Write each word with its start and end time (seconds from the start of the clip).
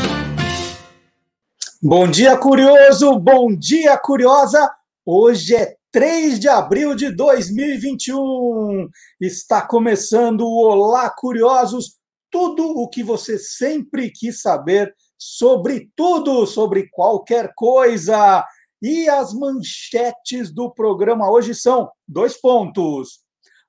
Bom 1.82 2.10
dia, 2.10 2.36
curioso! 2.36 3.18
Bom 3.18 3.56
dia, 3.56 3.98
curiosa! 3.98 4.70
Hoje 5.06 5.56
é 5.56 5.78
3 5.92 6.40
de 6.40 6.48
abril 6.48 6.96
de 6.96 7.14
2021. 7.14 8.88
Está 9.20 9.62
começando 9.62 10.42
o 10.42 10.64
Olá 10.64 11.10
Curiosos, 11.10 11.98
tudo 12.32 12.66
o 12.66 12.88
que 12.88 13.04
você 13.04 13.38
sempre 13.38 14.10
quis 14.10 14.42
saber 14.42 14.96
sobre 15.18 15.92
tudo, 15.94 16.48
sobre 16.48 16.88
qualquer 16.90 17.52
coisa. 17.54 18.46
E 18.82 19.10
as 19.10 19.34
manchetes 19.34 20.50
do 20.50 20.74
programa 20.74 21.30
hoje 21.30 21.54
são 21.54 21.92
dois 22.08 22.40
pontos. 22.40 23.20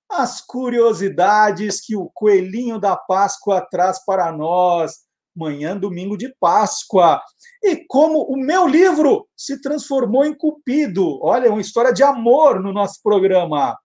As 0.09 0.41
curiosidades 0.41 1.81
que 1.81 1.97
o 1.97 2.09
coelhinho 2.15 2.79
da 2.79 2.97
Páscoa 2.97 3.67
traz 3.69 4.03
para 4.05 4.31
nós. 4.31 4.93
Manhã, 5.35 5.77
domingo 5.77 6.17
de 6.17 6.33
Páscoa 6.39 7.21
e 7.63 7.85
como 7.87 8.23
o 8.23 8.37
meu 8.37 8.67
livro 8.67 9.29
se 9.37 9.61
transformou 9.61 10.25
em 10.25 10.37
Cupido. 10.37 11.19
Olha, 11.23 11.51
uma 11.51 11.61
história 11.61 11.93
de 11.93 12.03
amor 12.03 12.61
no 12.61 12.73
nosso 12.73 13.01
programa. 13.03 13.79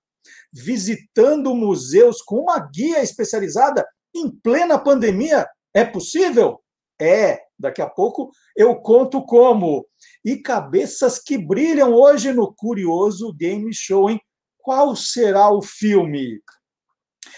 Visitando 0.51 1.53
museus 1.53 2.21
com 2.21 2.39
uma 2.39 2.59
guia 2.59 3.03
especializada 3.03 3.85
em 4.15 4.29
plena 4.29 4.79
pandemia. 4.79 5.47
É 5.73 5.85
possível? 5.85 6.59
É. 6.99 7.39
Daqui 7.59 7.81
a 7.81 7.89
pouco 7.89 8.31
eu 8.55 8.75
conto 8.77 9.23
como. 9.23 9.85
E 10.25 10.37
cabeças 10.37 11.19
que 11.19 11.37
brilham 11.37 11.93
hoje 11.93 12.33
no 12.33 12.53
Curioso 12.55 13.33
Game 13.33 13.71
Show, 13.73 14.09
hein? 14.09 14.19
Qual 14.57 14.95
será 14.95 15.51
o 15.51 15.61
filme? 15.61 16.41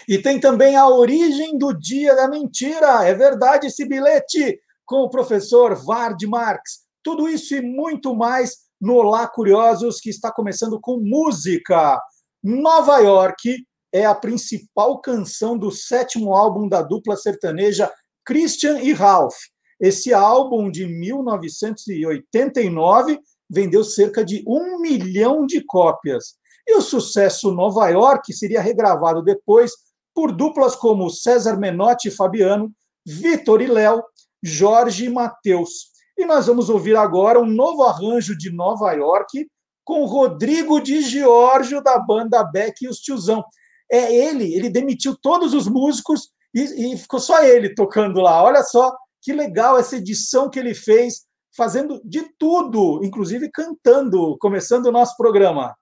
E 0.08 0.18
tem 0.18 0.40
também 0.40 0.76
a 0.76 0.88
origem 0.88 1.56
do 1.56 1.72
Dia 1.72 2.14
da 2.14 2.28
Mentira. 2.28 3.04
É 3.04 3.14
verdade 3.14 3.66
esse 3.66 3.86
bilhete? 3.86 4.58
Com 4.90 5.02
o 5.02 5.08
professor 5.08 5.76
Vard 5.76 6.20
Marx. 6.26 6.80
Tudo 7.00 7.28
isso 7.28 7.54
e 7.54 7.62
muito 7.62 8.12
mais 8.12 8.56
no 8.80 8.96
Olá 8.96 9.28
Curiosos, 9.28 10.00
que 10.00 10.10
está 10.10 10.32
começando 10.32 10.80
com 10.80 10.98
música. 10.98 11.96
Nova 12.42 12.98
York 12.98 13.64
é 13.92 14.04
a 14.04 14.16
principal 14.16 15.00
canção 15.00 15.56
do 15.56 15.70
sétimo 15.70 16.34
álbum 16.34 16.68
da 16.68 16.82
dupla 16.82 17.16
sertaneja 17.16 17.88
Christian 18.24 18.80
e 18.80 18.92
Ralph. 18.92 19.36
Esse 19.80 20.12
álbum 20.12 20.68
de 20.68 20.88
1989 20.88 23.20
vendeu 23.48 23.84
cerca 23.84 24.24
de 24.24 24.42
um 24.44 24.80
milhão 24.80 25.46
de 25.46 25.64
cópias. 25.64 26.34
E 26.66 26.76
o 26.76 26.82
sucesso 26.82 27.52
Nova 27.52 27.88
York 27.90 28.32
seria 28.32 28.60
regravado 28.60 29.22
depois 29.22 29.70
por 30.12 30.32
duplas 30.32 30.74
como 30.74 31.08
César 31.10 31.60
Menotti 31.60 32.08
e 32.08 32.10
Fabiano, 32.10 32.72
Vitor 33.06 33.62
e 33.62 33.68
Léo 33.68 34.02
Jorge 34.42 35.08
Mateus. 35.08 35.90
E 36.16 36.24
nós 36.24 36.46
vamos 36.46 36.68
ouvir 36.68 36.96
agora 36.96 37.40
um 37.40 37.46
novo 37.46 37.82
arranjo 37.82 38.36
de 38.36 38.50
Nova 38.50 38.92
York 38.92 39.48
com 39.84 40.04
Rodrigo 40.04 40.80
de 40.80 41.00
Giorgio 41.02 41.82
da 41.82 41.98
banda 41.98 42.44
Beck 42.44 42.82
e 42.82 42.88
os 42.88 42.98
Tiozão. 42.98 43.42
É 43.90 44.14
ele, 44.14 44.54
ele 44.54 44.68
demitiu 44.68 45.16
todos 45.20 45.52
os 45.54 45.66
músicos 45.66 46.30
e, 46.54 46.92
e 46.92 46.96
ficou 46.96 47.18
só 47.18 47.42
ele 47.42 47.74
tocando 47.74 48.20
lá. 48.20 48.42
Olha 48.42 48.62
só 48.62 48.94
que 49.22 49.32
legal 49.32 49.78
essa 49.78 49.96
edição 49.96 50.48
que 50.48 50.58
ele 50.58 50.74
fez, 50.74 51.26
fazendo 51.56 52.00
de 52.04 52.24
tudo, 52.38 53.04
inclusive 53.04 53.50
cantando, 53.50 54.36
começando 54.38 54.86
o 54.86 54.92
nosso 54.92 55.16
programa. 55.16 55.74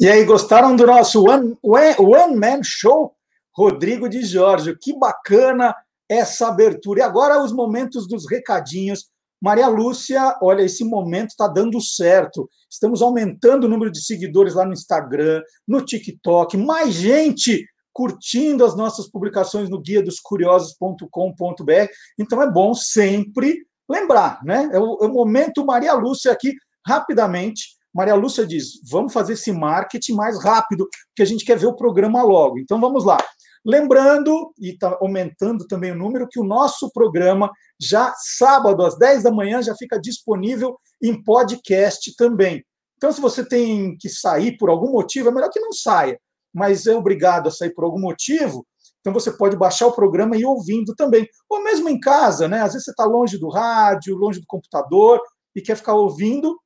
E 0.00 0.08
aí, 0.08 0.24
gostaram 0.24 0.74
do 0.74 0.86
nosso 0.86 1.22
One, 1.28 1.58
one 1.62 2.34
Man 2.34 2.62
Show? 2.64 3.14
Rodrigo 3.54 4.08
de 4.08 4.22
Giorgio, 4.22 4.74
que 4.80 4.98
bacana 4.98 5.76
essa 6.08 6.48
abertura. 6.48 7.00
E 7.00 7.02
agora 7.02 7.44
os 7.44 7.52
momentos 7.52 8.08
dos 8.08 8.26
recadinhos. 8.26 9.10
Maria 9.42 9.68
Lúcia, 9.68 10.38
olha, 10.40 10.62
esse 10.62 10.84
momento 10.84 11.32
está 11.32 11.46
dando 11.46 11.78
certo. 11.82 12.48
Estamos 12.70 13.02
aumentando 13.02 13.64
o 13.64 13.68
número 13.68 13.90
de 13.90 14.02
seguidores 14.02 14.54
lá 14.54 14.64
no 14.64 14.72
Instagram, 14.72 15.42
no 15.68 15.84
TikTok, 15.84 16.56
mais 16.56 16.94
gente 16.94 17.66
curtindo 17.92 18.64
as 18.64 18.74
nossas 18.74 19.06
publicações 19.06 19.68
no 19.68 19.78
guia 19.78 20.02
dos 20.02 20.18
curiosos.com.br. 20.18 21.90
Então 22.18 22.42
é 22.42 22.50
bom 22.50 22.72
sempre 22.72 23.66
lembrar, 23.86 24.42
né? 24.42 24.66
É 24.72 24.78
o, 24.78 24.96
é 25.02 25.06
o 25.06 25.12
momento 25.12 25.62
Maria 25.62 25.92
Lúcia 25.92 26.32
aqui, 26.32 26.54
rapidamente 26.86 27.78
Maria 27.94 28.14
Lúcia 28.14 28.46
diz: 28.46 28.80
vamos 28.90 29.12
fazer 29.12 29.34
esse 29.34 29.52
marketing 29.52 30.14
mais 30.14 30.42
rápido, 30.42 30.88
porque 31.08 31.22
a 31.22 31.26
gente 31.26 31.44
quer 31.44 31.58
ver 31.58 31.66
o 31.66 31.76
programa 31.76 32.22
logo. 32.22 32.58
Então 32.58 32.80
vamos 32.80 33.04
lá. 33.04 33.18
Lembrando, 33.64 34.52
e 34.58 34.70
está 34.70 34.96
aumentando 35.00 35.66
também 35.66 35.92
o 35.92 35.96
número, 35.96 36.28
que 36.28 36.40
o 36.40 36.44
nosso 36.44 36.90
programa, 36.92 37.50
já 37.78 38.14
sábado 38.16 38.82
às 38.82 38.96
10 38.96 39.24
da 39.24 39.30
manhã, 39.30 39.62
já 39.62 39.74
fica 39.74 40.00
disponível 40.00 40.78
em 41.02 41.22
podcast 41.22 42.14
também. 42.16 42.64
Então, 42.96 43.12
se 43.12 43.20
você 43.20 43.44
tem 43.44 43.96
que 43.98 44.08
sair 44.08 44.56
por 44.56 44.70
algum 44.70 44.92
motivo, 44.92 45.28
é 45.28 45.32
melhor 45.32 45.50
que 45.50 45.60
não 45.60 45.72
saia, 45.72 46.18
mas 46.54 46.86
é 46.86 46.94
obrigado 46.94 47.48
a 47.48 47.50
sair 47.50 47.74
por 47.74 47.84
algum 47.84 48.00
motivo, 48.00 48.66
então 49.00 49.12
você 49.12 49.32
pode 49.32 49.56
baixar 49.56 49.86
o 49.86 49.92
programa 49.92 50.36
e 50.36 50.40
ir 50.40 50.44
ouvindo 50.44 50.94
também. 50.94 51.26
Ou 51.48 51.62
mesmo 51.62 51.88
em 51.88 51.98
casa, 51.98 52.46
né? 52.46 52.60
Às 52.60 52.72
vezes 52.72 52.84
você 52.84 52.90
está 52.90 53.04
longe 53.04 53.38
do 53.38 53.48
rádio, 53.48 54.16
longe 54.16 54.40
do 54.40 54.46
computador 54.46 55.20
e 55.54 55.62
quer 55.62 55.76
ficar 55.76 55.94
ouvindo, 55.94 56.59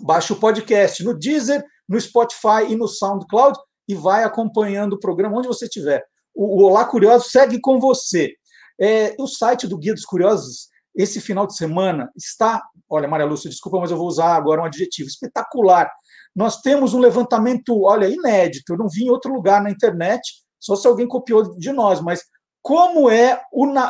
baixa 0.00 0.32
o 0.32 0.40
podcast 0.40 1.02
no 1.04 1.14
Deezer, 1.14 1.64
no 1.88 2.00
Spotify 2.00 2.66
e 2.68 2.76
no 2.76 2.88
SoundCloud 2.88 3.58
e 3.88 3.94
vai 3.94 4.24
acompanhando 4.24 4.94
o 4.94 5.00
programa 5.00 5.38
onde 5.38 5.48
você 5.48 5.66
estiver. 5.66 6.04
O, 6.34 6.64
Olá 6.64 6.84
Curioso 6.84 7.28
segue 7.30 7.60
com 7.60 7.80
você. 7.80 8.34
É, 8.80 9.14
o 9.18 9.26
site 9.26 9.66
do 9.66 9.78
Guia 9.78 9.94
dos 9.94 10.04
Curiosos, 10.04 10.68
esse 10.94 11.20
final 11.20 11.46
de 11.46 11.56
semana, 11.56 12.10
está. 12.16 12.62
Olha, 12.88 13.08
Maria 13.08 13.26
Lúcia, 13.26 13.48
desculpa, 13.48 13.80
mas 13.80 13.90
eu 13.90 13.96
vou 13.96 14.06
usar 14.06 14.34
agora 14.34 14.60
um 14.60 14.64
adjetivo 14.64 15.08
espetacular. 15.08 15.90
Nós 16.34 16.60
temos 16.60 16.92
um 16.92 16.98
levantamento, 16.98 17.82
olha, 17.82 18.08
inédito. 18.08 18.72
Eu 18.72 18.78
não 18.78 18.88
vi 18.88 19.04
em 19.04 19.10
outro 19.10 19.32
lugar 19.32 19.62
na 19.62 19.70
internet 19.70 20.22
só 20.58 20.74
se 20.74 20.86
alguém 20.86 21.06
copiou 21.06 21.56
de 21.56 21.72
nós, 21.72 22.00
mas 22.00 22.22
como 22.60 23.08
é 23.08 23.40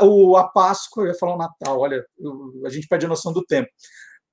o, 0.03 0.37
a 0.37 0.49
Páscoa, 0.49 1.05
eu 1.05 1.09
ia 1.09 1.19
falar 1.19 1.35
o 1.35 1.39
Natal, 1.39 1.81
olha, 1.81 2.05
a 2.65 2.69
gente 2.69 2.87
perde 2.87 3.07
a 3.07 3.09
noção 3.09 3.33
do 3.33 3.43
tempo. 3.43 3.69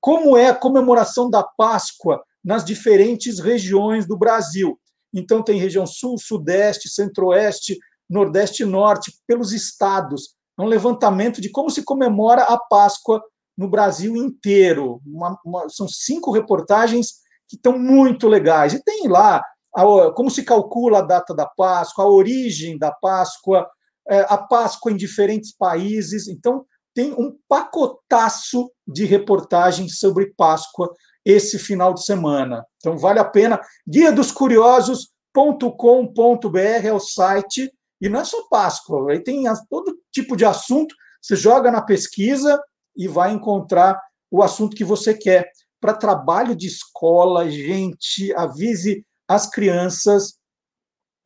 Como 0.03 0.35
é 0.35 0.49
a 0.49 0.53
comemoração 0.53 1.29
da 1.29 1.41
Páscoa 1.41 2.21
nas 2.43 2.65
diferentes 2.65 3.39
regiões 3.39 4.05
do 4.05 4.17
Brasil? 4.17 4.77
Então, 5.13 5.41
tem 5.41 5.57
região 5.57 5.87
sul, 5.87 6.17
sudeste, 6.17 6.89
centro-oeste, 6.89 7.77
nordeste 8.09 8.63
e 8.63 8.65
norte, 8.65 9.13
pelos 9.25 9.53
estados. 9.53 10.35
É 10.59 10.61
um 10.61 10.65
levantamento 10.65 11.39
de 11.39 11.49
como 11.49 11.69
se 11.69 11.83
comemora 11.83 12.43
a 12.43 12.57
Páscoa 12.57 13.23
no 13.57 13.69
Brasil 13.69 14.17
inteiro. 14.17 14.99
Uma, 15.05 15.39
uma, 15.45 15.69
são 15.69 15.87
cinco 15.87 16.33
reportagens 16.33 17.13
que 17.47 17.55
estão 17.55 17.79
muito 17.79 18.27
legais. 18.27 18.73
E 18.73 18.83
tem 18.83 19.07
lá 19.07 19.41
a, 19.73 20.11
como 20.11 20.29
se 20.29 20.43
calcula 20.43 20.99
a 20.99 21.03
data 21.03 21.33
da 21.33 21.45
Páscoa, 21.45 22.03
a 22.03 22.09
origem 22.09 22.77
da 22.77 22.91
Páscoa, 22.91 23.65
é, 24.09 24.19
a 24.27 24.37
Páscoa 24.37 24.91
em 24.91 24.97
diferentes 24.97 25.55
países. 25.55 26.27
Então, 26.27 26.65
tem 26.93 27.13
um 27.13 27.37
pacotaço 27.47 28.71
de 28.87 29.05
reportagens 29.05 29.99
sobre 29.99 30.33
Páscoa 30.37 30.93
esse 31.25 31.57
final 31.57 31.93
de 31.93 32.03
semana. 32.03 32.65
Então, 32.77 32.97
vale 32.97 33.19
a 33.19 33.25
pena. 33.25 33.59
Guia 33.87 34.11
dos 34.11 34.31
Curiosos.com.br 34.31 36.57
é 36.57 36.93
o 36.93 36.99
site. 36.99 37.71
E 38.01 38.09
não 38.09 38.19
é 38.19 38.25
só 38.25 38.45
Páscoa, 38.49 39.11
aí 39.11 39.23
tem 39.23 39.45
todo 39.69 39.97
tipo 40.11 40.35
de 40.35 40.43
assunto. 40.43 40.93
Você 41.21 41.37
joga 41.37 41.71
na 41.71 41.81
pesquisa 41.81 42.61
e 42.95 43.07
vai 43.07 43.31
encontrar 43.31 43.99
o 44.29 44.43
assunto 44.43 44.75
que 44.75 44.83
você 44.83 45.13
quer. 45.13 45.49
Para 45.79 45.93
trabalho 45.93 46.55
de 46.55 46.67
escola, 46.67 47.49
gente, 47.49 48.33
avise 48.35 49.05
as 49.27 49.49
crianças 49.49 50.37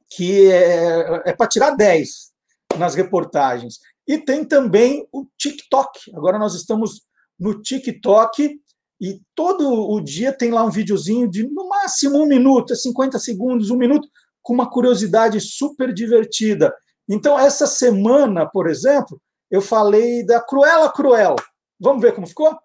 que 0.09 0.51
é, 0.51 1.29
é 1.29 1.33
para 1.33 1.47
tirar 1.47 1.71
10 1.71 2.31
nas 2.77 2.95
reportagens. 2.95 3.79
E 4.07 4.17
tem 4.17 4.45
também 4.45 5.07
o 5.11 5.25
TikTok. 5.37 6.15
Agora 6.15 6.39
nós 6.39 6.55
estamos 6.55 7.01
no 7.39 7.61
TikTok 7.61 8.59
e 8.99 9.21
todo 9.35 9.69
o 9.69 9.99
dia 10.01 10.33
tem 10.33 10.49
lá 10.49 10.63
um 10.63 10.71
videozinho 10.71 11.29
de 11.29 11.47
no 11.47 11.67
máximo 11.67 12.23
um 12.23 12.25
minuto, 12.25 12.75
50 12.75 13.19
segundos, 13.19 13.69
um 13.69 13.77
minuto, 13.77 14.07
com 14.41 14.53
uma 14.53 14.69
curiosidade 14.69 15.39
super 15.41 15.93
divertida. 15.93 16.73
Então, 17.07 17.37
essa 17.37 17.67
semana, 17.67 18.45
por 18.45 18.67
exemplo, 18.67 19.21
eu 19.51 19.61
falei 19.61 20.25
da 20.25 20.41
Cruella 20.41 20.91
Cruel. 20.91 21.35
Vamos 21.79 22.01
ver 22.01 22.15
como 22.15 22.27
ficou? 22.27 22.57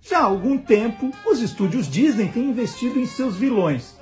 Já 0.00 0.20
há 0.20 0.24
algum 0.24 0.58
tempo, 0.58 1.10
os 1.26 1.40
estúdios 1.40 1.88
Disney 1.88 2.30
têm 2.30 2.50
investido 2.50 2.98
em 2.98 3.06
seus 3.06 3.36
vilões. 3.36 3.94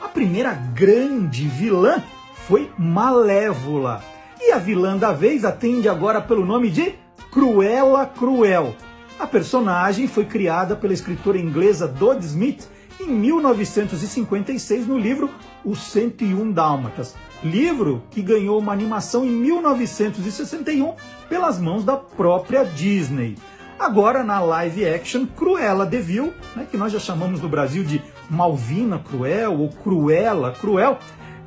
A 0.00 0.08
primeira 0.08 0.52
grande 0.52 1.46
vilã 1.48 2.02
foi 2.46 2.72
Malévola. 2.78 4.13
E 4.46 4.52
a 4.52 4.58
vilã 4.58 4.98
da 4.98 5.10
vez 5.10 5.42
atende 5.42 5.88
agora 5.88 6.20
pelo 6.20 6.44
nome 6.44 6.68
de 6.68 6.94
Cruella 7.32 8.04
Cruel. 8.04 8.76
A 9.18 9.26
personagem 9.26 10.06
foi 10.06 10.26
criada 10.26 10.76
pela 10.76 10.92
escritora 10.92 11.38
inglesa 11.38 11.88
Dodie 11.88 12.26
Smith 12.26 12.68
em 13.00 13.06
1956 13.06 14.86
no 14.86 14.98
livro 14.98 15.30
Os 15.64 15.78
101 15.84 16.52
Dálmatas, 16.52 17.14
livro 17.42 18.02
que 18.10 18.20
ganhou 18.20 18.58
uma 18.58 18.74
animação 18.74 19.24
em 19.24 19.30
1961 19.30 20.92
pelas 21.26 21.58
mãos 21.58 21.82
da 21.82 21.96
própria 21.96 22.66
Disney. 22.66 23.38
Agora 23.78 24.22
na 24.22 24.40
live 24.40 24.86
action 24.86 25.24
Cruella 25.24 25.86
de 25.86 26.00
Vil, 26.00 26.34
né, 26.54 26.66
que 26.70 26.76
nós 26.76 26.92
já 26.92 26.98
chamamos 26.98 27.40
no 27.40 27.48
Brasil 27.48 27.82
de 27.82 28.02
Malvina 28.28 28.98
Cruel 28.98 29.58
ou 29.58 29.70
Cruella 29.70 30.52
Cruel, 30.52 30.98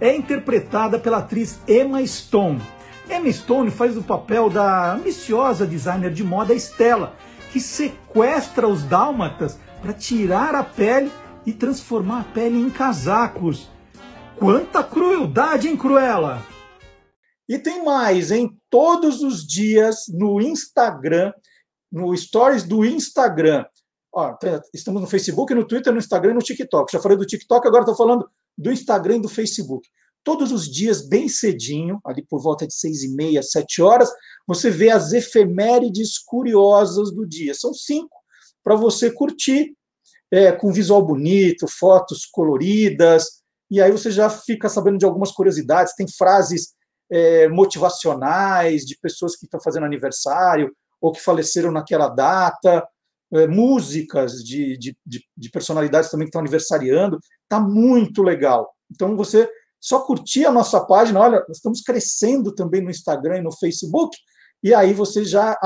é 0.02 0.16
interpretada 0.16 0.98
pela 0.98 1.20
atriz 1.20 1.60
Emma 1.68 2.04
Stone. 2.04 2.60
Emma 3.10 3.32
Stone 3.32 3.72
faz 3.72 3.98
o 3.98 4.04
papel 4.04 4.50
da 4.50 4.94
ambiciosa 4.94 5.66
designer 5.66 6.12
de 6.12 6.24
moda 6.24 6.54
Stella, 6.54 7.16
que 7.52 7.60
sequestra 7.60 8.68
os 8.68 8.84
dálmatas 8.84 9.58
para 9.82 9.94
tirar 9.94 10.54
a 10.56 10.64
pele 10.64 11.12
e 11.46 11.54
transformar 11.54 12.22
a 12.22 12.24
pele 12.24 12.60
em 12.60 12.70
casacos. 12.70 13.70
Quanta 14.36 14.84
crueldade, 14.84 15.68
hein, 15.68 15.78
Cruella? 15.78 16.46
E 17.48 17.58
tem 17.58 17.84
mais, 17.84 18.30
em 18.30 18.50
todos 18.70 19.22
os 19.22 19.48
dias 19.48 20.06
no 20.10 20.42
Instagram, 20.42 21.34
no 21.92 22.16
stories 22.16 22.64
do 22.64 22.84
Instagram, 22.84 23.66
Ó, 24.18 24.34
tá, 24.34 24.60
estamos 24.74 25.00
no 25.00 25.08
Facebook, 25.08 25.54
no 25.54 25.64
Twitter, 25.64 25.94
no 25.94 26.00
Instagram 26.00 26.32
e 26.32 26.34
no 26.34 26.42
TikTok. 26.42 26.92
Já 26.92 27.00
falei 27.00 27.16
do 27.16 27.24
TikTok, 27.24 27.68
agora 27.68 27.84
estou 27.84 27.96
falando 27.96 28.28
do 28.58 28.72
Instagram 28.72 29.18
e 29.18 29.22
do 29.22 29.30
Facebook. 29.30 29.88
Todos 30.28 30.52
os 30.52 30.70
dias, 30.70 31.08
bem 31.08 31.30
cedinho, 31.30 32.02
ali 32.06 32.22
por 32.22 32.42
volta 32.42 32.68
de 32.68 32.74
seis 32.74 33.02
e 33.02 33.16
meia, 33.16 33.42
sete 33.42 33.82
horas, 33.82 34.12
você 34.46 34.70
vê 34.70 34.90
as 34.90 35.14
efemérides 35.14 36.20
curiosas 36.20 37.14
do 37.14 37.26
dia. 37.26 37.54
São 37.54 37.74
cinco 37.74 38.14
para 38.62 38.76
você 38.76 39.10
curtir, 39.10 39.74
é, 40.30 40.52
com 40.52 40.70
visual 40.70 41.02
bonito, 41.02 41.66
fotos 41.66 42.26
coloridas, 42.26 43.42
e 43.72 43.82
aí 43.82 43.90
você 43.90 44.12
já 44.12 44.30
fica 44.30 44.68
sabendo 44.68 44.98
de 44.98 45.06
algumas 45.06 45.32
curiosidades. 45.32 45.96
Tem 45.96 46.06
frases 46.10 46.74
é, 47.10 47.48
motivacionais 47.48 48.82
de 48.82 48.98
pessoas 49.02 49.34
que 49.38 49.46
estão 49.46 49.62
fazendo 49.62 49.86
aniversário 49.86 50.76
ou 51.00 51.14
que 51.14 51.22
faleceram 51.22 51.72
naquela 51.72 52.10
data 52.10 52.86
é, 53.32 53.48
músicas 53.48 54.44
de, 54.44 54.78
de, 54.78 54.94
de, 55.06 55.50
personalidades 55.52 56.12
também 56.12 56.26
que 56.26 56.32
estão 56.32 56.42
aniversariando. 56.42 57.18
Está 57.44 57.62
muito 57.62 58.22
legal. 58.22 58.70
Então, 58.92 59.16
você 59.16 59.50
só 59.80 60.00
curtir 60.02 60.46
a 60.46 60.52
nossa 60.52 60.84
página, 60.86 61.20
olha, 61.20 61.40
nós 61.48 61.58
estamos 61.58 61.82
crescendo 61.82 62.54
também 62.54 62.82
no 62.82 62.90
Instagram 62.90 63.38
e 63.38 63.44
no 63.44 63.56
Facebook, 63.56 64.18
e 64.64 64.74
aí 64.74 64.94
você 64.94 65.24
já 65.24 65.58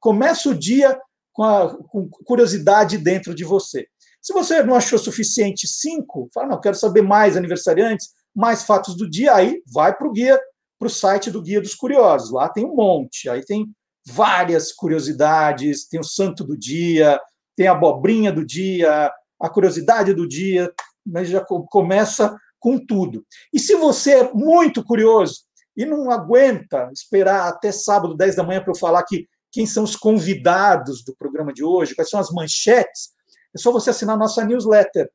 começa 0.00 0.48
o 0.48 0.54
dia 0.54 0.98
com, 1.32 1.42
a, 1.42 1.76
com 1.88 2.08
curiosidade 2.08 2.96
dentro 2.96 3.34
de 3.34 3.44
você. 3.44 3.86
Se 4.22 4.32
você 4.32 4.62
não 4.62 4.74
achou 4.74 4.98
suficiente 4.98 5.68
cinco, 5.68 6.28
fala, 6.32 6.48
não, 6.48 6.60
quero 6.60 6.76
saber 6.76 7.02
mais 7.02 7.36
aniversariantes, 7.36 8.08
mais 8.34 8.64
fatos 8.64 8.96
do 8.96 9.08
dia, 9.08 9.34
aí 9.34 9.62
vai 9.72 9.96
para 9.96 10.06
o 10.06 10.12
guia, 10.12 10.40
para 10.78 10.86
o 10.86 10.90
site 10.90 11.30
do 11.30 11.42
Guia 11.42 11.60
dos 11.60 11.74
Curiosos. 11.74 12.32
Lá 12.32 12.48
tem 12.48 12.64
um 12.64 12.74
monte, 12.74 13.28
aí 13.28 13.44
tem 13.44 13.66
várias 14.06 14.72
curiosidades, 14.72 15.88
tem 15.88 15.98
o 15.98 16.04
santo 16.04 16.44
do 16.44 16.56
dia, 16.56 17.20
tem 17.56 17.66
a 17.66 17.72
abobrinha 17.72 18.32
do 18.32 18.44
dia, 18.44 19.12
a 19.40 19.48
curiosidade 19.48 20.12
do 20.12 20.28
dia, 20.28 20.72
mas 21.04 21.28
já 21.28 21.44
começa 21.70 22.36
com 22.66 22.84
tudo. 22.84 23.24
E 23.54 23.60
se 23.60 23.76
você 23.76 24.14
é 24.14 24.32
muito 24.34 24.82
curioso 24.82 25.44
e 25.76 25.84
não 25.84 26.10
aguenta 26.10 26.90
esperar 26.92 27.46
até 27.46 27.70
sábado, 27.70 28.16
10 28.16 28.34
da 28.34 28.42
manhã, 28.42 28.60
para 28.60 28.72
eu 28.72 28.76
falar 28.76 29.04
que 29.04 29.24
quem 29.52 29.64
são 29.64 29.84
os 29.84 29.94
convidados 29.94 31.04
do 31.04 31.14
programa 31.14 31.52
de 31.52 31.62
hoje, 31.62 31.94
quais 31.94 32.10
são 32.10 32.18
as 32.18 32.32
manchetes, 32.32 33.10
é 33.54 33.58
só 33.58 33.70
você 33.70 33.90
assinar 33.90 34.18
nossa 34.18 34.44
newsletter. 34.44 35.08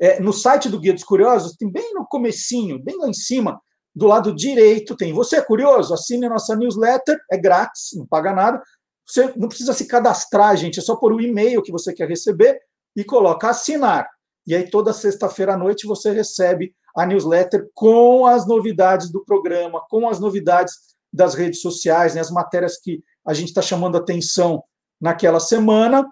É, 0.00 0.20
no 0.20 0.32
site 0.32 0.68
do 0.68 0.78
Guia 0.78 0.94
dos 0.94 1.02
Curiosos, 1.02 1.56
tem 1.56 1.68
bem 1.68 1.92
no 1.92 2.06
comecinho, 2.06 2.80
bem 2.80 2.96
lá 2.98 3.08
em 3.08 3.14
cima, 3.14 3.60
do 3.92 4.06
lado 4.06 4.32
direito 4.32 4.94
tem. 4.94 5.12
Você 5.12 5.38
é 5.38 5.42
curioso? 5.42 5.92
Assine 5.92 6.28
nossa 6.28 6.54
newsletter, 6.54 7.18
é 7.32 7.36
grátis, 7.36 7.96
não 7.96 8.06
paga 8.06 8.32
nada. 8.32 8.62
Você 9.04 9.32
não 9.34 9.48
precisa 9.48 9.72
se 9.72 9.88
cadastrar, 9.88 10.56
gente, 10.56 10.78
é 10.78 10.82
só 10.82 10.94
por 10.94 11.12
o 11.12 11.20
e-mail 11.20 11.62
que 11.62 11.72
você 11.72 11.92
quer 11.92 12.08
receber 12.08 12.60
e 12.94 13.02
coloca 13.02 13.48
assinar. 13.48 14.08
E 14.48 14.54
aí 14.54 14.66
toda 14.66 14.94
sexta-feira 14.94 15.52
à 15.52 15.58
noite 15.58 15.86
você 15.86 16.10
recebe 16.10 16.74
a 16.96 17.04
newsletter 17.04 17.68
com 17.74 18.24
as 18.24 18.46
novidades 18.46 19.10
do 19.10 19.22
programa, 19.22 19.84
com 19.90 20.08
as 20.08 20.18
novidades 20.18 20.72
das 21.12 21.34
redes 21.34 21.60
sociais, 21.60 22.14
né, 22.14 22.22
as 22.22 22.30
matérias 22.30 22.80
que 22.80 23.04
a 23.26 23.34
gente 23.34 23.48
está 23.48 23.60
chamando 23.60 23.98
atenção 23.98 24.64
naquela 24.98 25.38
semana. 25.38 26.02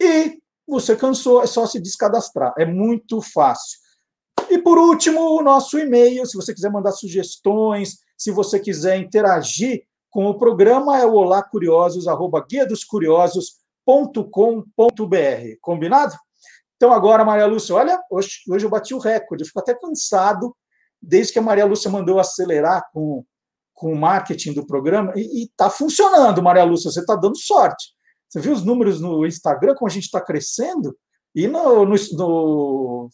E 0.00 0.38
você 0.66 0.96
cansou, 0.96 1.42
é 1.42 1.46
só 1.46 1.66
se 1.66 1.78
descadastrar. 1.78 2.54
É 2.56 2.64
muito 2.64 3.20
fácil. 3.20 3.78
E 4.48 4.56
por 4.56 4.78
último, 4.78 5.20
o 5.20 5.42
nosso 5.42 5.78
e-mail, 5.78 6.24
se 6.24 6.34
você 6.34 6.54
quiser 6.54 6.70
mandar 6.70 6.92
sugestões, 6.92 7.98
se 8.16 8.30
você 8.30 8.58
quiser 8.58 8.96
interagir 8.96 9.84
com 10.08 10.24
o 10.24 10.38
programa, 10.38 10.98
é 10.98 11.04
o 11.04 11.12
olacuriosos, 11.12 12.08
arroba 12.08 12.42
guia 12.48 12.66
dos 12.66 12.84
curiosos.com.br. 12.84 15.58
Combinado? 15.60 16.14
Então, 16.82 16.92
agora, 16.92 17.24
Maria 17.24 17.46
Lúcia, 17.46 17.76
olha, 17.76 17.96
hoje, 18.10 18.38
hoje 18.50 18.66
eu 18.66 18.68
bati 18.68 18.92
o 18.92 18.98
recorde, 18.98 19.44
eu 19.44 19.46
fico 19.46 19.60
até 19.60 19.72
cansado, 19.72 20.52
desde 21.00 21.32
que 21.32 21.38
a 21.38 21.42
Maria 21.42 21.64
Lúcia 21.64 21.88
mandou 21.88 22.18
acelerar 22.18 22.82
com, 22.92 23.24
com 23.72 23.92
o 23.92 23.96
marketing 23.96 24.52
do 24.52 24.66
programa, 24.66 25.12
e 25.14 25.44
está 25.44 25.70
funcionando, 25.70 26.42
Maria 26.42 26.64
Lúcia, 26.64 26.90
você 26.90 26.98
está 26.98 27.14
dando 27.14 27.38
sorte. 27.38 27.90
Você 28.28 28.40
viu 28.40 28.52
os 28.52 28.64
números 28.64 29.00
no 29.00 29.24
Instagram, 29.24 29.76
como 29.76 29.88
a 29.88 29.94
gente 29.94 30.06
está 30.06 30.20
crescendo? 30.20 30.92
E 31.32 31.46
no, 31.46 31.84
no, 31.84 31.94
no, 32.14 33.08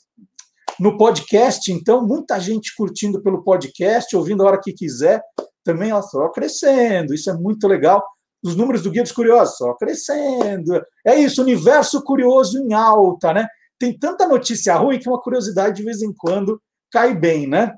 no, 0.80 0.96
podcast, 0.96 1.70
então, 1.70 2.06
muita 2.06 2.40
gente 2.40 2.74
curtindo 2.74 3.22
pelo 3.22 3.44
podcast, 3.44 4.16
ouvindo 4.16 4.44
a 4.44 4.46
hora 4.46 4.60
que 4.62 4.72
quiser, 4.72 5.20
também 5.62 5.90
ela 5.90 6.00
só 6.00 6.30
crescendo, 6.30 7.12
isso 7.12 7.28
é 7.28 7.34
muito 7.34 7.68
legal 7.68 8.02
os 8.42 8.54
números 8.54 8.82
do 8.82 8.90
Guia 8.90 9.02
dos 9.02 9.12
Curiosos 9.12 9.56
só 9.56 9.74
crescendo. 9.74 10.80
É 11.04 11.16
isso, 11.18 11.42
universo 11.42 12.02
curioso 12.02 12.58
em 12.58 12.72
alta, 12.72 13.32
né? 13.32 13.46
Tem 13.78 13.96
tanta 13.96 14.26
notícia 14.26 14.74
ruim 14.74 14.98
que 14.98 15.08
uma 15.08 15.20
curiosidade 15.20 15.76
de 15.76 15.84
vez 15.84 16.02
em 16.02 16.12
quando 16.12 16.60
cai 16.90 17.14
bem, 17.14 17.46
né? 17.46 17.74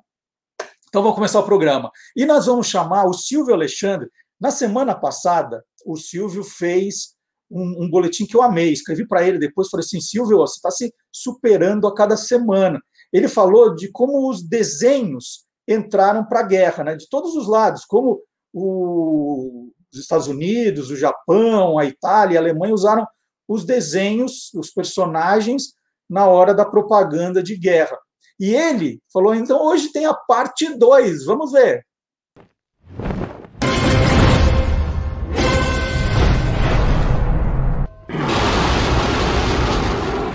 Então 0.88 1.02
vamos 1.02 1.14
começar 1.14 1.40
o 1.40 1.44
programa. 1.44 1.90
E 2.16 2.26
nós 2.26 2.46
vamos 2.46 2.66
chamar 2.66 3.06
o 3.06 3.12
Silvio 3.12 3.54
Alexandre. 3.54 4.08
Na 4.40 4.50
semana 4.50 4.94
passada, 4.94 5.62
o 5.84 5.96
Silvio 5.96 6.42
fez 6.42 7.14
um, 7.50 7.84
um 7.84 7.90
boletim 7.90 8.26
que 8.26 8.36
eu 8.36 8.42
amei. 8.42 8.72
Escrevi 8.72 9.06
para 9.06 9.26
ele 9.26 9.38
depois, 9.38 9.68
falei 9.68 9.84
assim, 9.84 10.00
Silvio, 10.00 10.38
você 10.38 10.56
está 10.56 10.70
se 10.70 10.92
superando 11.12 11.86
a 11.86 11.94
cada 11.94 12.16
semana. 12.16 12.80
Ele 13.12 13.28
falou 13.28 13.74
de 13.74 13.90
como 13.90 14.28
os 14.28 14.42
desenhos 14.42 15.44
entraram 15.68 16.24
para 16.24 16.40
a 16.40 16.44
guerra, 16.44 16.84
né? 16.84 16.96
De 16.96 17.08
todos 17.08 17.36
os 17.36 17.46
lados, 17.46 17.84
como 17.84 18.20
o, 18.52 19.70
os 19.92 20.00
Estados 20.00 20.26
Unidos, 20.26 20.90
o 20.90 20.96
Japão, 20.96 21.78
a 21.78 21.84
Itália, 21.84 22.38
a 22.38 22.42
Alemanha 22.42 22.74
usaram 22.74 23.06
os 23.48 23.64
desenhos, 23.64 24.52
os 24.54 24.70
personagens, 24.70 25.74
na 26.10 26.26
hora 26.26 26.52
da 26.52 26.64
propaganda 26.64 27.40
de 27.40 27.56
guerra. 27.56 27.96
E 28.38 28.52
ele 28.52 29.00
falou: 29.12 29.34
então 29.34 29.62
hoje 29.62 29.92
tem 29.92 30.06
a 30.06 30.14
parte 30.14 30.76
2, 30.76 31.24
vamos 31.24 31.52
ver. 31.52 31.86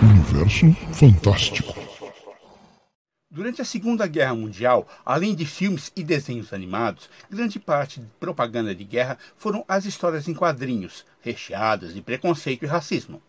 Universo 0.01 0.72
Fantástico. 0.94 1.75
Durante 3.29 3.62
a 3.62 3.65
Segunda 3.65 4.08
Guerra 4.08 4.34
Mundial, 4.34 4.88
além 5.05 5.36
de 5.36 5.46
filmes 5.46 5.91
e 5.94 6.05
desenhos 6.05 6.53
animados, 6.53 7.10
grande 7.29 7.60
parte 7.60 8.00
de 8.00 8.08
propaganda 8.17 8.74
de 8.74 8.86
guerra 8.86 9.17
foram 9.36 9.65
as 9.67 9.84
histórias 9.84 10.29
em 10.29 10.34
quadrinhos, 10.34 11.05
recheadas 11.20 11.94
de 11.94 12.01
preconceito 12.01 12.63
e 12.63 12.67
racismo. 12.67 13.22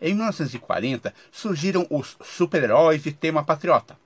Em 0.00 0.14
1940, 0.14 1.14
surgiram 1.30 1.86
os 1.88 2.16
super-heróis 2.24 3.02
de 3.02 3.12
tema 3.12 3.44
patriota. 3.44 3.96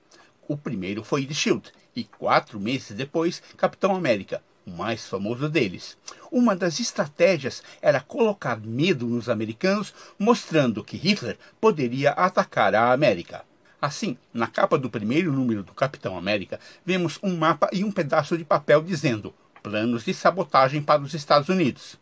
O 0.47 0.57
primeiro 0.57 1.03
foi 1.03 1.25
The 1.25 1.33
Shield, 1.33 1.71
e 1.95 2.03
quatro 2.03 2.59
meses 2.59 2.95
depois, 2.95 3.41
Capitão 3.57 3.95
América, 3.95 4.41
o 4.65 4.71
mais 4.71 5.07
famoso 5.07 5.49
deles. 5.49 5.97
Uma 6.31 6.55
das 6.55 6.79
estratégias 6.79 7.63
era 7.81 7.99
colocar 7.99 8.59
medo 8.59 9.05
nos 9.05 9.29
americanos, 9.29 9.93
mostrando 10.17 10.83
que 10.83 10.97
Hitler 10.97 11.37
poderia 11.59 12.11
atacar 12.11 12.75
a 12.75 12.91
América. 12.91 13.43
Assim, 13.81 14.17
na 14.33 14.47
capa 14.47 14.77
do 14.77 14.89
primeiro 14.89 15.31
número 15.31 15.63
do 15.63 15.73
Capitão 15.73 16.17
América, 16.17 16.59
vemos 16.85 17.17
um 17.23 17.35
mapa 17.35 17.69
e 17.71 17.83
um 17.83 17.91
pedaço 17.91 18.37
de 18.37 18.43
papel 18.43 18.81
dizendo 18.81 19.33
planos 19.63 20.03
de 20.05 20.13
sabotagem 20.13 20.81
para 20.81 21.01
os 21.01 21.13
Estados 21.13 21.49
Unidos. 21.49 21.97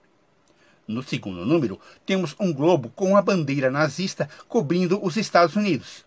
No 0.87 1.03
segundo 1.03 1.45
número, 1.45 1.77
temos 2.05 2.33
um 2.39 2.53
globo 2.53 2.89
com 2.95 3.17
a 3.17 3.21
bandeira 3.21 3.69
nazista 3.69 4.29
cobrindo 4.47 5.03
os 5.05 5.17
Estados 5.17 5.57
Unidos. 5.57 6.05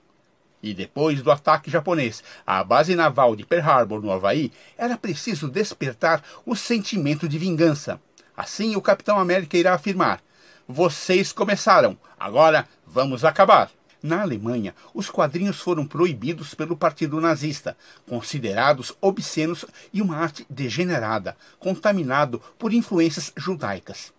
E 0.62 0.72
depois 0.72 1.20
do 1.20 1.30
ataque 1.30 1.70
japonês 1.70 2.24
à 2.46 2.64
base 2.64 2.94
naval 2.94 3.36
de 3.36 3.44
Pearl 3.44 3.68
Harbor, 3.68 4.00
no 4.00 4.10
Havaí, 4.10 4.50
era 4.78 4.96
preciso 4.96 5.48
despertar 5.48 6.22
o 6.46 6.56
sentimento 6.56 7.28
de 7.28 7.38
vingança. 7.38 8.00
Assim, 8.34 8.74
o 8.74 8.80
Capitão 8.80 9.18
América 9.18 9.58
irá 9.58 9.74
afirmar: 9.74 10.22
Vocês 10.66 11.30
começaram, 11.30 11.96
agora 12.18 12.66
vamos 12.86 13.22
acabar. 13.22 13.70
Na 14.02 14.22
Alemanha, 14.22 14.74
os 14.94 15.10
quadrinhos 15.10 15.60
foram 15.60 15.86
proibidos 15.86 16.54
pelo 16.54 16.74
Partido 16.74 17.20
Nazista, 17.20 17.76
considerados 18.08 18.94
obscenos 18.98 19.66
e 19.92 20.00
uma 20.00 20.16
arte 20.16 20.46
degenerada, 20.48 21.36
contaminado 21.58 22.40
por 22.58 22.72
influências 22.72 23.30
judaicas. 23.36 24.10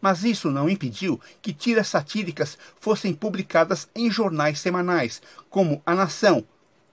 Mas 0.00 0.24
isso 0.24 0.50
não 0.50 0.68
impediu 0.68 1.20
que 1.40 1.52
tiras 1.52 1.88
satíricas 1.88 2.58
fossem 2.80 3.12
publicadas 3.14 3.88
em 3.94 4.10
jornais 4.10 4.60
semanais, 4.60 5.22
como 5.48 5.82
A 5.84 5.94
Nação, 5.94 6.44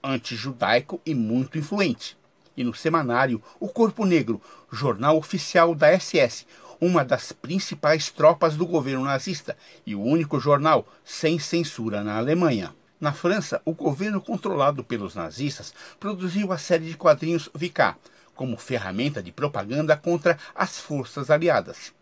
antijudaico 0.02 1.00
e 1.04 1.14
muito 1.14 1.58
influente. 1.58 2.16
E 2.56 2.62
no 2.62 2.74
semanário 2.74 3.42
O 3.58 3.68
Corpo 3.68 4.04
Negro, 4.04 4.40
jornal 4.70 5.16
oficial 5.16 5.74
da 5.74 5.98
SS, 5.98 6.46
uma 6.80 7.04
das 7.04 7.32
principais 7.32 8.10
tropas 8.10 8.56
do 8.56 8.66
governo 8.66 9.04
nazista 9.04 9.56
e 9.86 9.94
o 9.94 10.02
único 10.02 10.38
jornal 10.38 10.86
sem 11.04 11.38
censura 11.38 12.02
na 12.02 12.16
Alemanha. 12.16 12.74
Na 13.00 13.12
França, 13.12 13.60
o 13.64 13.72
governo 13.72 14.20
controlado 14.20 14.84
pelos 14.84 15.14
nazistas 15.14 15.74
produziu 15.98 16.52
a 16.52 16.58
série 16.58 16.86
de 16.86 16.96
quadrinhos 16.96 17.50
Vicá, 17.54 17.96
como 18.34 18.56
ferramenta 18.56 19.22
de 19.22 19.32
propaganda 19.32 19.96
contra 19.96 20.38
as 20.54 20.78
forças 20.78 21.30
aliadas. 21.30 21.92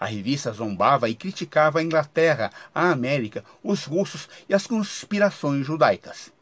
A 0.00 0.06
revista 0.06 0.50
zombava 0.50 1.08
e 1.08 1.14
criticava 1.14 1.78
a 1.78 1.82
Inglaterra, 1.82 2.50
a 2.74 2.90
América, 2.90 3.44
os 3.62 3.84
russos 3.84 4.28
e 4.48 4.54
as 4.54 4.66
conspirações 4.66 5.64
judaicas 5.64 6.32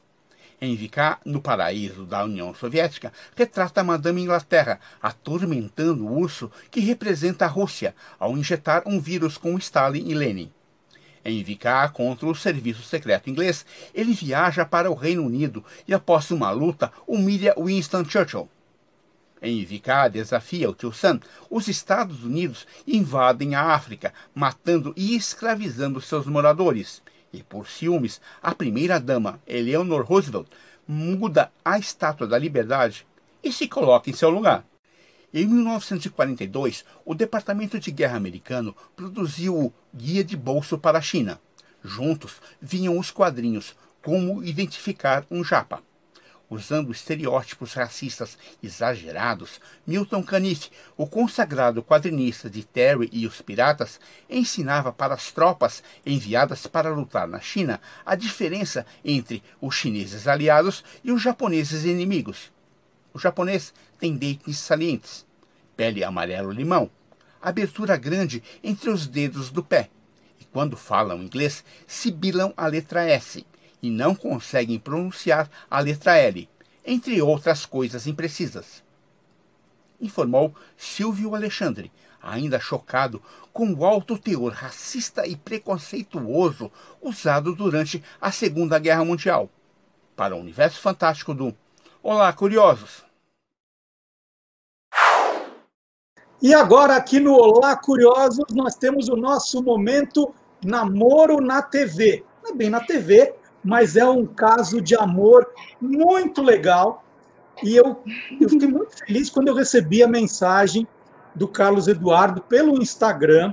em 0.61 0.75
Vicá, 0.75 1.19
no 1.25 1.41
paraíso 1.41 2.05
da 2.05 2.25
União 2.25 2.53
Soviética, 2.55 3.13
retrata 3.37 3.85
Madame 3.85 4.23
Inglaterra 4.23 4.81
atormentando 5.01 6.05
o 6.05 6.19
urso 6.19 6.51
que 6.71 6.81
representa 6.81 7.45
a 7.45 7.49
Rússia 7.49 7.95
ao 8.19 8.37
injetar 8.37 8.83
um 8.87 9.01
vírus 9.01 9.39
com 9.39 9.57
Stalin 9.59 10.09
e 10.09 10.15
Lenin. 10.15 10.51
Em 11.25 11.43
Vicá 11.43 11.89
contra 11.89 12.27
o 12.27 12.35
serviço 12.35 12.83
secreto 12.83 13.29
inglês, 13.31 13.65
ele 13.95 14.13
viaja 14.13 14.65
para 14.65 14.91
o 14.91 14.95
Reino 14.95 15.25
Unido 15.25 15.65
e, 15.87 15.93
após 15.93 16.31
uma 16.31 16.51
luta, 16.51 16.93
humilha 17.07 17.55
Winston 17.57 18.05
Churchill. 18.05 18.49
Em 19.41 19.65
Vicá 19.65 20.09
desafia 20.09 20.69
o 20.69 20.75
tio 20.75 20.93
Sam, 20.93 21.21
os 21.49 21.69
Estados 21.69 22.25
Unidos 22.25 22.67
invadem 22.87 23.55
a 23.55 23.75
África, 23.75 24.13
matando 24.35 24.93
e 24.97 25.15
escravizando 25.15 26.01
seus 26.01 26.27
moradores 26.27 27.03
e 27.33 27.43
por 27.43 27.69
ciúmes, 27.69 28.21
a 28.43 28.55
primeira-dama, 28.55 29.41
Eleanor 29.47 30.05
Roosevelt, 30.05 30.49
muda 30.87 31.53
a 31.65 31.79
Estátua 31.79 32.27
da 32.27 32.39
Liberdade 32.39 33.07
e 33.43 33.53
se 33.53 33.69
coloca 33.69 34.09
em 34.09 34.15
seu 34.15 34.31
lugar. 34.31 34.65
Em 35.33 35.47
1942, 35.47 36.85
o 37.05 37.15
Departamento 37.15 37.79
de 37.79 37.91
Guerra 37.91 38.17
americano 38.17 38.75
produziu 38.97 39.57
o 39.57 39.73
Guia 39.95 40.25
de 40.25 40.37
Bolso 40.37 40.79
para 40.79 40.99
a 40.99 41.03
China. 41.03 41.39
Juntos 41.85 42.41
vinham 42.61 42.99
os 42.99 43.11
quadrinhos 43.11 43.77
Como 44.03 44.43
Identificar 44.43 45.27
um 45.31 45.45
Japa. 45.45 45.83
Usando 46.51 46.93
estereótipos 46.93 47.75
racistas 47.75 48.39
exagerados, 48.63 49.61
Milton 49.87 50.23
Caniff, 50.23 50.71
o 50.97 51.07
consagrado 51.07 51.83
quadrinista 51.83 52.49
de 52.49 52.65
Terry 52.65 53.11
e 53.13 53.27
os 53.27 53.43
Piratas, 53.43 54.01
ensinava 54.31 54.91
para 54.91 55.13
as 55.13 55.31
tropas 55.31 55.83
enviadas 56.07 56.67
para 56.67 56.89
lutar 56.89 57.29
na 57.29 57.39
China 57.39 57.79
a 58.05 58.15
diferença 58.15 58.87
entre 59.05 59.43
os 59.61 59.75
chineses 59.75 60.27
aliados 60.27 60.83
e 61.05 61.13
os 61.13 61.21
japoneses 61.21 61.85
inimigos. 61.85 62.51
O 63.13 63.19
japonês 63.19 63.75
tem 63.99 64.17
dentes 64.17 64.57
salientes, 64.57 65.27
pele 65.77 66.03
amarelo-limão, 66.03 66.91
abertura 67.43 67.95
grande 67.99 68.43
entre 68.65 68.89
os 68.89 69.07
dedos 69.07 69.51
do 69.51 69.63
pé, 69.63 69.91
e 70.41 70.47
quando 70.47 70.79
falam 70.79 71.23
inglês, 71.23 71.63
sibilam 71.87 72.55
a 72.57 72.67
letra 72.67 73.05
S 73.05 73.45
e 73.83 73.91
não 73.91 74.15
conseguem 74.15 74.79
pronunciar 74.79 75.51
a 75.71 75.81
letra 75.81 76.17
L, 76.17 76.49
entre 76.85 77.21
outras 77.21 77.67
coisas 77.67 78.07
imprecisas. 78.07 78.83
Informou 80.01 80.55
Silvio 80.77 81.35
Alexandre, 81.35 81.93
ainda 82.23 82.61
chocado 82.61 83.23
com 83.53 83.73
o 83.73 83.85
alto 83.85 84.19
teor 84.19 84.53
racista 84.53 85.27
e 85.27 85.37
preconceituoso 85.37 86.71
usado 87.01 87.55
durante 87.55 88.03
a 88.21 88.31
Segunda 88.31 88.79
Guerra 88.79 89.05
Mundial. 89.05 89.51
Para 90.15 90.37
o 90.37 90.41
universo 90.41 90.81
fantástico 90.81 91.35
do 91.35 91.55
Olá, 92.03 92.33
curiosos! 92.33 93.09
E 96.41 96.55
agora, 96.55 96.95
aqui 96.95 97.19
no 97.19 97.35
Olá 97.35 97.77
Curiosos, 97.77 98.45
nós 98.53 98.77
temos 98.77 99.09
o 99.09 99.17
nosso 99.17 99.61
momento 99.61 100.33
Namoro 100.65 101.41
na 101.41 101.61
TV. 101.61 102.25
É 102.49 102.55
bem 102.55 102.71
na 102.71 102.79
TV, 102.79 103.35
mas 103.63 103.97
é 103.97 104.09
um 104.09 104.27
caso 104.27 104.81
de 104.81 104.95
amor 104.95 105.47
muito 105.81 106.43
legal. 106.43 107.05
E 107.63 107.77
eu, 107.77 108.03
eu 108.41 108.49
fiquei 108.49 108.69
muito 108.69 108.97
feliz 108.99 109.29
quando 109.29 109.49
eu 109.49 109.55
recebi 109.55 110.03
a 110.03 110.09
mensagem 110.09 110.87
do 111.35 111.49
Carlos 111.49 111.89
Eduardo 111.89 112.41
pelo 112.43 112.81
Instagram. 112.81 113.53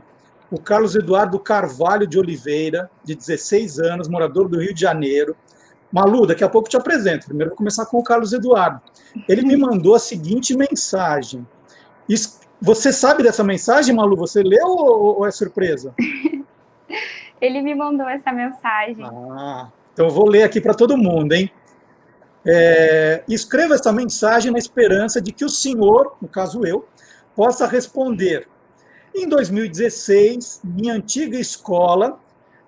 O 0.52 0.60
Carlos 0.60 0.96
Eduardo 0.96 1.40
Carvalho 1.40 2.06
de 2.06 2.20
Oliveira, 2.20 2.90
de 3.04 3.16
16 3.16 3.80
anos, 3.80 4.08
morador 4.08 4.48
do 4.48 4.60
Rio 4.60 4.74
de 4.74 4.82
Janeiro. 4.82 5.36
Malu, 5.92 6.28
daqui 6.28 6.44
a 6.44 6.50
pouco 6.50 6.68
eu 6.68 6.72
te 6.72 6.78
apresento. 6.78 7.26
Primeiro 7.26 7.52
vou 7.52 7.58
começar 7.58 7.86
com 7.88 7.98
o 7.98 8.04
Carlos 8.04 8.32
Eduardo. 8.32 8.80
Ele 9.28 9.42
me 9.42 9.58
mandou 9.58 9.96
a 9.96 10.00
seguinte 10.00 10.56
mensagem. 10.56 11.46
Você 12.62 12.94
sabe 12.94 13.24
dessa 13.24 13.44
mensagem, 13.44 13.96
Malu? 13.96 14.16
Você 14.18 14.44
leu 14.44 14.68
ou 14.68 15.26
é 15.26 15.32
surpresa? 15.32 15.94
Ele 17.42 17.62
me 17.62 17.76
mandou 17.76 18.08
essa 18.08 18.32
mensagem. 18.32 19.04
Ah, 19.04 19.70
então 19.96 20.08
eu 20.08 20.12
vou 20.12 20.28
ler 20.28 20.44
aqui 20.44 20.60
para 20.60 20.74
todo 20.74 20.98
mundo, 20.98 21.32
hein? 21.32 21.50
É, 22.46 23.24
escreva 23.30 23.76
essa 23.76 23.94
mensagem 23.94 24.52
na 24.52 24.60
esperança 24.60 25.22
de 25.22 25.32
que 25.32 25.46
o 25.46 25.50
senhor, 25.50 26.18
no 26.22 26.28
caso 26.28 26.66
eu, 26.66 26.86
possa 27.34 27.66
responder. 27.66 28.46
Em 29.16 29.26
2016, 29.30 30.60
minha 30.66 30.94
antiga 30.94 31.40
escola, 31.40 32.20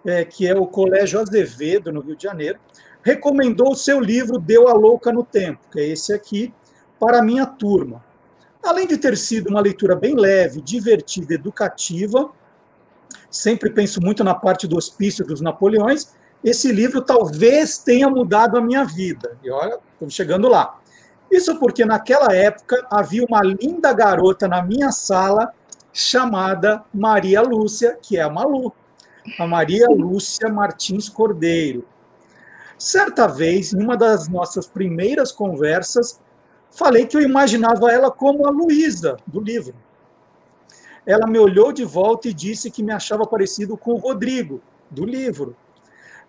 é, 0.06 0.24
que 0.24 0.48
é 0.48 0.56
o 0.56 0.66
Colégio 0.66 1.20
Azevedo, 1.20 1.92
no 1.92 2.00
Rio 2.00 2.16
de 2.16 2.24
Janeiro, 2.24 2.60
recomendou 3.04 3.74
o 3.74 3.76
seu 3.76 4.00
livro 4.00 4.40
Deu 4.40 4.70
a 4.70 4.74
Louca 4.74 5.12
no 5.12 5.26
Tempo, 5.26 5.60
que 5.70 5.82
é 5.82 5.88
esse 5.90 6.14
aqui, 6.14 6.54
para 6.98 7.22
minha 7.22 7.46
turma. 7.46 8.02
Além 8.64 8.88
de 8.88 8.98
ter 8.98 9.18
sido 9.18 9.50
uma 9.50 9.60
leitura 9.60 9.98
bem 9.98 10.16
leve, 10.16 10.62
divertida, 10.62 11.34
educativa, 11.34 12.32
sempre 13.30 13.70
penso 13.70 14.02
muito 14.02 14.24
na 14.24 14.34
parte 14.34 14.66
do 14.66 14.78
hospício 14.78 15.26
dos 15.26 15.42
Napoleões, 15.42 16.16
esse 16.44 16.72
livro 16.72 17.02
talvez 17.02 17.78
tenha 17.78 18.10
mudado 18.10 18.58
a 18.58 18.62
minha 18.62 18.84
vida. 18.84 19.38
E 19.44 19.50
olha, 19.50 19.80
estamos 19.94 20.14
chegando 20.14 20.48
lá. 20.48 20.80
Isso 21.32 21.60
porque 21.60 21.84
naquela 21.84 22.34
época 22.34 22.86
havia 22.90 23.26
uma 23.26 23.42
linda 23.42 23.92
garota 23.92 24.48
na 24.48 24.62
minha 24.62 24.92
sala 24.92 25.52
chamada 25.92 26.84
Maria 26.94 27.42
Lúcia, 27.42 27.98
que 28.02 28.18
é 28.18 28.22
a 28.22 28.30
Malu. 28.30 28.74
A 29.38 29.46
Maria 29.46 29.88
Lúcia 29.90 30.48
Martins 30.48 31.10
Cordeiro. 31.10 31.86
Certa 32.78 33.28
vez, 33.28 33.74
em 33.74 33.82
uma 33.82 33.98
das 33.98 34.28
nossas 34.28 34.68
primeiras 34.68 35.32
conversas, 35.32 36.22
falei 36.72 37.08
que 37.08 37.18
eu 37.18 37.22
imaginava 37.22 37.92
ela 37.92 38.12
como 38.12 38.48
a 38.48 38.52
Luísa, 38.52 39.18
do 39.26 39.42
livro. 39.42 39.76
Ela 41.06 41.26
me 41.26 41.40
olhou 41.40 41.74
de 41.74 41.84
volta 41.84 42.28
e 42.28 42.34
disse 42.34 42.70
que 42.70 42.84
me 42.84 42.92
achava 42.92 43.26
parecido 43.26 43.76
com 43.76 43.94
o 43.94 43.98
Rodrigo, 43.98 44.62
do 44.90 45.04
livro. 45.04 45.56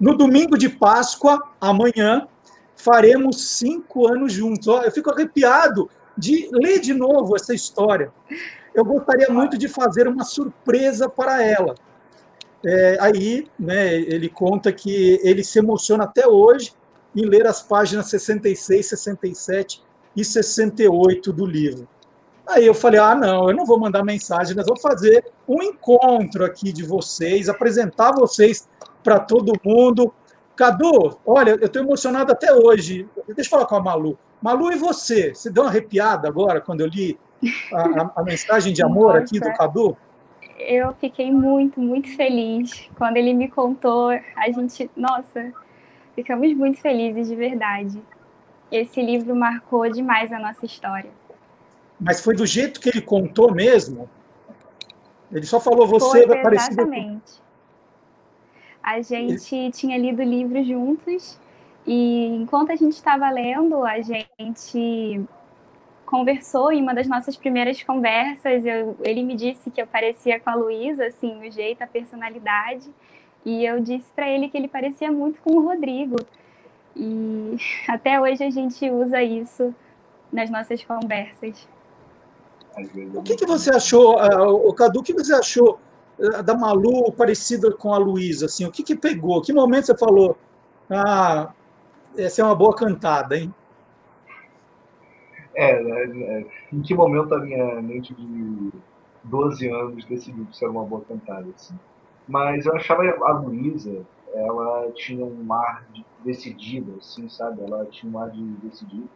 No 0.00 0.16
domingo 0.16 0.56
de 0.56 0.68
Páscoa, 0.68 1.42
amanhã, 1.60 2.28
faremos 2.76 3.56
cinco 3.56 4.06
anos 4.06 4.32
juntos. 4.32 4.66
Eu 4.66 4.92
fico 4.92 5.10
arrepiado 5.10 5.90
de 6.16 6.48
ler 6.52 6.80
de 6.80 6.94
novo 6.94 7.34
essa 7.34 7.52
história. 7.52 8.12
Eu 8.72 8.84
gostaria 8.84 9.28
muito 9.28 9.58
de 9.58 9.66
fazer 9.66 10.06
uma 10.06 10.24
surpresa 10.24 11.08
para 11.08 11.42
ela. 11.42 11.74
É, 12.64 12.96
aí, 13.00 13.46
né, 13.58 13.94
ele 13.94 14.28
conta 14.28 14.72
que 14.72 15.20
ele 15.22 15.42
se 15.42 15.58
emociona 15.58 16.04
até 16.04 16.26
hoje 16.26 16.72
em 17.14 17.24
ler 17.24 17.46
as 17.46 17.62
páginas 17.62 18.06
66, 18.06 18.86
67 18.86 19.82
e 20.14 20.24
68 20.24 21.32
do 21.32 21.44
livro. 21.44 21.88
Aí 22.46 22.66
eu 22.66 22.74
falei: 22.74 23.00
ah, 23.00 23.14
não, 23.14 23.50
eu 23.50 23.56
não 23.56 23.66
vou 23.66 23.78
mandar 23.78 24.04
mensagem, 24.04 24.56
nós 24.56 24.66
vamos 24.66 24.80
fazer 24.80 25.24
um 25.46 25.62
encontro 25.62 26.44
aqui 26.44 26.72
de 26.72 26.84
vocês, 26.84 27.48
apresentar 27.48 28.12
vocês 28.12 28.68
para 29.08 29.20
todo 29.20 29.58
mundo. 29.64 30.12
Cadu, 30.54 31.18
olha, 31.24 31.52
eu 31.52 31.66
estou 31.66 31.82
emocionado 31.82 32.30
até 32.30 32.52
hoje. 32.52 33.08
Deixa 33.28 33.48
eu 33.48 33.50
falar 33.50 33.64
com 33.64 33.76
a 33.76 33.80
Malu. 33.80 34.18
Malu, 34.42 34.70
e 34.70 34.76
você? 34.76 35.34
Você 35.34 35.50
deu 35.50 35.62
uma 35.62 35.70
arrepiada 35.70 36.28
agora 36.28 36.60
quando 36.60 36.82
eu 36.82 36.86
li 36.86 37.18
a, 37.72 38.20
a, 38.20 38.22
mensagem 38.22 38.72
de 38.72 38.84
amor 38.84 39.14
Nossa, 39.14 39.18
aqui 39.18 39.40
do 39.40 39.50
Cadu? 39.54 39.96
Eu 40.58 40.92
fiquei 41.00 41.32
muito, 41.32 41.80
muito 41.80 42.14
feliz. 42.14 42.90
Quando 42.98 43.16
ele 43.16 43.32
me 43.32 43.48
contou, 43.48 44.10
a 44.10 44.50
gente, 44.50 44.90
nossa, 44.94 45.52
ficamos 46.14 46.52
muito 46.54 46.78
felizes 46.80 47.28
de 47.28 47.34
verdade. 47.34 48.02
Esse 48.70 49.00
livro 49.00 49.34
marcou 49.34 49.90
demais 49.90 50.30
a 50.32 50.38
nossa 50.38 50.66
história. 50.66 51.10
Mas 51.98 52.20
foi 52.20 52.36
do 52.36 52.44
jeito 52.44 52.78
que 52.78 52.90
ele 52.90 53.00
contou 53.00 53.54
mesmo? 53.54 54.10
Ele 55.32 55.46
só 55.46 55.58
falou 55.58 55.86
você 55.86 56.26
foi, 56.26 56.42
parecido. 56.42 56.82
Exatamente. 56.82 57.47
A 58.82 59.02
gente 59.02 59.70
tinha 59.72 59.98
lido 59.98 60.22
livros 60.22 60.66
juntos 60.66 61.38
e 61.86 62.26
enquanto 62.26 62.70
a 62.70 62.76
gente 62.76 62.92
estava 62.92 63.30
lendo, 63.30 63.82
a 63.82 64.00
gente 64.02 65.20
conversou 66.04 66.72
em 66.72 66.82
uma 66.82 66.94
das 66.94 67.06
nossas 67.06 67.36
primeiras 67.36 67.82
conversas. 67.82 68.64
Eu, 68.64 68.96
ele 69.02 69.22
me 69.22 69.34
disse 69.34 69.70
que 69.70 69.80
eu 69.80 69.86
parecia 69.86 70.38
com 70.38 70.50
a 70.50 70.54
Luísa, 70.54 71.06
assim, 71.06 71.46
o 71.46 71.50
jeito, 71.50 71.82
a 71.82 71.86
personalidade. 71.86 72.88
E 73.44 73.64
eu 73.64 73.80
disse 73.80 74.10
para 74.14 74.28
ele 74.28 74.48
que 74.48 74.56
ele 74.58 74.68
parecia 74.68 75.10
muito 75.10 75.40
com 75.40 75.56
o 75.56 75.64
Rodrigo. 75.64 76.16
E 76.94 77.56
até 77.88 78.20
hoje 78.20 78.44
a 78.44 78.50
gente 78.50 78.90
usa 78.90 79.22
isso 79.22 79.74
nas 80.32 80.50
nossas 80.50 80.84
conversas. 80.84 81.66
O 83.14 83.22
que, 83.22 83.34
que 83.34 83.46
você 83.46 83.70
achou, 83.70 84.16
uh, 84.16 84.68
o 84.68 84.72
Cadu, 84.74 85.00
o 85.00 85.02
que 85.02 85.12
você 85.12 85.34
achou 85.34 85.80
da 86.44 86.54
Malu 86.54 87.12
parecida 87.12 87.72
com 87.72 87.92
a 87.92 87.98
Luísa? 87.98 88.46
Assim, 88.46 88.64
o 88.64 88.70
que, 88.70 88.82
que 88.82 88.96
pegou? 88.96 89.40
Que 89.40 89.52
momento 89.52 89.86
você 89.86 89.96
falou, 89.96 90.36
ah, 90.90 91.52
essa 92.16 92.42
é 92.42 92.44
uma 92.44 92.54
boa 92.54 92.74
cantada, 92.74 93.36
hein? 93.36 93.54
É, 95.54 95.82
né, 95.82 96.22
é, 96.24 96.46
em 96.72 96.82
que 96.82 96.94
momento 96.94 97.34
a 97.34 97.38
minha 97.38 97.82
mente 97.82 98.14
de 98.14 98.70
12 99.24 99.68
anos 99.68 100.04
decidiu 100.04 100.44
que 100.46 100.54
isso 100.54 100.64
era 100.64 100.72
uma 100.72 100.84
boa 100.84 101.02
cantada, 101.02 101.46
assim. 101.54 101.78
Mas 102.26 102.66
eu 102.66 102.76
achava 102.76 103.02
a 103.02 103.32
Luísa, 103.32 104.04
ela 104.34 104.90
tinha 104.92 105.24
um 105.24 105.52
ar 105.52 105.84
de 105.92 106.04
decidido, 106.24 106.96
assim, 106.98 107.28
sabe? 107.28 107.62
Ela 107.62 107.86
tinha 107.86 108.12
um 108.12 108.18
ar 108.18 108.30
de 108.30 108.42
decidido 108.62 109.08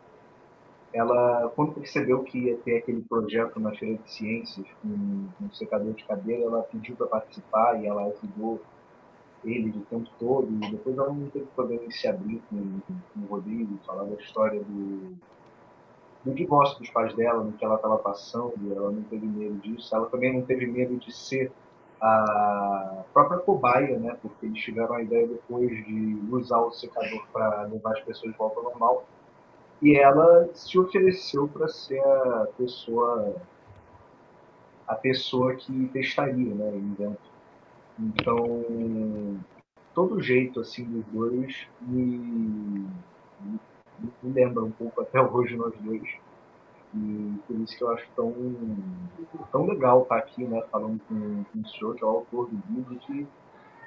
ela, 0.93 1.51
quando 1.57 1.73
percebeu 1.73 2.23
que 2.23 2.39
ia 2.39 2.57
ter 2.59 2.79
aquele 2.79 3.01
projeto 3.03 3.59
na 3.59 3.75
Feira 3.75 3.99
de 4.03 4.11
Ciências 4.11 4.67
com 4.83 4.89
um 4.89 5.51
secador 5.51 5.93
de 5.95 6.05
cabelo, 6.05 6.45
ela 6.45 6.63
pediu 6.63 6.95
para 6.97 7.07
participar 7.07 7.83
e 7.83 7.87
ela 7.87 8.03
ajudou 8.09 8.61
ele 9.45 9.71
o 9.71 9.81
tempo 9.87 10.11
todo. 10.19 10.49
E 10.51 10.71
depois 10.71 10.97
ela 10.97 11.13
não 11.13 11.31
teve 11.31 11.47
problema 11.57 11.85
em 11.85 11.91
se 11.91 12.07
abrir 12.07 12.43
com, 12.51 12.81
com 12.87 13.21
o 13.21 13.27
Rodrigo, 13.27 13.79
falar 13.87 14.05
da 14.05 14.15
história 14.17 14.63
do, 14.63 15.17
do 16.25 16.35
divórcio 16.35 16.79
dos 16.79 16.91
pais 16.91 17.15
dela, 17.15 17.43
no 17.43 17.53
que 17.53 17.65
ela 17.65 17.77
estava 17.77 17.97
passando, 17.99 18.55
ela 18.71 18.91
não 18.91 19.03
teve 19.05 19.27
medo 19.27 19.57
disso. 19.57 19.95
Ela 19.97 20.07
também 20.07 20.35
não 20.35 20.43
teve 20.43 20.67
medo 20.67 20.97
de 20.97 21.11
ser 21.11 21.51
a 22.03 23.05
própria 23.15 23.39
cobaia, 23.39 23.99
né? 23.99 24.17
Porque 24.21 24.45
eles 24.45 24.61
tiveram 24.61 24.95
a 24.97 25.03
ideia 25.03 25.27
depois 25.27 25.71
de 25.71 26.21
usar 26.31 26.61
o 26.61 26.73
secador 26.73 27.27
para 27.33 27.63
levar 27.63 27.93
as 27.93 28.01
pessoas 28.01 28.33
de 28.33 28.39
volta 28.39 28.59
ao 28.59 28.65
normal 28.65 29.07
e 29.83 29.97
ela 29.97 30.49
se 30.55 30.79
ofereceu 30.79 31.49
para 31.49 31.67
ser 31.67 32.01
a 32.01 32.47
pessoa 32.57 33.35
a 34.87 34.95
pessoa 34.95 35.55
que 35.55 35.89
testaria, 35.89 36.55
né, 36.55 36.77
invento. 36.77 37.33
Então, 37.99 39.41
todo 39.95 40.21
jeito 40.21 40.61
assim 40.61 40.85
dos 40.85 41.05
dois 41.07 41.67
me, 41.81 42.19
me, 43.41 43.61
me 44.23 44.33
lembra 44.33 44.63
um 44.63 44.71
pouco 44.71 45.01
até 45.01 45.21
hoje 45.23 45.57
nós 45.57 45.75
dois. 45.81 46.09
E 46.95 47.39
por 47.47 47.57
isso 47.61 47.77
que 47.77 47.83
eu 47.83 47.91
acho 47.91 48.07
tão, 48.15 48.35
tão 49.51 49.67
legal 49.67 50.03
estar 50.03 50.19
aqui, 50.19 50.45
né, 50.45 50.63
falando 50.71 51.01
com, 51.09 51.45
com 51.45 51.59
o 51.59 51.69
senhor, 51.69 51.95
que 51.97 52.05
é 52.05 52.07
o 52.07 52.11
autor 52.11 52.51
do 52.51 52.75
livro, 52.75 52.97
que 52.97 53.27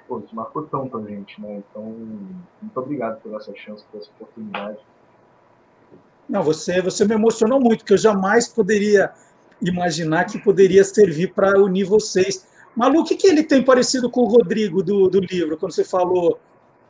pô, 0.08 0.22
marcou 0.34 0.64
tanto 0.64 0.98
a 0.98 1.04
gente, 1.04 1.40
né? 1.40 1.58
Então, 1.70 1.84
muito 1.84 2.80
obrigado 2.80 3.22
por 3.22 3.36
essa 3.36 3.54
chance, 3.56 3.86
por 3.92 4.00
essa 4.00 4.10
oportunidade. 4.10 4.80
Não, 6.28 6.44
você, 6.44 6.82
você 6.82 7.06
me 7.06 7.14
emocionou 7.14 7.60
muito, 7.60 7.80
porque 7.80 7.94
eu 7.94 7.98
jamais 7.98 8.48
poderia 8.48 9.12
imaginar 9.62 10.26
que 10.26 10.40
poderia 10.40 10.84
servir 10.84 11.34
para 11.34 11.62
unir 11.62 11.86
vocês. 11.86 12.46
Malu, 12.76 13.02
o 13.02 13.04
que, 13.04 13.16
que 13.16 13.28
ele 13.28 13.44
tem 13.44 13.64
parecido 13.64 14.10
com 14.10 14.22
o 14.22 14.28
Rodrigo 14.28 14.84
do, 14.84 15.08
do 15.08 15.20
livro, 15.20 15.58
quando 15.58 15.72
você 15.72 15.84
falou? 15.84 16.40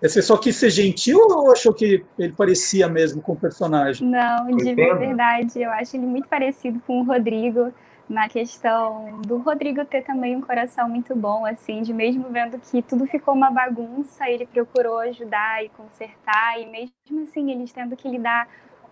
Você 0.01 0.21
só 0.21 0.37
quis 0.37 0.55
ser 0.55 0.69
gentil 0.69 1.19
ou 1.19 1.51
achou 1.51 1.73
que 1.73 2.03
ele 2.19 2.33
parecia 2.33 2.87
mesmo 2.87 3.21
com 3.21 3.33
o 3.33 3.35
personagem? 3.35 4.07
Não, 4.07 4.47
de 4.47 4.75
verdade, 4.75 5.61
eu 5.61 5.69
acho 5.71 5.95
ele 5.95 6.05
muito 6.05 6.27
parecido 6.27 6.81
com 6.85 7.01
o 7.01 7.03
Rodrigo 7.03 7.73
na 8.07 8.29
questão 8.29 9.19
do 9.21 9.37
Rodrigo 9.37 9.83
ter 9.85 10.03
também 10.03 10.35
um 10.35 10.41
coração 10.41 10.87
muito 10.87 11.15
bom, 11.15 11.45
assim, 11.45 11.81
de 11.81 11.91
mesmo 11.91 12.25
vendo 12.29 12.59
que 12.59 12.81
tudo 12.81 13.07
ficou 13.07 13.33
uma 13.33 13.49
bagunça, 13.49 14.29
ele 14.29 14.45
procurou 14.45 14.99
ajudar 14.99 15.63
e 15.63 15.69
consertar, 15.69 16.59
e 16.59 16.67
mesmo 16.67 17.23
assim 17.23 17.51
eles 17.51 17.71
tendo 17.71 17.95
que 17.95 18.07
lidar 18.07 18.47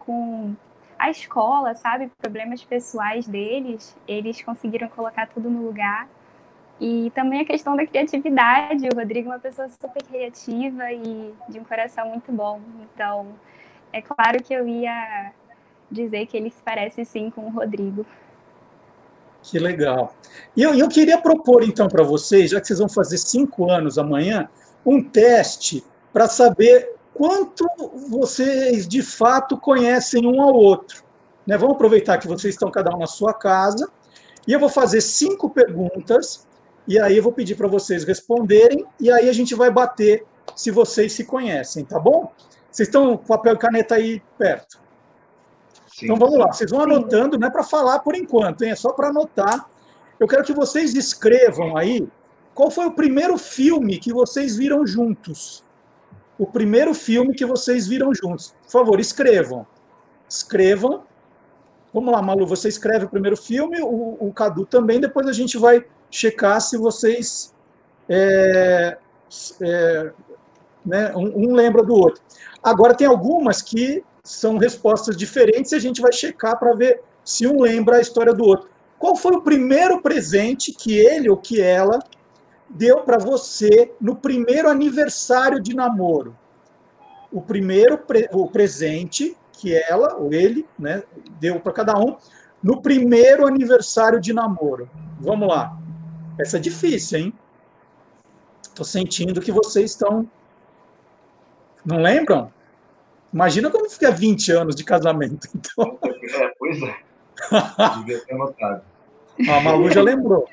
com 0.05 0.55
a 0.97 1.09
escola, 1.09 1.73
sabe? 1.73 2.09
Problemas 2.21 2.63
pessoais 2.63 3.27
deles, 3.27 3.95
eles 4.07 4.41
conseguiram 4.41 4.87
colocar 4.89 5.27
tudo 5.27 5.49
no 5.49 5.65
lugar. 5.65 6.07
E 6.79 7.11
também 7.13 7.41
a 7.41 7.45
questão 7.45 7.75
da 7.75 7.85
criatividade. 7.85 8.87
O 8.87 8.95
Rodrigo 8.95 9.29
é 9.29 9.33
uma 9.33 9.39
pessoa 9.39 9.67
super 9.67 10.03
criativa 10.03 10.91
e 10.91 11.33
de 11.49 11.59
um 11.59 11.63
coração 11.63 12.09
muito 12.09 12.31
bom. 12.31 12.59
Então, 12.81 13.27
é 13.91 14.01
claro 14.01 14.41
que 14.43 14.53
eu 14.53 14.67
ia 14.67 15.31
dizer 15.89 16.25
que 16.25 16.35
ele 16.35 16.49
se 16.49 16.61
parece 16.63 17.05
sim 17.05 17.29
com 17.29 17.41
o 17.41 17.49
Rodrigo. 17.49 18.05
Que 19.43 19.59
legal. 19.59 20.15
E 20.55 20.63
eu, 20.63 20.73
eu 20.73 20.87
queria 20.87 21.17
propor, 21.17 21.63
então, 21.63 21.87
para 21.87 22.03
vocês, 22.03 22.51
já 22.51 22.61
que 22.61 22.67
vocês 22.67 22.79
vão 22.79 22.89
fazer 22.89 23.17
cinco 23.17 23.69
anos 23.69 23.97
amanhã, 23.97 24.49
um 24.85 25.03
teste 25.03 25.83
para 26.13 26.27
saber 26.27 26.95
quanto 27.13 27.65
vocês 28.09 28.87
de 28.87 29.01
fato 29.01 29.57
conhecem 29.57 30.25
um 30.25 30.41
ao 30.41 30.53
outro. 30.53 31.03
Né? 31.45 31.57
Vamos 31.57 31.75
aproveitar 31.75 32.17
que 32.17 32.27
vocês 32.27 32.55
estão 32.55 32.71
cada 32.71 32.93
um 32.95 32.99
na 32.99 33.07
sua 33.07 33.33
casa 33.33 33.89
e 34.47 34.53
eu 34.53 34.59
vou 34.59 34.69
fazer 34.69 35.01
cinco 35.01 35.49
perguntas 35.49 36.47
e 36.87 36.99
aí 36.99 37.17
eu 37.17 37.23
vou 37.23 37.31
pedir 37.31 37.55
para 37.55 37.67
vocês 37.67 38.03
responderem 38.03 38.85
e 38.99 39.11
aí 39.11 39.29
a 39.29 39.33
gente 39.33 39.55
vai 39.55 39.71
bater 39.71 40.25
se 40.55 40.71
vocês 40.71 41.13
se 41.13 41.23
conhecem, 41.23 41.85
tá 41.85 41.99
bom? 41.99 42.31
Vocês 42.69 42.87
estão 42.87 43.17
com 43.17 43.25
papel 43.25 43.53
e 43.53 43.57
caneta 43.57 43.95
aí 43.95 44.21
perto? 44.37 44.81
Sim, 45.87 46.05
então 46.05 46.15
vamos 46.15 46.37
lá, 46.37 46.51
vocês 46.51 46.71
vão 46.71 46.81
anotando, 46.81 47.37
não 47.37 47.47
é 47.47 47.51
para 47.51 47.63
falar 47.63 47.99
por 47.99 48.15
enquanto, 48.15 48.63
hein? 48.63 48.71
é 48.71 48.75
só 48.75 48.91
para 48.91 49.09
anotar. 49.09 49.69
Eu 50.19 50.27
quero 50.27 50.43
que 50.43 50.53
vocês 50.53 50.93
escrevam 50.95 51.77
aí 51.77 52.07
qual 52.53 52.71
foi 52.71 52.85
o 52.85 52.91
primeiro 52.91 53.37
filme 53.37 53.97
que 53.97 54.11
vocês 54.11 54.55
viram 54.55 54.85
juntos. 54.85 55.63
O 56.37 56.47
primeiro 56.47 56.93
filme 56.93 57.33
que 57.33 57.45
vocês 57.45 57.87
viram 57.87 58.13
juntos. 58.13 58.55
Por 58.63 58.71
favor, 58.71 58.99
escrevam. 58.99 59.65
Escrevam. 60.27 61.03
Vamos 61.93 62.11
lá, 62.11 62.21
Malu, 62.21 62.45
você 62.47 62.67
escreve 62.67 63.05
o 63.05 63.09
primeiro 63.09 63.37
filme, 63.37 63.79
o, 63.81 64.17
o 64.19 64.33
Cadu 64.33 64.65
também, 64.65 64.99
depois 64.99 65.27
a 65.27 65.33
gente 65.33 65.59
vai 65.59 65.85
checar 66.09 66.59
se 66.59 66.75
vocês 66.75 67.53
é, 68.09 68.97
é, 69.61 70.11
né, 70.83 71.15
um, 71.15 71.49
um, 71.49 71.53
lembra 71.53 71.83
do 71.83 71.93
outro. 71.93 72.21
Agora, 72.63 72.95
tem 72.95 73.05
algumas 73.05 73.61
que 73.61 74.03
são 74.23 74.57
respostas 74.57 75.15
diferentes 75.15 75.71
e 75.71 75.75
a 75.75 75.79
gente 75.79 76.01
vai 76.01 76.11
checar 76.11 76.57
para 76.57 76.73
ver 76.73 77.01
se 77.23 77.45
um 77.45 77.61
lembra 77.61 77.97
a 77.97 78.01
história 78.01 78.33
do 78.33 78.43
outro. 78.43 78.69
Qual 78.97 79.15
foi 79.15 79.35
o 79.35 79.41
primeiro 79.41 80.01
presente 80.01 80.71
que 80.71 80.97
ele 80.97 81.29
ou 81.29 81.37
que 81.37 81.61
ela 81.61 81.99
deu 82.73 83.01
para 83.01 83.17
você 83.17 83.93
no 84.01 84.15
primeiro 84.15 84.69
aniversário 84.69 85.61
de 85.61 85.75
namoro? 85.75 86.35
O 87.31 87.41
primeiro 87.41 87.97
pre 87.97 88.29
o 88.31 88.47
presente 88.47 89.37
que 89.53 89.73
ela 89.75 90.15
ou 90.15 90.33
ele 90.33 90.67
né, 90.77 91.03
deu 91.39 91.59
para 91.59 91.71
cada 91.71 91.97
um 91.97 92.17
no 92.61 92.81
primeiro 92.81 93.47
aniversário 93.47 94.19
de 94.19 94.33
namoro. 94.33 94.89
Vamos 95.19 95.47
lá. 95.47 95.77
Essa 96.39 96.57
é 96.57 96.59
difícil, 96.59 97.19
hein? 97.19 97.33
Estou 98.61 98.85
sentindo 98.85 99.41
que 99.41 99.51
vocês 99.51 99.91
estão. 99.91 100.27
Não 101.85 101.97
lembram? 102.01 102.51
Imagina 103.31 103.69
como 103.69 103.89
fica 103.89 104.11
20 104.11 104.51
anos 104.51 104.75
de 104.75 104.83
casamento. 104.83 105.47
Então... 105.55 105.99
É, 106.03 106.53
pois 106.57 106.81
é. 106.81 106.95
Devia 107.99 108.25
ter 108.25 108.33
anotado. 108.33 108.83
A 109.49 109.59
Malu 109.61 109.91
já 109.91 110.01
lembrou. 110.01 110.47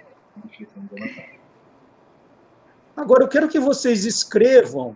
Agora 3.01 3.25
eu 3.25 3.29
quero 3.29 3.49
que 3.49 3.59
vocês 3.59 4.05
escrevam 4.05 4.95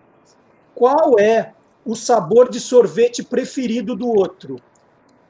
qual 0.75 1.19
é 1.19 1.55
o 1.87 1.95
sabor 1.95 2.51
de 2.51 2.61
sorvete 2.61 3.23
preferido 3.23 3.97
do 3.97 4.07
outro. 4.09 4.61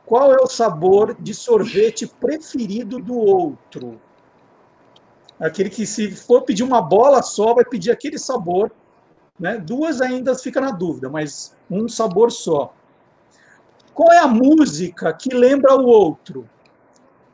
Qual 0.05 0.33
é 0.33 0.37
o 0.43 0.49
sabor 0.49 1.17
de 1.19 1.33
sorvete 1.33 2.05
preferido 2.05 2.99
do 2.99 3.17
outro? 3.17 4.01
Aquele 5.39 5.71
que, 5.71 5.87
se 5.87 6.11
for 6.17 6.43
pedir 6.43 6.65
uma 6.65 6.83
bola 6.83 7.23
só, 7.23 7.55
vai 7.55 7.65
pedir 7.65 7.93
aquele 7.93 8.19
sabor. 8.19 8.73
Né? 9.39 9.57
Duas 9.57 10.01
ainda 10.01 10.35
fica 10.35 10.61
na 10.61 10.73
dúvida, 10.73 11.09
mas 11.09 11.57
um 11.71 11.89
sabor 11.89 12.33
só. 12.33 12.75
Qual 13.95 14.11
é 14.13 14.19
a 14.19 14.27
música 14.27 15.13
que 15.13 15.33
lembra 15.33 15.77
o 15.77 15.87
outro? 15.87 16.51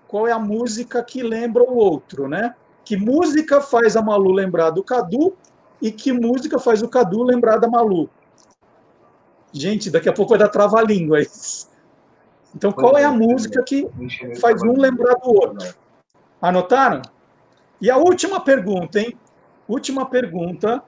Qual 0.07 0.29
é 0.29 0.33
a 0.33 0.39
música 0.39 1.03
que 1.03 1.23
lembra 1.23 1.63
o 1.63 1.75
outro, 1.75 2.29
né? 2.29 2.55
Que 2.85 2.97
música 2.97 3.61
faz 3.61 3.97
a 3.97 4.03
Malu 4.03 4.33
lembrar 4.33 4.71
do 4.71 4.83
Cadu 4.83 5.37
e 5.81 5.91
que 5.91 6.13
música 6.13 6.59
faz 6.59 6.83
o 6.83 6.89
Cadu 6.89 7.23
lembrar 7.23 7.59
da 7.59 7.69
Malu? 7.69 8.09
Gente, 9.53 9.91
daqui 9.91 10.09
a 10.09 10.13
pouco 10.13 10.31
vai 10.31 10.39
dar 10.39 10.49
trava-língua. 10.49 11.19
Então, 12.55 12.73
qual 12.73 12.97
é 12.97 13.05
a 13.05 13.13
música 13.13 13.63
que 13.63 13.89
faz 14.41 14.63
um 14.63 14.79
lembrar 14.79 15.15
do 15.15 15.29
outro? 15.29 15.75
Anotaram? 16.41 17.03
E 17.81 17.91
a 17.91 17.97
última 17.97 18.41
pergunta, 18.41 19.01
hein? 19.01 19.17
Última 19.69 20.07
pergunta. 20.07 20.83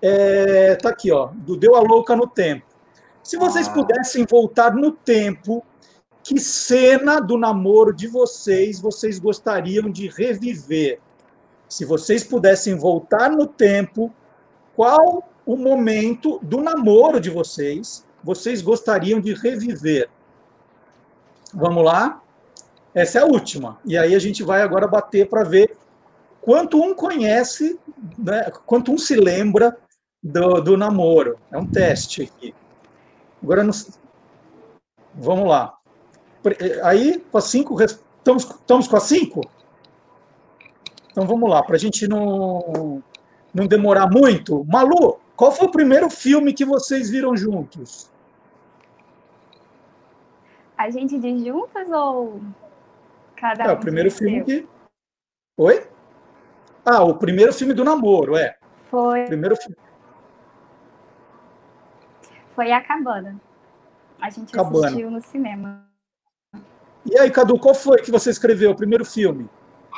É, 0.00 0.74
tá 0.76 0.88
aqui, 0.88 1.12
ó. 1.12 1.30
Do 1.32 1.56
Deu 1.56 1.76
a 1.76 1.80
Louca 1.80 2.16
no 2.16 2.26
Tempo. 2.26 2.66
Se 3.22 3.36
vocês 3.36 3.68
ah. 3.68 3.72
pudessem 3.72 4.26
voltar 4.28 4.74
no 4.74 4.90
tempo, 4.90 5.64
que 6.22 6.38
cena 6.38 7.20
do 7.20 7.36
namoro 7.36 7.92
de 7.92 8.06
vocês 8.06 8.80
vocês 8.80 9.18
gostariam 9.18 9.90
de 9.90 10.08
reviver? 10.08 11.00
Se 11.68 11.84
vocês 11.84 12.22
pudessem 12.22 12.76
voltar 12.76 13.30
no 13.30 13.46
tempo, 13.46 14.12
qual 14.76 15.28
o 15.44 15.56
momento 15.56 16.38
do 16.42 16.60
namoro 16.60 17.20
de 17.20 17.30
vocês 17.30 18.06
vocês 18.22 18.62
gostariam 18.62 19.20
de 19.20 19.34
reviver? 19.34 20.08
Vamos 21.52 21.84
lá? 21.84 22.22
Essa 22.94 23.18
é 23.18 23.22
a 23.22 23.26
última. 23.26 23.80
E 23.84 23.98
aí 23.98 24.14
a 24.14 24.18
gente 24.18 24.42
vai 24.42 24.62
agora 24.62 24.86
bater 24.86 25.28
para 25.28 25.42
ver 25.42 25.76
quanto 26.40 26.80
um 26.80 26.94
conhece, 26.94 27.78
né, 28.18 28.50
quanto 28.66 28.92
um 28.92 28.98
se 28.98 29.16
lembra 29.16 29.76
do, 30.22 30.60
do 30.60 30.76
namoro. 30.76 31.38
É 31.50 31.58
um 31.58 31.66
teste 31.66 32.22
aqui. 32.22 32.54
Agora, 33.42 33.68
vamos 35.14 35.48
lá. 35.48 35.81
Aí, 36.82 37.18
com 37.30 37.38
as 37.38 37.44
cinco, 37.44 37.80
estamos, 37.82 38.44
estamos 38.44 38.88
com 38.88 38.96
as 38.96 39.04
cinco? 39.04 39.40
Então 41.10 41.26
vamos 41.26 41.48
lá, 41.48 41.62
para 41.62 41.76
a 41.76 41.78
gente 41.78 42.08
não, 42.08 43.02
não 43.52 43.66
demorar 43.66 44.08
muito. 44.08 44.64
Malu, 44.64 45.20
qual 45.36 45.52
foi 45.52 45.66
o 45.66 45.70
primeiro 45.70 46.08
filme 46.08 46.54
que 46.54 46.64
vocês 46.64 47.10
viram 47.10 47.36
juntos? 47.36 48.10
A 50.76 50.90
gente 50.90 51.18
diz 51.18 51.44
juntas 51.44 51.88
ou 51.90 52.40
cada 53.36 53.64
um? 53.64 53.68
É, 53.68 53.72
o 53.72 53.78
primeiro 53.78 54.10
filme 54.10 54.42
que. 54.42 54.68
Oi? 55.58 55.86
Ah, 56.84 57.04
o 57.04 57.14
primeiro 57.14 57.52
filme 57.52 57.74
do 57.74 57.84
namoro, 57.84 58.36
é. 58.36 58.56
Foi. 58.90 59.24
Primeiro 59.26 59.54
filme. 59.56 59.76
Foi 62.54 62.72
a 62.72 62.82
Cabana. 62.82 63.40
A 64.20 64.30
gente 64.30 64.52
Cabana. 64.52 64.86
assistiu 64.86 65.10
no 65.10 65.20
cinema. 65.20 65.91
E 67.04 67.18
aí, 67.18 67.30
Cadu, 67.30 67.58
qual 67.58 67.74
foi 67.74 67.98
que 67.98 68.10
você 68.10 68.30
escreveu 68.30 68.70
o 68.70 68.76
primeiro 68.76 69.04
filme? 69.04 69.48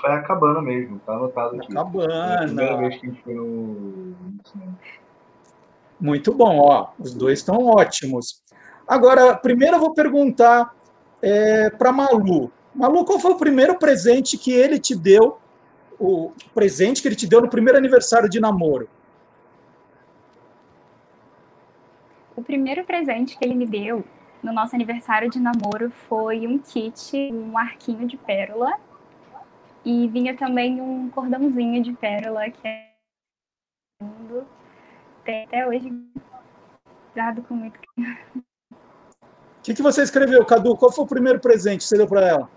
Foi 0.00 0.10
a 0.10 0.22
Cabana 0.22 0.60
mesmo, 0.60 0.98
tá 1.00 1.14
anotado 1.14 1.56
aqui. 1.56 1.72
A 1.72 1.76
Cabana. 1.76 2.14
Foi 2.14 2.34
a 2.34 2.46
primeira 2.46 2.76
vez 2.76 2.96
que 2.96 3.06
a 3.06 3.10
gente 3.10 3.22
foi 3.22 3.34
no, 3.34 3.44
no 3.44 4.40
cinema. 4.44 4.78
Muito 6.00 6.34
bom, 6.34 6.58
ó. 6.58 6.88
Os 6.98 7.14
dois 7.14 7.38
estão 7.38 7.66
ótimos. 7.66 8.42
Agora, 8.86 9.36
primeiro 9.36 9.76
eu 9.76 9.80
vou 9.80 9.94
perguntar 9.94 10.74
é, 11.22 11.70
para 11.70 11.92
Malu. 11.92 12.50
Malu, 12.74 13.04
qual 13.04 13.18
foi 13.18 13.32
o 13.32 13.38
primeiro 13.38 13.78
presente 13.78 14.36
que 14.36 14.52
ele 14.52 14.78
te 14.78 14.94
deu 14.94 15.38
o 15.98 16.32
presente 16.54 17.00
que 17.00 17.08
ele 17.08 17.14
te 17.14 17.26
deu 17.26 17.40
no 17.40 17.48
primeiro 17.48 17.78
aniversário 17.78 18.28
de 18.28 18.40
namoro? 18.40 18.88
O 22.36 22.42
primeiro 22.42 22.84
presente 22.84 23.38
que 23.38 23.44
ele 23.44 23.54
me 23.54 23.66
deu 23.66 24.04
no 24.44 24.52
nosso 24.52 24.74
aniversário 24.76 25.30
de 25.30 25.40
namoro 25.40 25.90
foi 25.90 26.46
um 26.46 26.58
kit, 26.58 27.16
um 27.32 27.56
arquinho 27.56 28.06
de 28.06 28.16
pérola. 28.16 28.78
E 29.84 30.06
vinha 30.08 30.36
também 30.36 30.80
um 30.80 31.10
cordãozinho 31.10 31.82
de 31.82 31.92
pérola 31.94 32.48
que 32.50 32.68
é 32.68 32.90
lindo. 34.00 34.46
Tem 35.24 35.44
até 35.44 35.66
hoje 35.66 35.90
dado 37.14 37.42
com 37.42 37.54
muito. 37.54 37.78
O 37.98 38.42
que, 39.62 39.74
que 39.74 39.82
você 39.82 40.02
escreveu, 40.02 40.44
Cadu? 40.44 40.76
Qual 40.76 40.92
foi 40.92 41.04
o 41.04 41.08
primeiro 41.08 41.40
presente 41.40 41.78
que 41.78 41.84
você 41.84 41.96
deu 41.96 42.06
para 42.06 42.28
ela? 42.28 42.50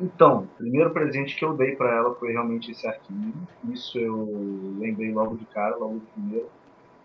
Então, 0.00 0.44
o 0.44 0.46
primeiro 0.58 0.90
presente 0.92 1.36
que 1.36 1.44
eu 1.44 1.54
dei 1.54 1.74
para 1.74 1.92
ela 1.94 2.14
foi 2.14 2.32
realmente 2.32 2.70
esse 2.70 2.86
arquivo. 2.86 3.34
Isso 3.68 3.98
eu 3.98 4.76
lembrei 4.78 5.12
logo 5.12 5.36
de 5.36 5.44
cara, 5.46 5.76
logo 5.76 5.98
de 5.98 6.06
primeiro. 6.06 6.48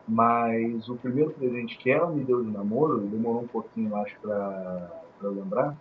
Mas 0.08 0.88
o 0.88 0.96
primeiro 0.98 1.32
presente 1.32 1.78
que 1.78 1.90
ela 1.90 2.12
me 2.12 2.24
deu 2.24 2.44
de 2.44 2.52
namoro, 2.52 3.00
demorou 3.00 3.42
um 3.42 3.48
pouquinho, 3.48 3.96
acho, 3.96 4.16
para 4.22 4.92
lembrar. 5.24 5.76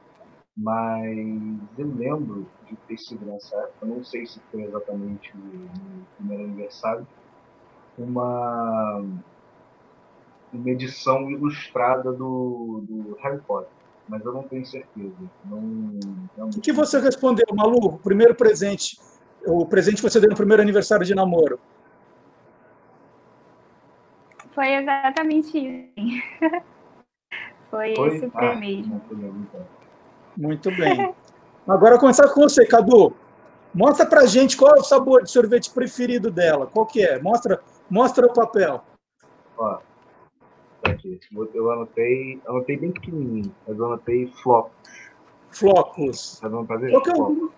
Mas 0.56 1.16
eu 1.76 1.92
lembro 1.94 2.46
de 2.66 2.76
ter 2.88 2.96
sido 2.96 3.26
nessa 3.26 3.56
época, 3.56 3.86
não 3.86 4.02
sei 4.04 4.24
se 4.24 4.40
foi 4.50 4.62
exatamente 4.62 5.36
no 5.36 6.06
primeiro 6.16 6.44
aniversário, 6.44 7.06
uma, 7.98 9.04
uma 10.52 10.70
edição 10.70 11.28
ilustrada 11.30 12.12
do, 12.12 12.84
do 12.88 13.16
Harry 13.20 13.40
Potter 13.40 13.74
mas 14.08 14.24
eu 14.24 14.32
não 14.32 14.42
tenho 14.42 14.64
certeza. 14.66 15.14
Não, 15.44 15.60
não... 16.36 16.48
O 16.48 16.60
que 16.60 16.72
você 16.72 17.00
respondeu, 17.00 17.46
Malu? 17.54 17.86
O 17.86 17.98
primeiro 17.98 18.34
presente, 18.34 18.98
o 19.46 19.64
presente 19.66 19.96
que 19.96 20.02
você 20.02 20.20
deu 20.20 20.30
no 20.30 20.36
primeiro 20.36 20.62
aniversário 20.62 21.06
de 21.06 21.14
namoro? 21.14 21.58
Foi 24.54 24.72
exatamente 24.74 25.58
isso. 25.58 26.22
Foi, 27.70 27.94
Foi? 27.96 28.16
esse 28.16 28.30
ah, 28.34 28.54
mesmo. 28.54 29.02
Muito 30.36 30.70
bem. 30.76 31.12
Agora 31.66 31.98
começar 31.98 32.28
com 32.28 32.42
você, 32.42 32.64
Cadu. 32.64 33.12
Mostra 33.74 34.06
pra 34.06 34.26
gente 34.26 34.56
qual 34.56 34.76
é 34.76 34.78
o 34.78 34.84
sabor 34.84 35.24
de 35.24 35.30
sorvete 35.32 35.70
preferido 35.70 36.30
dela. 36.30 36.68
Qual 36.68 36.86
que 36.86 37.04
é? 37.04 37.20
Mostra, 37.20 37.60
mostra 37.90 38.26
o 38.26 38.32
papel. 38.32 38.80
Ó, 39.58 39.78
tá 40.82 40.92
aqui. 40.92 41.18
Eu 41.52 41.72
anotei, 41.72 42.40
anotei 42.46 42.76
bem 42.76 42.92
pequenininho, 42.92 43.52
mas 43.66 43.76
eu 43.76 43.86
anotei 43.86 44.28
flocos. 44.40 44.72
Flocos. 45.50 46.38
Tá 46.40 46.48
dando 46.48 46.66
pra 46.66 46.76
ver? 46.76 46.92
Qual 46.92 47.02
que, 47.02 47.10
é 47.10 47.14
o, 47.14 47.50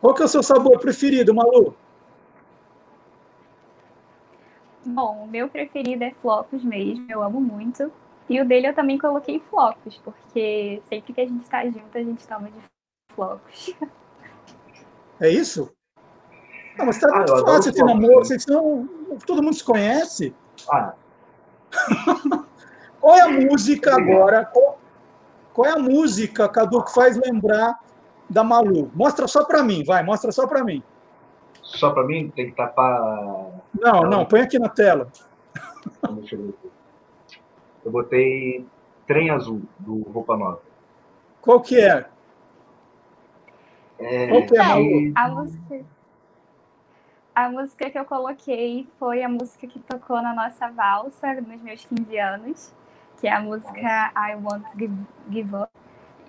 qual 0.00 0.14
que 0.14 0.22
é 0.22 0.24
o 0.24 0.28
seu 0.28 0.42
sabor 0.42 0.78
preferido, 0.78 1.34
Malu? 1.34 1.76
Bom, 4.84 5.24
o 5.24 5.26
meu 5.28 5.48
preferido 5.48 6.04
é 6.04 6.10
flocos 6.20 6.62
mesmo, 6.64 7.06
eu 7.08 7.22
amo 7.22 7.40
muito. 7.40 7.92
E 8.28 8.40
o 8.40 8.46
dele 8.46 8.68
eu 8.68 8.74
também 8.74 8.98
coloquei 8.98 9.40
flocos, 9.50 10.00
porque 10.04 10.82
sempre 10.88 11.12
que 11.12 11.20
a 11.20 11.26
gente 11.26 11.48
tá 11.48 11.64
junto, 11.64 11.96
a 11.96 12.02
gente 12.02 12.26
toma 12.26 12.48
de 12.48 12.60
flocos. 13.14 13.74
É 15.20 15.28
isso? 15.28 15.72
Não, 16.78 16.86
mas 16.86 16.98
tá 16.98 17.08
Ah, 17.12 17.18
muito 17.18 17.44
fácil 17.44 17.70
esse 17.70 17.84
namoro, 17.84 18.24
vocês 18.24 18.42
são. 18.42 18.88
Todo 19.26 19.42
mundo 19.42 19.54
se 19.54 19.64
conhece. 19.64 20.34
Ah, 20.70 20.94
Qual 23.00 23.16
é 23.16 23.20
a 23.22 23.28
música 23.28 23.96
agora? 23.96 24.44
Qual, 24.46 24.78
qual 25.52 25.66
é 25.68 25.72
a 25.72 25.78
música, 25.78 26.48
Cadu, 26.48 26.84
que 26.84 26.94
faz 26.94 27.16
lembrar 27.16 27.78
da 28.30 28.44
Malu? 28.44 28.90
Mostra 28.94 29.26
só 29.26 29.44
pra 29.44 29.62
mim, 29.62 29.82
vai, 29.84 30.02
mostra 30.02 30.30
só 30.32 30.46
pra 30.46 30.62
mim. 30.64 30.82
só 31.60 31.90
pra 31.90 32.04
mim 32.04 32.30
tem 32.34 32.50
que 32.50 32.56
tapar. 32.56 33.61
Não, 33.74 34.02
não, 34.02 34.26
põe 34.26 34.40
aqui 34.40 34.58
na 34.58 34.68
tela. 34.68 35.10
Deixa 36.12 36.36
eu 37.84 37.90
botei 37.90 38.66
Trem 39.06 39.30
Azul, 39.30 39.62
do 39.78 40.02
Roupa 40.02 40.36
Nova. 40.36 40.62
Qual 41.40 41.60
que 41.60 41.80
é? 41.80 42.06
É, 43.98 44.28
Qual 44.28 44.46
que 44.46 44.56
é, 44.56 44.62
Malu? 44.62 45.12
a 45.14 45.28
música. 45.28 45.84
A 47.34 47.48
música 47.48 47.90
que 47.90 47.98
eu 47.98 48.04
coloquei 48.04 48.86
foi 48.98 49.22
a 49.22 49.28
música 49.28 49.66
que 49.66 49.78
tocou 49.80 50.20
na 50.20 50.34
nossa 50.34 50.70
valsa 50.70 51.34
nos 51.34 51.62
meus 51.62 51.84
15 51.86 52.18
anos, 52.18 52.74
que 53.18 53.26
é 53.26 53.32
a 53.32 53.40
música 53.40 54.12
I 54.14 54.36
Want 54.36 54.64
to 54.70 54.78
Give, 54.78 54.94
Give 55.30 55.56
Up. 55.56 55.70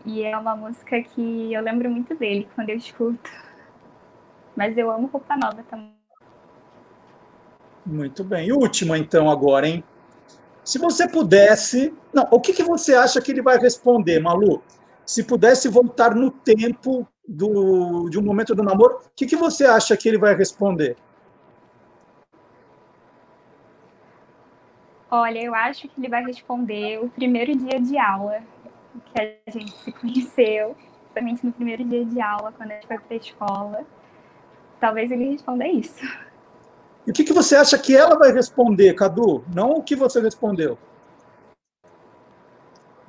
E 0.06 0.24
é 0.24 0.38
uma 0.38 0.56
música 0.56 1.02
que 1.04 1.54
eu 1.54 1.62
lembro 1.62 1.90
muito 1.90 2.16
dele 2.16 2.48
quando 2.56 2.70
eu 2.70 2.78
escuto. 2.78 3.30
Mas 4.56 4.78
eu 4.78 4.90
amo 4.92 5.08
roupa 5.08 5.36
nova 5.36 5.62
também. 5.64 6.03
Muito 7.86 8.24
bem. 8.24 8.48
E 8.48 8.54
última, 8.54 8.98
então, 8.98 9.30
agora, 9.30 9.68
hein? 9.68 9.84
Se 10.64 10.80
você 10.80 11.08
pudesse. 11.08 11.94
Não, 12.14 12.28
o 12.32 12.40
que, 12.40 12.54
que 12.54 12.64
você 12.64 12.96
acha 12.96 13.22
que 13.22 13.32
ele 13.32 13.42
vai 13.42 13.58
responder, 13.58 14.20
Malu? 14.20 14.62
Se 15.06 15.24
pudesse 15.24 15.68
voltar 15.68 16.16
no 16.16 16.32
tempo 16.32 17.06
do, 17.28 18.10
de 18.10 18.18
um 18.18 18.22
momento 18.22 18.56
do 18.56 18.64
namoro, 18.64 19.00
o 19.06 19.10
que, 19.16 19.26
que 19.26 19.36
você 19.36 19.66
acha 19.66 19.98
que 19.98 20.08
ele 20.08 20.18
vai 20.18 20.36
responder? 20.36 20.96
Olha, 25.12 25.44
eu 25.44 25.54
acho 25.54 25.88
que 25.88 26.00
ele 26.00 26.10
vai 26.10 26.24
responder 26.24 27.00
o 27.00 27.10
primeiro 27.10 27.56
dia 27.56 27.80
de 27.80 27.98
aula 27.98 28.42
que 29.14 29.22
a 29.22 29.52
gente 29.52 29.72
se 29.84 29.92
conheceu, 29.92 30.76
principalmente 31.14 31.46
no 31.46 31.52
primeiro 31.52 31.84
dia 31.84 32.06
de 32.06 32.22
aula, 32.22 32.52
quando 32.52 32.72
a 32.72 32.76
gente 32.76 32.88
foi 32.88 32.98
para 32.98 33.14
a 33.14 33.18
escola. 33.18 33.86
Talvez 34.80 35.12
ele 35.12 35.32
responda 35.32 35.68
isso. 35.68 36.04
E 37.06 37.12
o 37.12 37.14
que, 37.14 37.24
que 37.24 37.34
você 37.34 37.56
acha 37.56 37.78
que 37.78 37.96
ela 37.96 38.18
vai 38.18 38.32
responder, 38.32 38.94
Cadu? 38.94 39.44
Não 39.54 39.72
o 39.72 39.84
que 39.84 39.96
você 39.96 40.22
respondeu. 40.22 40.78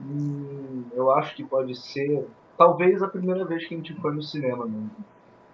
Hum, 0.00 0.84
eu 0.92 1.10
acho 1.12 1.34
que 1.36 1.44
pode 1.44 1.74
ser, 1.76 2.26
talvez, 2.58 3.02
a 3.02 3.08
primeira 3.08 3.44
vez 3.44 3.66
que 3.66 3.74
a 3.74 3.76
gente 3.76 3.94
foi 4.00 4.12
no 4.12 4.22
cinema 4.22 4.66
mesmo. 4.66 4.90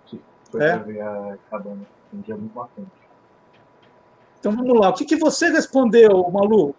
Que 0.06 0.20
foi 0.50 0.62
É? 0.62 0.76
pra 0.76 0.82
ver 0.84 1.00
a 1.02 1.38
cabana. 1.50 1.82
Um 2.12 2.20
dia 2.20 2.36
muito 2.36 2.54
marcante. 2.54 2.90
Então 4.38 4.52
vamos 4.52 4.80
lá. 4.80 4.88
O 4.88 4.94
que, 4.94 5.04
que 5.04 5.16
você 5.16 5.50
respondeu, 5.50 6.28
Malu? 6.30 6.74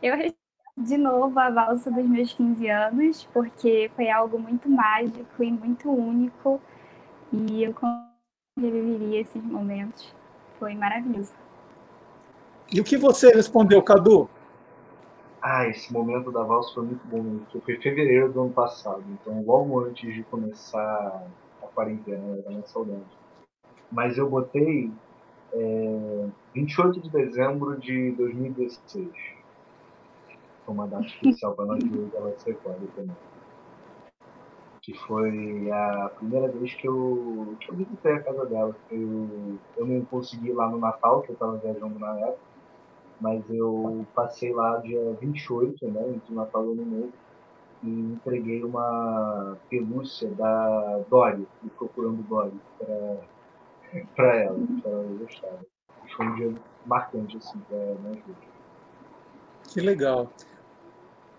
Eu 0.00 0.14
respondi 0.14 0.36
de 0.78 0.96
novo 0.96 1.38
a 1.40 1.50
valsa 1.50 1.90
dos 1.90 2.06
meus 2.06 2.32
15 2.34 2.68
anos, 2.68 3.28
porque 3.32 3.90
foi 3.96 4.08
algo 4.10 4.38
muito 4.38 4.68
mágico 4.68 5.42
e 5.42 5.50
muito 5.50 5.90
único. 5.90 6.60
E 7.32 7.64
eu 7.64 7.74
reviveria 8.58 9.20
esses 9.20 9.42
momentos. 9.42 10.14
Foi 10.58 10.74
maravilhoso. 10.74 11.32
E 12.72 12.80
o 12.80 12.84
que 12.84 12.96
você 12.96 13.30
respondeu, 13.30 13.82
Cadu? 13.82 14.28
Ah, 15.42 15.68
esse 15.68 15.92
momento 15.92 16.32
da 16.32 16.42
valsa 16.42 16.74
foi 16.74 16.84
muito 16.84 17.06
bom, 17.06 17.38
porque 17.38 17.60
foi 17.60 17.74
em 17.74 17.80
fevereiro 17.80 18.32
do 18.32 18.40
ano 18.40 18.52
passado, 18.52 19.04
então 19.12 19.44
logo 19.44 19.78
antes 19.84 20.12
de 20.12 20.24
começar 20.24 21.24
a 21.62 21.66
quarentena, 21.68 22.38
era 22.38 22.48
minha 22.48 22.66
saudade. 22.66 23.04
Mas 23.92 24.18
eu 24.18 24.28
botei 24.28 24.90
é, 25.52 26.26
28 26.54 27.00
de 27.00 27.10
dezembro 27.10 27.78
de 27.78 28.10
2016. 28.12 29.08
Foi 30.64 30.74
uma 30.74 30.88
data 30.88 31.06
especial 31.06 31.54
para 31.54 31.66
nós 31.66 31.84
dois, 31.84 32.12
ela 32.14 32.36
se 32.36 32.50
recorda 32.50 32.84
também. 32.96 33.16
Que 34.86 34.94
foi 34.94 35.68
a 35.72 36.10
primeira 36.16 36.46
vez 36.46 36.72
que 36.74 36.86
eu, 36.86 37.56
que 37.60 37.70
eu 37.70 37.74
visitei 37.74 38.12
a 38.12 38.22
casa 38.22 38.46
dela. 38.46 38.76
Eu, 38.88 39.58
eu 39.76 39.84
não 39.86 40.04
consegui 40.04 40.50
ir 40.50 40.52
lá 40.52 40.70
no 40.70 40.78
Natal, 40.78 41.22
que 41.22 41.30
eu 41.30 41.34
estava 41.34 41.56
viajando 41.56 41.98
na 41.98 42.16
época 42.20 42.46
mas 43.20 43.42
eu 43.48 44.06
passei 44.14 44.52
lá 44.52 44.78
dia 44.78 45.16
28, 45.20 45.88
né, 45.88 46.02
entre 46.10 46.32
o 46.32 46.36
Natal 46.36 46.64
e 46.64 46.68
o 46.68 46.72
Ano 46.72 46.84
Novo, 46.84 47.12
e 47.82 47.88
entreguei 47.88 48.62
uma 48.62 49.56
pelúcia 49.68 50.28
da 50.30 50.98
Dory, 51.08 51.46
do 51.62 51.70
Procurando 51.70 52.22
Dory, 52.24 52.52
para 54.14 54.36
ela, 54.36 54.58
para 54.82 54.90
ela 54.90 55.18
gostar. 55.18 55.58
Foi 56.16 56.26
um 56.26 56.34
dia 56.34 56.54
marcante, 56.84 57.36
assim, 57.36 57.58
para 57.68 57.78
nós 57.78 58.18
dois. 58.24 58.38
Que 59.72 59.80
legal. 59.80 60.30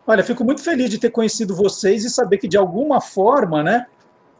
Olha, 0.09 0.23
fico 0.23 0.41
muito 0.45 0.63
feliz 0.63 0.89
de 0.89 0.97
ter 0.97 1.09
conhecido 1.09 1.53
vocês 1.53 2.05
e 2.05 2.09
saber 2.09 2.37
que, 2.37 2.47
de 2.47 2.55
alguma 2.55 3.01
forma, 3.01 3.61
né, 3.61 3.87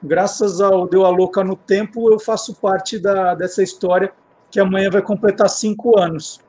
graças 0.02 0.62
ao 0.62 0.88
Deu 0.88 1.06
a 1.06 1.10
Louca 1.10 1.44
no 1.44 1.58
Tempo, 1.58 2.10
eu 2.10 2.18
faço 2.18 2.56
parte 2.56 2.98
da, 2.98 3.36
dessa 3.36 3.62
história 3.62 4.14
que 4.50 4.62
amanhã 4.62 4.90
vai 4.90 5.02
completar 5.02 5.50
cinco 5.50 6.00
anos. 6.00 6.40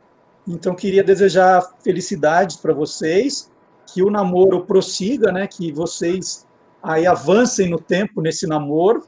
Então, 0.47 0.73
queria 0.73 1.03
desejar 1.03 1.69
felicidades 1.83 2.55
para 2.55 2.73
vocês, 2.73 3.51
que 3.93 4.05
o 4.05 4.11
namoro 4.11 4.65
prossiga, 4.65 5.33
né, 5.33 5.49
que 5.49 5.73
vocês 5.73 6.47
aí 6.81 7.05
avancem 7.05 7.69
no 7.69 7.81
tempo 7.81 8.23
nesse 8.23 8.47
namoro. 8.47 9.05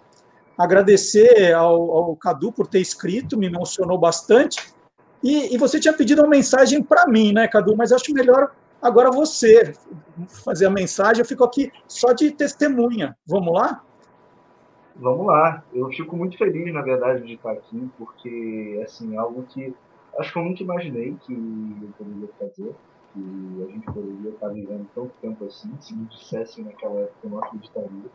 Agradecer 0.58 1.52
ao, 1.52 1.88
ao 1.92 2.16
Cadu 2.16 2.50
por 2.50 2.66
ter 2.66 2.80
escrito, 2.80 3.38
me 3.38 3.46
emocionou 3.46 3.96
bastante. 3.96 4.74
E, 5.22 5.54
e 5.54 5.56
você 5.56 5.78
tinha 5.78 5.94
pedido 5.94 6.20
uma 6.20 6.28
mensagem 6.28 6.82
para 6.82 7.06
mim, 7.06 7.32
né, 7.32 7.46
Cadu? 7.46 7.76
Mas 7.76 7.92
acho 7.92 8.12
melhor 8.12 8.50
agora 8.80 9.10
você 9.10 9.72
fazer 10.44 10.66
a 10.66 10.70
mensagem. 10.70 11.20
Eu 11.20 11.26
fico 11.26 11.44
aqui 11.44 11.72
só 11.86 12.12
de 12.12 12.30
testemunha. 12.32 13.16
Vamos 13.26 13.52
lá? 13.54 13.84
Vamos 14.96 15.26
lá. 15.26 15.64
Eu 15.72 15.88
fico 15.88 16.16
muito 16.16 16.36
feliz, 16.36 16.72
na 16.72 16.82
verdade, 16.82 17.24
de 17.24 17.34
estar 17.34 17.52
aqui, 17.52 17.90
porque, 17.96 18.80
assim, 18.84 19.14
é 19.14 19.18
algo 19.18 19.42
que 19.44 19.74
acho 20.18 20.32
que 20.32 20.38
eu 20.38 20.44
nunca 20.44 20.62
imaginei 20.62 21.16
que 21.24 21.32
eu 21.32 21.88
poderia 21.96 22.28
fazer, 22.38 22.74
que 23.12 23.66
a 23.68 23.72
gente 23.72 23.86
poderia 23.86 24.30
estar 24.30 24.48
vivendo 24.48 24.86
tanto 24.94 25.12
tempo 25.20 25.44
assim, 25.44 25.70
se 25.80 25.94
me 25.94 26.06
dissessem 26.06 26.64
naquela 26.64 27.00
época, 27.00 27.18
eu 27.24 27.30
não 27.30 27.38
acreditaria. 27.38 28.10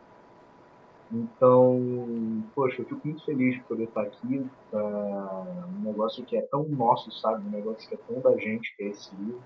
Então, 1.12 2.42
poxa, 2.54 2.82
eu 2.82 2.86
fico 2.86 3.00
muito 3.04 3.24
feliz 3.24 3.54
de 3.54 3.62
poder 3.62 3.84
estar 3.84 4.02
aqui 4.02 4.44
para 4.70 4.82
um 4.82 5.82
negócio 5.84 6.24
que 6.24 6.36
é 6.36 6.42
tão 6.42 6.64
nosso, 6.68 7.10
sabe? 7.12 7.46
Um 7.46 7.50
negócio 7.50 7.88
que 7.88 7.94
é 7.94 7.98
tão 8.08 8.20
da 8.20 8.36
gente, 8.38 8.76
que 8.76 8.84
é 8.84 8.88
esse 8.88 9.14
livro. 9.16 9.40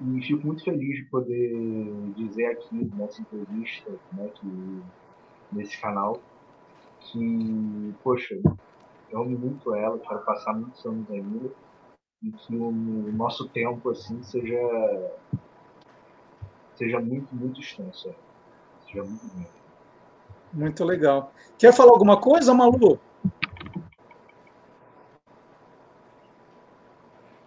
E 0.00 0.22
fico 0.22 0.46
muito 0.46 0.64
feliz 0.64 0.96
de 0.96 1.04
poder 1.10 1.52
dizer 2.16 2.46
aqui 2.46 2.90
nessa 2.96 3.20
entrevista, 3.20 3.90
né, 4.14 4.28
que, 4.34 4.82
nesse 5.52 5.78
canal, 5.78 6.20
que, 7.00 7.94
poxa, 8.02 8.40
eu 9.10 9.22
amo 9.22 9.38
muito 9.38 9.74
ela, 9.74 9.98
quero 9.98 10.20
passar 10.24 10.54
muitos 10.54 10.84
anos 10.86 11.10
ainda, 11.10 11.50
e 12.22 12.32
que 12.32 12.56
o 12.56 12.72
nosso 13.12 13.48
tempo, 13.50 13.90
assim, 13.90 14.22
seja, 14.22 15.12
seja 16.76 16.98
muito, 16.98 17.34
muito 17.34 17.60
extenso, 17.60 18.14
seja 18.86 19.04
muito 19.04 19.26
grande. 19.34 19.60
Muito 20.52 20.84
legal. 20.84 21.32
Quer 21.58 21.72
falar 21.72 21.92
alguma 21.92 22.18
coisa, 22.18 22.54
Malu? 22.54 22.98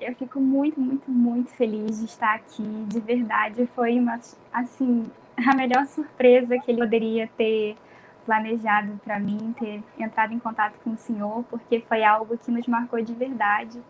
Eu 0.03 0.15
fico 0.15 0.39
muito, 0.39 0.79
muito, 0.79 1.09
muito 1.09 1.49
feliz 1.51 1.99
de 1.99 2.05
estar 2.05 2.35
aqui. 2.35 2.63
De 2.87 2.99
verdade, 2.99 3.67
foi 3.75 3.99
uma, 3.99 4.19
assim, 4.51 5.05
a 5.37 5.55
melhor 5.55 5.85
surpresa 5.85 6.57
que 6.59 6.71
ele 6.71 6.79
poderia 6.79 7.29
ter 7.37 7.75
planejado 8.25 8.99
para 9.03 9.19
mim, 9.19 9.53
ter 9.59 9.83
entrado 9.99 10.33
em 10.33 10.39
contato 10.39 10.75
com 10.83 10.91
o 10.91 10.97
senhor, 10.97 11.43
porque 11.49 11.81
foi 11.81 12.03
algo 12.03 12.37
que 12.37 12.51
nos 12.51 12.67
marcou 12.67 13.01
de 13.01 13.13
verdade. 13.13 13.81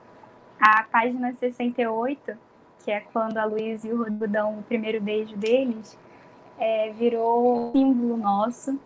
A 0.59 0.83
página 0.83 1.33
68, 1.33 2.37
que 2.83 2.91
é 2.91 2.99
quando 2.99 3.37
a 3.37 3.45
Luiz 3.45 3.83
e 3.83 3.89
o 3.89 3.97
Rodrigo 3.97 4.27
dão 4.27 4.59
o 4.59 4.63
primeiro 4.63 5.01
beijo 5.01 5.35
deles, 5.35 5.97
é, 6.57 6.91
virou 6.91 7.71
símbolo 7.71 8.17
nosso, 8.17 8.79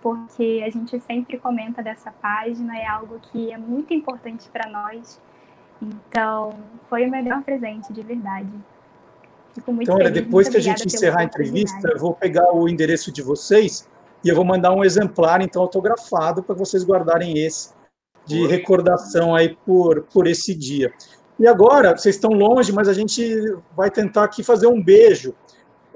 porque 0.00 0.62
a 0.66 0.70
gente 0.70 0.98
sempre 1.00 1.38
comenta 1.38 1.82
dessa 1.82 2.10
página, 2.10 2.76
é 2.76 2.86
algo 2.86 3.20
que 3.20 3.52
é 3.52 3.58
muito 3.58 3.94
importante 3.94 4.48
para 4.48 4.68
nós 4.68 5.20
Então, 5.82 6.54
foi 6.88 7.06
o 7.06 7.10
melhor 7.10 7.42
presente, 7.42 7.92
de 7.92 8.02
verdade. 8.02 8.48
Fico 9.52 9.72
muito 9.72 9.90
então, 9.90 9.96
olha, 9.96 10.10
depois 10.10 10.48
que 10.48 10.56
a 10.56 10.60
gente 10.60 10.86
encerrar 10.86 11.20
a 11.20 11.24
entrevista, 11.24 11.88
eu 11.88 11.98
vou 11.98 12.14
pegar 12.14 12.54
o 12.54 12.68
endereço 12.68 13.12
de 13.12 13.20
vocês 13.20 13.88
e 14.24 14.28
eu 14.28 14.36
vou 14.36 14.44
mandar 14.44 14.72
um 14.72 14.84
exemplar, 14.84 15.42
então, 15.42 15.60
autografado, 15.60 16.42
para 16.42 16.54
vocês 16.54 16.84
guardarem 16.84 17.38
esse 17.38 17.70
de 18.24 18.46
recordação 18.46 19.34
aí 19.34 19.56
por, 19.66 20.02
por 20.04 20.28
esse 20.28 20.54
dia. 20.54 20.92
E 21.40 21.46
agora, 21.46 21.96
vocês 21.96 22.14
estão 22.14 22.30
longe, 22.30 22.72
mas 22.72 22.88
a 22.88 22.92
gente 22.92 23.24
vai 23.76 23.90
tentar 23.90 24.22
aqui 24.22 24.44
fazer 24.44 24.68
um 24.68 24.80
beijo. 24.80 25.34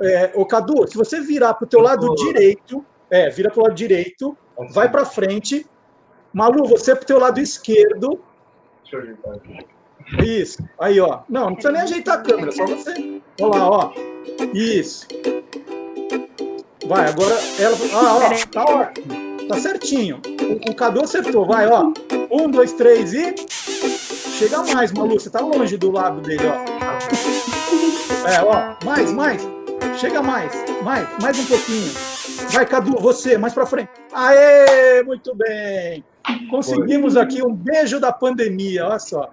É, 0.00 0.32
ô 0.34 0.44
Cadu, 0.44 0.88
se 0.88 0.96
você 0.96 1.20
virar 1.20 1.54
para 1.54 1.64
o 1.64 1.68
teu 1.68 1.80
lado 1.80 2.12
direito, 2.16 2.84
é, 3.08 3.30
vira 3.30 3.48
para 3.48 3.60
o 3.60 3.62
lado 3.62 3.74
direito, 3.74 4.36
vai 4.72 4.90
para 4.90 5.04
frente. 5.04 5.64
Malu, 6.32 6.66
você 6.66 6.94
para 6.94 7.04
o 7.04 7.06
teu 7.06 7.18
lado 7.18 7.38
esquerdo. 7.38 8.20
Deixa 8.82 8.96
eu. 8.96 9.75
Isso, 10.22 10.62
aí, 10.78 11.00
ó. 11.00 11.20
Não, 11.28 11.46
não 11.46 11.54
precisa 11.54 11.72
nem 11.72 11.82
ajeitar 11.82 12.18
a 12.18 12.22
câmera, 12.22 12.52
só 12.52 12.64
você. 12.64 13.20
Olha 13.40 13.58
lá, 13.58 13.70
ó. 13.70 13.92
Isso. 14.54 15.06
Vai, 16.86 17.08
agora 17.08 17.34
ela. 17.58 17.76
Ah, 17.92 18.16
ó, 18.16 18.46
tá 18.52 18.64
ótimo. 18.64 19.26
Tá 19.48 19.58
certinho. 19.58 20.20
O, 20.42 20.70
o 20.70 20.74
Cadu 20.74 21.02
acertou. 21.02 21.46
Vai, 21.46 21.66
ó. 21.68 21.92
Um, 22.30 22.50
dois, 22.50 22.72
três 22.72 23.12
e. 23.12 23.34
Chega 24.38 24.62
mais, 24.72 24.92
Malu. 24.92 25.18
Você 25.18 25.30
tá 25.30 25.40
longe 25.40 25.76
do 25.76 25.90
lado 25.90 26.20
dele, 26.20 26.44
ó. 26.46 26.54
É, 28.28 28.42
ó. 28.42 28.76
Mais, 28.84 29.12
mais. 29.12 29.42
Chega 29.98 30.22
mais. 30.22 30.52
Mais, 30.82 31.08
mais 31.20 31.38
um 31.38 31.46
pouquinho. 31.46 31.92
Vai, 32.50 32.66
Cadu, 32.66 32.96
você, 33.00 33.36
mais 33.38 33.54
pra 33.54 33.66
frente. 33.66 33.90
Aê, 34.12 35.02
muito 35.02 35.34
bem. 35.34 36.04
Conseguimos 36.50 37.16
aqui 37.16 37.42
um 37.42 37.52
beijo 37.52 37.98
da 37.98 38.12
pandemia, 38.12 38.86
olha 38.86 38.98
só. 38.98 39.30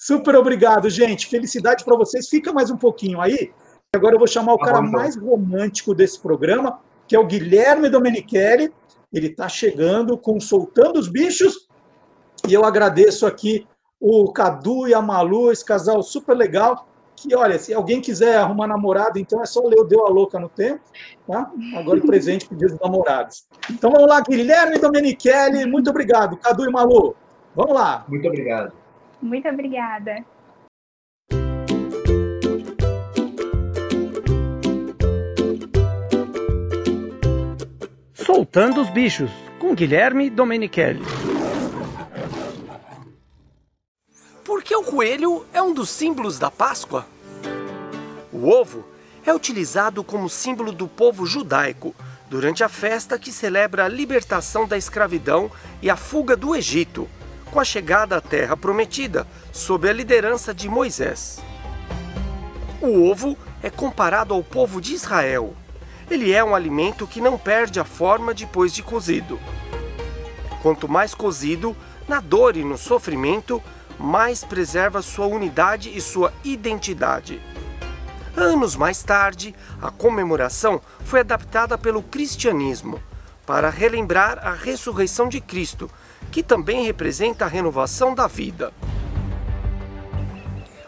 Super 0.00 0.36
obrigado, 0.36 0.88
gente. 0.88 1.26
Felicidade 1.26 1.84
para 1.84 1.96
vocês. 1.96 2.28
Fica 2.28 2.52
mais 2.52 2.70
um 2.70 2.76
pouquinho 2.76 3.20
aí. 3.20 3.50
Agora 3.92 4.14
eu 4.14 4.18
vou 4.18 4.28
chamar 4.28 4.54
o 4.54 4.58
tá 4.58 4.66
cara 4.66 4.80
mais 4.80 5.16
romântico 5.16 5.92
desse 5.92 6.20
programa, 6.20 6.78
que 7.08 7.16
é 7.16 7.18
o 7.18 7.26
Guilherme 7.26 7.90
Domenichelli. 7.90 8.72
Ele 9.12 9.26
está 9.26 9.48
chegando 9.48 10.16
com 10.16 10.38
Soltando 10.38 11.00
os 11.00 11.08
Bichos. 11.08 11.68
E 12.48 12.54
eu 12.54 12.64
agradeço 12.64 13.26
aqui 13.26 13.66
o 14.00 14.32
Cadu 14.32 14.86
e 14.86 14.94
a 14.94 15.02
Malu, 15.02 15.50
esse 15.50 15.64
casal 15.64 16.00
super 16.00 16.36
legal. 16.36 16.86
Que, 17.16 17.34
olha, 17.34 17.58
se 17.58 17.74
alguém 17.74 18.00
quiser 18.00 18.36
arrumar 18.36 18.68
namorado, 18.68 19.18
então 19.18 19.42
é 19.42 19.46
só 19.46 19.66
ler 19.66 19.80
o 19.80 19.84
Deu 19.84 20.06
a 20.06 20.08
Louca 20.08 20.38
no 20.38 20.48
Tempo, 20.48 20.80
tá? 21.26 21.50
Agora 21.76 21.98
o 21.98 22.06
presente 22.06 22.46
para 22.46 22.56
os 22.56 22.78
namorados. 22.78 23.48
Então 23.68 23.90
vamos 23.90 24.08
lá, 24.08 24.20
Guilherme 24.20 24.78
Domenichelli, 24.78 25.66
muito 25.66 25.90
obrigado. 25.90 26.36
Cadu 26.36 26.64
e 26.64 26.70
Malu, 26.70 27.16
vamos 27.56 27.74
lá. 27.74 28.04
Muito 28.08 28.28
obrigado. 28.28 28.72
Muito 29.20 29.48
obrigada. 29.48 30.24
Soltando 38.14 38.80
os 38.80 38.90
Bichos, 38.90 39.30
com 39.58 39.74
Guilherme 39.74 40.30
Domenichelli. 40.30 41.02
Por 44.44 44.62
que 44.62 44.74
o 44.74 44.84
coelho 44.84 45.44
é 45.52 45.60
um 45.60 45.74
dos 45.74 45.90
símbolos 45.90 46.38
da 46.38 46.50
Páscoa? 46.50 47.06
O 48.32 48.48
ovo 48.48 48.84
é 49.26 49.34
utilizado 49.34 50.04
como 50.04 50.28
símbolo 50.28 50.72
do 50.72 50.86
povo 50.86 51.26
judaico 51.26 51.94
durante 52.30 52.62
a 52.62 52.68
festa 52.68 53.18
que 53.18 53.32
celebra 53.32 53.84
a 53.84 53.88
libertação 53.88 54.68
da 54.68 54.76
escravidão 54.76 55.50
e 55.82 55.90
a 55.90 55.96
fuga 55.96 56.36
do 56.36 56.54
Egito 56.54 57.08
com 57.48 57.60
a 57.60 57.64
chegada 57.64 58.16
à 58.16 58.20
Terra 58.20 58.56
Prometida, 58.56 59.26
sob 59.52 59.88
a 59.88 59.92
liderança 59.92 60.54
de 60.54 60.68
Moisés. 60.68 61.42
O 62.80 63.08
ovo 63.08 63.36
é 63.62 63.70
comparado 63.70 64.32
ao 64.32 64.42
povo 64.42 64.80
de 64.80 64.94
Israel. 64.94 65.54
Ele 66.10 66.32
é 66.32 66.42
um 66.44 66.54
alimento 66.54 67.06
que 67.06 67.20
não 67.20 67.36
perde 67.36 67.80
a 67.80 67.84
forma 67.84 68.32
depois 68.32 68.72
de 68.72 68.82
cozido. 68.82 69.38
Quanto 70.62 70.88
mais 70.88 71.14
cozido, 71.14 71.76
na 72.06 72.20
dor 72.20 72.56
e 72.56 72.64
no 72.64 72.78
sofrimento, 72.78 73.62
mais 73.98 74.44
preserva 74.44 75.02
sua 75.02 75.26
unidade 75.26 75.90
e 75.94 76.00
sua 76.00 76.32
identidade. 76.44 77.40
Anos 78.36 78.76
mais 78.76 79.02
tarde, 79.02 79.54
a 79.82 79.90
comemoração 79.90 80.80
foi 81.04 81.20
adaptada 81.20 81.76
pelo 81.76 82.02
cristianismo 82.02 83.02
para 83.44 83.70
relembrar 83.70 84.38
a 84.46 84.52
ressurreição 84.52 85.28
de 85.28 85.40
Cristo, 85.40 85.90
que 86.30 86.42
também 86.42 86.84
representa 86.84 87.44
a 87.44 87.48
renovação 87.48 88.14
da 88.14 88.26
vida. 88.26 88.72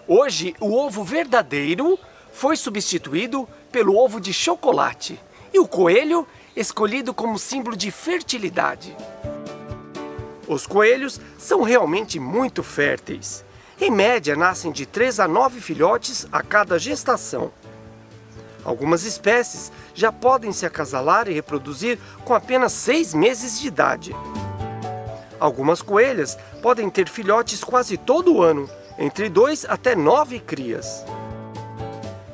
Hoje, 0.06 0.54
o 0.60 0.74
ovo 0.74 1.04
verdadeiro 1.04 1.98
foi 2.32 2.56
substituído 2.56 3.48
pelo 3.70 3.96
ovo 3.96 4.20
de 4.20 4.32
chocolate 4.32 5.20
e 5.52 5.58
o 5.58 5.68
coelho 5.68 6.26
escolhido 6.56 7.14
como 7.14 7.38
símbolo 7.38 7.76
de 7.76 7.90
fertilidade. 7.90 8.96
Os 10.48 10.66
coelhos 10.66 11.20
são 11.38 11.62
realmente 11.62 12.18
muito 12.18 12.62
férteis. 12.62 13.44
Em 13.80 13.90
média, 13.90 14.34
nascem 14.34 14.72
de 14.72 14.84
3 14.84 15.20
a 15.20 15.28
9 15.28 15.60
filhotes 15.60 16.26
a 16.32 16.42
cada 16.42 16.78
gestação. 16.78 17.52
Algumas 18.64 19.04
espécies 19.04 19.70
já 19.94 20.10
podem 20.10 20.52
se 20.52 20.66
acasalar 20.66 21.28
e 21.28 21.32
reproduzir 21.32 21.98
com 22.24 22.34
apenas 22.34 22.72
6 22.72 23.14
meses 23.14 23.60
de 23.60 23.68
idade. 23.68 24.14
Algumas 25.40 25.80
coelhas 25.80 26.36
podem 26.60 26.90
ter 26.90 27.08
filhotes 27.08 27.64
quase 27.64 27.96
todo 27.96 28.42
ano, 28.42 28.68
entre 28.98 29.30
2 29.30 29.64
até 29.66 29.96
9 29.96 30.38
crias. 30.40 31.02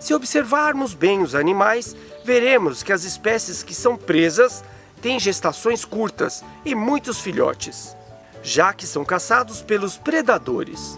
Se 0.01 0.13
observarmos 0.13 0.93
bem 0.93 1.23
os 1.23 1.35
animais, 1.35 1.95
veremos 2.25 2.83
que 2.83 2.93
as 2.93 3.05
espécies 3.05 3.63
que 3.63 3.75
são 3.75 3.97
presas 3.97 4.65
têm 5.01 5.21
gestações 5.21 5.85
curtas 5.85 6.45
e 6.65 6.75
muitos 6.75 7.21
filhotes, 7.21 7.97
já 8.43 8.73
que 8.73 8.87
são 8.87 9.05
caçados 9.05 9.63
pelos 9.63 9.97
predadores. 9.97 10.97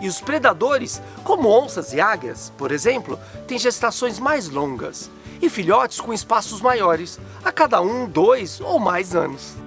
E 0.00 0.08
os 0.08 0.20
predadores, 0.20 1.02
como 1.24 1.48
onças 1.48 1.92
e 1.92 2.00
águias, 2.00 2.52
por 2.56 2.70
exemplo, 2.70 3.18
têm 3.48 3.58
gestações 3.58 4.18
mais 4.18 4.48
longas 4.48 5.10
e 5.42 5.50
filhotes 5.50 6.00
com 6.00 6.12
espaços 6.12 6.60
maiores, 6.60 7.18
a 7.44 7.50
cada 7.50 7.80
um, 7.80 8.06
dois 8.06 8.60
ou 8.60 8.78
mais 8.78 9.14
anos. 9.14 9.59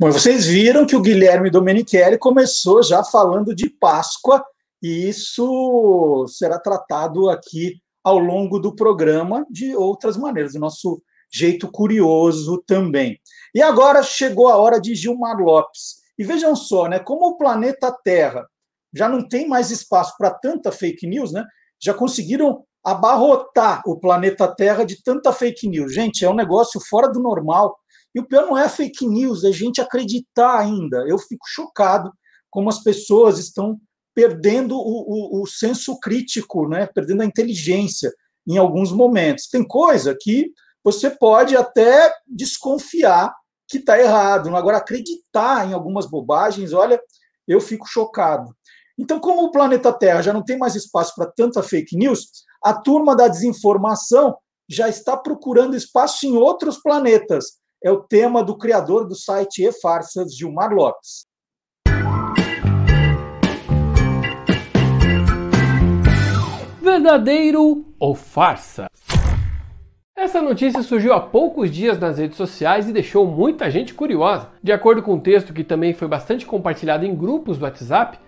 Bom, 0.00 0.10
vocês 0.10 0.46
viram 0.46 0.86
que 0.86 0.96
o 0.96 1.02
Guilherme 1.02 1.50
Domenichelli 1.50 2.16
começou 2.16 2.82
já 2.82 3.04
falando 3.04 3.54
de 3.54 3.68
Páscoa, 3.68 4.42
e 4.82 5.06
isso 5.10 6.24
será 6.26 6.58
tratado 6.58 7.28
aqui 7.28 7.74
ao 8.02 8.18
longo 8.18 8.58
do 8.58 8.74
programa 8.74 9.44
de 9.50 9.76
outras 9.76 10.16
maneiras, 10.16 10.54
do 10.54 10.58
nosso 10.58 11.02
jeito 11.30 11.70
curioso 11.70 12.64
também. 12.66 13.20
E 13.54 13.60
agora 13.60 14.02
chegou 14.02 14.48
a 14.48 14.56
hora 14.56 14.80
de 14.80 14.94
Gilmar 14.94 15.36
Lopes. 15.36 15.96
E 16.18 16.24
vejam 16.24 16.56
só, 16.56 16.88
né, 16.88 16.98
como 16.98 17.26
o 17.26 17.36
planeta 17.36 17.94
Terra 18.02 18.48
já 18.94 19.06
não 19.06 19.28
tem 19.28 19.46
mais 19.46 19.70
espaço 19.70 20.14
para 20.16 20.30
tanta 20.30 20.72
fake 20.72 21.06
news, 21.06 21.30
né? 21.30 21.44
Já 21.78 21.92
conseguiram 21.92 22.64
abarrotar 22.82 23.82
o 23.84 24.00
planeta 24.00 24.48
Terra 24.48 24.82
de 24.82 25.02
tanta 25.02 25.30
fake 25.30 25.68
news. 25.68 25.92
Gente, 25.92 26.24
é 26.24 26.30
um 26.30 26.34
negócio 26.34 26.80
fora 26.88 27.06
do 27.06 27.20
normal. 27.20 27.78
E 28.14 28.20
o 28.20 28.26
pior 28.26 28.46
não 28.46 28.58
é 28.58 28.68
fake 28.68 29.06
news, 29.06 29.44
é 29.44 29.48
a 29.48 29.52
gente 29.52 29.80
acreditar 29.80 30.58
ainda. 30.58 31.04
Eu 31.08 31.18
fico 31.18 31.44
chocado 31.46 32.10
como 32.50 32.68
as 32.68 32.82
pessoas 32.82 33.38
estão 33.38 33.78
perdendo 34.14 34.76
o, 34.76 35.38
o, 35.38 35.42
o 35.42 35.46
senso 35.46 35.98
crítico, 36.00 36.68
né? 36.68 36.86
perdendo 36.86 37.22
a 37.22 37.26
inteligência 37.26 38.12
em 38.46 38.58
alguns 38.58 38.90
momentos. 38.90 39.48
Tem 39.48 39.66
coisa 39.66 40.16
que 40.18 40.52
você 40.82 41.10
pode 41.10 41.56
até 41.56 42.12
desconfiar 42.26 43.32
que 43.68 43.78
está 43.78 43.98
errado. 43.98 44.54
Agora, 44.56 44.78
acreditar 44.78 45.68
em 45.68 45.72
algumas 45.72 46.06
bobagens, 46.06 46.72
olha, 46.72 47.00
eu 47.46 47.60
fico 47.60 47.86
chocado. 47.86 48.52
Então, 48.98 49.20
como 49.20 49.44
o 49.44 49.52
planeta 49.52 49.92
Terra 49.92 50.22
já 50.22 50.32
não 50.32 50.44
tem 50.44 50.58
mais 50.58 50.74
espaço 50.74 51.14
para 51.14 51.30
tanta 51.30 51.62
fake 51.62 51.96
news, 51.96 52.26
a 52.62 52.74
turma 52.74 53.14
da 53.14 53.28
desinformação 53.28 54.36
já 54.68 54.88
está 54.88 55.16
procurando 55.16 55.76
espaço 55.76 56.26
em 56.26 56.36
outros 56.36 56.78
planetas 56.82 57.59
é 57.82 57.90
o 57.90 58.00
tema 58.00 58.44
do 58.44 58.56
criador 58.56 59.06
do 59.06 59.14
site 59.14 59.64
E-Farsas, 59.64 60.36
Gilmar 60.36 60.70
Lopes. 60.70 61.24
Verdadeiro 66.82 67.86
ou 67.98 68.14
farsa? 68.14 68.86
Essa 70.14 70.42
notícia 70.42 70.82
surgiu 70.82 71.14
há 71.14 71.20
poucos 71.20 71.70
dias 71.70 71.98
nas 71.98 72.18
redes 72.18 72.36
sociais 72.36 72.86
e 72.86 72.92
deixou 72.92 73.26
muita 73.26 73.70
gente 73.70 73.94
curiosa. 73.94 74.50
De 74.62 74.70
acordo 74.70 75.02
com 75.02 75.14
um 75.14 75.20
texto 75.20 75.54
que 75.54 75.64
também 75.64 75.94
foi 75.94 76.06
bastante 76.06 76.44
compartilhado 76.44 77.06
em 77.06 77.16
grupos 77.16 77.56
do 77.56 77.64
WhatsApp, 77.64 78.18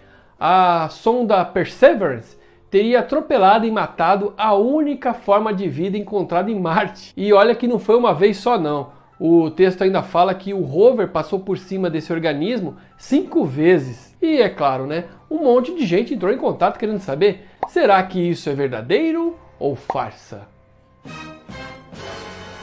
a 0.41 0.89
sonda 0.89 1.45
Perseverance 1.45 2.39
teria 2.71 3.01
atropelado 3.01 3.67
e 3.67 3.71
matado 3.71 4.33
a 4.39 4.55
única 4.55 5.13
forma 5.13 5.53
de 5.53 5.69
vida 5.69 5.99
encontrada 5.99 6.51
em 6.51 6.59
Marte. 6.59 7.13
E 7.15 7.31
olha 7.35 7.55
que 7.55 7.69
não 7.69 7.79
foi 7.79 7.97
uma 7.97 8.15
vez 8.15 8.39
só 8.39 8.59
não. 8.59 9.02
O 9.25 9.53
texto 9.53 9.83
ainda 9.83 10.03
fala 10.03 10.35
que 10.35 10.53
o 10.53 10.63
rover 10.63 11.07
passou 11.07 11.39
por 11.39 11.57
cima 11.57 11.89
desse 11.89 12.13
organismo 12.13 12.77
cinco 12.99 13.45
vezes. 13.45 14.13
E 14.21 14.43
é 14.43 14.49
claro, 14.49 14.85
né? 14.85 15.05
Um 15.31 15.45
monte 15.45 15.73
de 15.77 15.87
gente 15.87 16.13
entrou 16.13 16.33
em 16.33 16.37
contato 16.37 16.77
querendo 16.77 16.99
saber: 16.99 17.47
será 17.69 18.03
que 18.03 18.19
isso 18.19 18.51
é 18.51 18.53
verdadeiro 18.53 19.37
ou 19.61 19.77
farsa? 19.77 20.49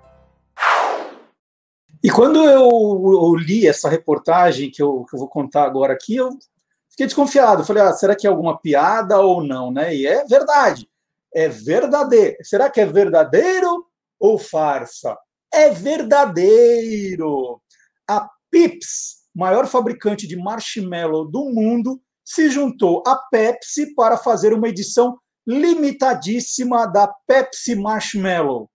E 2.02 2.10
quando 2.10 2.42
eu, 2.42 2.70
eu, 2.70 3.36
li 3.36 3.68
essa 3.68 3.90
reportagem 3.90 4.70
que 4.70 4.82
eu, 4.82 5.04
que 5.04 5.14
eu 5.14 5.20
vou 5.20 5.28
contar 5.28 5.64
agora 5.64 5.92
aqui, 5.92 6.16
eu 6.16 6.30
fiquei 6.88 7.04
desconfiado. 7.04 7.62
Falei, 7.62 7.82
ah, 7.82 7.92
será 7.92 8.16
que 8.16 8.26
é 8.26 8.30
alguma 8.30 8.58
piada 8.58 9.20
ou 9.20 9.44
não, 9.44 9.70
né? 9.70 9.94
E 9.94 10.06
é 10.06 10.24
verdade. 10.24 10.88
É 11.34 11.50
verdadeiro. 11.50 12.38
Será 12.42 12.70
que 12.70 12.80
é 12.80 12.86
verdadeiro 12.86 13.84
ou 14.18 14.38
farsa? 14.38 15.18
É 15.52 15.68
verdadeiro. 15.68 17.60
A 18.08 18.26
Pips, 18.50 19.23
maior 19.34 19.66
fabricante 19.66 20.26
de 20.26 20.36
marshmallow 20.36 21.26
do 21.26 21.50
mundo, 21.50 22.00
se 22.24 22.48
juntou 22.48 23.02
à 23.06 23.16
Pepsi 23.16 23.94
para 23.94 24.16
fazer 24.16 24.52
uma 24.52 24.68
edição 24.68 25.18
limitadíssima 25.46 26.86
da 26.86 27.12
Pepsi 27.26 27.74
Marshmallow. 27.74 28.70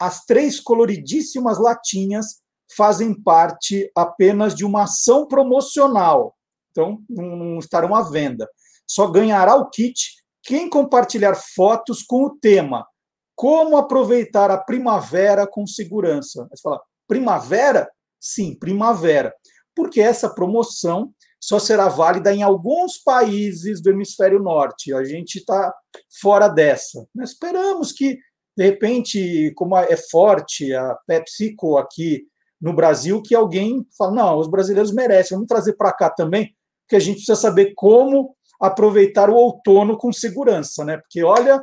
As 0.00 0.24
três 0.24 0.58
coloridíssimas 0.60 1.58
latinhas 1.58 2.42
fazem 2.76 3.14
parte 3.14 3.90
apenas 3.94 4.54
de 4.54 4.64
uma 4.64 4.84
ação 4.84 5.26
promocional. 5.28 6.34
Então, 6.70 6.98
não 7.08 7.58
estarão 7.58 7.94
à 7.94 8.02
venda. 8.02 8.48
Só 8.86 9.06
ganhará 9.06 9.54
o 9.54 9.70
kit 9.70 10.24
quem 10.42 10.68
compartilhar 10.68 11.34
fotos 11.34 12.02
com 12.02 12.24
o 12.24 12.38
tema 12.38 12.86
Como 13.34 13.76
aproveitar 13.76 14.50
a 14.50 14.58
primavera 14.58 15.46
com 15.46 15.66
segurança. 15.66 16.46
Você 16.50 16.62
fala, 16.62 16.80
primavera? 17.08 17.90
Sim, 18.20 18.56
primavera. 18.58 19.34
Porque 19.74 20.00
essa 20.00 20.28
promoção 20.28 21.12
só 21.40 21.58
será 21.58 21.88
válida 21.88 22.32
em 22.32 22.42
alguns 22.42 22.96
países 22.98 23.82
do 23.82 23.90
hemisfério 23.90 24.38
norte. 24.38 24.94
A 24.94 25.04
gente 25.04 25.36
está 25.36 25.74
fora 26.20 26.48
dessa. 26.48 27.06
Nós 27.14 27.30
esperamos 27.30 27.92
que, 27.92 28.18
de 28.56 28.64
repente, 28.64 29.52
como 29.54 29.76
é 29.76 29.96
forte 29.96 30.72
a 30.74 30.96
PepsiCo 31.06 31.76
aqui 31.76 32.26
no 32.60 32.74
Brasil 32.74 33.20
que 33.20 33.34
alguém 33.34 33.86
fala: 33.98 34.14
não, 34.14 34.38
os 34.38 34.48
brasileiros 34.48 34.92
merecem, 34.92 35.36
vamos 35.36 35.48
trazer 35.48 35.74
para 35.74 35.92
cá 35.92 36.08
também, 36.08 36.54
porque 36.82 36.96
a 36.96 37.00
gente 37.00 37.16
precisa 37.16 37.36
saber 37.36 37.74
como 37.74 38.34
aproveitar 38.60 39.28
o 39.28 39.34
outono 39.34 39.98
com 39.98 40.10
segurança, 40.12 40.82
né? 40.82 40.96
Porque 40.96 41.22
olha, 41.22 41.62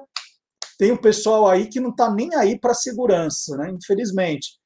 tem 0.77 0.91
um 0.91 0.97
pessoal 0.97 1.47
aí 1.47 1.67
que 1.67 1.79
não 1.79 1.89
está 1.89 2.13
nem 2.13 2.35
aí 2.35 2.59
para 2.59 2.75
segurança, 2.75 3.57
né? 3.57 3.71
Infelizmente. 3.71 4.59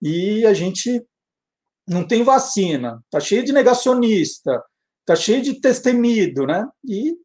E 0.00 0.46
a 0.46 0.54
gente 0.54 1.04
não 1.90 2.06
tem 2.06 2.22
vacina, 2.22 3.02
tá 3.10 3.18
cheio 3.18 3.44
de 3.44 3.52
negacionista, 3.52 4.62
tá 5.04 5.16
cheio 5.16 5.42
de 5.42 5.60
testemido, 5.60 6.46
né? 6.46 6.64
E 6.84 7.16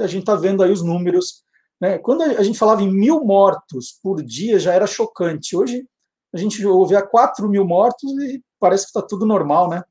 a 0.00 0.06
gente 0.06 0.22
está 0.22 0.34
vendo 0.34 0.62
aí 0.62 0.72
os 0.72 0.82
números. 0.82 1.44
Né? 1.78 1.98
Quando 1.98 2.22
a 2.22 2.42
gente 2.42 2.58
falava 2.58 2.82
em 2.82 2.90
mil 2.90 3.22
mortos 3.22 3.98
por 4.02 4.22
dia, 4.22 4.58
já 4.58 4.72
era 4.72 4.86
chocante. 4.86 5.54
Hoje 5.54 5.84
a 6.32 6.38
gente 6.38 6.64
ouve 6.64 6.96
há 6.96 7.02
4 7.02 7.46
mil 7.50 7.66
mortos 7.66 8.10
e 8.22 8.42
parece 8.58 8.84
que 8.84 8.98
está 8.98 9.02
tudo 9.02 9.26
normal, 9.26 9.68
né? 9.68 9.82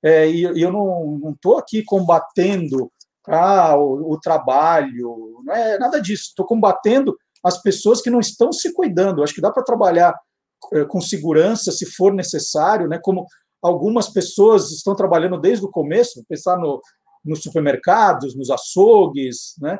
É, 0.00 0.30
e, 0.30 0.42
eu 0.42 0.70
não 0.70 1.32
estou 1.34 1.58
aqui 1.58 1.82
combatendo 1.82 2.90
ah, 3.26 3.76
o, 3.76 4.12
o, 4.12 4.20
trabalho, 4.20 5.42
não 5.44 5.54
é 5.54 5.76
nada 5.78 6.00
disso. 6.00 6.26
Estou 6.28 6.46
combatendo 6.46 7.16
as 7.42 7.60
pessoas 7.60 8.00
que 8.00 8.10
não 8.10 8.20
estão 8.20 8.52
se 8.52 8.72
cuidando. 8.72 9.24
Acho 9.24 9.34
que 9.34 9.40
dá 9.40 9.50
para 9.50 9.64
trabalhar 9.64 10.14
é, 10.72 10.84
com 10.84 11.00
segurança, 11.00 11.72
se 11.72 11.84
for 11.86 12.12
necessário, 12.14 12.88
né? 12.88 13.00
Como 13.02 13.26
algumas 13.62 14.08
pessoas 14.08 14.70
estão 14.72 14.94
trabalhando 14.94 15.40
desde 15.40 15.64
o 15.64 15.70
começo, 15.70 16.24
pensar 16.28 16.58
no, 16.58 16.82
nos 17.24 17.40
supermercados, 17.40 18.34
nos 18.34 18.50
açougues, 18.50 19.54
né? 19.60 19.78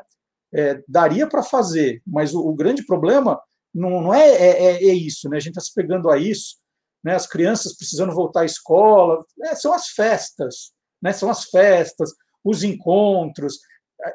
É, 0.55 0.83
daria 0.87 1.25
para 1.25 1.41
fazer, 1.41 2.01
mas 2.05 2.33
o, 2.33 2.39
o 2.39 2.53
grande 2.53 2.85
problema 2.85 3.41
não, 3.73 4.01
não 4.01 4.13
é, 4.13 4.29
é, 4.29 4.65
é, 4.65 4.85
é 4.85 4.93
isso, 4.93 5.27
né? 5.27 5.37
A 5.37 5.39
gente 5.39 5.53
está 5.53 5.61
se 5.61 5.73
pegando 5.73 6.09
a 6.09 6.17
isso, 6.17 6.57
né? 7.03 7.15
As 7.15 7.27
crianças 7.27 7.75
precisando 7.75 8.13
voltar 8.13 8.41
à 8.41 8.45
escola, 8.45 9.25
né? 9.37 9.55
são 9.55 9.73
as 9.73 9.87
festas, 9.87 10.71
né? 11.01 11.11
São 11.11 11.29
as 11.29 11.45
festas, 11.45 12.13
os 12.43 12.63
encontros, 12.63 13.59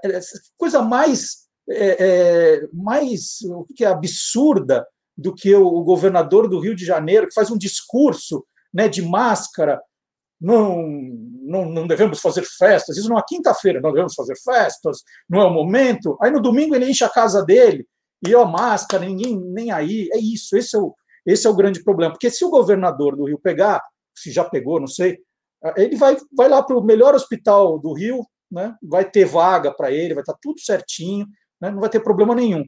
é, 0.04 0.16
é, 0.16 0.20
coisa 0.56 0.80
mais 0.80 1.48
é, 1.70 2.66
mais 2.72 3.40
o 3.42 3.66
que 3.74 3.84
é 3.84 3.88
absurda 3.88 4.86
do 5.16 5.34
que 5.34 5.54
o 5.54 5.82
governador 5.82 6.48
do 6.48 6.60
Rio 6.60 6.74
de 6.74 6.84
Janeiro 6.84 7.26
que 7.28 7.34
faz 7.34 7.50
um 7.50 7.58
discurso, 7.58 8.46
né? 8.72 8.88
De 8.88 9.02
máscara, 9.02 9.80
não, 10.40 10.82
não, 11.42 11.64
não 11.66 11.86
devemos 11.86 12.20
fazer 12.20 12.44
festas. 12.44 12.96
Isso 12.96 13.08
numa 13.08 13.24
quinta-feira, 13.24 13.80
não 13.80 13.90
devemos 13.90 14.14
fazer 14.14 14.36
festas, 14.36 14.98
não 15.28 15.40
é 15.40 15.44
o 15.44 15.52
momento. 15.52 16.16
Aí 16.22 16.30
no 16.30 16.40
domingo 16.40 16.74
ele 16.74 16.90
enche 16.90 17.04
a 17.04 17.08
casa 17.08 17.44
dele 17.44 17.86
e 18.26 18.34
ó, 18.34 18.44
máscara, 18.44 19.04
ninguém 19.04 19.38
nem 19.38 19.70
aí. 19.70 20.08
É 20.12 20.18
isso, 20.18 20.56
esse 20.56 20.76
é 20.76 20.78
o, 20.78 20.94
esse 21.26 21.46
é 21.46 21.50
o 21.50 21.56
grande 21.56 21.82
problema. 21.82 22.12
Porque 22.12 22.30
se 22.30 22.44
o 22.44 22.50
governador 22.50 23.16
do 23.16 23.26
Rio 23.26 23.38
pegar, 23.38 23.82
se 24.16 24.30
já 24.30 24.44
pegou, 24.44 24.80
não 24.80 24.86
sei, 24.86 25.18
ele 25.76 25.96
vai, 25.96 26.16
vai 26.36 26.48
lá 26.48 26.62
para 26.62 26.76
o 26.76 26.84
melhor 26.84 27.14
hospital 27.14 27.78
do 27.78 27.92
Rio, 27.92 28.24
né? 28.50 28.74
vai 28.82 29.08
ter 29.08 29.24
vaga 29.24 29.72
para 29.72 29.90
ele, 29.90 30.14
vai 30.14 30.22
estar 30.22 30.34
tá 30.34 30.38
tudo 30.40 30.60
certinho, 30.60 31.26
né? 31.60 31.70
não 31.70 31.80
vai 31.80 31.90
ter 31.90 32.00
problema 32.00 32.34
nenhum. 32.34 32.64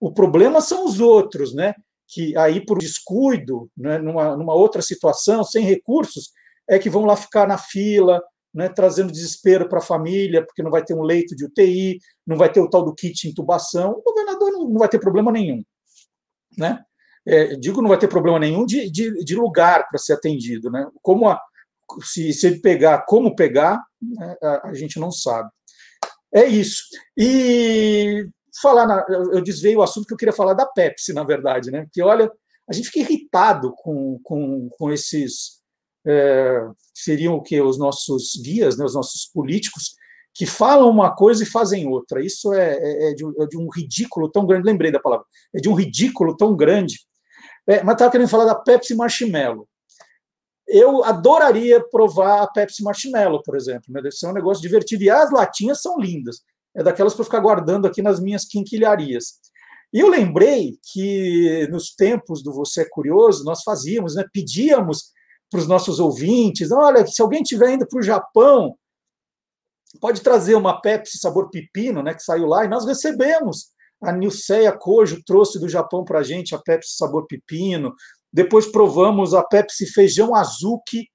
O 0.00 0.12
problema 0.12 0.60
são 0.60 0.84
os 0.84 1.00
outros, 1.00 1.54
né? 1.54 1.74
Que 2.08 2.36
aí, 2.36 2.64
por 2.64 2.78
descuido, 2.78 3.70
né? 3.76 3.98
numa, 3.98 4.36
numa 4.36 4.54
outra 4.54 4.82
situação, 4.82 5.42
sem 5.42 5.64
recursos, 5.64 6.30
é 6.68 6.78
que 6.78 6.90
vão 6.90 7.04
lá 7.04 7.16
ficar 7.16 7.46
na 7.46 7.58
fila, 7.58 8.22
né, 8.54 8.68
trazendo 8.68 9.12
desespero 9.12 9.68
para 9.68 9.78
a 9.78 9.82
família, 9.82 10.44
porque 10.46 10.62
não 10.62 10.70
vai 10.70 10.84
ter 10.84 10.94
um 10.94 11.02
leito 11.02 11.34
de 11.34 11.44
UTI, 11.44 11.98
não 12.26 12.36
vai 12.36 12.50
ter 12.50 12.60
o 12.60 12.70
tal 12.70 12.84
do 12.84 12.94
kit 12.94 13.28
intubação. 13.28 13.90
O 13.90 14.02
governador 14.02 14.52
não, 14.52 14.68
não 14.68 14.78
vai 14.78 14.88
ter 14.88 15.00
problema 15.00 15.32
nenhum. 15.32 15.62
Né? 16.56 16.80
É, 17.26 17.56
digo, 17.56 17.82
não 17.82 17.88
vai 17.88 17.98
ter 17.98 18.06
problema 18.06 18.38
nenhum 18.38 18.64
de, 18.64 18.88
de, 18.90 19.24
de 19.24 19.34
lugar 19.34 19.88
para 19.88 19.98
ser 19.98 20.12
atendido. 20.12 20.70
Né? 20.70 20.86
Como 21.02 21.28
a, 21.28 21.40
se, 22.02 22.32
se 22.32 22.46
ele 22.46 22.60
pegar, 22.60 23.04
como 23.06 23.34
pegar, 23.34 23.82
né, 24.00 24.36
a, 24.40 24.68
a, 24.68 24.74
gente 24.74 25.00
não 25.00 25.10
sabe. 25.10 25.50
É 26.32 26.44
isso. 26.44 26.84
E 27.16 28.28
falar, 28.60 28.86
na, 28.86 29.04
eu 29.08 29.42
desviei 29.42 29.76
o 29.76 29.82
assunto 29.82 30.06
que 30.06 30.14
eu 30.14 30.18
queria 30.18 30.32
falar 30.32 30.54
da 30.54 30.66
Pepsi, 30.66 31.12
na 31.12 31.24
verdade, 31.24 31.70
né? 31.70 31.82
Porque 31.84 32.02
olha, 32.02 32.30
a 32.68 32.72
gente 32.72 32.88
fica 32.88 33.00
irritado 33.00 33.74
com, 33.76 34.18
com, 34.22 34.68
com 34.70 34.92
esses 34.92 35.62
é, 36.06 36.66
seriam 36.92 37.34
o 37.34 37.42
que 37.42 37.60
os 37.60 37.78
nossos 37.78 38.32
guias, 38.42 38.76
né, 38.76 38.84
os 38.84 38.94
nossos 38.94 39.26
políticos, 39.26 39.94
que 40.34 40.46
falam 40.46 40.90
uma 40.90 41.14
coisa 41.14 41.42
e 41.42 41.46
fazem 41.46 41.88
outra. 41.88 42.24
Isso 42.24 42.52
é, 42.52 42.74
é, 42.74 43.10
é, 43.10 43.14
de, 43.14 43.24
é 43.24 43.46
de, 43.46 43.56
um 43.56 43.68
ridículo 43.68 44.30
tão 44.30 44.44
grande. 44.44 44.66
Lembrei 44.66 44.90
da 44.90 44.98
palavra. 44.98 45.24
É 45.54 45.60
de 45.60 45.68
um 45.68 45.74
ridículo 45.74 46.36
tão 46.36 46.56
grande. 46.56 46.98
É, 47.66 47.82
mas 47.82 47.94
estava 47.94 48.10
querendo 48.10 48.28
falar 48.28 48.44
da 48.44 48.54
Pepsi 48.54 48.94
Marshmallow. 48.94 49.66
Eu 50.66 51.04
adoraria 51.04 51.80
provar 51.88 52.42
a 52.42 52.46
Pepsi 52.48 52.82
Marshmallow, 52.82 53.42
por 53.44 53.56
exemplo. 53.56 53.84
Né? 53.88 54.02
Deve 54.02 54.16
ser 54.16 54.26
um 54.26 54.32
negócio 54.32 54.60
divertido. 54.60 55.04
E 55.04 55.10
as 55.10 55.30
latinhas 55.30 55.80
são 55.80 55.98
lindas. 55.98 56.42
É 56.76 56.82
daquelas 56.82 57.14
para 57.14 57.24
ficar 57.24 57.40
guardando 57.40 57.86
aqui 57.86 58.02
nas 58.02 58.20
minhas 58.20 58.44
quinquilharias. 58.44 59.40
E 59.92 60.00
eu 60.00 60.08
lembrei 60.08 60.76
que 60.92 61.68
nos 61.70 61.94
tempos 61.94 62.42
do 62.42 62.52
Você 62.52 62.82
é 62.82 62.88
Curioso, 62.88 63.44
nós 63.44 63.62
fazíamos, 63.62 64.16
né? 64.16 64.24
pedíamos 64.32 65.12
para 65.50 65.60
os 65.60 65.68
nossos 65.68 66.00
ouvintes: 66.00 66.72
olha, 66.72 67.06
se 67.06 67.22
alguém 67.22 67.42
estiver 67.42 67.72
indo 67.72 67.86
para 67.86 68.00
o 68.00 68.02
Japão, 68.02 68.76
pode 70.00 70.20
trazer 70.20 70.56
uma 70.56 70.80
Pepsi 70.80 71.18
sabor 71.18 71.50
pepino, 71.50 72.02
né, 72.02 72.12
que 72.12 72.22
saiu 72.22 72.46
lá, 72.46 72.64
e 72.64 72.68
nós 72.68 72.84
recebemos. 72.84 73.72
A 74.02 74.12
Nilceia 74.12 74.72
Kojo 74.72 75.22
trouxe 75.24 75.58
do 75.58 75.68
Japão 75.68 76.04
para 76.04 76.18
a 76.18 76.22
gente 76.22 76.54
a 76.54 76.58
Pepsi 76.58 76.96
sabor 76.96 77.26
pepino. 77.26 77.94
Depois 78.32 78.66
provamos 78.66 79.32
a 79.32 79.42
Pepsi 79.42 79.86
feijão 79.86 80.34
azuki, 80.34 81.08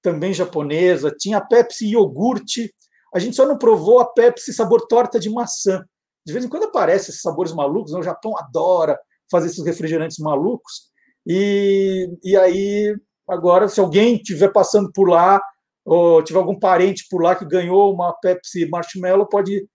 também 0.00 0.32
japonesa. 0.32 1.10
Tinha 1.10 1.38
a 1.38 1.44
Pepsi 1.44 1.88
iogurte. 1.88 2.72
A 3.16 3.18
gente 3.18 3.34
só 3.34 3.46
não 3.46 3.56
provou 3.56 3.98
a 3.98 4.04
Pepsi 4.04 4.52
sabor 4.52 4.86
torta 4.86 5.18
de 5.18 5.30
maçã. 5.30 5.82
De 6.26 6.34
vez 6.34 6.44
em 6.44 6.50
quando 6.50 6.64
aparecem 6.64 7.08
esses 7.08 7.22
sabores 7.22 7.50
malucos. 7.50 7.94
Né? 7.94 7.98
O 7.98 8.02
Japão 8.02 8.36
adora 8.36 9.00
fazer 9.30 9.46
esses 9.46 9.64
refrigerantes 9.64 10.18
malucos. 10.18 10.90
E, 11.26 12.10
e 12.22 12.36
aí, 12.36 12.94
agora, 13.26 13.68
se 13.68 13.80
alguém 13.80 14.16
estiver 14.16 14.52
passando 14.52 14.92
por 14.92 15.08
lá, 15.08 15.40
ou 15.82 16.22
tiver 16.22 16.38
algum 16.38 16.58
parente 16.58 17.06
por 17.08 17.22
lá 17.22 17.34
que 17.34 17.46
ganhou 17.46 17.90
uma 17.90 18.12
Pepsi 18.20 18.68
Marshmallow, 18.68 19.26
pode 19.26 19.66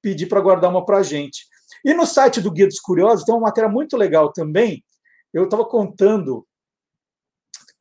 pedir 0.00 0.26
para 0.26 0.40
guardar 0.40 0.70
uma 0.70 0.86
para 0.86 0.98
a 0.98 1.02
gente. 1.02 1.44
E 1.84 1.92
no 1.92 2.06
site 2.06 2.40
do 2.40 2.52
Guia 2.52 2.68
dos 2.68 2.78
Curiosos 2.78 3.24
tem 3.24 3.34
uma 3.34 3.48
matéria 3.48 3.68
muito 3.68 3.96
legal 3.96 4.32
também. 4.32 4.84
Eu 5.34 5.46
estava 5.46 5.64
contando 5.64 6.46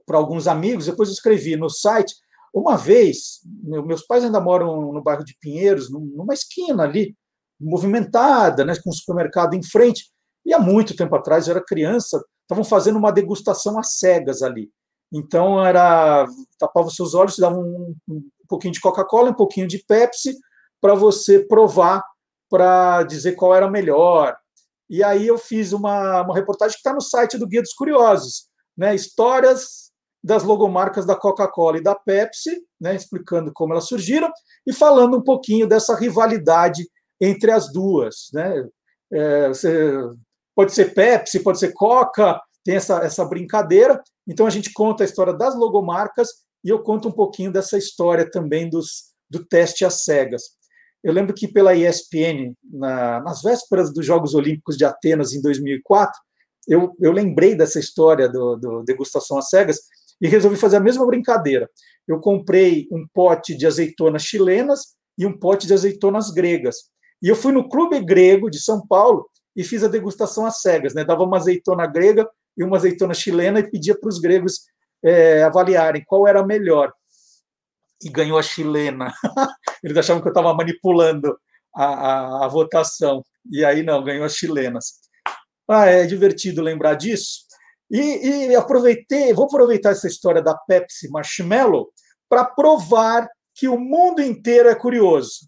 para 0.04 0.18
alguns 0.18 0.48
amigos, 0.48 0.88
depois 0.88 1.10
eu 1.10 1.14
escrevi 1.14 1.56
no 1.56 1.70
site. 1.70 2.16
Uma 2.56 2.78
vez, 2.78 3.42
meus 3.62 4.08
pais 4.08 4.24
ainda 4.24 4.40
moram 4.40 4.94
no 4.94 5.04
bairro 5.04 5.26
de 5.26 5.36
Pinheiros, 5.42 5.92
numa 5.92 6.34
esquina 6.34 6.84
ali, 6.84 7.14
movimentada, 7.60 8.64
né, 8.64 8.74
com 8.82 8.92
um 8.92 8.94
supermercado 8.94 9.56
em 9.56 9.62
frente. 9.62 10.10
E 10.46 10.54
há 10.54 10.60
muito 10.60 10.96
tempo 10.96 11.14
atrás, 11.18 11.48
eu 11.48 11.52
era 11.52 11.66
criança, 11.66 12.24
estavam 12.44 12.64
fazendo 12.64 12.98
uma 12.98 13.12
degustação 13.12 13.78
às 13.78 13.98
cegas 13.98 14.42
ali. 14.42 14.72
Então 15.12 15.64
era 15.66 16.26
tapava 16.58 16.88
os 16.88 16.96
seus 16.96 17.14
olhos, 17.14 17.38
dava 17.38 17.58
um, 17.58 17.94
um 18.08 18.24
pouquinho 18.48 18.74
de 18.74 18.80
Coca-Cola, 18.80 19.32
um 19.32 19.36
pouquinho 19.36 19.68
de 19.68 19.84
Pepsi 19.86 20.34
para 20.80 20.96
você 20.96 21.40
provar, 21.46 22.02
para 22.50 23.04
dizer 23.04 23.34
qual 23.34 23.54
era 23.54 23.70
melhor. 23.70 24.34
E 24.90 25.04
aí 25.04 25.28
eu 25.28 25.38
fiz 25.38 25.74
uma, 25.74 26.22
uma 26.22 26.34
reportagem 26.34 26.76
que 26.76 26.80
está 26.80 26.94
no 26.94 27.02
site 27.02 27.38
do 27.38 27.48
Guia 27.48 27.62
dos 27.62 27.74
Curiosos, 27.74 28.48
né? 28.78 28.96
Histórias 28.96 29.85
das 30.26 30.44
logomarcas 30.44 31.06
da 31.06 31.16
Coca-Cola 31.16 31.78
e 31.78 31.84
da 31.84 31.94
Pepsi, 31.94 32.50
né? 32.82 32.96
Explicando 32.96 33.52
como 33.54 33.74
elas 33.74 33.88
surgiram 33.88 34.28
e 34.66 34.74
falando 34.74 35.18
um 35.18 35.22
pouquinho 35.22 35.68
dessa 35.68 35.96
rivalidade 35.96 36.90
entre 37.22 37.52
as 37.52 37.72
duas, 37.72 38.30
né? 38.34 38.68
É, 39.14 39.50
você, 39.50 39.94
pode 40.56 40.74
ser 40.74 40.96
Pepsi, 40.96 41.42
pode 41.42 41.60
ser 41.60 41.74
Coca, 41.74 42.42
tem 42.64 42.76
essa, 42.76 42.98
essa 43.04 43.24
brincadeira. 43.24 44.02
Então 44.28 44.48
a 44.48 44.50
gente 44.50 44.74
conta 44.74 45.04
a 45.04 45.06
história 45.06 45.32
das 45.32 45.56
logomarcas 45.56 46.30
e 46.64 46.70
eu 46.70 46.82
conto 46.82 47.10
um 47.10 47.12
pouquinho 47.12 47.52
dessa 47.52 47.78
história 47.78 48.28
também 48.28 48.68
dos, 48.68 49.14
do 49.30 49.46
teste 49.46 49.86
às 49.86 50.04
cegas. 50.04 50.42
Eu 51.04 51.14
lembro 51.14 51.36
que 51.36 51.48
pela 51.48 51.76
ESPN, 51.76 52.56
na, 52.64 53.22
nas 53.22 53.44
vésperas 53.44 53.94
dos 53.94 54.04
Jogos 54.04 54.34
Olímpicos 54.34 54.76
de 54.76 54.86
Atenas 54.86 55.34
em 55.34 55.42
2004, 55.42 56.20
eu, 56.68 56.96
eu 57.00 57.12
lembrei 57.12 57.54
dessa 57.54 57.80
história 57.80 58.28
do, 58.28 58.56
do 58.56 58.84
degustação 58.84 59.38
às 59.38 59.50
cegas 59.50 59.82
e 60.22 60.28
resolvi 60.28 60.58
fazer 60.58 60.78
a 60.78 60.82
mesma 60.82 61.06
brincadeira. 61.06 61.70
Eu 62.08 62.20
comprei 62.20 62.88
um 62.92 63.06
pote 63.14 63.56
de 63.56 63.66
azeitonas 63.66 64.24
chilenas 64.24 64.96
e 65.18 65.26
um 65.26 65.38
pote 65.38 65.68
de 65.68 65.74
azeitonas 65.74 66.32
gregas. 66.32 66.76
E 67.22 67.28
eu 67.28 67.36
fui 67.36 67.52
no 67.52 67.68
Clube 67.68 68.00
Grego 68.04 68.50
de 68.50 68.60
São 68.60 68.86
Paulo 68.86 69.30
e 69.56 69.64
fiz 69.64 69.84
a 69.84 69.88
degustação 69.88 70.46
às 70.46 70.62
cegas, 70.62 70.94
né? 70.94 71.04
Dava 71.04 71.24
uma 71.24 71.38
azeitona 71.38 71.88
grega 71.88 72.28
e 72.58 72.64
uma 72.64 72.78
azeitona 72.78 73.14
chilena 73.14 73.60
e 73.60 73.70
pedia 73.70 73.98
para 73.98 74.10
os 74.10 74.20
gregos 74.20 74.66
é, 75.04 75.44
avaliarem 75.44 76.04
qual 76.06 76.28
era 76.28 76.42
a 76.42 76.46
melhor. 76.46 76.92
E 78.04 78.10
ganhou 78.10 78.38
a 78.38 78.44
chilena. 78.44 79.14
Eles 79.84 79.98
achavam 79.98 80.22
que 80.22 80.28
eu 80.28 80.32
estava 80.32 80.54
manipulando 80.54 81.38
a, 81.74 81.86
a, 81.86 82.46
a, 82.46 82.48
votação. 82.48 83.24
E 83.52 83.64
aí 83.64 83.84
não, 83.84 84.04
ganhou 84.04 84.26
as 84.26 84.36
chilenas. 84.36 85.00
Ah, 85.68 85.86
é 85.86 86.06
divertido 86.06 86.62
lembrar 86.62 86.96
disso. 86.96 87.45
E, 87.90 88.48
e 88.50 88.56
aproveitei, 88.56 89.34
vou 89.34 89.46
aproveitar 89.46 89.92
essa 89.92 90.08
história 90.08 90.42
da 90.42 90.56
Pepsi 90.56 91.10
Marshmallow 91.10 91.90
para 92.28 92.44
provar 92.44 93.30
que 93.54 93.68
o 93.68 93.80
mundo 93.80 94.22
inteiro 94.22 94.70
é 94.70 94.76
curioso. 94.76 95.48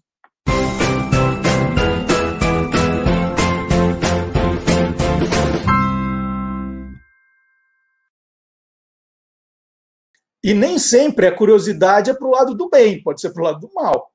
E 10.42 10.54
nem 10.54 10.78
sempre 10.78 11.26
a 11.26 11.34
curiosidade 11.34 12.10
é 12.10 12.14
para 12.14 12.26
o 12.26 12.30
lado 12.30 12.54
do 12.54 12.70
bem, 12.70 13.02
pode 13.02 13.20
ser 13.20 13.34
para 13.34 13.42
o 13.42 13.44
lado 13.44 13.60
do 13.60 13.74
mal. 13.74 14.10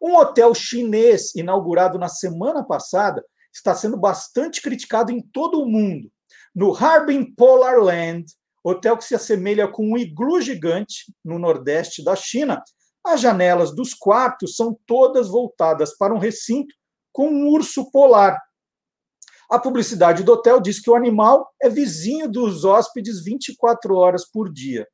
Um 0.00 0.16
hotel 0.16 0.54
chinês 0.54 1.34
inaugurado 1.34 1.98
na 1.98 2.08
semana 2.08 2.64
passada 2.64 3.22
está 3.52 3.74
sendo 3.74 3.98
bastante 3.98 4.62
criticado 4.62 5.12
em 5.12 5.20
todo 5.20 5.60
o 5.60 5.68
mundo. 5.68 6.10
No 6.54 6.74
Harbin 6.74 7.34
Polar 7.34 7.78
Land, 7.78 8.26
hotel 8.62 8.96
que 8.96 9.04
se 9.04 9.14
assemelha 9.14 9.66
com 9.68 9.92
um 9.92 9.98
iglu 9.98 10.40
gigante 10.40 11.12
no 11.24 11.38
nordeste 11.38 12.04
da 12.04 12.14
China, 12.14 12.62
as 13.04 13.20
janelas 13.20 13.74
dos 13.74 13.92
quartos 13.92 14.56
são 14.56 14.78
todas 14.86 15.28
voltadas 15.28 15.96
para 15.96 16.14
um 16.14 16.18
recinto 16.18 16.74
com 17.12 17.28
um 17.28 17.48
urso 17.48 17.90
polar. 17.90 18.40
A 19.50 19.58
publicidade 19.58 20.22
do 20.22 20.32
hotel 20.32 20.60
diz 20.60 20.80
que 20.80 20.90
o 20.90 20.94
animal 20.94 21.52
é 21.60 21.68
vizinho 21.68 22.30
dos 22.30 22.64
hóspedes 22.64 23.22
24 23.22 23.94
horas 23.94 24.24
por 24.30 24.50
dia 24.52 24.86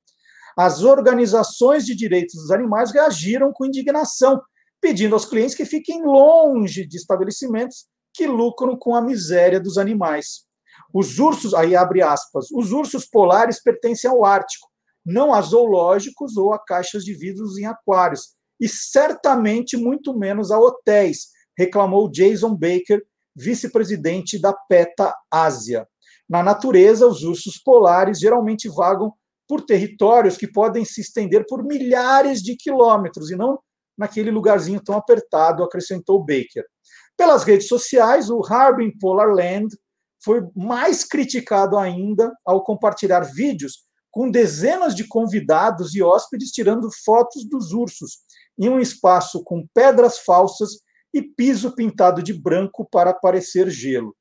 as 0.56 0.82
organizações 0.82 1.86
de 1.86 1.94
direitos 1.94 2.34
dos 2.34 2.50
animais 2.50 2.92
reagiram 2.92 3.50
com 3.50 3.64
indignação, 3.64 4.42
pedindo 4.80 5.14
aos 5.14 5.24
clientes 5.24 5.54
que 5.54 5.64
fiquem 5.64 6.02
longe 6.02 6.86
de 6.86 6.98
estabelecimentos 6.98 7.86
que 8.12 8.26
lucram 8.26 8.76
com 8.76 8.94
a 8.94 9.00
miséria 9.00 9.60
dos 9.60 9.78
animais. 9.78 10.44
Os 10.92 11.18
ursos, 11.18 11.54
aí 11.54 11.76
abre 11.76 12.02
aspas, 12.02 12.46
os 12.52 12.72
ursos 12.72 13.06
polares 13.06 13.62
pertencem 13.62 14.10
ao 14.10 14.24
Ártico, 14.24 14.68
não 15.04 15.32
a 15.32 15.40
zoológicos 15.40 16.36
ou 16.36 16.52
a 16.52 16.58
caixas 16.58 17.04
de 17.04 17.14
vidros 17.14 17.58
em 17.58 17.66
aquários, 17.66 18.34
e 18.60 18.68
certamente 18.68 19.76
muito 19.76 20.16
menos 20.16 20.50
a 20.50 20.58
hotéis, 20.58 21.28
reclamou 21.56 22.10
Jason 22.10 22.54
Baker, 22.54 23.02
vice-presidente 23.34 24.38
da 24.40 24.52
PETA 24.52 25.14
Ásia. 25.30 25.86
Na 26.28 26.42
natureza, 26.42 27.06
os 27.06 27.22
ursos 27.22 27.58
polares 27.58 28.18
geralmente 28.18 28.68
vagam 28.68 29.12
por 29.48 29.62
territórios 29.62 30.36
que 30.36 30.46
podem 30.46 30.84
se 30.84 31.00
estender 31.00 31.44
por 31.48 31.64
milhares 31.64 32.40
de 32.42 32.56
quilômetros 32.56 33.30
e 33.30 33.36
não 33.36 33.58
naquele 33.98 34.30
lugarzinho 34.30 34.80
tão 34.82 34.96
apertado, 34.96 35.62
acrescentou 35.62 36.20
Baker. 36.20 36.64
Pelas 37.16 37.42
redes 37.42 37.68
sociais, 37.68 38.30
o 38.30 38.40
Harbin 38.46 38.96
Polar 38.98 39.28
Land 39.28 39.76
foi 40.22 40.42
mais 40.54 41.04
criticado 41.04 41.78
ainda 41.78 42.32
ao 42.44 42.62
compartilhar 42.62 43.20
vídeos 43.20 43.84
com 44.10 44.30
dezenas 44.30 44.94
de 44.94 45.06
convidados 45.06 45.94
e 45.94 46.02
hóspedes 46.02 46.50
tirando 46.50 46.90
fotos 47.04 47.48
dos 47.48 47.72
ursos 47.72 48.18
em 48.58 48.68
um 48.68 48.80
espaço 48.80 49.42
com 49.44 49.66
pedras 49.72 50.18
falsas 50.18 50.80
e 51.14 51.22
piso 51.22 51.74
pintado 51.74 52.22
de 52.22 52.32
branco 52.32 52.86
para 52.90 53.14
parecer 53.14 53.70
gelo. 53.70 54.14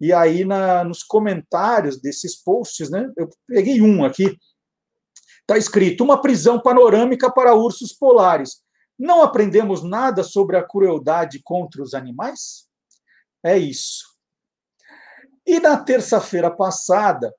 E 0.00 0.12
aí, 0.12 0.44
na, 0.44 0.84
nos 0.84 1.02
comentários 1.02 2.00
desses 2.00 2.36
posts, 2.42 2.90
né, 2.90 3.10
eu 3.16 3.28
peguei 3.46 3.80
um 3.80 4.04
aqui, 4.04 4.36
Está 5.44 5.58
escrito: 5.58 6.02
uma 6.02 6.20
prisão 6.20 6.58
panorâmica 6.58 7.30
para 7.30 7.54
ursos 7.54 7.92
polares. 7.92 8.62
Não 8.98 9.22
aprendemos 9.22 9.82
nada 9.82 10.22
sobre 10.22 10.56
a 10.56 10.66
crueldade 10.66 11.40
contra 11.44 11.82
os 11.82 11.94
animais? 11.94 12.66
É 13.44 13.58
isso. 13.58 14.13
E 15.46 15.60
na 15.60 15.76
terça-feira 15.76 16.50
passada, 16.50 17.32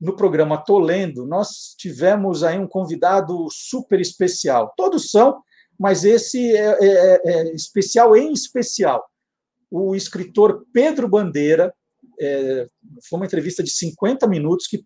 no 0.00 0.16
programa 0.16 0.56
Tolendo, 0.56 1.26
nós 1.26 1.74
tivemos 1.76 2.42
aí 2.42 2.58
um 2.58 2.66
convidado 2.66 3.48
super 3.50 4.00
especial. 4.00 4.72
Todos 4.76 5.10
são, 5.10 5.42
mas 5.78 6.04
esse 6.04 6.56
é, 6.56 6.78
é, 6.80 6.86
é, 6.86 7.20
é 7.24 7.54
especial 7.54 8.16
em 8.16 8.32
especial. 8.32 9.04
O 9.70 9.94
escritor 9.94 10.64
Pedro 10.72 11.08
Bandeira, 11.08 11.72
é, 12.20 12.66
foi 13.08 13.18
uma 13.18 13.26
entrevista 13.26 13.62
de 13.62 13.70
50 13.70 14.26
minutos 14.26 14.66
que 14.66 14.84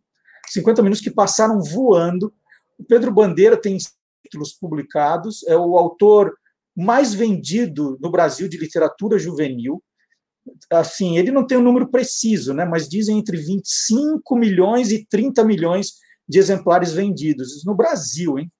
50 0.49 0.83
minutos 0.83 1.03
que 1.03 1.11
passaram 1.11 1.61
voando 1.61 2.33
o 2.79 2.85
Pedro 2.85 3.13
Bandeira 3.13 3.57
tem 3.57 3.77
títulos 4.23 4.53
publicados, 4.53 5.47
é 5.47 5.57
o 5.57 5.77
autor 5.77 6.35
mais 6.77 7.15
vendido 7.15 7.97
no 8.01 8.11
Brasil 8.11 8.49
de 8.49 8.57
literatura 8.57 9.19
juvenil. 9.19 9.83
Assim, 10.71 11.19
ele 11.19 11.31
não 11.31 11.47
tem 11.47 11.57
um 11.57 11.63
número 11.63 11.91
preciso, 11.91 12.53
né, 12.53 12.65
mas 12.65 12.89
dizem 12.89 13.19
entre 13.19 13.37
25 13.37 14.37
milhões 14.37 14.93
e 14.93 15.07
30 15.07 15.45
milhões 15.45 15.95
de 16.29 16.39
exemplares 16.39 16.93
vendidos 16.93 17.65
no 17.65 17.75
Brasil, 17.75 18.39
hein? 18.39 18.51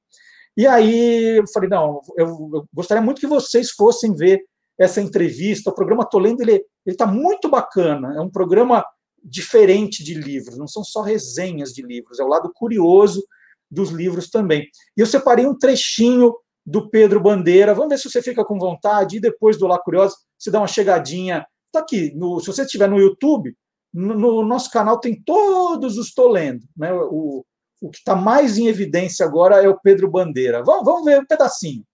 E 0.57 0.67
aí 0.67 1.39
eu 1.39 1.49
falei, 1.53 1.69
não, 1.69 2.01
eu, 2.17 2.27
eu 2.27 2.69
gostaria 2.73 3.03
muito 3.03 3.21
que 3.21 3.27
vocês 3.27 3.71
fossem 3.71 4.15
ver 4.15 4.41
essa 4.79 5.01
entrevista. 5.01 5.71
O 5.71 5.75
programa 5.75 6.09
Tô 6.09 6.19
Lendo, 6.19 6.43
ele 6.43 6.65
está 6.87 7.07
muito 7.07 7.49
bacana. 7.49 8.15
É 8.17 8.21
um 8.21 8.31
programa 8.31 8.85
diferente 9.23 10.05
de 10.05 10.15
livros, 10.15 10.59
não 10.59 10.69
são 10.69 10.85
só 10.85 11.01
resenhas 11.01 11.73
de 11.73 11.83
livros, 11.83 12.21
é 12.21 12.23
o 12.23 12.29
lado 12.29 12.53
curioso 12.55 13.25
dos 13.71 13.91
livros 13.91 14.29
também. 14.29 14.69
E 14.97 15.01
eu 15.01 15.07
separei 15.07 15.47
um 15.47 15.57
trechinho 15.59 16.33
do 16.65 16.89
Pedro 16.89 17.21
Bandeira. 17.21 17.75
Vamos 17.75 17.91
ver 17.91 17.99
se 17.99 18.11
você 18.11 18.23
fica 18.23 18.45
com 18.45 18.59
vontade. 18.59 19.17
E 19.17 19.21
depois 19.21 19.59
do 19.59 19.67
Lá 19.67 19.79
Curioso, 19.79 20.17
você 20.39 20.51
dá 20.51 20.61
uma 20.61 20.67
chegadinha. 20.67 21.47
Está 21.75 21.83
aqui. 21.83 22.13
No, 22.15 22.39
se 22.39 22.47
você 22.47 22.63
estiver 22.63 22.89
no 22.89 23.01
YouTube, 23.01 23.53
no, 23.93 24.15
no, 24.15 24.45
nosso 24.47 24.71
canal 24.71 25.01
tem 25.01 25.21
todos 25.21 25.99
os 25.99 26.15
Tô 26.15 26.29
Lendo. 26.29 26.65
Né? 26.77 26.93
O, 26.93 27.45
o 27.83 27.91
que 27.91 27.99
está 27.99 28.15
mais 28.15 28.57
em 28.57 28.69
evidência 28.69 29.27
agora 29.27 29.61
é 29.61 29.69
o 29.69 29.81
Pedro 29.81 30.09
Bandeira. 30.09 30.63
Vamos, 30.63 30.85
vamos 30.85 31.05
ver 31.05 31.19
um 31.19 31.27
pedacinho. 31.27 31.85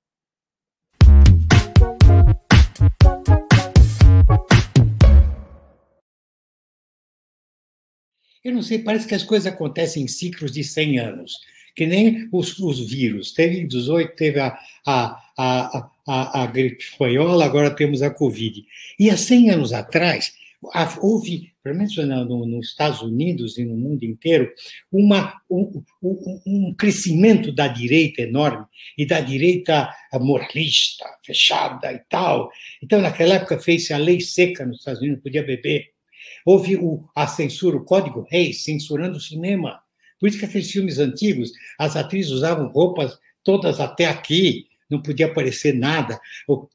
Eu 8.45 8.53
não 8.53 8.62
sei, 8.62 8.81
parece 8.81 9.09
que 9.09 9.14
as 9.14 9.24
coisas 9.24 9.51
acontecem 9.51 10.03
em 10.03 10.09
ciclos 10.09 10.53
de 10.53 10.62
100 10.62 10.99
anos, 10.99 11.39
que 11.74 11.87
nem 11.87 12.28
os, 12.31 12.59
os 12.59 12.81
vírus. 12.81 13.33
Teve 13.33 13.61
em 13.61 13.66
18, 13.66 14.14
teve 14.14 14.41
a, 14.41 14.59
a, 14.87 15.22
a, 15.39 15.91
a, 16.11 16.43
a 16.43 16.47
gripe 16.47 16.83
espanhola, 16.83 17.45
agora 17.45 17.71
temos 17.71 18.03
a 18.03 18.11
Covid. 18.11 18.65
E 18.99 19.09
há 19.09 19.17
100 19.17 19.51
anos 19.51 19.73
atrás, 19.73 20.33
houve, 21.01 21.53
pelo 21.63 21.77
menos 21.77 21.97
no, 21.97 22.47
nos 22.47 22.67
Estados 22.67 23.01
Unidos 23.01 23.57
e 23.57 23.65
no 23.65 23.77
mundo 23.77 24.03
inteiro, 24.03 24.51
uma, 24.91 25.41
um, 25.49 25.85
um, 26.03 26.41
um, 26.45 26.75
crescimento 26.75 27.53
da 27.53 27.69
direita 27.69 28.23
enorme 28.23 28.67
e 28.99 29.07
da 29.07 29.21
direita 29.21 29.89
moralista, 30.15 31.05
fechada 31.25 31.93
e 31.93 32.01
tal. 32.11 32.51
Então, 32.83 33.01
naquela 33.01 33.35
época, 33.35 33.61
fez-se 33.61 33.93
a 33.93 33.99
lei 33.99 34.21
seca 34.21 34.67
nos 34.67 34.79
Estados 34.79 35.01
Unidos, 35.01 35.23
podia 35.23 35.45
beber. 35.45 35.91
Houve 36.45 36.75
o, 36.75 37.05
a 37.15 37.29
censura, 37.29 37.77
o 37.77 37.85
Código 37.85 38.27
Reis, 38.29 38.65
censurando 38.65 39.17
o 39.17 39.21
cinema. 39.21 39.81
Por 40.19 40.29
isso 40.29 40.41
que 40.41 40.45
aqueles 40.45 40.71
filmes 40.71 40.99
antigos, 40.99 41.53
as 41.79 41.95
atrizes 41.95 42.33
usavam 42.33 42.67
roupas 42.67 43.17
todas 43.45 43.79
até 43.81 44.07
aqui, 44.07 44.67
não 44.91 45.01
podia 45.01 45.26
aparecer 45.26 45.74
nada, 45.74 46.20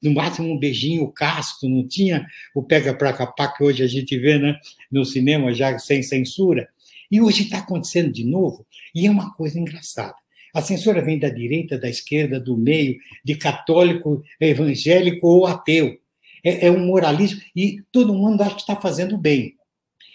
no 0.02 0.14
máximo 0.14 0.54
um 0.54 0.58
beijinho 0.58 1.08
casto, 1.12 1.68
não 1.68 1.88
tinha 1.88 2.26
o 2.54 2.64
pega 2.64 2.94
pra 2.94 3.14
capá 3.14 3.48
que 3.48 3.64
hoje 3.64 3.84
a 3.84 3.88
gente 3.88 4.18
vê 4.18 4.38
né, 4.38 4.58
no 4.92 5.04
cinema 5.04 5.54
já 5.54 5.78
sem 5.78 6.02
censura. 6.02 6.70
E 7.12 7.22
hoje 7.22 7.44
está 7.44 7.60
acontecendo 7.60 8.12
de 8.12 8.24
novo, 8.24 8.66
e 8.94 9.06
é 9.06 9.12
uma 9.12 9.34
coisa 9.34 9.60
engraçada. 9.60 10.16
A 10.54 10.62
censura 10.62 11.02
vem 11.02 11.20
da 11.20 11.30
direita, 11.30 11.78
da 11.78 11.90
esquerda, 11.90 12.40
do 12.40 12.58
meio, 12.58 12.98
de 13.24 13.36
católico, 13.36 14.24
evangélico 14.40 15.28
ou 15.28 15.46
ateu 15.46 16.00
é, 16.46 16.68
é 16.68 16.72
um 16.72 16.86
moralismo, 16.86 17.42
e 17.56 17.82
todo 17.92 18.14
mundo 18.14 18.42
acha 18.44 18.54
que 18.54 18.62
está 18.62 18.76
fazendo 18.76 19.18
bem. 19.18 19.56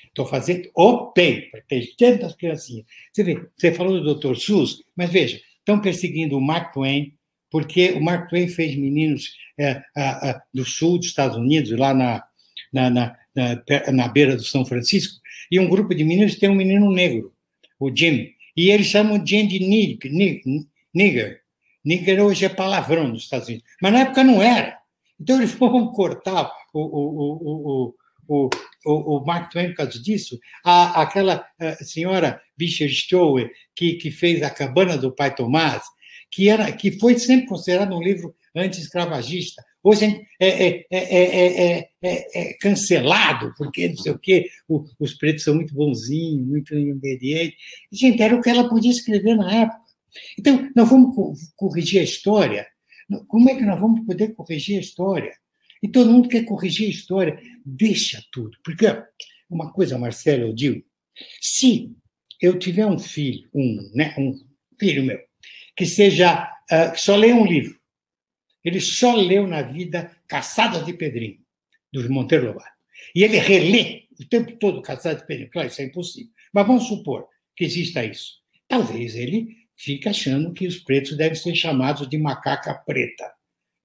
Estou 0.07 0.24
fazendo 0.24 0.70
o 0.74 1.12
bem, 1.12 1.51
protegendo 1.51 2.24
as 2.24 2.36
criancinhas. 2.36 2.86
Você 3.12 3.24
vê, 3.24 3.48
você 3.57 3.72
falou 3.72 4.01
do 4.01 4.14
Dr. 4.14 4.36
Seuss, 4.36 4.82
mas 4.96 5.11
veja, 5.11 5.40
estão 5.59 5.80
perseguindo 5.80 6.38
o 6.38 6.40
Mark 6.40 6.72
Twain, 6.72 7.12
porque 7.51 7.90
o 7.92 8.01
Mark 8.01 8.28
Twain 8.28 8.48
fez 8.48 8.76
meninos 8.76 9.32
é, 9.59 9.82
a, 9.96 10.30
a, 10.30 10.42
do 10.55 10.64
sul 10.64 10.98
dos 10.98 11.09
Estados 11.09 11.36
Unidos, 11.36 11.70
lá 11.78 11.92
na, 11.92 12.22
na, 12.72 12.90
na, 12.90 13.16
na, 13.34 13.92
na 13.92 14.09
beira 14.09 14.36
do 14.36 14.44
São 14.44 14.64
Francisco, 14.64 15.20
e 15.51 15.59
um 15.59 15.68
grupo 15.68 15.94
de 15.94 16.05
meninos 16.05 16.36
tem 16.36 16.48
um 16.48 16.55
menino 16.55 16.90
negro, 16.92 17.32
o 17.78 17.94
Jim, 17.94 18.32
e 18.57 18.70
eles 18.70 18.86
chamam 18.86 19.24
Jim 19.24 19.46
de 19.46 19.59
nigger. 20.94 21.40
Nigger 21.84 22.22
hoje 22.22 22.44
é 22.44 22.48
palavrão 22.48 23.09
nos 23.09 23.22
Estados 23.22 23.48
Unidos, 23.48 23.66
mas 23.82 23.92
na 23.92 24.01
época 24.01 24.22
não 24.22 24.42
era. 24.42 24.78
Então, 25.18 25.36
eles 25.38 25.53
vão 25.59 25.88
cortar 25.88 26.51
o, 26.72 26.80
o, 26.80 27.94
o, 28.28 28.51
o, 28.86 29.16
o 29.16 29.26
Mark 29.26 29.51
Twain 29.51 29.68
por 29.68 29.76
causa 29.76 30.01
disso. 30.01 30.38
A, 30.64 31.03
aquela 31.03 31.44
senhora 31.80 32.40
Bisher 32.57 32.90
Stowe, 32.90 33.51
que, 33.74 33.94
que 33.94 34.11
fez 34.11 34.42
A 34.42 34.51
Cabana 34.51 34.96
do 34.96 35.12
Pai 35.12 35.34
Tomás, 35.34 35.82
que, 36.31 36.49
era, 36.49 36.70
que 36.72 36.93
foi 36.93 37.18
sempre 37.18 37.47
considerado 37.47 37.95
um 37.95 38.03
livro 38.03 38.35
anti-escravagista. 38.55 39.64
Hoje 39.83 40.26
é, 40.39 40.49
é, 40.49 40.87
é, 40.91 41.91
é, 42.03 42.53
cancelado, 42.55 43.55
porque 43.57 43.89
não 43.89 43.97
sei 43.97 44.12
o 44.12 44.18
quê, 44.18 44.47
os 44.99 45.14
pretos 45.14 45.45
são 45.45 45.55
muito 45.55 45.74
bonzinhos, 45.74 46.47
muito 46.47 46.74
obedientes. 46.74 47.59
Gente, 47.91 48.22
era 48.22 48.37
o 48.37 48.43
que 48.43 48.51
ela 48.51 48.68
podia 48.68 48.91
escrever 48.91 49.37
na 49.37 49.53
época. 49.55 49.81
Então, 50.39 50.70
nós 50.76 50.89
vamos 50.89 51.53
corrigir 51.57 52.01
a 52.01 52.05
história 52.05 52.66
como 53.26 53.51
é 53.51 53.57
que 53.57 53.64
nós 53.64 53.81
vamos 53.81 54.07
poder 54.07 54.35
corrigir 54.35 54.78
a 54.78 54.81
história? 54.81 55.33
E 55.83 55.89
todo 55.89 56.11
mundo 56.11 56.28
quer 56.28 56.45
corrigir 56.45 56.87
a 56.87 56.91
história. 56.91 57.41
Deixa 57.64 58.22
tudo. 58.31 58.57
Porque 58.62 58.87
uma 59.49 59.72
coisa, 59.72 59.99
Marcelo, 59.99 60.45
eu 60.45 60.55
digo: 60.55 60.85
se 61.41 61.91
eu 62.41 62.59
tiver 62.59 62.87
um 62.87 62.99
filho, 62.99 63.49
um, 63.55 63.91
né, 63.95 64.14
um 64.18 64.39
filho 64.78 65.05
meu, 65.05 65.18
que 65.81 65.87
seja, 65.87 66.47
uh, 66.70 66.93
que 66.93 67.01
só 67.01 67.16
lê 67.16 67.33
um 67.33 67.47
livro, 67.47 67.74
ele 68.62 68.78
só 68.83 69.14
leu 69.14 69.47
na 69.47 69.62
vida 69.62 70.14
Caçadas 70.28 70.85
de 70.85 70.93
Pedrinho, 70.93 71.39
do 71.91 72.07
Monteiro 72.12 72.49
Lobato, 72.49 72.68
e 73.14 73.24
ele 73.24 73.39
relê 73.39 74.03
o 74.20 74.26
tempo 74.26 74.53
todo 74.59 74.83
Caçadas 74.83 75.22
de 75.22 75.26
Pedrinho. 75.26 75.51
Claro, 75.51 75.68
isso 75.68 75.81
é 75.81 75.87
impossível. 75.87 76.31
Mas 76.53 76.66
vamos 76.66 76.87
supor 76.87 77.26
que 77.57 77.64
exista 77.64 78.05
isso. 78.05 78.35
Talvez 78.68 79.14
ele 79.14 79.57
fica 79.74 80.11
achando 80.11 80.53
que 80.53 80.66
os 80.66 80.76
pretos 80.76 81.16
devem 81.16 81.35
ser 81.35 81.55
chamados 81.55 82.07
de 82.07 82.18
macaca 82.18 82.74
preta, 82.74 83.33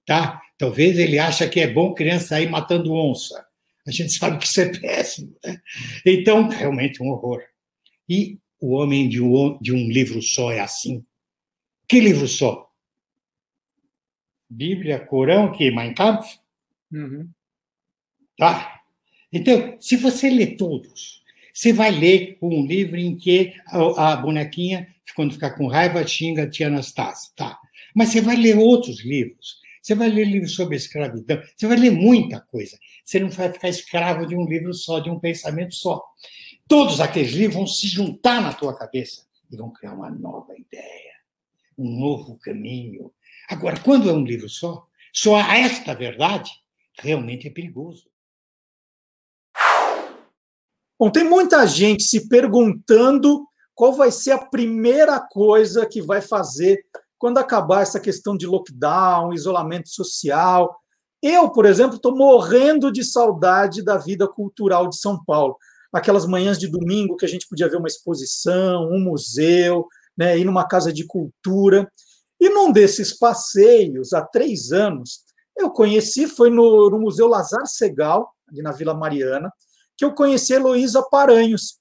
tá? 0.04 0.42
Talvez 0.58 0.98
ele 0.98 1.18
acha 1.18 1.48
que 1.48 1.60
é 1.60 1.66
bom 1.66 1.94
criança 1.94 2.26
sair 2.26 2.50
matando 2.50 2.92
onça. 2.92 3.42
A 3.86 3.90
gente 3.90 4.12
sabe 4.18 4.36
que 4.36 4.44
isso 4.44 4.60
é 4.60 4.68
péssimo, 4.68 5.34
né? 5.42 5.58
Então, 6.04 6.46
realmente 6.46 7.02
um 7.02 7.08
horror. 7.08 7.42
E 8.06 8.38
o 8.60 8.74
homem 8.74 9.08
de 9.08 9.22
um, 9.22 9.58
de 9.62 9.72
um 9.72 9.88
livro 9.88 10.20
só 10.20 10.52
é 10.52 10.60
assim. 10.60 11.02
Que 11.88 12.00
livro 12.00 12.26
só? 12.26 12.70
Bíblia, 14.48 15.00
Corão, 15.00 15.52
que 15.52 15.70
Mein 15.70 15.94
Kampf? 15.94 16.38
Uhum. 16.92 17.28
Tá? 18.36 18.80
Então, 19.32 19.76
se 19.80 19.96
você 19.96 20.30
lê 20.30 20.56
todos, 20.56 21.22
você 21.52 21.72
vai 21.72 21.90
ler 21.90 22.38
um 22.40 22.64
livro 22.66 22.96
em 22.96 23.16
que 23.16 23.54
a, 23.66 24.12
a 24.12 24.16
bonequinha 24.16 24.94
quando 25.16 25.32
ficar 25.32 25.52
com 25.52 25.66
raiva, 25.66 26.06
xinga 26.06 26.42
a 26.42 26.50
tia 26.50 26.66
Anastácia. 26.66 27.32
Tá. 27.34 27.58
Mas 27.94 28.10
você 28.10 28.20
vai 28.20 28.36
ler 28.36 28.58
outros 28.58 29.02
livros. 29.02 29.58
Você 29.80 29.94
vai 29.94 30.08
ler 30.08 30.26
livros 30.26 30.54
sobre 30.54 30.76
escravidão. 30.76 31.40
Você 31.56 31.66
vai 31.66 31.78
ler 31.78 31.90
muita 31.90 32.40
coisa. 32.40 32.76
Você 33.04 33.18
não 33.18 33.30
vai 33.30 33.50
ficar 33.52 33.68
escravo 33.68 34.26
de 34.26 34.36
um 34.36 34.44
livro 34.44 34.74
só, 34.74 35.00
de 35.00 35.08
um 35.08 35.18
pensamento 35.18 35.74
só. 35.74 36.02
Todos 36.68 37.00
aqueles 37.00 37.32
livros 37.32 37.54
vão 37.54 37.66
se 37.66 37.86
juntar 37.86 38.42
na 38.42 38.52
tua 38.52 38.76
cabeça 38.76 39.24
e 39.50 39.56
vão 39.56 39.70
criar 39.70 39.94
uma 39.94 40.10
nova 40.10 40.52
ideia, 40.58 41.14
um 41.76 41.98
novo 41.98 42.38
caminho. 42.38 43.12
Agora, 43.48 43.78
quando 43.80 44.08
é 44.08 44.12
um 44.12 44.24
livro 44.24 44.48
só, 44.48 44.86
só 45.12 45.36
há 45.36 45.58
esta 45.58 45.94
verdade, 45.94 46.50
realmente 46.98 47.46
é 47.46 47.50
perigoso. 47.50 48.08
Bom, 50.98 51.10
tem 51.10 51.24
muita 51.24 51.66
gente 51.66 52.04
se 52.04 52.28
perguntando 52.28 53.46
qual 53.74 53.92
vai 53.92 54.10
ser 54.10 54.30
a 54.30 54.44
primeira 54.44 55.20
coisa 55.20 55.86
que 55.86 56.00
vai 56.00 56.22
fazer 56.22 56.82
quando 57.18 57.38
acabar 57.38 57.82
essa 57.82 58.00
questão 58.00 58.36
de 58.36 58.46
lockdown, 58.46 59.32
isolamento 59.32 59.90
social. 59.90 60.74
Eu, 61.22 61.50
por 61.50 61.66
exemplo, 61.66 61.96
estou 61.96 62.16
morrendo 62.16 62.90
de 62.90 63.04
saudade 63.04 63.82
da 63.82 63.98
vida 63.98 64.26
cultural 64.26 64.88
de 64.88 64.98
São 64.98 65.22
Paulo. 65.24 65.56
Aquelas 65.92 66.26
manhãs 66.26 66.58
de 66.58 66.68
domingo 66.68 67.16
que 67.16 67.26
a 67.26 67.28
gente 67.28 67.46
podia 67.48 67.68
ver 67.68 67.76
uma 67.76 67.88
exposição, 67.88 68.88
um 68.90 69.00
museu, 69.00 69.86
né, 70.16 70.38
ir 70.38 70.44
numa 70.44 70.66
casa 70.66 70.92
de 70.92 71.06
cultura. 71.06 71.90
E 72.40 72.48
num 72.48 72.70
desses 72.70 73.16
passeios, 73.16 74.12
há 74.12 74.22
três 74.22 74.72
anos, 74.72 75.24
eu 75.56 75.70
conheci, 75.70 76.26
foi 76.26 76.50
no, 76.50 76.90
no 76.90 76.98
Museu 76.98 77.28
Lazar 77.28 77.66
Segal, 77.66 78.30
ali 78.48 78.62
na 78.62 78.72
Vila 78.72 78.94
Mariana, 78.94 79.50
que 79.96 80.04
eu 80.04 80.14
conheci 80.14 80.52
Heloísa 80.52 81.02
Paranhos, 81.02 81.80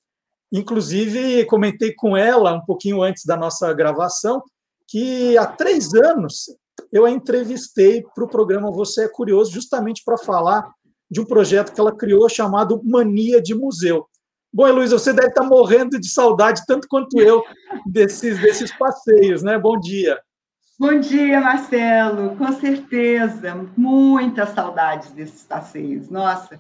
Inclusive, 0.52 1.46
comentei 1.48 1.94
com 1.94 2.16
ela 2.16 2.54
um 2.54 2.62
pouquinho 2.62 3.02
antes 3.02 3.26
da 3.26 3.36
nossa 3.36 3.74
gravação 3.74 4.42
que 4.88 5.38
há 5.38 5.46
três 5.46 5.94
anos 5.94 6.46
eu 6.92 7.06
a 7.06 7.12
entrevistei 7.12 8.04
para 8.14 8.24
o 8.24 8.30
programa 8.30 8.72
Você 8.72 9.04
é 9.04 9.08
Curioso, 9.10 9.52
justamente 9.52 10.02
para 10.06 10.18
falar 10.18 10.72
de 11.12 11.20
um 11.20 11.26
projeto 11.26 11.74
que 11.74 11.80
ela 11.80 11.96
criou 11.96 12.30
chamado 12.30 12.82
Mania 12.86 13.42
de 13.42 13.54
Museu. 13.54 14.08
Bom, 14.56 14.66
Heloísa, 14.66 14.98
você 14.98 15.12
deve 15.12 15.28
estar 15.28 15.44
morrendo 15.44 16.00
de 16.00 16.10
saudade, 16.10 16.66
tanto 16.66 16.88
quanto 16.88 17.20
eu, 17.20 17.44
desses, 17.86 18.40
desses 18.40 18.72
passeios, 18.72 19.44
né? 19.44 19.60
Bom 19.60 19.78
dia. 19.78 20.18
Bom 20.80 20.98
dia, 20.98 21.42
Marcelo. 21.42 22.38
Com 22.38 22.54
certeza, 22.54 23.68
muitas 23.76 24.52
saudades 24.52 25.12
desses 25.12 25.44
passeios. 25.44 26.10
Nossa, 26.10 26.58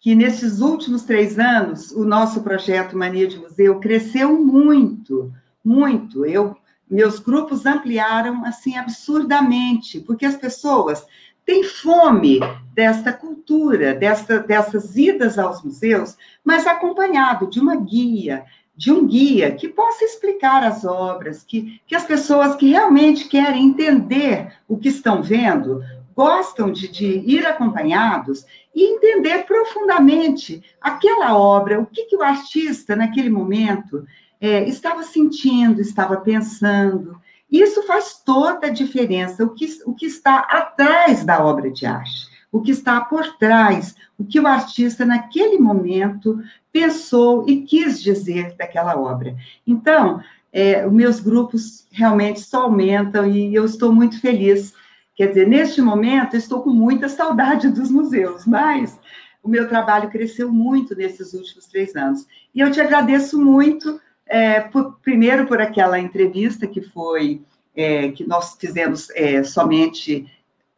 que 0.00 0.12
nesses 0.16 0.58
últimos 0.58 1.04
três 1.04 1.38
anos 1.38 1.92
o 1.92 2.04
nosso 2.04 2.42
projeto 2.42 2.98
Mania 2.98 3.28
de 3.28 3.38
Museu 3.38 3.78
cresceu 3.78 4.44
muito, 4.44 5.32
muito. 5.64 6.26
Eu, 6.26 6.56
meus 6.90 7.20
grupos 7.20 7.64
ampliaram 7.64 8.44
assim 8.44 8.76
absurdamente, 8.76 10.00
porque 10.00 10.26
as 10.26 10.36
pessoas 10.36 11.06
têm 11.46 11.62
fome 11.62 12.40
desta 12.74 13.12
cultura, 13.12 13.94
desta, 13.94 14.40
dessas 14.40 14.96
idas 14.96 15.38
aos 15.38 15.62
museus, 15.62 16.16
mas 16.44 16.66
acompanhado 16.66 17.48
de 17.48 17.60
uma 17.60 17.76
guia, 17.76 18.44
de 18.76 18.92
um 18.92 19.06
guia 19.06 19.52
que 19.52 19.68
possa 19.68 20.04
explicar 20.04 20.62
as 20.62 20.84
obras, 20.84 21.42
que, 21.42 21.80
que 21.86 21.94
as 21.94 22.04
pessoas 22.04 22.56
que 22.56 22.68
realmente 22.68 23.28
querem 23.28 23.68
entender 23.68 24.52
o 24.68 24.76
que 24.76 24.88
estão 24.88 25.22
vendo 25.22 25.82
gostam 26.14 26.72
de, 26.72 26.88
de 26.88 27.06
ir 27.26 27.46
acompanhados 27.46 28.44
e 28.74 28.94
entender 28.94 29.44
profundamente 29.44 30.62
aquela 30.80 31.38
obra, 31.38 31.80
o 31.80 31.86
que, 31.86 32.04
que 32.04 32.16
o 32.16 32.22
artista, 32.22 32.96
naquele 32.96 33.30
momento, 33.30 34.06
é, 34.40 34.66
estava 34.68 35.02
sentindo, 35.02 35.80
estava 35.80 36.16
pensando. 36.16 37.20
Isso 37.50 37.82
faz 37.84 38.22
toda 38.24 38.66
a 38.66 38.70
diferença, 38.70 39.44
o 39.44 39.50
que, 39.50 39.66
o 39.84 39.94
que 39.94 40.06
está 40.06 40.38
atrás 40.38 41.24
da 41.24 41.44
obra 41.44 41.70
de 41.70 41.86
arte, 41.86 42.28
o 42.50 42.60
que 42.60 42.70
está 42.70 43.00
por 43.00 43.36
trás, 43.36 43.94
o 44.18 44.24
que 44.24 44.40
o 44.40 44.46
artista, 44.46 45.04
naquele 45.04 45.58
momento, 45.58 46.40
pensou 46.72 47.48
e 47.48 47.62
quis 47.62 48.02
dizer 48.02 48.56
daquela 48.56 48.98
obra. 48.98 49.36
Então, 49.66 50.20
é, 50.52 50.86
meus 50.86 51.20
grupos 51.20 51.86
realmente 51.90 52.40
só 52.40 52.62
aumentam 52.62 53.26
e 53.26 53.54
eu 53.54 53.64
estou 53.64 53.92
muito 53.92 54.20
feliz. 54.20 54.74
Quer 55.14 55.28
dizer, 55.28 55.46
neste 55.46 55.80
momento, 55.80 56.36
estou 56.36 56.62
com 56.62 56.70
muita 56.70 57.08
saudade 57.08 57.68
dos 57.68 57.90
museus, 57.90 58.44
mas 58.46 58.98
o 59.42 59.48
meu 59.48 59.68
trabalho 59.68 60.10
cresceu 60.10 60.52
muito 60.52 60.94
nesses 60.96 61.32
últimos 61.32 61.66
três 61.66 61.94
anos. 61.94 62.26
E 62.54 62.60
eu 62.60 62.70
te 62.70 62.80
agradeço 62.80 63.38
muito, 63.38 64.00
é, 64.26 64.60
por, 64.60 64.98
primeiro 65.00 65.46
por 65.46 65.60
aquela 65.60 65.98
entrevista 65.98 66.66
que 66.66 66.80
foi, 66.80 67.42
é, 67.74 68.10
que 68.10 68.26
nós 68.26 68.56
fizemos 68.58 69.10
é, 69.10 69.42
somente 69.42 70.26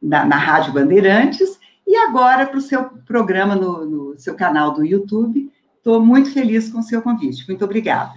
na, 0.01 0.25
na 0.25 0.37
Rádio 0.37 0.73
Bandeirantes, 0.73 1.59
e 1.87 1.97
agora 1.97 2.47
para 2.47 2.59
o 2.59 2.63
seu 2.63 2.85
programa 3.07 3.57
no, 3.57 3.85
no 3.87 4.19
seu 4.19 4.35
canal 4.35 4.73
do 4.73 4.85
YouTube, 4.85 5.51
Estou 5.89 6.05
muito 6.05 6.31
feliz 6.33 6.71
com 6.71 6.81
o 6.81 6.83
seu 6.83 7.01
convite. 7.01 7.49
Muito 7.49 7.65
obrigada. 7.65 8.13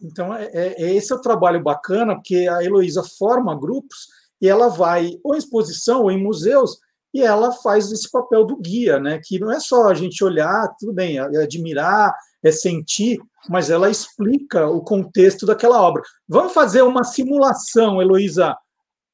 Então, 0.00 0.34
é, 0.34 0.44
é, 0.54 0.82
é 0.84 0.94
esse 0.94 1.12
é 1.12 1.16
o 1.16 1.20
trabalho 1.20 1.62
bacana, 1.62 2.14
porque 2.14 2.48
a 2.48 2.64
Heloísa 2.64 3.02
forma 3.18 3.54
grupos 3.54 4.08
e 4.40 4.48
ela 4.48 4.68
vai 4.68 5.18
ou 5.22 5.34
em 5.34 5.38
exposição 5.38 6.04
ou 6.04 6.10
em 6.10 6.22
museus 6.22 6.78
e 7.12 7.22
ela 7.22 7.52
faz 7.52 7.90
esse 7.90 8.10
papel 8.10 8.44
do 8.44 8.56
guia, 8.56 8.98
né? 8.98 9.20
Que 9.22 9.38
não 9.38 9.50
é 9.50 9.58
só 9.58 9.88
a 9.88 9.94
gente 9.94 10.22
olhar, 10.22 10.68
tudo 10.78 10.92
bem, 10.92 11.18
é 11.18 11.42
admirar, 11.42 12.14
é 12.42 12.52
sentir, 12.52 13.18
mas 13.48 13.70
ela 13.70 13.90
explica 13.90 14.68
o 14.68 14.80
contexto 14.80 15.44
daquela 15.46 15.80
obra. 15.80 16.02
Vamos 16.28 16.52
fazer 16.52 16.82
uma 16.82 17.04
simulação, 17.04 18.00
Heloísa. 18.00 18.56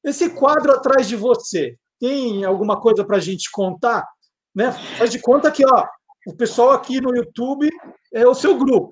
Esse 0.03 0.29
quadro 0.29 0.71
atrás 0.71 1.07
de 1.07 1.15
você, 1.15 1.75
tem 1.99 2.45
alguma 2.45 2.79
coisa 2.79 3.03
para 3.03 3.17
a 3.17 3.21
gente 3.21 3.49
contar? 3.51 4.07
Né? 4.53 4.71
Faz 4.97 5.09
de 5.09 5.19
conta 5.19 5.51
que 5.51 5.65
ó, 5.65 5.85
o 6.27 6.35
pessoal 6.35 6.71
aqui 6.71 7.01
no 7.01 7.15
YouTube 7.15 7.69
é 8.13 8.27
o 8.27 8.33
seu 8.33 8.57
grupo. 8.57 8.91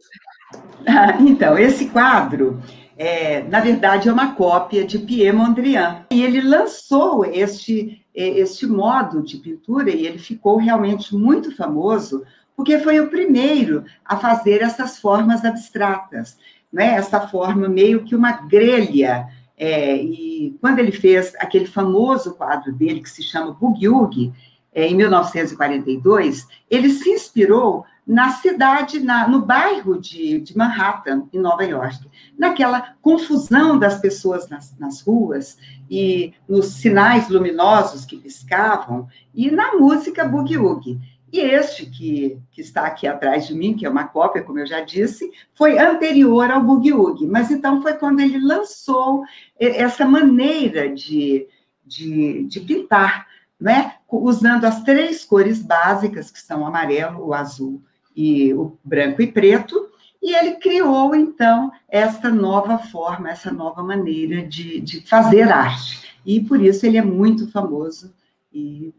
Ah, 0.88 1.18
então, 1.22 1.58
esse 1.58 1.89
quadro, 1.89 2.62
é, 2.97 3.43
na 3.43 3.60
verdade, 3.60 4.08
é 4.08 4.14
uma 4.14 4.36
cópia 4.36 4.86
de 4.86 4.99
Pierre 4.99 5.36
Mondrian. 5.36 6.06
E 6.10 6.24
ele 6.24 6.41
lançou 6.41 7.26
este, 7.26 8.05
este 8.16 8.66
modo 8.66 9.22
de 9.22 9.38
pintura 9.38 9.89
e 9.89 10.05
ele 10.05 10.18
ficou 10.18 10.57
realmente 10.57 11.16
muito 11.16 11.55
famoso 11.55 12.24
porque 12.55 12.80
foi 12.80 12.99
o 12.99 13.09
primeiro 13.09 13.84
a 14.03 14.16
fazer 14.16 14.61
essas 14.61 14.97
formas 14.97 15.43
abstratas, 15.43 16.38
né? 16.72 16.95
essa 16.95 17.28
forma 17.28 17.68
meio 17.68 18.05
que 18.05 18.16
uma 18.16 18.32
grelha. 18.32 19.28
É, 19.57 19.95
e 19.97 20.57
quando 20.61 20.80
ele 20.80 20.91
fez 20.91 21.34
aquele 21.36 21.66
famoso 21.66 22.36
quadro 22.36 22.74
dele, 22.74 23.01
que 23.01 23.09
se 23.09 23.24
chama 23.24 23.53
Boogie 23.53 24.32
é, 24.76 24.86
em 24.86 24.93
1942, 24.93 26.45
ele 26.69 26.89
se 26.89 27.09
inspirou 27.09 27.86
na 28.05 28.32
cidade, 28.32 28.99
na, 28.99 29.28
no 29.28 29.43
bairro 29.43 29.99
de, 29.99 30.39
de, 30.41 30.55
Manhattan, 30.55 31.23
em 31.34 31.39
Nova 31.39 31.63
York, 31.63 32.07
naquela 32.38 32.93
confusão 33.01 33.80
das 33.80 33.97
pessoas 33.99 34.47
nas, 34.49 34.78
nas, 34.78 35.01
ruas 35.01 35.57
e 35.89 36.34
nos 36.47 36.67
sinais 36.67 37.30
luminosos 37.30 38.05
que 38.05 38.17
piscavam 38.17 39.07
e 39.34 39.49
na 39.49 39.76
música 39.76 40.26
boogie 40.26 40.57
woogie. 40.57 40.99
E 41.32 41.39
este 41.39 41.88
que, 41.88 42.38
que 42.51 42.61
está 42.61 42.86
aqui 42.86 43.07
atrás 43.07 43.47
de 43.47 43.55
mim, 43.55 43.73
que 43.73 43.86
é 43.86 43.89
uma 43.89 44.07
cópia, 44.07 44.43
como 44.43 44.59
eu 44.59 44.67
já 44.67 44.82
disse, 44.82 45.32
foi 45.53 45.80
anterior 45.80 46.51
ao 46.51 46.61
boogie 46.61 46.93
woogie, 46.93 47.28
mas 47.28 47.49
então 47.49 47.82
foi 47.82 47.93
quando 47.93 48.19
ele 48.19 48.39
lançou 48.39 49.23
essa 49.57 50.05
maneira 50.05 50.93
de, 50.93 51.47
de, 51.84 52.43
de 52.43 52.59
pintar 52.59 53.26
né? 53.60 53.95
usando 54.10 54.66
as 54.66 54.84
três 54.84 55.26
cores 55.26 55.62
básicas, 55.62 56.32
que 56.32 56.39
são 56.39 56.62
o 56.62 56.66
amarelo, 56.66 57.26
o 57.26 57.34
azul 57.34 57.82
e 58.16 58.53
o 58.53 58.78
branco 58.84 59.22
e 59.22 59.28
preto, 59.32 59.89
e 60.22 60.36
ele 60.36 60.56
criou, 60.56 61.14
então, 61.14 61.72
essa 61.88 62.30
nova 62.30 62.80
forma, 62.80 63.30
essa 63.30 63.51
nova 63.51 63.84
maneira 63.84 64.41
de, 64.41 64.82
de 64.82 65.08
fazer 65.08 65.43
arte. 65.51 66.16
E 66.26 66.39
por 66.39 66.60
isso 66.60 66.86
ele 66.86 66.97
é 66.97 67.01
muito 67.01 67.51
famoso 67.51 68.12
e 68.51 68.91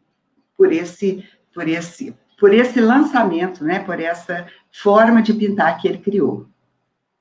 por 0.56 0.72
esse, 0.72 1.24
por 1.52 1.66
esse, 1.68 2.14
por 2.38 2.54
esse 2.54 2.80
lançamento, 2.80 3.64
né? 3.64 3.80
por 3.80 3.98
essa 3.98 4.46
forma 4.70 5.20
de 5.20 5.34
pintar 5.34 5.80
que 5.80 5.88
ele 5.88 5.98
criou. 5.98 6.46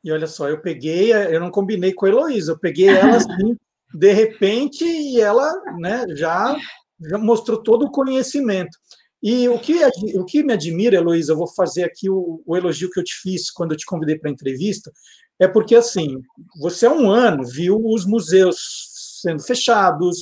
E 0.03 0.11
olha 0.11 0.27
só, 0.27 0.47
eu 0.47 0.59
peguei, 0.59 1.11
eu 1.11 1.39
não 1.39 1.49
combinei 1.49 1.91
com 1.91 2.05
a 2.05 2.09
Heloísa, 2.09 2.51
eu 2.51 2.59
peguei 2.59 2.89
ela 2.89 3.17
assim, 3.17 3.57
de 3.91 4.13
repente, 4.13 4.85
e 4.85 5.19
ela 5.19 5.51
né, 5.79 6.05
já 6.09 6.55
já 7.01 7.17
mostrou 7.17 7.61
todo 7.61 7.85
o 7.85 7.91
conhecimento. 7.91 8.77
E 9.21 9.49
o 9.49 9.57
que, 9.57 9.79
o 10.15 10.25
que 10.25 10.43
me 10.43 10.53
admira, 10.53 10.97
Heloísa, 10.97 11.33
eu 11.33 11.37
vou 11.37 11.47
fazer 11.47 11.83
aqui 11.83 12.09
o, 12.09 12.43
o 12.45 12.55
elogio 12.55 12.91
que 12.91 12.99
eu 12.99 13.03
te 13.03 13.15
fiz 13.21 13.49
quando 13.49 13.71
eu 13.71 13.77
te 13.77 13.85
convidei 13.85 14.17
para 14.17 14.29
a 14.29 14.33
entrevista, 14.33 14.91
é 15.39 15.47
porque, 15.47 15.75
assim, 15.75 16.21
você 16.59 16.85
há 16.85 16.91
um 16.91 17.09
ano 17.09 17.43
viu 17.43 17.81
os 17.83 18.05
museus 18.05 19.19
sendo 19.21 19.41
fechados, 19.41 20.17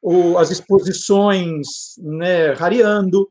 o, 0.00 0.38
as 0.38 0.50
exposições 0.50 1.66
né, 1.98 2.52
rareando, 2.52 3.28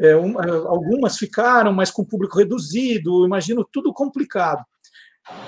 é, 0.00 0.16
um, 0.16 0.38
algumas 0.66 1.16
ficaram, 1.16 1.72
mas 1.72 1.90
com 1.90 2.04
público 2.04 2.38
reduzido, 2.38 3.24
imagino 3.24 3.68
tudo 3.70 3.92
complicado. 3.92 4.64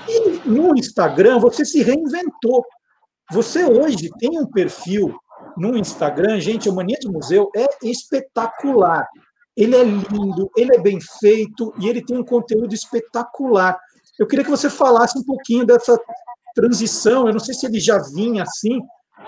E 0.07 0.47
no 0.47 0.77
Instagram, 0.77 1.39
você 1.39 1.65
se 1.65 1.81
reinventou. 1.81 2.63
Você 3.31 3.65
hoje 3.65 4.09
tem 4.19 4.39
um 4.39 4.45
perfil 4.45 5.13
no 5.57 5.77
Instagram, 5.77 6.39
gente, 6.39 6.69
o 6.69 6.73
Mania 6.73 6.97
de 6.99 7.09
Museu 7.09 7.49
é 7.55 7.67
espetacular. 7.83 9.07
Ele 9.55 9.75
é 9.75 9.83
lindo, 9.83 10.49
ele 10.57 10.75
é 10.75 10.79
bem 10.79 10.99
feito 11.19 11.73
e 11.79 11.87
ele 11.87 12.03
tem 12.03 12.17
um 12.17 12.23
conteúdo 12.23 12.73
espetacular. 12.73 13.77
Eu 14.17 14.27
queria 14.27 14.43
que 14.43 14.51
você 14.51 14.69
falasse 14.69 15.17
um 15.17 15.23
pouquinho 15.23 15.65
dessa 15.65 15.99
transição. 16.55 17.27
Eu 17.27 17.33
não 17.33 17.39
sei 17.39 17.53
se 17.53 17.65
ele 17.65 17.79
já 17.79 17.99
vinha 17.99 18.43
assim, 18.43 18.79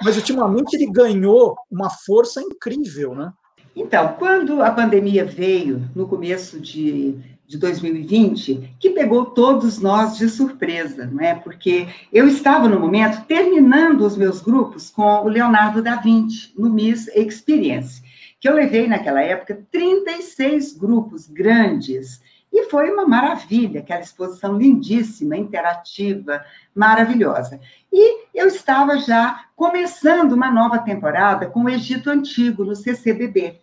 mas 0.04 0.16
ultimamente 0.16 0.76
ele 0.76 0.92
ganhou 0.92 1.56
uma 1.72 1.90
força 1.90 2.42
incrível, 2.42 3.14
né? 3.14 3.32
Então, 3.76 4.16
quando 4.18 4.62
a 4.62 4.72
pandemia 4.72 5.26
veio, 5.26 5.90
no 5.94 6.08
começo 6.08 6.60
de 6.60 7.20
de 7.48 7.58
2020 7.58 8.76
que 8.80 8.90
pegou 8.90 9.26
todos 9.26 9.80
nós 9.80 10.18
de 10.18 10.28
surpresa, 10.30 11.06
não 11.06 11.24
é? 11.24 11.36
Porque 11.36 11.88
eu 12.12 12.28
estava 12.28 12.68
no 12.68 12.80
momento 12.80 13.26
terminando 13.26 14.02
os 14.02 14.18
meus 14.18 14.42
grupos 14.42 14.90
com 14.90 15.24
o 15.24 15.28
Leonardo 15.28 15.82
da 15.82 15.96
Vinci 15.96 16.52
no 16.58 16.70
Miss 16.70 17.08
Experience, 17.10 18.02
que 18.40 18.50
eu 18.50 18.54
levei 18.54 18.88
naquela 18.88 19.22
época 19.22 19.66
36 19.72 20.74
grupos 20.78 21.28
grandes 21.28 22.22
e 22.52 22.70
foi 22.70 22.90
uma 22.90 23.06
maravilha, 23.06 23.82
aquela 23.82 24.00
exposição 24.00 24.58
lindíssima, 24.58 25.36
interativa, 25.36 26.44
maravilhosa. 26.74 27.60
E 27.92 28.24
eu 28.34 28.48
estava 28.48 28.98
já 28.98 29.46
começando 29.58 30.32
uma 30.32 30.50
nova 30.50 30.80
temporada 30.80 31.48
com 31.48 31.66
o 31.66 31.70
Egito 31.70 32.10
Antigo 32.10 32.64
no 32.64 32.76
CCBB 32.76 33.60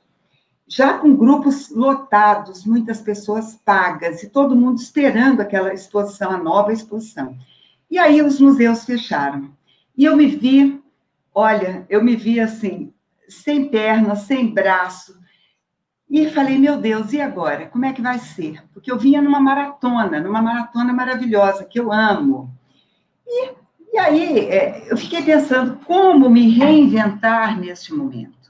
já 0.75 0.97
com 0.97 1.15
grupos 1.15 1.69
lotados, 1.69 2.65
muitas 2.65 3.03
pessoas 3.03 3.61
pagas 3.63 4.23
e 4.23 4.31
todo 4.31 4.57
mundo 4.57 4.79
esperando 4.79 5.43
aquela 5.43 5.75
exposição, 5.75 6.31
a 6.31 6.39
nova 6.39 6.73
exposição. 6.73 7.37
E 7.91 7.99
aí 7.99 8.23
os 8.23 8.41
museus 8.41 8.83
fecharam. 8.87 9.51
E 9.95 10.07
eu 10.07 10.17
me 10.17 10.27
vi, 10.29 10.83
olha, 11.35 11.85
eu 11.91 12.03
me 12.03 12.17
vi 12.17 12.41
assim, 12.41 12.91
sem 13.29 13.69
perna, 13.69 14.17
sem 14.17 14.49
braço. 14.49 15.21
E 16.09 16.31
falei, 16.31 16.57
meu 16.57 16.79
Deus, 16.79 17.13
e 17.13 17.21
agora? 17.21 17.67
Como 17.67 17.85
é 17.85 17.93
que 17.93 18.01
vai 18.01 18.19
ser? 18.19 18.65
Porque 18.73 18.91
eu 18.91 18.99
vinha 18.99 19.21
numa 19.21 19.41
maratona, 19.41 20.21
numa 20.21 20.41
maratona 20.41 20.91
maravilhosa, 20.91 21.67
que 21.67 21.79
eu 21.79 21.93
amo. 21.93 22.51
E, 23.27 23.51
e 23.93 23.99
aí 23.99 24.39
é, 24.49 24.91
eu 24.91 24.97
fiquei 24.97 25.21
pensando 25.21 25.77
como 25.85 26.31
me 26.31 26.49
reinventar 26.49 27.61
neste 27.61 27.93
momento. 27.93 28.42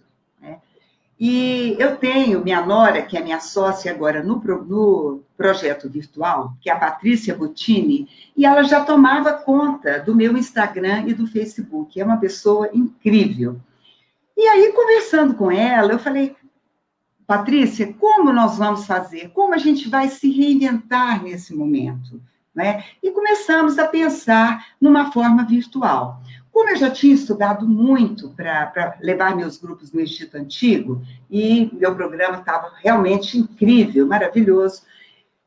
E 1.19 1.77
eu 1.79 1.97
tenho 1.97 2.43
minha 2.43 2.65
nora, 2.65 3.03
que 3.03 3.17
é 3.17 3.23
minha 3.23 3.39
sócia 3.39 3.93
agora 3.93 4.23
no, 4.23 4.37
no 4.37 5.23
projeto 5.37 5.89
virtual, 5.89 6.55
que 6.61 6.69
é 6.69 6.73
a 6.73 6.79
Patrícia 6.79 7.35
Bottini, 7.35 8.09
e 8.37 8.45
ela 8.45 8.63
já 8.65 8.85
tomava 8.85 9.33
conta 9.33 10.01
do 10.01 10.15
meu 10.15 10.37
Instagram 10.37 11.05
e 11.07 11.15
do 11.15 11.27
Facebook. 11.27 12.01
É 12.01 12.05
uma 12.05 12.17
pessoa 12.17 12.71
incrível. 12.73 13.61
E 14.37 14.47
aí, 14.49 14.73
conversando 14.73 15.35
com 15.35 15.51
ela, 15.51 15.93
eu 15.93 15.99
falei, 15.99 16.35
Patrícia, 17.27 17.93
como 17.95 18.33
nós 18.33 18.59
vamos 18.59 18.85
fazer? 18.87 19.31
Como 19.31 19.55
a 19.55 19.59
gente 19.59 19.89
vai 19.89 20.09
se 20.09 20.31
reinventar 20.31 21.23
nesse 21.23 21.55
momento? 21.55 22.21
Né? 22.55 22.85
E 23.03 23.11
começamos 23.11 23.79
a 23.79 23.89
pensar 23.89 24.67
numa 24.81 25.13
forma 25.13 25.45
virtual. 25.45 26.21
Como 26.53 26.69
eu 26.71 26.77
já 26.77 26.91
tinha 26.91 27.15
estudado 27.15 27.67
muito 27.67 28.29
para 28.31 28.97
levar 29.01 29.35
meus 29.35 29.57
grupos 29.57 29.91
no 29.91 30.01
Instituto 30.01 30.37
Antigo, 30.37 31.03
e 31.31 31.71
meu 31.73 31.95
programa 31.95 32.39
estava 32.39 32.71
realmente 32.83 33.39
incrível, 33.39 34.07
maravilhoso, 34.07 34.83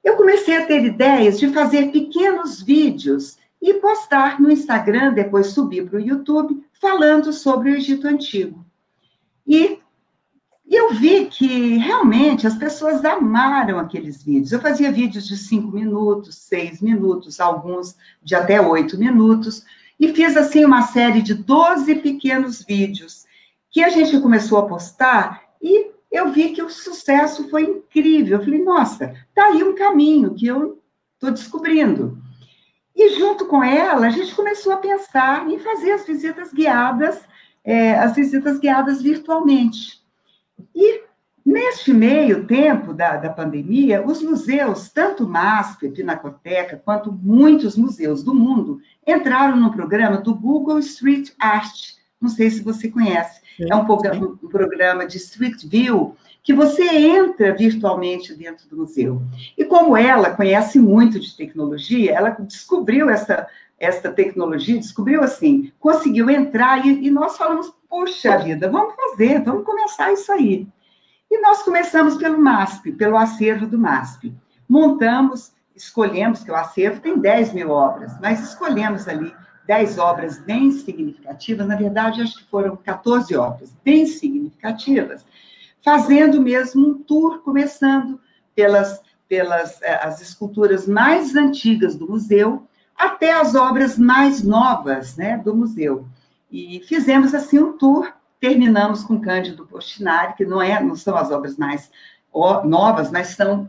eu 0.03 0.15
comecei 0.15 0.57
a 0.57 0.65
ter 0.65 0.83
ideias 0.83 1.39
de 1.39 1.49
fazer 1.49 1.91
pequenos 1.91 2.61
vídeos 2.61 3.37
e 3.61 3.75
postar 3.75 4.39
no 4.39 4.51
Instagram, 4.51 5.13
depois 5.13 5.47
subir 5.47 5.87
para 5.87 5.97
o 5.97 6.01
YouTube, 6.01 6.63
falando 6.79 7.31
sobre 7.31 7.71
o 7.71 7.75
Egito 7.75 8.07
Antigo. 8.07 8.65
E 9.47 9.79
e 10.67 10.73
eu 10.73 10.95
vi 10.95 11.27
que 11.27 11.77
realmente 11.77 12.47
as 12.47 12.55
pessoas 12.55 13.05
amaram 13.05 13.77
aqueles 13.77 14.23
vídeos. 14.23 14.51
Eu 14.51 14.59
fazia 14.59 14.91
vídeos 14.91 15.27
de 15.27 15.37
cinco 15.37 15.71
minutos, 15.71 16.35
seis 16.37 16.81
minutos, 16.81 17.39
alguns 17.39 17.95
de 18.23 18.33
até 18.33 18.59
oito 18.59 18.97
minutos, 18.97 19.63
e 19.99 20.13
fiz 20.13 20.35
assim 20.35 20.65
uma 20.65 20.83
série 20.83 21.21
de 21.21 21.33
12 21.33 21.95
pequenos 21.95 22.63
vídeos 22.63 23.25
que 23.69 23.83
a 23.83 23.89
gente 23.89 24.19
começou 24.19 24.57
a 24.57 24.67
postar 24.67 25.43
e 25.61 25.91
eu 26.11 26.29
vi 26.29 26.51
que 26.51 26.61
o 26.61 26.69
sucesso 26.69 27.49
foi 27.49 27.63
incrível. 27.63 28.37
Eu 28.37 28.43
falei, 28.43 28.63
nossa, 28.63 29.13
tá 29.33 29.47
aí 29.47 29.63
um 29.63 29.75
caminho 29.75 30.33
que 30.33 30.47
eu 30.47 30.81
estou 31.13 31.31
descobrindo. 31.31 32.17
E 32.95 33.19
junto 33.19 33.45
com 33.45 33.61
ela, 33.61 34.07
a 34.07 34.09
gente 34.09 34.33
começou 34.33 34.71
a 34.71 34.77
pensar 34.77 35.49
em 35.49 35.59
fazer 35.59 35.91
as 35.91 36.05
visitas 36.05 36.53
guiadas, 36.53 37.19
é, 37.63 37.99
as 37.99 38.15
visitas 38.15 38.57
guiadas 38.59 39.01
virtualmente. 39.01 40.01
E 40.73 41.01
neste 41.45 41.93
meio 41.93 42.45
tempo 42.45 42.91
da, 42.91 43.17
da 43.17 43.29
pandemia, 43.29 44.03
os 44.03 44.21
museus, 44.23 44.89
tanto 44.89 45.27
MASP, 45.27 45.89
Pinacoteca, 45.89 46.81
quanto 46.83 47.11
muitos 47.11 47.77
museus 47.77 48.23
do 48.23 48.33
mundo, 48.33 48.81
entraram 49.05 49.55
no 49.55 49.71
programa 49.71 50.17
do 50.17 50.33
Google 50.33 50.79
Street 50.79 51.31
Art. 51.39 51.93
Não 52.19 52.29
sei 52.29 52.49
se 52.49 52.63
você 52.63 52.89
conhece. 52.89 53.41
Sim, 53.57 53.67
é 53.69 53.75
um 53.75 53.85
programa, 53.85 54.37
um 54.41 54.49
programa 54.49 55.05
de 55.05 55.17
Street 55.17 55.63
View 55.65 56.15
que 56.41 56.53
você 56.53 56.83
entra 56.83 57.53
virtualmente 57.53 58.33
dentro 58.35 58.67
do 58.67 58.77
museu. 58.77 59.21
E 59.57 59.65
como 59.65 59.95
ela 59.95 60.31
conhece 60.31 60.79
muito 60.79 61.19
de 61.19 61.35
tecnologia, 61.35 62.13
ela 62.13 62.29
descobriu 62.29 63.09
essa, 63.09 63.47
essa 63.79 64.11
tecnologia, 64.11 64.79
descobriu 64.79 65.23
assim, 65.23 65.71
conseguiu 65.79 66.29
entrar 66.29 66.85
e, 66.85 67.07
e 67.07 67.11
nós 67.11 67.37
falamos, 67.37 67.73
puxa 67.89 68.37
vida, 68.37 68.69
vamos 68.69 68.93
fazer, 68.95 69.41
vamos 69.43 69.65
começar 69.65 70.11
isso 70.11 70.31
aí. 70.31 70.67
E 71.30 71.41
nós 71.41 71.63
começamos 71.63 72.17
pelo 72.17 72.38
MASP, 72.38 72.91
pelo 72.91 73.17
acervo 73.17 73.65
do 73.65 73.78
MASP. 73.78 74.34
Montamos, 74.67 75.53
escolhemos, 75.76 76.43
que 76.43 76.51
o 76.51 76.55
acervo 76.55 77.01
tem 77.01 77.17
10 77.17 77.53
mil 77.53 77.69
obras, 77.71 78.13
mas 78.21 78.41
escolhemos 78.41 79.07
ali 79.07 79.34
10 79.67 79.97
obras 79.97 80.38
bem 80.38 80.71
significativas, 80.71 81.67
na 81.67 81.76
verdade, 81.76 82.21
acho 82.21 82.38
que 82.38 82.49
foram 82.49 82.76
14 82.76 83.36
obras 83.36 83.76
bem 83.84 84.05
significativas, 84.05 85.26
fazendo 85.84 86.41
mesmo 86.41 86.88
um 86.88 87.03
tour, 87.03 87.39
começando 87.39 88.19
pelas, 88.55 89.01
pelas 89.28 89.82
eh, 89.82 89.99
as 90.01 90.21
esculturas 90.21 90.88
mais 90.88 91.36
antigas 91.36 91.95
do 91.95 92.09
museu, 92.09 92.67
até 92.95 93.34
as 93.34 93.55
obras 93.55 93.97
mais 93.97 94.43
novas 94.43 95.17
né, 95.17 95.38
do 95.38 95.55
museu. 95.55 96.07
E 96.51 96.82
fizemos 96.88 97.34
assim 97.34 97.59
um 97.59 97.78
tour, 97.78 98.11
terminamos 98.45 99.03
com 99.03 99.19
Cândido 99.19 99.65
Postinari, 99.65 100.35
que 100.35 100.45
não, 100.45 100.61
é, 100.61 100.79
não 100.79 100.95
são 100.95 101.17
as 101.17 101.31
obras 101.31 101.57
mais 101.57 101.89
novas, 102.63 103.09
mas 103.09 103.29
são 103.29 103.67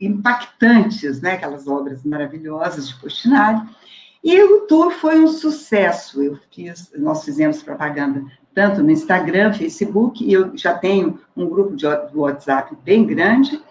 impactantes, 0.00 1.20
né? 1.20 1.32
aquelas 1.32 1.66
obras 1.66 2.04
maravilhosas 2.04 2.88
de 2.88 2.94
Postinari. 2.98 3.60
E 4.24 4.42
o 4.42 4.60
tour 4.62 4.92
foi 4.92 5.18
um 5.18 5.28
sucesso. 5.28 6.22
Eu 6.22 6.38
fiz, 6.50 6.90
nós 6.96 7.22
fizemos 7.22 7.62
propaganda 7.62 8.24
tanto 8.54 8.82
no 8.82 8.90
Instagram, 8.90 9.52
Facebook, 9.52 10.24
e 10.24 10.32
eu 10.32 10.56
já 10.56 10.72
tenho 10.72 11.20
um 11.36 11.46
grupo 11.46 11.76
de 11.76 11.86
WhatsApp 12.14 12.74
bem 12.82 13.04
grande. 13.04 13.62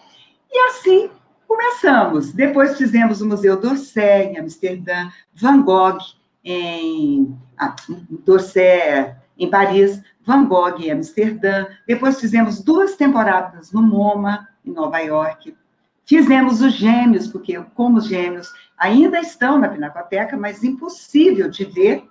E 0.51 0.59
assim 0.69 1.09
começamos. 1.47 2.31
Depois 2.31 2.77
fizemos 2.77 3.21
o 3.21 3.27
Museu 3.27 3.59
d'Orsay, 3.59 4.33
em 4.33 4.37
Amsterdã, 4.37 5.09
Van 5.33 5.63
Gogh, 5.63 5.97
em 6.43 7.35
ah, 7.57 7.75
D'Orsay, 8.23 9.15
em 9.37 9.49
Paris, 9.49 10.01
Van 10.25 10.45
Gogh, 10.45 10.79
em 10.79 10.91
Amsterdã. 10.91 11.67
Depois 11.87 12.19
fizemos 12.19 12.61
duas 12.61 12.95
temporadas 12.95 13.71
no 13.71 13.81
MoMA, 13.81 14.47
em 14.65 14.71
Nova 14.71 14.99
York. 14.99 15.55
Fizemos 16.03 16.61
os 16.61 16.73
gêmeos, 16.73 17.27
porque 17.27 17.59
como 17.75 17.97
os 17.97 18.07
gêmeos 18.07 18.51
ainda 18.77 19.19
estão 19.19 19.57
na 19.57 19.67
Pinacoteca, 19.67 20.37
mas 20.37 20.63
impossível 20.63 21.49
de 21.49 21.65
ver. 21.65 22.07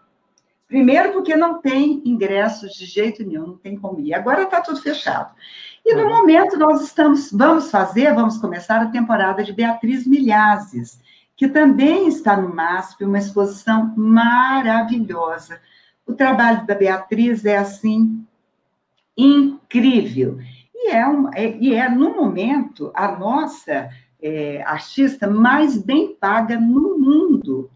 Primeiro, 0.69 1.13
porque 1.13 1.37
não 1.37 1.61
tem 1.61 2.03
ingressos 2.05 2.73
de 2.73 2.87
jeito 2.87 3.25
nenhum, 3.25 3.47
não 3.47 3.57
tem 3.57 3.79
como 3.79 4.01
ir. 4.01 4.13
Agora 4.13 4.43
está 4.43 4.61
tudo 4.61 4.83
fechado. 4.83 5.33
E 5.85 5.95
no 5.95 6.03
uhum. 6.03 6.11
momento 6.11 6.59
nós 6.59 6.83
estamos, 6.83 7.31
vamos 7.31 7.71
fazer, 7.71 8.13
vamos 8.13 8.37
começar 8.37 8.83
a 8.83 8.91
temporada 8.91 9.45
de 9.45 9.53
Beatriz 9.53 10.05
Milhazes, 10.05 11.01
que 11.37 11.47
também 11.47 12.09
está 12.09 12.37
no 12.37 12.53
MASP, 12.53 13.05
uma 13.05 13.19
exposição 13.19 13.95
maravilhosa. 13.97 15.61
O 16.07 16.15
trabalho 16.15 16.67
da 16.67 16.75
Beatriz 16.75 17.45
é 17.45 17.57
assim 17.57 18.25
incrível. 19.17 20.39
E 20.75 20.91
é, 20.91 21.07
um, 21.09 21.29
é, 21.35 21.57
e 21.57 21.75
é 21.75 21.89
no 21.89 22.15
momento, 22.15 22.93
a 22.95 23.17
nossa 23.17 23.91
é, 24.21 24.63
artista 24.63 25.29
mais 25.29 25.77
bem 25.77 26.15
paga 26.15 26.59
no 26.59 26.99
mundo. 26.99 27.71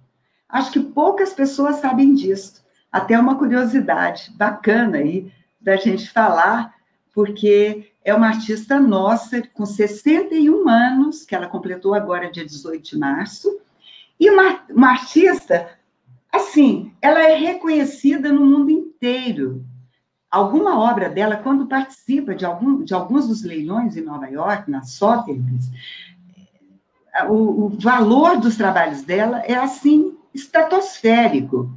Acho 0.49 0.73
que 0.73 0.81
poucas 0.81 1.33
pessoas 1.33 1.77
sabem 1.77 2.15
disso. 2.15 2.65
Até 2.91 3.19
uma 3.19 3.37
curiosidade 3.37 4.33
bacana 4.37 4.99
aí 4.99 5.33
da 5.61 5.77
gente 5.77 6.11
falar, 6.11 6.75
porque 7.15 7.93
é 8.05 8.15
uma 8.15 8.29
artista 8.29 8.81
nossa, 8.81 9.43
com 9.55 9.67
61 9.67 10.69
anos, 10.69 11.25
que 11.25 11.35
ela 11.35 11.47
completou 11.47 11.95
agora, 11.95 12.31
dia 12.31 12.45
18 12.45 12.83
de 12.83 12.99
março, 12.99 13.61
e 14.19 14.31
uma, 14.31 14.61
uma 14.71 14.91
artista, 14.91 15.69
assim, 16.33 16.93
ela 17.01 17.21
é 17.21 17.35
reconhecida 17.35 18.33
no 18.33 18.45
mundo 18.45 18.71
inteiro. 18.71 19.65
Alguma 20.31 20.79
obra 20.79 21.09
dela, 21.09 21.37
quando 21.37 21.67
participa 21.67 22.35
de, 22.35 22.45
algum, 22.45 22.85
de 22.85 22.95
alguns 22.95 23.27
dos 23.29 23.43
leilões 23.43 23.97
em 23.97 24.03
Nova 24.03 24.29
York, 24.29 24.71
na 24.71 24.83
Sotheby's, 24.83 25.71
o, 27.29 27.65
o 27.65 27.69
valor 27.71 28.39
dos 28.39 28.57
trabalhos 28.57 29.03
dela 29.03 29.41
é, 29.41 29.55
assim, 29.55 30.17
estratosférico. 30.33 31.71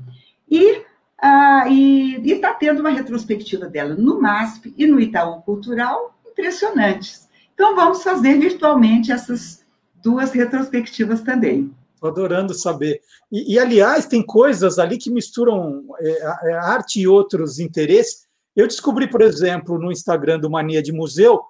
E 0.49 0.84
ah, 1.20 1.66
está 1.70 2.54
tendo 2.54 2.82
uma 2.82 2.89
retrospectiva 2.89 3.68
dela 3.68 3.95
no 3.95 4.22
MASP 4.22 4.74
e 4.78 4.86
no 4.86 4.99
Itaú 4.99 5.41
Cultural 5.41 6.14
impressionantes. 6.30 7.30
Então, 7.54 7.76
vamos 7.76 8.04
fazer 8.04 8.38
virtualmente 8.39 9.12
essas 9.12 9.66
duas 10.04 10.32
retrospectivas 10.32 11.22
também. 11.22 11.74
Estou 12.04 12.12
adorando 12.12 12.54
saber. 12.54 12.99
E, 13.32 13.54
e, 13.54 13.60
aliás, 13.60 14.06
tem 14.06 14.22
coisas 14.22 14.78
ali 14.78 14.97
que 14.97 15.10
misturam 15.10 15.86
é, 15.99 16.49
é, 16.49 16.54
arte 16.54 16.99
e 16.99 17.08
outros 17.08 17.60
interesses. 17.60 18.28
Eu 18.54 18.68
descobri, 18.68 19.10
por 19.10 19.22
exemplo, 19.22 19.80
no 19.80 19.89
Instagram 19.89 20.38
do 20.38 20.49
Mania 20.49 20.84
de 20.84 20.91
Museu, 20.91 21.41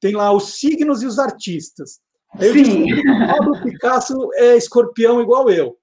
tem 0.00 0.14
lá 0.14 0.30
os 0.32 0.60
signos 0.60 1.02
e 1.02 1.06
os 1.06 1.18
artistas. 1.18 1.98
Aí 2.34 2.48
eu 2.48 2.54
Sim. 2.54 2.62
descobri 2.62 3.02
que 3.02 3.10
o 3.10 3.26
Pablo 3.26 3.62
Picasso 3.62 4.30
é 4.34 4.56
escorpião 4.56 5.20
igual 5.20 5.50
eu. 5.50 5.76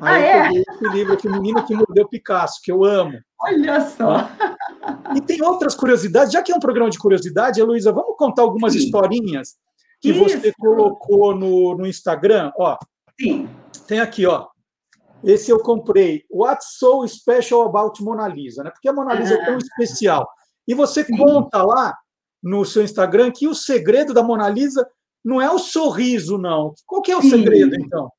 Aí 0.00 0.24
ah, 0.24 0.36
eu 0.36 0.42
peguei 0.42 0.58
é? 0.58 0.74
esse 0.74 0.88
livro 0.96 1.12
aqui, 1.12 1.28
O 1.28 1.32
Menino 1.32 1.64
que 1.64 1.74
Mordeu 1.74 2.08
Picasso, 2.08 2.60
que 2.62 2.72
eu 2.72 2.84
amo. 2.84 3.20
Olha 3.40 3.80
só! 3.82 4.28
E 5.14 5.20
tem 5.20 5.42
outras 5.42 5.74
curiosidades, 5.74 6.32
já 6.32 6.42
que 6.42 6.50
é 6.50 6.56
um 6.56 6.60
programa 6.60 6.90
de 6.90 6.98
curiosidade, 6.98 7.60
Heloísa, 7.60 7.92
vamos 7.92 8.16
contar 8.16 8.42
algumas 8.42 8.72
Sim. 8.72 8.80
historinhas 8.80 9.56
que 10.00 10.10
Isso. 10.10 10.20
você 10.20 10.52
colocou 10.58 11.36
no, 11.36 11.76
no 11.76 11.86
Instagram? 11.86 12.50
Ó, 12.56 12.76
Sim. 13.20 13.48
Tem 13.86 14.00
aqui, 14.00 14.26
ó. 14.26 14.48
Esse 15.22 15.50
eu 15.50 15.58
comprei. 15.58 16.24
What's 16.30 16.78
so 16.78 17.06
special 17.06 17.62
about 17.62 18.02
Mona 18.02 18.26
Lisa? 18.26 18.64
Né? 18.64 18.70
Porque 18.70 18.88
a 18.88 18.92
Mona 18.92 19.14
Lisa 19.14 19.34
é 19.34 19.44
tão 19.44 19.54
ah. 19.54 19.58
especial. 19.58 20.28
E 20.66 20.74
você 20.74 21.04
Sim. 21.04 21.16
conta 21.16 21.62
lá 21.62 21.94
no 22.42 22.64
seu 22.64 22.82
Instagram 22.82 23.30
que 23.30 23.46
o 23.46 23.54
segredo 23.54 24.14
da 24.14 24.22
Mona 24.22 24.48
Lisa 24.48 24.88
não 25.22 25.40
é 25.40 25.50
o 25.50 25.58
sorriso, 25.58 26.38
não. 26.38 26.72
Qual 26.86 27.02
que 27.02 27.12
é 27.12 27.16
o 27.16 27.20
Sim. 27.20 27.30
segredo, 27.30 27.74
então? 27.74 28.10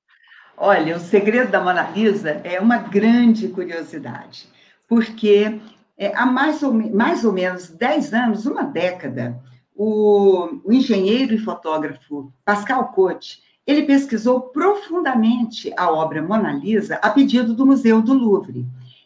Olha, 0.56 0.95
o 0.95 0.99
segredo 0.99 1.49
da 1.49 1.60
Mona 1.60 1.89
Lisa 1.89 2.39
é 2.43 2.60
uma 2.60 2.78
grande 2.78 3.47
curiosidade, 3.47 4.47
porque 4.88 5.60
é, 5.97 6.16
há 6.16 6.24
mais 6.26 6.62
ou, 6.62 6.72
mais 6.72 7.26
ou 7.26 7.34
menos 7.34 7.70
10 7.70 8.14
anos, 8.14 8.45
uma 8.45 8.62
década, 8.64 9.41
o, 9.76 10.60
o 10.64 10.72
engenheiro 10.72 11.34
e 11.34 11.39
fotógrafo 11.39 12.32
Pascal 12.45 12.91
Cote, 12.91 13.39
ele 13.66 13.84
pesquisou 13.84 14.41
profundamente 14.41 15.72
a 15.78 15.91
obra 15.91 16.22
Mona 16.22 16.51
Lisa 16.51 16.95
a 17.01 17.09
pedido 17.09 17.53
do 17.53 17.66
Museu 17.66 18.01
do 18.01 18.14
Louvre. 18.14 18.66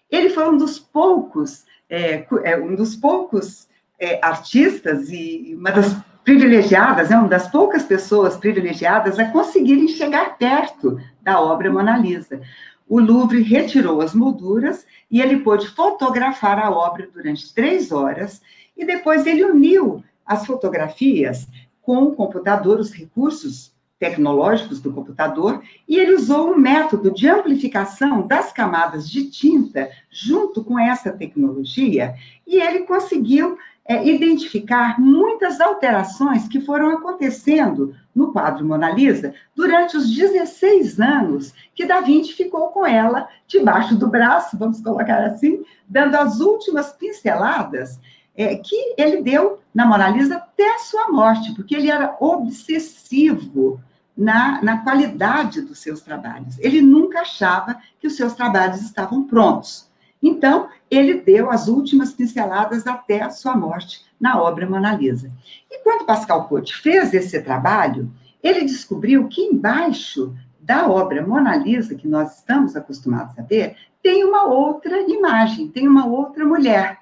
Ele 0.10 0.30
foi 0.30 0.50
um 0.50 0.58
dos 0.58 0.80
poucos, 0.80 1.66
é, 1.90 2.26
é 2.44 2.58
um 2.58 2.76
dos 2.76 2.96
poucos 2.96 3.68
é, 4.00 4.20
artistas 4.26 5.10
e 5.10 5.56
uma 5.58 5.72
das 5.72 5.96
privilegiadas, 6.24 7.12
é 7.12 7.18
uma 7.18 7.28
das 7.28 7.48
poucas 7.50 7.84
pessoas 7.84 8.36
privilegiadas 8.36 9.20
a 9.20 9.26
conseguirem 9.26 9.88
chegar 9.88 10.38
perto 10.38 11.00
da 11.22 11.40
obra 11.40 11.72
Mona 11.72 11.98
Lisa. 11.98 12.42
O 12.88 13.00
Louvre 13.00 13.42
retirou 13.42 14.02
as 14.02 14.14
molduras 14.14 14.86
e 15.10 15.22
ele 15.22 15.38
pôde 15.38 15.68
fotografar 15.68 16.60
a 16.60 16.72
obra 16.72 17.08
durante 17.14 17.54
três 17.54 17.92
horas 17.92 18.42
e 18.78 18.86
depois 18.86 19.26
ele 19.26 19.44
uniu 19.44 20.04
as 20.26 20.46
fotografias 20.46 21.48
com 21.82 22.04
o 22.04 22.16
computador, 22.16 22.80
os 22.80 22.92
recursos 22.92 23.75
tecnológicos 24.00 24.80
do 24.82 24.92
computador, 24.92 25.62
e 25.88 25.98
ele 25.98 26.16
usou 26.16 26.52
um 26.52 26.58
método 26.58 27.12
de 27.12 27.28
amplificação 27.28 28.28
das 28.28 28.52
camadas 28.52 29.10
de 29.10 29.30
tinta 29.30 29.90
junto 30.10 30.64
com 30.64 30.78
essa 30.78 31.12
tecnologia, 31.12 32.16
e 32.46 32.62
ele 32.62 32.80
conseguiu 32.80 33.58
é, 33.88 34.06
identificar 34.08 35.00
muitas 35.00 35.62
alterações 35.62 36.48
que 36.48 36.60
foram 36.60 36.90
acontecendo 36.90 37.96
no 38.16 38.32
quadro 38.32 38.66
Mona 38.66 38.90
Lisa 38.90 39.34
durante 39.56 39.96
os 39.96 40.10
16 40.10 41.00
anos 41.00 41.54
que 41.76 41.86
Da 41.86 42.02
Vinci 42.02 42.34
ficou 42.34 42.70
com 42.70 42.86
ela 42.86 43.30
debaixo 43.48 43.96
do 43.96 44.08
braço, 44.08 44.58
vamos 44.58 44.82
colocar 44.82 45.24
assim, 45.24 45.64
dando 45.88 46.16
as 46.16 46.40
últimas 46.40 46.94
pinceladas 46.94 48.00
é, 48.36 48.56
que 48.56 48.96
ele 48.98 49.22
deu 49.22 49.60
na 49.74 49.86
Mona 49.86 50.10
Lisa 50.10 50.38
até 50.38 50.76
a 50.76 50.80
sua 50.80 51.12
morte, 51.12 51.54
porque 51.54 51.76
ele 51.76 51.90
era 51.90 52.16
obsessivo 52.20 53.80
na, 54.16 54.62
na 54.62 54.84
qualidade 54.84 55.62
dos 55.62 55.80
seus 55.80 56.02
trabalhos. 56.02 56.58
Ele 56.60 56.82
nunca 56.82 57.22
achava 57.22 57.78
que 58.00 58.08
os 58.08 58.16
seus 58.16 58.34
trabalhos 58.34 58.82
estavam 58.82 59.24
prontos. 59.24 59.90
Então, 60.22 60.70
ele 60.90 61.22
deu 61.22 61.52
as 61.52 61.68
últimas 61.68 62.14
pinceladas 62.14 62.88
até 62.88 63.22
a 63.22 63.30
sua 63.30 63.56
morte 63.56 64.06
na 64.20 64.42
obra 64.42 64.68
Mona 64.68 64.96
Lisa. 64.96 65.32
E 65.70 65.80
quando 65.84 66.06
Pascal 66.06 66.48
Cote 66.48 66.76
fez 66.76 67.14
esse 67.14 67.40
trabalho, 67.42 68.12
ele 68.42 68.62
descobriu 68.62 69.28
que 69.28 69.42
embaixo 69.42 70.34
da 70.60 70.88
obra 70.88 71.26
Mona 71.26 71.56
Lisa, 71.56 71.94
que 71.94 72.08
nós 72.08 72.38
estamos 72.38 72.76
acostumados 72.76 73.38
a 73.38 73.44
ver, 73.44 73.76
tem 74.02 74.24
uma 74.24 74.46
outra 74.46 75.02
imagem, 75.02 75.68
tem 75.68 75.88
uma 75.88 76.08
outra 76.08 76.46
mulher. 76.46 77.00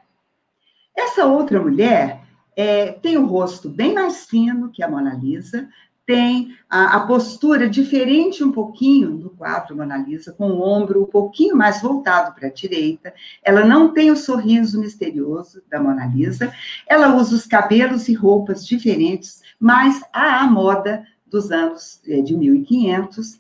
Essa 0.96 1.26
outra 1.26 1.60
mulher 1.62 2.22
é, 2.56 2.92
tem 2.92 3.18
o 3.18 3.26
rosto 3.26 3.70
bem 3.70 3.94
mais 3.94 4.26
fino 4.26 4.70
que 4.72 4.84
a 4.84 4.90
Mona 4.90 5.14
Lisa, 5.14 5.68
tem 6.06 6.56
a, 6.70 6.98
a, 6.98 7.08
postura 7.08 7.70
diferente 7.70 8.44
um 8.44 8.52
pouquinho 8.52 9.12
do 9.12 9.30
quadro 9.30 9.76
Mona 9.76 9.98
Lisa, 9.98 10.34
com 10.34 10.52
o 10.52 10.62
ombro 10.62 11.04
um 11.04 11.08
pouquinho 11.08 11.56
mais 11.56 11.82
voltado 11.82 12.36
para 12.36 12.50
a 12.50 12.52
direita. 12.52 13.14
Ela 13.42 13.66
não 13.66 13.94
tem 13.94 14.12
o 14.12 14.18
sorriso 14.18 14.80
misterioso 14.80 15.64
da 15.70 15.82
Mona 15.82 16.06
Lisa. 16.06 16.54
Ela 16.88 17.16
usa 17.16 17.36
os 17.36 17.46
cabelos 17.46 18.10
e 18.10 18.14
roupas 18.14 18.68
diferentes, 18.68 19.42
mas 19.58 20.02
à 20.12 20.46
moda 20.46 21.08
dos 21.26 21.52
anos 21.52 22.02
é, 22.06 22.22
de 22.22 22.36
1500. 22.36 23.40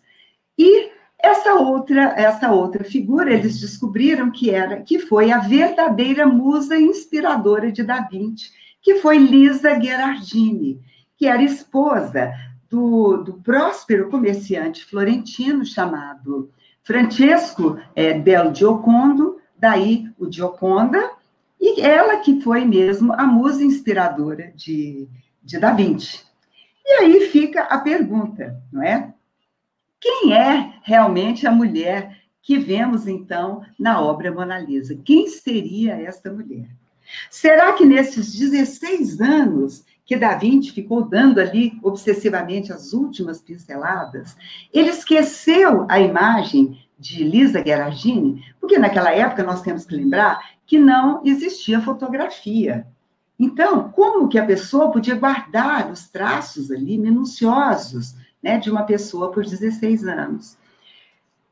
E 0.57 0.89
essa 1.23 1.53
outra, 1.53 2.13
essa 2.17 2.51
outra 2.51 2.83
figura, 2.83 3.33
eles 3.33 3.61
descobriram 3.61 4.29
que 4.29 4.49
era, 4.49 4.81
que 4.81 4.99
foi 4.99 5.31
a 5.31 5.39
verdadeira 5.39 6.27
musa 6.27 6.77
inspiradora 6.77 7.71
de 7.71 7.81
Da 7.81 8.01
Vinci, 8.01 8.51
que 8.81 8.95
foi 8.95 9.17
Lisa 9.17 9.73
Gherardini, 9.73 10.81
que 11.15 11.25
era 11.25 11.41
esposa 11.41 12.33
do, 12.69 13.23
do 13.23 13.33
próspero 13.35 14.09
comerciante 14.09 14.83
florentino 14.83 15.65
chamado 15.65 16.51
Francesco 16.83 17.79
é, 17.95 18.19
del 18.19 18.53
Giocondo, 18.53 19.37
daí 19.57 20.11
o 20.19 20.29
Gioconda, 20.29 21.09
e 21.57 21.79
ela 21.79 22.17
que 22.17 22.41
foi 22.41 22.65
mesmo 22.65 23.13
a 23.13 23.25
musa 23.25 23.63
inspiradora 23.63 24.51
de, 24.53 25.07
de 25.41 25.57
Da 25.57 25.71
Vinci. 25.71 26.21
E 26.85 26.95
aí 26.95 27.29
fica 27.29 27.61
a 27.61 27.77
pergunta, 27.77 28.61
não 28.69 28.83
é? 28.83 29.12
Quem 30.03 30.33
é 30.33 30.73
realmente 30.83 31.47
a 31.47 31.51
mulher 31.51 32.17
que 32.41 32.57
vemos, 32.57 33.07
então, 33.07 33.63
na 33.79 34.01
obra 34.01 34.33
Mona 34.33 34.59
Lisa? 34.59 34.99
Quem 35.01 35.29
seria 35.29 35.93
esta 35.93 36.29
mulher? 36.29 36.67
Será 37.31 37.71
que 37.71 37.85
nesses 37.85 38.33
16 38.37 39.21
anos 39.21 39.85
que 40.05 40.17
Da 40.17 40.35
Vinci 40.35 40.71
ficou 40.71 41.05
dando 41.05 41.39
ali 41.39 41.79
obsessivamente 41.81 42.73
as 42.73 42.91
últimas 42.91 43.41
pinceladas, 43.41 44.35
ele 44.73 44.89
esqueceu 44.89 45.85
a 45.87 46.01
imagem 46.01 46.85
de 46.99 47.23
Lisa 47.23 47.61
Gherardini, 47.61 48.43
porque 48.59 48.77
naquela 48.77 49.11
época 49.11 49.41
nós 49.41 49.61
temos 49.61 49.85
que 49.85 49.95
lembrar 49.95 50.37
que 50.65 50.77
não 50.77 51.21
existia 51.23 51.79
fotografia. 51.79 52.85
Então, 53.39 53.89
como 53.89 54.27
que 54.27 54.37
a 54.37 54.45
pessoa 54.45 54.91
podia 54.91 55.15
guardar 55.15 55.89
os 55.89 56.09
traços 56.09 56.69
ali 56.69 56.97
minuciosos 56.97 58.21
né, 58.43 58.57
de 58.57 58.69
uma 58.69 58.83
pessoa 58.83 59.31
por 59.31 59.43
16 59.43 60.05
anos? 60.05 60.57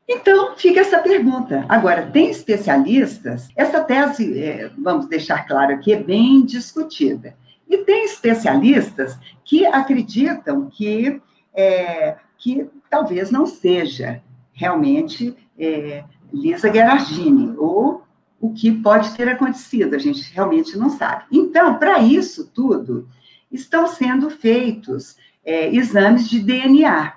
Então, 0.08 0.54
fica 0.56 0.80
essa 0.80 0.98
pergunta. 0.98 1.64
Agora, 1.68 2.10
tem 2.10 2.30
especialistas, 2.30 3.48
essa 3.56 3.82
tese, 3.82 4.38
é, 4.38 4.70
vamos 4.78 5.06
deixar 5.06 5.46
claro 5.46 5.72
aqui, 5.72 5.92
é 5.92 6.02
bem 6.02 6.44
discutida. 6.44 7.36
E 7.68 7.78
tem 7.78 8.04
especialistas 8.04 9.18
que 9.44 9.64
acreditam 9.64 10.68
que, 10.68 11.20
é, 11.54 12.16
que 12.36 12.68
talvez 12.90 13.30
não 13.30 13.46
seja 13.46 14.22
realmente 14.52 15.34
é, 15.58 16.04
Lisa 16.32 16.68
Gherardini, 16.68 17.54
ou 17.56 18.02
o 18.40 18.52
que 18.52 18.72
pode 18.72 19.14
ter 19.16 19.28
acontecido, 19.28 19.94
a 19.94 19.98
gente 19.98 20.32
realmente 20.34 20.76
não 20.76 20.90
sabe. 20.90 21.24
Então, 21.30 21.78
para 21.78 22.00
isso 22.00 22.50
tudo, 22.52 23.08
estão 23.50 23.86
sendo 23.86 24.28
feitos 24.28 25.16
é, 25.44 25.74
exames 25.74 26.28
de 26.28 26.40
DNA. 26.40 27.14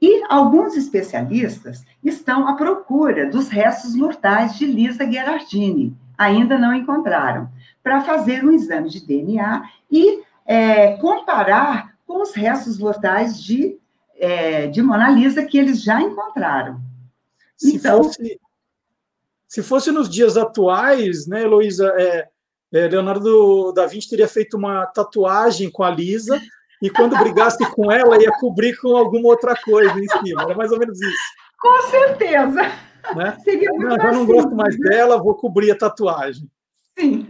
E 0.00 0.24
alguns 0.28 0.76
especialistas 0.76 1.84
estão 2.02 2.48
à 2.48 2.54
procura 2.54 3.30
dos 3.30 3.48
restos 3.48 3.94
mortais 3.94 4.58
de 4.58 4.66
Lisa 4.66 5.04
Gherardini. 5.04 5.96
Ainda 6.18 6.58
não 6.58 6.74
encontraram 6.74 7.48
para 7.82 8.02
fazer 8.02 8.44
um 8.44 8.50
exame 8.50 8.90
de 8.90 9.04
DNA 9.06 9.62
e 9.90 10.22
é, 10.44 10.96
comparar 10.96 11.96
com 12.06 12.20
os 12.20 12.32
restos 12.34 12.78
mortais 12.78 13.40
de, 13.40 13.78
é, 14.16 14.66
de 14.66 14.82
Mona 14.82 15.10
Lisa 15.10 15.44
que 15.44 15.56
eles 15.56 15.82
já 15.82 16.00
encontraram. 16.00 16.80
Se, 17.56 17.76
então, 17.76 18.02
fosse, 18.02 18.40
se 19.46 19.62
fosse 19.62 19.92
nos 19.92 20.08
dias 20.08 20.36
atuais, 20.36 21.26
né, 21.26 21.42
Heloísa, 21.42 21.94
é, 21.96 22.28
é, 22.72 22.88
Leonardo 22.88 23.72
da 23.72 23.86
Vinci 23.86 24.08
teria 24.08 24.26
feito 24.26 24.56
uma 24.56 24.86
tatuagem 24.86 25.70
com 25.70 25.84
a 25.84 25.90
Lisa 25.90 26.40
e 26.82 26.90
quando 26.90 27.16
brigasse 27.16 27.64
com 27.70 27.90
ela 27.90 28.20
ia 28.20 28.32
cobrir 28.40 28.76
com 28.76 28.96
alguma 28.96 29.28
outra 29.28 29.54
coisa 29.54 29.98
em 29.98 30.08
cima. 30.08 30.42
Era 30.42 30.54
mais 30.54 30.72
ou 30.72 30.78
menos 30.78 31.00
isso. 31.00 31.22
Com 31.60 31.80
certeza. 31.82 32.62
Né? 33.14 33.36
Seria 33.44 33.70
muito 33.70 33.88
não, 33.88 33.96
já 33.96 34.12
não 34.12 34.26
gosto 34.26 34.54
mais 34.54 34.76
dela, 34.78 35.22
vou 35.22 35.36
cobrir 35.36 35.70
a 35.70 35.78
tatuagem. 35.78 36.48
Sim. 36.98 37.26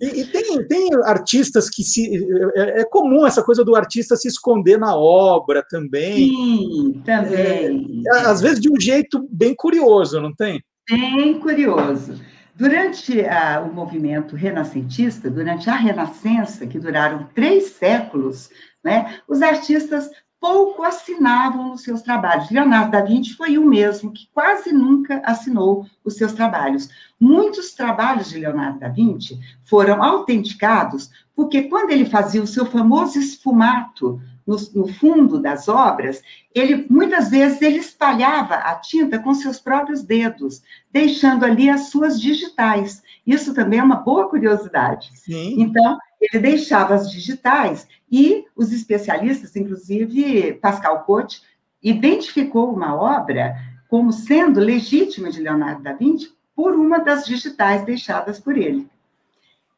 E, 0.00 0.20
e, 0.20 0.24
tem, 0.26 0.66
tem 0.66 0.90
artistas 1.04 1.70
que 1.70 1.82
se. 1.82 2.26
É, 2.54 2.80
é, 2.80 2.84
comum 2.84 3.26
essa 3.26 3.42
coisa 3.42 3.64
do 3.64 3.74
artista 3.74 4.16
se 4.16 4.28
esconder 4.28 4.78
na 4.78 4.94
obra 4.94 5.64
também. 5.68 6.28
Sim, 6.28 7.02
também. 7.04 8.02
É, 8.06 8.18
às 8.26 8.40
vezes 8.40 8.60
de 8.60 8.70
um 8.70 8.78
jeito 8.78 9.26
bem 9.30 9.54
curioso, 9.54 10.20
não 10.20 10.34
tem? 10.34 10.62
Bem 10.90 11.38
curioso. 11.40 12.20
Durante 12.56 13.22
o 13.66 13.74
movimento 13.74 14.34
renascentista, 14.34 15.28
durante 15.28 15.68
a 15.68 15.74
Renascença, 15.74 16.66
que 16.66 16.78
duraram 16.78 17.28
três 17.34 17.72
séculos, 17.72 18.48
né, 18.82 19.18
os 19.28 19.42
artistas 19.42 20.10
pouco 20.40 20.82
assinavam 20.82 21.72
os 21.72 21.82
seus 21.82 22.00
trabalhos. 22.00 22.50
Leonardo 22.50 22.92
da 22.92 23.02
Vinci 23.02 23.34
foi 23.34 23.58
o 23.58 23.66
mesmo 23.66 24.10
que 24.10 24.26
quase 24.32 24.72
nunca 24.72 25.20
assinou 25.22 25.86
os 26.02 26.14
seus 26.14 26.32
trabalhos. 26.32 26.88
Muitos 27.20 27.74
trabalhos 27.74 28.30
de 28.30 28.38
Leonardo 28.38 28.78
da 28.78 28.88
Vinci 28.88 29.38
foram 29.62 30.02
autenticados 30.02 31.10
porque 31.34 31.64
quando 31.64 31.90
ele 31.90 32.06
fazia 32.06 32.42
o 32.42 32.46
seu 32.46 32.64
famoso 32.64 33.18
esfumato 33.18 34.18
no, 34.46 34.56
no, 34.74 34.86
fundo 34.86 35.40
das 35.40 35.68
obras, 35.68 36.22
ele 36.54 36.86
muitas 36.88 37.30
vezes 37.30 37.60
ele 37.60 37.78
espalhava 37.78 38.54
a 38.54 38.74
tinta 38.76 39.18
com 39.18 39.34
seus 39.34 39.58
próprios 39.58 40.02
dedos, 40.02 40.62
deixando 40.92 41.44
ali 41.44 41.68
as 41.68 41.88
suas 41.90 42.20
digitais. 42.20 43.02
Isso 43.26 43.52
também 43.52 43.80
é 43.80 43.82
uma 43.82 43.96
boa 43.96 44.28
curiosidade. 44.28 45.10
Sim. 45.14 45.60
Então, 45.60 45.98
ele 46.20 46.40
deixava 46.40 46.94
as 46.94 47.10
digitais 47.10 47.88
e 48.10 48.44
os 48.54 48.72
especialistas, 48.72 49.56
inclusive 49.56 50.54
Pascal 50.54 51.04
Cote, 51.04 51.42
identificou 51.82 52.72
uma 52.72 52.94
obra 52.94 53.54
como 53.88 54.12
sendo 54.12 54.60
legítima 54.60 55.30
de 55.30 55.40
Leonardo 55.40 55.82
da 55.82 55.92
Vinci 55.92 56.32
por 56.54 56.74
uma 56.74 56.98
das 56.98 57.26
digitais 57.26 57.84
deixadas 57.84 58.40
por 58.40 58.56
ele. 58.56 58.88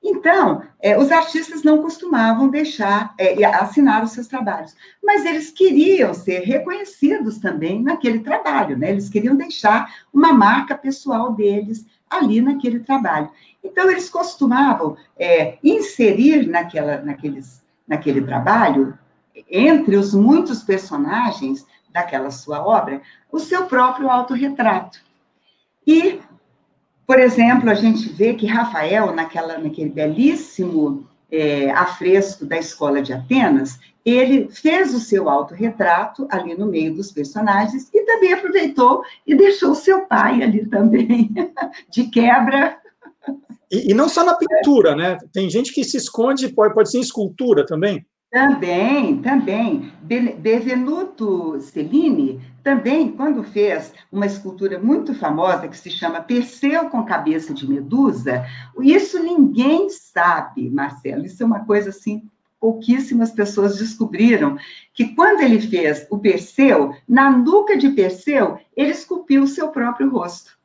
Então, 0.02 0.62
é, 0.80 0.96
os 0.96 1.10
artistas 1.10 1.62
não 1.62 1.82
costumavam 1.82 2.48
deixar, 2.48 3.14
é, 3.18 3.44
assinar 3.44 4.04
os 4.04 4.12
seus 4.12 4.28
trabalhos, 4.28 4.76
mas 5.02 5.24
eles 5.24 5.50
queriam 5.50 6.14
ser 6.14 6.40
reconhecidos 6.40 7.38
também 7.38 7.82
naquele 7.82 8.20
trabalho, 8.20 8.76
né? 8.78 8.90
Eles 8.90 9.08
queriam 9.08 9.36
deixar 9.36 9.92
uma 10.12 10.32
marca 10.32 10.76
pessoal 10.76 11.32
deles 11.32 11.84
ali 12.08 12.40
naquele 12.40 12.80
trabalho. 12.80 13.28
Então, 13.62 13.90
eles 13.90 14.08
costumavam 14.08 14.96
é, 15.18 15.58
inserir 15.62 16.46
naquela, 16.46 17.00
naqueles, 17.00 17.62
naquele 17.86 18.22
trabalho, 18.22 18.96
entre 19.50 19.96
os 19.96 20.14
muitos 20.14 20.62
personagens 20.62 21.66
daquela 21.90 22.30
sua 22.30 22.64
obra, 22.64 23.02
o 23.30 23.38
seu 23.38 23.66
próprio 23.66 24.08
autorretrato. 24.08 25.00
E 25.86 26.20
por 27.08 27.18
exemplo, 27.18 27.70
a 27.70 27.74
gente 27.74 28.06
vê 28.10 28.34
que 28.34 28.44
Rafael, 28.44 29.14
naquela, 29.14 29.56
naquele 29.56 29.88
belíssimo 29.88 31.06
é, 31.32 31.70
afresco 31.70 32.44
da 32.44 32.58
Escola 32.58 33.00
de 33.00 33.14
Atenas, 33.14 33.80
ele 34.04 34.50
fez 34.50 34.94
o 34.94 35.00
seu 35.00 35.26
autorretrato 35.26 36.28
ali 36.30 36.54
no 36.54 36.66
meio 36.66 36.94
dos 36.94 37.10
personagens 37.10 37.88
e 37.94 38.04
também 38.04 38.34
aproveitou 38.34 39.02
e 39.26 39.34
deixou 39.34 39.70
o 39.70 39.74
seu 39.74 40.02
pai 40.02 40.42
ali 40.42 40.66
também, 40.66 41.30
de 41.90 42.04
quebra. 42.10 42.76
E, 43.72 43.90
e 43.90 43.94
não 43.94 44.06
só 44.06 44.22
na 44.22 44.34
pintura, 44.34 44.94
né? 44.94 45.16
Tem 45.32 45.48
gente 45.48 45.72
que 45.72 45.84
se 45.84 45.96
esconde, 45.96 46.50
pode, 46.50 46.74
pode 46.74 46.90
ser 46.90 46.98
em 46.98 47.00
escultura 47.00 47.64
também. 47.64 48.04
Também, 48.30 49.22
também. 49.22 49.90
Benvenuto 50.02 51.58
Cellini 51.62 52.38
também, 52.68 53.10
quando 53.12 53.42
fez 53.42 53.94
uma 54.12 54.26
escultura 54.26 54.78
muito 54.78 55.14
famosa 55.14 55.68
que 55.68 55.76
se 55.78 55.90
chama 55.90 56.20
Perseu 56.20 56.90
com 56.90 57.02
cabeça 57.02 57.54
de 57.54 57.66
medusa, 57.66 58.44
isso 58.78 59.18
ninguém 59.22 59.88
sabe, 59.88 60.68
Marcelo. 60.68 61.24
Isso 61.24 61.42
é 61.42 61.46
uma 61.46 61.64
coisa 61.64 61.88
assim, 61.88 62.28
pouquíssimas 62.60 63.30
pessoas 63.30 63.78
descobriram 63.78 64.58
que 64.92 65.14
quando 65.14 65.40
ele 65.40 65.62
fez 65.62 66.06
o 66.10 66.18
Perseu, 66.18 66.94
na 67.08 67.30
nuca 67.30 67.74
de 67.74 67.88
Perseu, 67.88 68.58
ele 68.76 68.90
esculpiu 68.90 69.44
o 69.44 69.48
seu 69.48 69.68
próprio 69.68 70.10
rosto. 70.10 70.58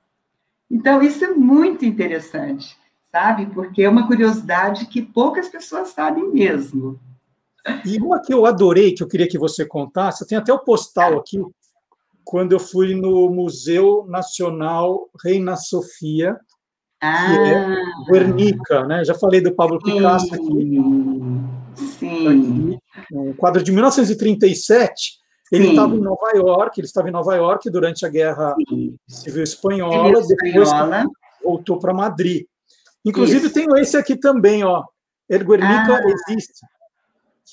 Então, 0.70 1.01
isso 1.01 1.24
é 1.24 1.30
muito 1.30 1.86
interessante, 1.86 2.78
sabe? 3.14 3.45
Porque 3.45 3.84
é 3.84 3.89
uma 3.89 4.08
curiosidade 4.08 4.88
que 4.88 5.01
poucas 5.01 5.47
pessoas 5.47 5.91
sabem 5.91 6.30
mesmo. 6.34 6.99
E 7.86 7.97
uma 7.97 8.22
que 8.22 8.34
eu 8.34 8.45
adorei, 8.45 8.91
que 8.91 9.01
eu 9.01 9.08
queria 9.08 9.30
que 9.30 9.39
você 9.39 9.66
contasse, 9.66 10.28
tem 10.28 10.38
até 10.38 10.51
o 10.51 10.60
postal 10.60 11.18
aqui, 11.18 11.39
quando 12.24 12.54
eu 12.54 12.60
fui 12.60 12.96
no 12.96 13.30
Museu 13.30 14.06
Nacional 14.08 15.10
Reina 15.24 15.56
Sofia, 15.56 16.38
ah, 17.02 17.26
que 17.26 17.38
é 17.38 18.12
Guernica, 18.12 18.86
né? 18.86 19.04
Já 19.04 19.14
falei 19.14 19.42
do 19.42 19.54
Pablo 19.54 19.80
Picasso 19.82 20.34
aqui. 20.34 20.82
Sim. 21.76 22.28
Aqui, 22.28 22.80
um 23.12 23.34
quadro 23.34 23.64
de 23.64 23.72
1937. 23.72 25.22
Ele 25.52 25.70
estava 25.70 25.94
em 25.96 26.00
Nova 26.00 26.32
York, 26.34 26.80
ele 26.80 26.88
estava 26.88 27.10
em 27.10 27.12
Nova 27.12 27.36
York 27.36 27.70
durante 27.70 28.06
a 28.06 28.10
Guerra 28.10 28.56
sim. 28.68 28.96
Civil 29.08 29.44
Espanhola, 29.44 30.22
depois 30.26 30.70
voltou 31.44 31.78
para 31.78 31.94
Madrid. 31.94 32.46
Inclusive, 33.06 33.46
Isso. 33.46 33.54
tenho 33.54 33.78
esse 33.78 33.96
aqui 33.96 34.16
também, 34.16 34.64
ó. 34.64 34.84
El 35.30 35.46
Guernica 35.46 35.96
ah. 35.96 36.02
existe 36.06 36.66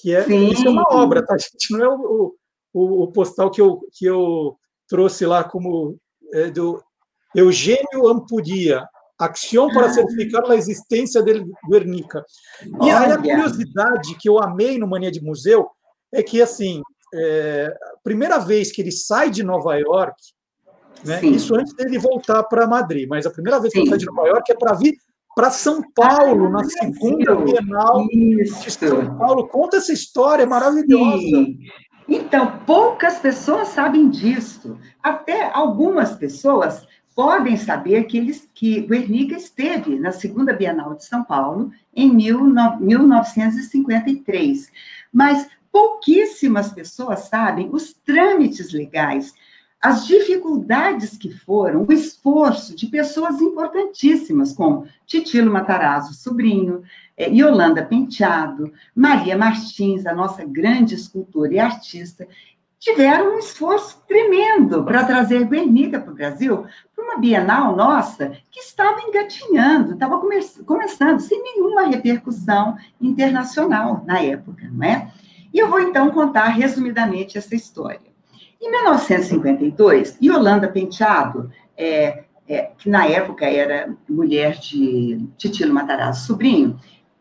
que 0.00 0.14
é, 0.14 0.26
isso 0.26 0.66
é 0.66 0.70
uma 0.70 0.86
obra, 0.90 1.24
tá, 1.24 1.36
gente? 1.36 1.72
Não 1.72 1.84
é 1.84 1.88
o, 1.88 2.34
o, 2.72 3.02
o, 3.04 3.12
postal 3.12 3.50
que 3.50 3.60
eu, 3.60 3.80
que 3.92 4.06
eu 4.06 4.56
trouxe 4.90 5.24
lá 5.24 5.44
como 5.44 5.96
é, 6.34 6.50
do 6.50 6.82
Eugênio 7.34 8.08
Ampudia, 8.08 8.84
Ação 9.16 9.68
para 9.68 9.86
ah. 9.86 9.90
certificar 9.90 10.50
a 10.50 10.56
existência 10.56 11.22
do 11.22 11.52
Guernica. 11.68 12.24
E 12.82 12.90
aí 12.90 13.12
a 13.12 13.18
curiosidade 13.18 14.16
que 14.18 14.28
eu 14.28 14.42
amei 14.42 14.78
no 14.78 14.88
Mania 14.88 15.10
de 15.10 15.22
Museu 15.22 15.68
é 16.10 16.22
que, 16.22 16.40
assim, 16.40 16.80
é, 17.14 17.66
a 17.66 17.98
primeira 18.02 18.38
vez 18.38 18.72
que 18.72 18.80
ele 18.80 18.90
sai 18.90 19.30
de 19.30 19.42
Nova 19.42 19.76
York, 19.76 20.16
né, 21.04 21.22
isso 21.22 21.54
antes 21.54 21.74
dele 21.74 21.98
voltar 21.98 22.42
para 22.44 22.66
Madrid, 22.66 23.06
mas 23.08 23.26
a 23.26 23.30
primeira 23.30 23.60
vez 23.60 23.72
que 23.72 23.78
Sim. 23.78 23.82
ele 23.82 23.90
sai 23.90 23.98
de 23.98 24.06
Nova 24.06 24.26
York 24.26 24.52
é 24.52 24.54
para 24.54 24.72
vir 24.72 24.96
para 25.34 25.50
São 25.50 25.82
Paulo, 25.94 26.46
ah, 26.46 26.50
na 26.50 26.64
segunda 26.64 27.34
Bienal 27.36 28.06
Isso. 28.10 28.62
de 28.62 28.70
São 28.70 29.16
Paulo. 29.16 29.48
Conta 29.48 29.76
essa 29.76 29.92
história 29.92 30.46
maravilhosa. 30.46 31.18
Sim. 31.18 31.58
Então, 32.10 32.58
poucas 32.66 33.20
pessoas 33.20 33.68
sabem 33.68 34.10
disso. 34.10 34.76
Até 35.00 35.48
algumas 35.54 36.16
pessoas 36.16 36.84
podem 37.14 37.56
saber 37.56 38.02
que, 38.04 38.18
eles, 38.18 38.50
que 38.52 38.80
Guernica 38.80 39.36
esteve 39.36 39.96
na 39.96 40.10
segunda 40.10 40.52
Bienal 40.52 40.94
de 40.94 41.04
São 41.04 41.22
Paulo 41.22 41.70
em 41.94 42.12
mil, 42.12 42.44
no, 42.44 42.80
1953. 42.80 44.72
Mas 45.12 45.48
pouquíssimas 45.70 46.72
pessoas 46.72 47.28
sabem 47.28 47.70
os 47.72 47.92
trâmites 47.92 48.72
legais 48.72 49.32
as 49.80 50.06
dificuldades 50.06 51.16
que 51.16 51.30
foram, 51.32 51.86
o 51.88 51.92
esforço 51.92 52.76
de 52.76 52.86
pessoas 52.86 53.40
importantíssimas, 53.40 54.52
como 54.52 54.86
Titilo 55.06 55.50
Matarazzo, 55.50 56.12
sobrinho, 56.12 56.82
é, 57.20 57.28
Yolanda 57.28 57.84
Penteado, 57.84 58.72
Maria 58.94 59.36
Martins, 59.36 60.06
a 60.06 60.14
nossa 60.14 60.42
grande 60.42 60.94
escultora 60.94 61.52
e 61.52 61.58
artista, 61.58 62.26
tiveram 62.78 63.34
um 63.34 63.38
esforço 63.38 64.02
tremendo 64.08 64.82
para 64.82 65.04
trazer 65.04 65.44
Guernica 65.44 66.00
para 66.00 66.12
o 66.12 66.14
Brasil, 66.14 66.64
para 66.96 67.04
uma 67.04 67.18
Bienal 67.18 67.76
nossa 67.76 68.32
que 68.50 68.60
estava 68.60 69.02
engatinhando, 69.02 69.92
estava 69.92 70.18
come 70.18 70.40
começando, 70.64 71.20
sem 71.20 71.42
nenhuma 71.42 71.88
repercussão 71.88 72.78
internacional 72.98 74.02
na 74.06 74.18
época, 74.22 74.70
não 74.72 74.82
é? 74.82 75.12
E 75.52 75.58
eu 75.58 75.68
vou 75.68 75.80
então 75.80 76.10
contar 76.12 76.46
resumidamente 76.46 77.36
essa 77.36 77.54
história. 77.54 78.00
Em 78.58 78.70
1952, 78.70 80.16
Yolanda 80.22 80.68
Penteado, 80.68 81.50
é, 81.76 82.24
é, 82.48 82.70
que 82.78 82.88
na 82.88 83.06
época 83.06 83.44
era 83.44 83.94
mulher 84.08 84.58
de 84.58 85.28
Titilo 85.36 85.74
Matarazzo 85.74 86.26
sobrinho, 86.26 86.80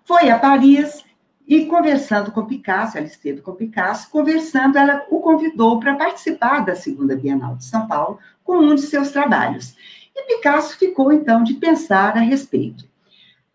foi 0.10 0.32
a 0.32 0.39
Paris 0.39 1.05
e 1.47 1.68
conversando 1.68 2.32
com 2.32 2.43
Picasso, 2.43 2.97
ela 2.97 3.05
esteve 3.05 3.41
com 3.41 3.53
Picasso, 3.53 4.10
conversando, 4.10 4.76
ela 4.76 5.05
o 5.07 5.20
convidou 5.20 5.80
para 5.80 5.95
participar 5.95 6.66
da 6.66 6.74
segunda 6.74 7.16
Bienal 7.16 7.55
de 7.55 7.66
São 7.66 7.88
Paulo 7.88 8.18
com 8.43 8.57
um 8.57 8.74
de 8.74 8.82
seus 8.82 9.12
trabalhos. 9.12 9.76
E 10.16 10.24
Picasso 10.24 10.80
ficou 10.80 11.14
então 11.14 11.43
de 11.43 11.53
pensar 11.53 12.18
a 12.18 12.21
respeito. 12.21 12.89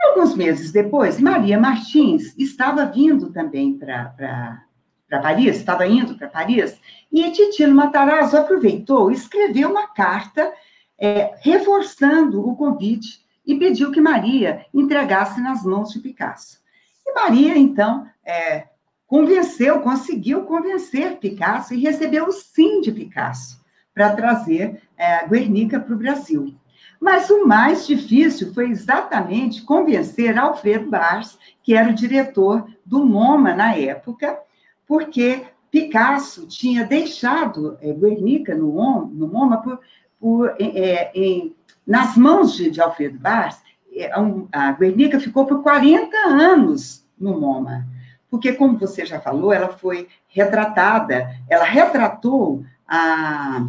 Alguns 0.01 0.37
meses 0.37 0.71
depois, 0.71 1.19
Maria 1.19 1.59
Martins 1.59 2.39
estava 2.39 2.87
vindo 2.87 3.33
também 3.33 3.77
para 3.77 4.63
Paris, 5.11 5.57
estava 5.57 5.89
indo 5.89 6.17
para 6.17 6.29
Paris, 6.29 6.81
e 7.13 7.33
Titino 7.33 7.75
Matarazzo 7.75 8.37
aproveitou 8.37 9.11
e 9.11 9.15
escreveu 9.15 9.73
uma 9.73 9.89
carta 9.89 10.53
é, 10.97 11.35
reforçando 11.43 12.49
o 12.49 12.55
convite 12.55 13.24
e 13.47 13.55
pediu 13.59 13.91
que 13.91 14.01
Maria 14.01 14.67
entregasse 14.73 15.41
nas 15.41 15.63
mãos 15.65 15.91
de 15.91 16.01
Picasso. 16.01 16.59
E 17.07 17.13
Maria, 17.13 17.57
então, 17.57 18.07
é, 18.25 18.69
convenceu, 19.07 19.81
conseguiu 19.81 20.43
convencer 20.45 21.19
Picasso 21.19 21.75
e 21.75 21.81
recebeu 21.81 22.27
o 22.27 22.33
sim 22.33 22.81
de 22.81 22.91
Picasso 22.91 23.63
para 23.95 24.15
trazer 24.15 24.83
é, 24.97 25.27
Guernica 25.29 25.79
para 25.79 25.95
o 25.95 25.99
Brasil. 25.99 26.55
Mas 27.01 27.29
o 27.29 27.47
mais 27.47 27.87
difícil 27.87 28.53
foi 28.55 28.71
exatamente 28.71 29.63
convencer 29.63 30.39
Alfredo 30.39 30.89
Bars, 30.89 31.39
que 31.63 31.75
era 31.75 31.91
o 31.91 31.95
diretor 31.95 32.67
do 32.85 33.05
MoMA 33.05 33.55
na 33.55 33.77
época, 33.77 34.39
porque 34.87 35.45
Picasso 35.71 36.47
tinha 36.47 36.85
deixado 36.85 37.77
é, 37.81 37.93
Guernica 37.93 38.55
no, 38.55 39.07
no 39.07 39.29
MoMA 39.29 39.59
por, 39.59 39.81
por 40.19 40.57
é, 40.59 41.11
em, 41.15 41.55
nas 41.87 42.17
mãos 42.17 42.55
de, 42.55 42.71
de 42.71 42.81
Alfredo 42.81 43.19
Bars, 43.19 43.59
é, 43.93 44.11
a 44.53 44.73
Guernica 44.73 45.21
ficou 45.21 45.47
por 45.47 45.63
40 45.63 46.17
anos 46.27 47.07
no 47.19 47.39
MoMA, 47.39 47.87
porque, 48.31 48.53
como 48.53 48.77
você 48.77 49.07
já 49.07 49.21
falou, 49.21 49.53
ela 49.53 49.69
foi 49.69 50.09
retratada, 50.27 51.31
ela 51.49 51.65
retratou 51.65 52.65
a, 52.89 53.67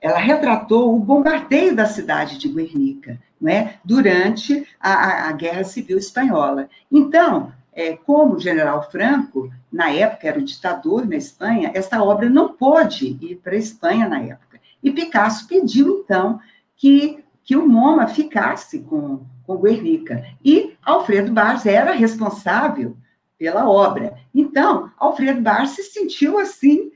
ela 0.00 0.18
retratou 0.18 0.94
o 0.94 1.00
bombardeio 1.00 1.74
da 1.74 1.86
cidade 1.86 2.38
de 2.38 2.48
Guernica, 2.48 3.18
é, 3.46 3.74
durante 3.84 4.66
a, 4.80 5.28
a, 5.28 5.32
Guerra 5.32 5.62
Civil 5.64 5.98
Espanhola. 5.98 6.68
Então, 6.90 7.52
é, 7.72 7.96
como 7.96 8.34
o 8.34 8.40
general 8.40 8.90
Franco, 8.90 9.50
na 9.70 9.90
época 9.90 10.26
era 10.26 10.38
o 10.38 10.44
ditador 10.44 11.06
na 11.06 11.16
Espanha, 11.16 11.70
essa 11.74 12.02
obra 12.02 12.28
não 12.28 12.52
pôde 12.52 13.16
ir 13.20 13.36
para 13.36 13.52
a 13.52 13.58
Espanha 13.58 14.08
na 14.08 14.20
época. 14.20 14.60
E 14.82 14.90
Picasso 14.90 15.46
pediu, 15.46 16.02
então, 16.04 16.40
que, 16.76 17.24
que 17.48 17.56
o 17.56 17.66
MoMA 17.66 18.06
ficasse 18.08 18.80
com, 18.80 19.24
com 19.46 19.56
Guernica. 19.56 20.22
E 20.44 20.76
Alfredo 20.84 21.32
Barros 21.32 21.64
era 21.64 21.92
responsável 21.92 22.94
pela 23.38 23.66
obra. 23.66 24.18
Então, 24.34 24.92
Alfredo 24.98 25.40
Barros 25.40 25.70
se 25.70 25.82
sentiu 25.84 26.38
assim, 26.38 26.90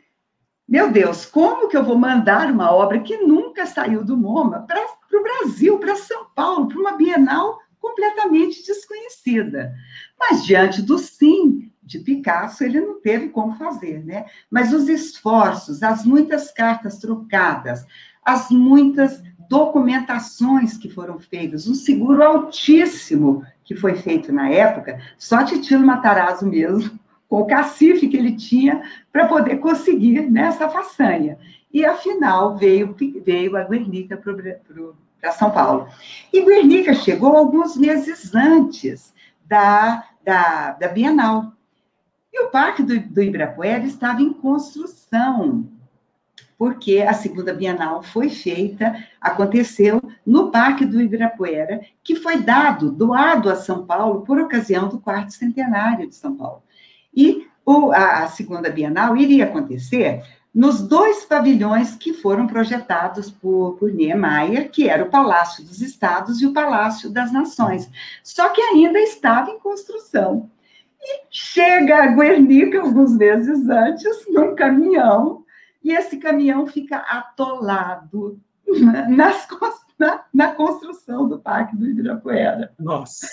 meu 0.69 0.93
Deus, 0.93 1.25
como 1.25 1.69
que 1.69 1.77
eu 1.77 1.83
vou 1.83 1.97
mandar 1.97 2.53
uma 2.53 2.71
obra 2.71 3.01
que 3.01 3.17
nunca 3.17 3.65
saiu 3.65 4.05
do 4.05 4.15
MoMA 4.15 4.67
para 4.69 4.79
o 5.19 5.23
Brasil, 5.23 5.79
para 5.79 5.97
São 5.97 6.27
Paulo, 6.35 6.69
para 6.69 6.79
uma 6.79 6.99
Bienal 6.99 7.59
completamente 7.81 8.63
desconhecida? 8.63 9.73
Mas 10.21 10.45
diante 10.45 10.83
do 10.83 10.99
sim 10.99 11.73
de 11.83 11.99
Picasso, 11.99 12.63
ele 12.63 12.79
não 12.79 13.01
teve 13.01 13.31
como 13.31 13.57
fazer, 13.57 14.05
né? 14.05 14.27
Mas 14.51 14.71
os 14.71 14.87
esforços, 14.87 15.83
as 15.83 16.05
muitas 16.05 16.53
cartas 16.53 16.99
trocadas, 16.99 17.87
as 18.25 18.51
muitas 18.51 19.23
documentações 19.53 20.79
que 20.79 20.89
foram 20.89 21.19
feitas, 21.19 21.69
um 21.69 21.75
seguro 21.75 22.23
altíssimo 22.23 23.45
que 23.63 23.77
foi 23.77 23.95
feito 23.95 24.33
na 24.33 24.49
época, 24.49 24.99
só 25.19 25.45
Titilo 25.45 25.87
Matarazzo 25.87 26.47
mesmo, 26.47 26.99
com 27.29 27.43
o 27.43 27.47
cacife 27.47 28.09
que 28.09 28.17
ele 28.17 28.35
tinha 28.35 28.83
para 29.13 29.29
poder 29.29 29.57
conseguir 29.59 30.23
nessa 30.31 30.71
façanha. 30.71 31.37
E, 31.71 31.85
afinal, 31.85 32.57
veio, 32.57 32.97
veio 33.23 33.55
a 33.55 33.65
Guernica 33.65 34.17
para 34.17 35.33
São 35.33 35.51
Paulo. 35.51 35.87
E 36.33 36.43
Guernica 36.43 36.95
chegou 36.95 37.37
alguns 37.37 37.77
meses 37.77 38.35
antes 38.35 39.13
da, 39.45 40.03
da, 40.25 40.73
da 40.73 40.89
Bienal. 40.89 41.53
E 42.33 42.43
o 42.43 42.49
Parque 42.49 42.83
do, 42.83 42.99
do 42.99 43.23
Ibirapuera 43.23 43.85
estava 43.85 44.23
em 44.23 44.33
construção 44.33 45.69
porque 46.63 47.01
a 47.01 47.13
segunda 47.13 47.53
Bienal 47.53 48.05
foi 48.05 48.31
feita, 48.31 48.95
aconteceu 49.21 50.01
no 50.25 50.49
Parque 50.49 50.85
do 50.85 51.03
Ibirapuera, 51.03 51.81
que 52.05 52.15
foi 52.15 52.41
dado, 52.41 52.89
doado 52.89 53.51
a 53.51 53.57
São 53.57 53.85
Paulo 53.85 54.21
por 54.21 54.39
ocasião 54.39 54.89
do 54.89 55.01
quarto 55.01 55.33
centenário 55.33 56.09
de 56.09 56.15
São 56.15 56.37
Paulo. 56.37 56.63
E 57.13 57.49
a, 57.93 58.23
a 58.23 58.29
segunda 58.29 58.71
Bienal 58.71 59.17
iria 59.17 59.47
acontecer 59.47 60.23
nos 60.55 60.81
dois 60.81 61.25
pavilhões 61.25 61.97
que 61.97 62.15
foram 62.15 62.47
projetados 62.47 63.29
por, 63.29 63.73
por 63.73 63.93
Niemeyer, 63.93 64.71
que 64.71 64.89
era 64.89 65.03
o 65.03 65.11
Palácio 65.11 65.65
dos 65.65 65.83
Estados 65.83 66.41
e 66.41 66.47
o 66.47 66.53
Palácio 66.53 67.11
das 67.11 67.33
Nações, 67.33 67.91
só 68.23 68.51
que 68.51 68.61
ainda 68.61 69.01
estava 69.01 69.51
em 69.51 69.59
construção. 69.59 70.49
E 71.01 71.23
chega 71.29 72.05
a 72.05 72.07
Guernica, 72.07 72.81
alguns 72.81 73.17
meses 73.17 73.69
antes, 73.69 74.25
num 74.29 74.55
caminhão, 74.55 75.42
e 75.85 75.93
esse 75.93 76.17
caminhão 76.17 76.67
fica 76.67 76.97
atolado 76.99 78.41
nas, 79.09 79.47
na, 79.99 80.25
na 80.33 80.53
construção 80.53 81.29
do 81.29 81.39
Parque 81.39 81.77
do 81.77 81.89
Ibirapuera. 81.89 82.73
Nossa! 82.79 83.29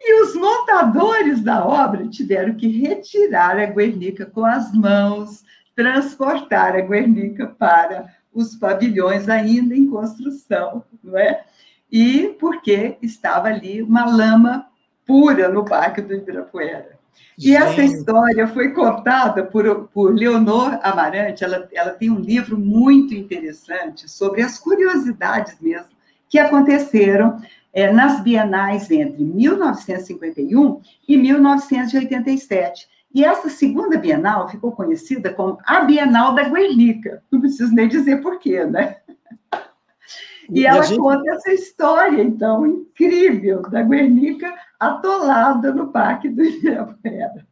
E 0.00 0.22
os 0.22 0.34
montadores 0.34 1.42
da 1.42 1.64
obra 1.64 2.06
tiveram 2.08 2.54
que 2.54 2.68
retirar 2.68 3.58
a 3.58 3.66
Guernica 3.66 4.26
com 4.26 4.44
as 4.44 4.72
mãos, 4.72 5.42
transportar 5.74 6.76
a 6.76 6.80
Guernica 6.80 7.46
para 7.46 8.14
os 8.32 8.54
pavilhões 8.54 9.28
ainda 9.28 9.74
em 9.74 9.86
construção, 9.86 10.84
não 11.02 11.18
é? 11.18 11.44
E 11.90 12.36
porque 12.38 12.98
estava 13.00 13.48
ali 13.48 13.82
uma 13.82 14.04
lama 14.04 14.66
pura 15.06 15.48
no 15.48 15.64
Parque 15.64 16.02
do 16.02 16.14
Ibirapuera. 16.14 16.95
E 17.38 17.54
essa 17.54 17.82
história 17.82 18.46
foi 18.48 18.72
contada 18.72 19.44
por, 19.44 19.88
por 19.88 20.14
Leonor 20.14 20.78
Amarante, 20.82 21.44
ela, 21.44 21.68
ela 21.72 21.90
tem 21.90 22.10
um 22.10 22.18
livro 22.18 22.58
muito 22.58 23.14
interessante 23.14 24.10
sobre 24.10 24.42
as 24.42 24.58
curiosidades 24.58 25.60
mesmo 25.60 25.96
que 26.28 26.38
aconteceram 26.38 27.40
é, 27.72 27.92
nas 27.92 28.22
bienais 28.22 28.90
entre 28.90 29.22
1951 29.22 30.80
e 31.06 31.16
1987. 31.16 32.88
E 33.14 33.24
essa 33.24 33.48
segunda 33.48 33.96
Bienal 33.96 34.48
ficou 34.48 34.72
conhecida 34.72 35.32
como 35.32 35.58
a 35.64 35.80
Bienal 35.80 36.34
da 36.34 36.44
Guernica. 36.48 37.22
Não 37.30 37.40
preciso 37.40 37.74
nem 37.74 37.88
dizer 37.88 38.20
porquê, 38.20 38.64
né? 38.64 38.96
E, 40.50 40.60
e 40.60 40.66
ela 40.66 40.82
gente... 40.82 40.98
conta 40.98 41.30
essa 41.30 41.52
história, 41.52 42.22
então, 42.22 42.66
incrível, 42.66 43.62
da 43.62 43.82
Guernica 43.82 44.52
atolada 44.78 45.72
no 45.72 45.88
Parque 45.88 46.28
do 46.28 46.42
Ibirapuera. 46.42 47.46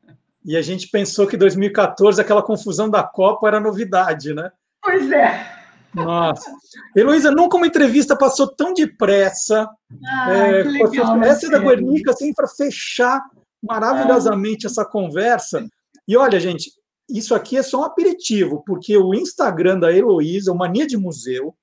E 0.45 0.57
a 0.57 0.63
gente 0.63 0.89
pensou 0.89 1.27
que 1.27 1.37
2014, 1.37 2.21
aquela 2.21 2.43
confusão 2.43 2.91
da 2.91 3.03
Copa 3.03 3.49
era 3.49 3.59
novidade, 3.59 4.35
né? 4.35 4.51
Pois 4.83 5.11
é. 5.11 5.65
Nossa. 5.95 6.51
Heloísa, 6.95 7.31
nunca 7.31 7.57
uma 7.57 7.67
entrevista 7.67 8.17
passou 8.17 8.49
tão 8.49 8.75
depressa. 8.75 9.69
Ah, 10.05 10.33
é, 10.33 10.63
legal, 10.65 11.23
essa 11.23 11.47
é 11.47 11.51
da 11.51 11.59
Guernica, 11.59 12.11
assim, 12.11 12.35
para 12.35 12.49
fechar 12.49 13.23
maravilhosamente 13.63 14.67
é. 14.67 14.71
essa 14.71 14.85
conversa. 14.85 15.67
E 16.07 16.17
olha, 16.17 16.39
gente, 16.39 16.71
isso 17.09 17.35
aqui 17.35 17.57
é 17.57 17.63
só 17.63 17.81
um 17.81 17.85
aperitivo, 17.85 18.63
porque 18.67 18.97
o 18.97 19.15
Instagram 19.15 19.79
da 19.79 19.93
Heloísa, 19.93 20.53
o 20.53 20.57
Mania 20.57 20.87
de 20.87 20.97
Museu, 20.97 21.55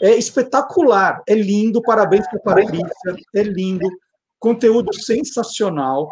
é 0.00 0.16
espetacular, 0.16 1.22
é 1.26 1.34
lindo, 1.34 1.80
parabéns 1.82 2.26
para 2.28 2.38
a 2.38 2.42
Patrícia, 2.42 3.16
é 3.34 3.42
lindo, 3.42 3.88
conteúdo 4.38 4.94
sensacional. 4.94 6.10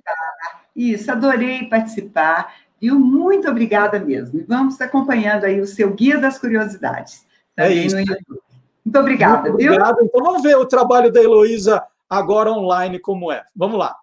Isso, 0.77 1.11
adorei 1.11 1.69
participar. 1.71 2.53
Viu? 2.81 2.99
Muito 2.99 3.49
obrigada 3.49 3.99
mesmo. 3.99 4.41
E 4.41 4.43
vamos 4.43 4.81
acompanhando 4.81 5.45
aí 5.45 5.61
o 5.61 5.67
seu 5.67 5.93
Guia 5.93 6.19
das 6.19 6.39
Curiosidades. 6.39 7.27
É 7.57 7.73
isso. 7.73 7.97
Muito 7.97 8.99
obrigada, 8.99 9.51
Muito 9.51 9.55
obrigado. 9.55 9.97
Viu? 9.97 10.07
Então 10.07 10.23
vamos 10.23 10.43
ver 10.43 10.57
o 10.57 10.67
trabalho 10.67 11.13
da 11.13 11.23
Heloísa 11.23 11.83
agora 12.09 12.51
online 12.53 12.99
como 12.99 13.31
é. 13.33 13.45
Vamos 13.55 13.79
lá. 13.79 13.97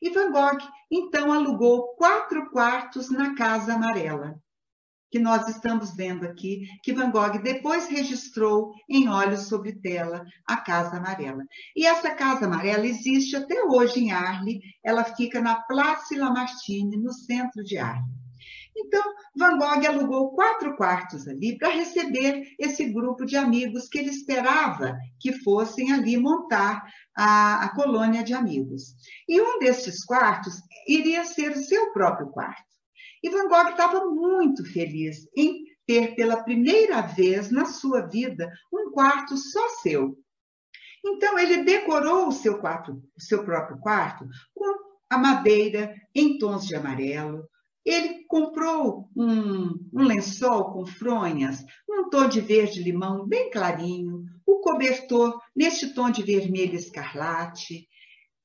E 0.00 0.10
Van 0.10 0.30
Gogh, 0.30 0.58
então, 0.90 1.32
alugou 1.32 1.94
quatro 1.96 2.50
quartos 2.50 3.10
na 3.10 3.34
Casa 3.34 3.74
Amarela 3.74 4.36
que 5.16 5.22
nós 5.22 5.48
estamos 5.48 5.96
vendo 5.96 6.26
aqui, 6.26 6.68
que 6.82 6.92
Van 6.92 7.10
Gogh 7.10 7.40
depois 7.42 7.88
registrou 7.88 8.74
em 8.86 9.08
Olhos 9.08 9.48
sobre 9.48 9.72
Tela, 9.72 10.22
a 10.46 10.58
Casa 10.58 10.98
Amarela. 10.98 11.42
E 11.74 11.86
essa 11.86 12.10
Casa 12.10 12.44
Amarela 12.44 12.86
existe 12.86 13.34
até 13.34 13.62
hoje 13.62 14.00
em 14.00 14.12
Arles, 14.12 14.58
ela 14.84 15.04
fica 15.04 15.40
na 15.40 15.54
Place 15.54 16.14
Lamartine, 16.14 16.98
no 16.98 17.14
centro 17.14 17.64
de 17.64 17.78
Arles. 17.78 18.14
Então, 18.76 19.02
Van 19.34 19.56
Gogh 19.56 19.86
alugou 19.88 20.32
quatro 20.32 20.76
quartos 20.76 21.26
ali 21.26 21.56
para 21.56 21.70
receber 21.70 22.54
esse 22.58 22.84
grupo 22.92 23.24
de 23.24 23.38
amigos 23.38 23.88
que 23.88 23.96
ele 23.96 24.10
esperava 24.10 24.98
que 25.18 25.32
fossem 25.32 25.92
ali 25.92 26.18
montar 26.18 26.84
a, 27.16 27.64
a 27.64 27.74
colônia 27.74 28.22
de 28.22 28.34
amigos. 28.34 28.94
E 29.26 29.40
um 29.40 29.58
destes 29.60 30.04
quartos 30.04 30.60
iria 30.86 31.24
ser 31.24 31.52
o 31.52 31.64
seu 31.64 31.90
próprio 31.94 32.28
quarto. 32.28 32.65
E 33.26 33.28
Van 33.28 33.48
Gogh 33.48 33.70
estava 33.70 34.04
muito 34.04 34.64
feliz 34.64 35.28
em 35.36 35.64
ter 35.84 36.14
pela 36.14 36.44
primeira 36.44 37.00
vez 37.00 37.50
na 37.50 37.64
sua 37.64 38.02
vida 38.02 38.48
um 38.72 38.92
quarto 38.92 39.36
só 39.36 39.68
seu. 39.82 40.16
Então 41.04 41.36
ele 41.36 41.64
decorou 41.64 42.28
o 42.28 42.32
seu 42.32 42.60
quarto, 42.60 43.02
o 43.16 43.20
seu 43.20 43.44
próprio 43.44 43.80
quarto 43.80 44.28
com 44.54 44.78
a 45.10 45.18
madeira 45.18 45.92
em 46.14 46.38
tons 46.38 46.68
de 46.68 46.76
amarelo, 46.76 47.48
ele 47.84 48.24
comprou 48.28 49.08
um, 49.16 49.70
um, 49.92 50.04
lençol 50.04 50.72
com 50.72 50.86
fronhas, 50.86 51.64
um 51.90 52.08
tom 52.08 52.28
de 52.28 52.40
verde 52.40 52.80
limão 52.80 53.26
bem 53.26 53.50
clarinho, 53.50 54.24
o 54.46 54.60
cobertor 54.60 55.40
neste 55.54 55.92
tom 55.92 56.12
de 56.12 56.22
vermelho 56.22 56.76
escarlate, 56.76 57.88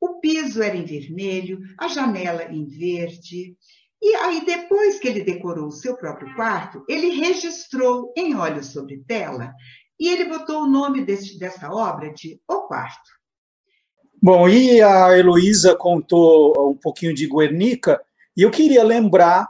o 0.02 0.20
piso 0.20 0.64
era 0.64 0.76
em 0.76 0.84
vermelho, 0.84 1.60
a 1.78 1.88
janela 1.88 2.52
em 2.52 2.66
verde. 2.66 3.56
E 4.02 4.16
aí, 4.16 4.44
depois 4.46 5.00
que 5.00 5.08
ele 5.08 5.24
decorou 5.24 5.68
o 5.68 5.72
seu 5.72 5.96
próprio 5.96 6.34
quarto, 6.36 6.84
ele 6.90 7.20
registrou 7.20 8.12
em 8.18 8.36
óleo 8.36 8.64
sobre 8.64 9.04
tela 9.08 9.54
e 10.00 10.10
ele 10.10 10.26
botou 10.26 10.64
o 10.64 10.68
nome 10.68 11.06
dessa 11.06 11.72
obra 11.72 12.12
de 12.12 12.42
O 12.50 12.62
Quarto. 12.62 13.12
Bom, 14.20 14.50
e 14.50 14.82
a 14.82 15.16
Heloísa 15.16 15.76
contou 15.76 16.72
um 16.72 16.78
pouquinho 16.78 17.14
de 17.14 17.28
Guernica, 17.28 18.02
e 18.36 18.42
eu 18.42 18.50
queria 18.50 18.84
lembrar 18.84 19.48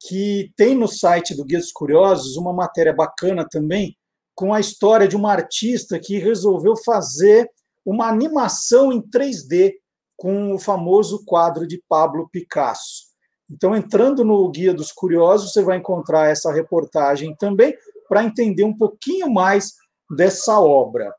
que 0.00 0.52
tem 0.56 0.76
no 0.76 0.86
site 0.86 1.34
do 1.34 1.44
Guia 1.44 1.58
dos 1.58 1.72
Curiosos 1.72 2.36
uma 2.36 2.52
matéria 2.52 2.92
bacana 2.92 3.46
também 3.48 3.96
com 4.34 4.54
a 4.54 4.60
história 4.60 5.06
de 5.06 5.16
uma 5.16 5.32
artista 5.32 5.98
que 5.98 6.18
resolveu 6.18 6.76
fazer 6.76 7.50
uma 7.84 8.08
animação 8.08 8.92
em 8.92 9.02
3D 9.02 9.74
com 10.16 10.54
o 10.54 10.58
famoso 10.58 11.24
quadro 11.24 11.66
de 11.66 11.82
Pablo 11.88 12.28
Picasso. 12.30 13.09
Então, 13.50 13.74
entrando 13.74 14.24
no 14.24 14.48
Guia 14.50 14.72
dos 14.72 14.92
Curiosos, 14.92 15.52
você 15.52 15.62
vai 15.62 15.78
encontrar 15.78 16.28
essa 16.28 16.52
reportagem 16.52 17.34
também 17.36 17.76
para 18.08 18.24
entender 18.24 18.64
um 18.64 18.76
pouquinho 18.76 19.30
mais 19.30 19.74
dessa 20.16 20.60
obra. 20.60 21.12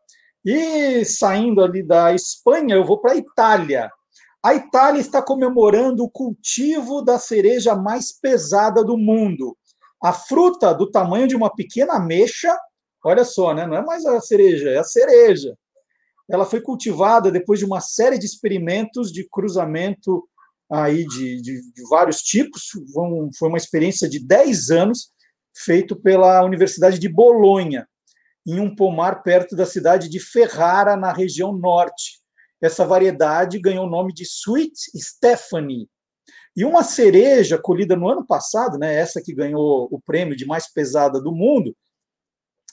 E 0.44 1.04
saindo 1.06 1.62
ali 1.62 1.84
da 1.84 2.14
Espanha, 2.14 2.76
eu 2.76 2.86
vou 2.86 3.00
para 3.00 3.12
a 3.12 3.18
Itália. 3.18 3.92
A 4.44 4.56
Itália 4.56 5.00
está 5.00 5.22
comemorando 5.22 6.04
o 6.04 6.10
cultivo 6.10 7.02
da 7.02 7.20
cereja 7.20 7.76
mais 7.76 8.12
pesada 8.12 8.84
do 8.84 8.98
mundo. 8.98 9.56
A 10.04 10.12
fruta 10.12 10.74
do 10.74 10.90
tamanho 10.90 11.28
de 11.28 11.36
uma 11.36 11.54
pequena 11.54 11.94
ameixa, 11.94 12.58
olha 13.06 13.24
só, 13.24 13.54
né? 13.54 13.68
não 13.68 13.78
é 13.78 13.86
mais 13.86 14.04
a 14.04 14.20
cereja, 14.20 14.70
é 14.70 14.80
a 14.80 14.84
cereja. 14.84 15.56
Ela 16.28 16.46
foi 16.46 16.62
cultivada 16.62 17.30
depois 17.30 17.60
de 17.60 17.66
uma 17.66 17.82
série 17.82 18.18
de 18.18 18.26
experimentos 18.26 19.12
de 19.12 19.28
cruzamento 19.30 20.28
aí 20.72 21.06
de, 21.06 21.42
de, 21.42 21.74
de 21.74 21.90
vários 21.90 22.22
tipos. 22.22 22.70
Foi 23.38 23.50
uma 23.50 23.58
experiência 23.58 24.08
de 24.08 24.26
10 24.26 24.72
anos, 24.72 25.12
feito 25.56 25.96
pela 25.96 26.44
Universidade 26.44 26.98
de 26.98 27.10
Bolonha, 27.10 27.88
em 28.48 28.60
um 28.60 28.74
pomar 28.74 29.22
perto 29.22 29.56
da 29.56 29.66
cidade 29.66 30.10
de 30.10 30.20
Ferrara, 30.20 30.96
na 30.96 31.12
região 31.12 31.52
norte. 31.52 32.22
Essa 32.62 32.86
variedade 32.86 33.60
ganhou 33.60 33.86
o 33.86 33.90
nome 33.90 34.14
de 34.14 34.24
Sweet 34.24 34.74
Stephanie. 34.96 35.90
E 36.56 36.64
uma 36.64 36.84
cereja 36.84 37.58
colhida 37.58 37.96
no 37.96 38.10
ano 38.10 38.26
passado, 38.26 38.78
né, 38.78 38.96
essa 38.96 39.22
que 39.22 39.34
ganhou 39.34 39.88
o 39.92 40.02
prêmio 40.02 40.36
de 40.36 40.46
mais 40.46 40.72
pesada 40.72 41.22
do 41.22 41.32
mundo, 41.32 41.76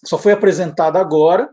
só 0.04 0.18
foi 0.18 0.32
apresentada 0.32 0.98
agora, 0.98 1.48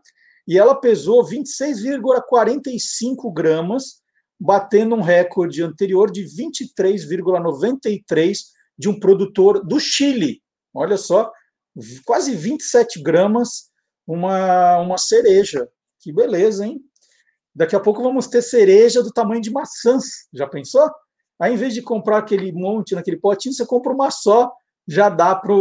e 0.47 0.57
ela 0.57 0.79
pesou 0.79 1.25
26,45 1.25 3.33
gramas, 3.33 4.01
batendo 4.39 4.95
um 4.95 5.01
recorde 5.01 5.63
anterior 5.63 6.11
de 6.11 6.23
23,93 6.23 8.37
de 8.77 8.89
um 8.89 8.99
produtor 8.99 9.65
do 9.65 9.79
Chile. 9.79 10.41
Olha 10.73 10.97
só, 10.97 11.31
quase 12.05 12.35
27 12.35 13.01
gramas, 13.01 13.69
uma, 14.05 14.77
uma 14.79 14.97
cereja. 14.97 15.69
Que 15.99 16.11
beleza, 16.11 16.65
hein? 16.65 16.81
Daqui 17.55 17.75
a 17.75 17.79
pouco 17.79 18.03
vamos 18.03 18.27
ter 18.27 18.41
cereja 18.41 19.01
do 19.01 19.11
tamanho 19.11 19.41
de 19.41 19.49
maçãs. 19.49 20.27
Já 20.33 20.45
pensou? 20.45 20.89
Aí, 21.39 21.53
em 21.53 21.57
vez 21.57 21.73
de 21.73 21.81
comprar 21.81 22.17
aquele 22.17 22.51
monte 22.51 22.95
naquele 22.95 23.17
potinho, 23.17 23.53
você 23.53 23.65
compra 23.65 23.93
uma 23.93 24.11
só, 24.11 24.51
já 24.87 25.09
dá 25.09 25.35
para 25.35 25.53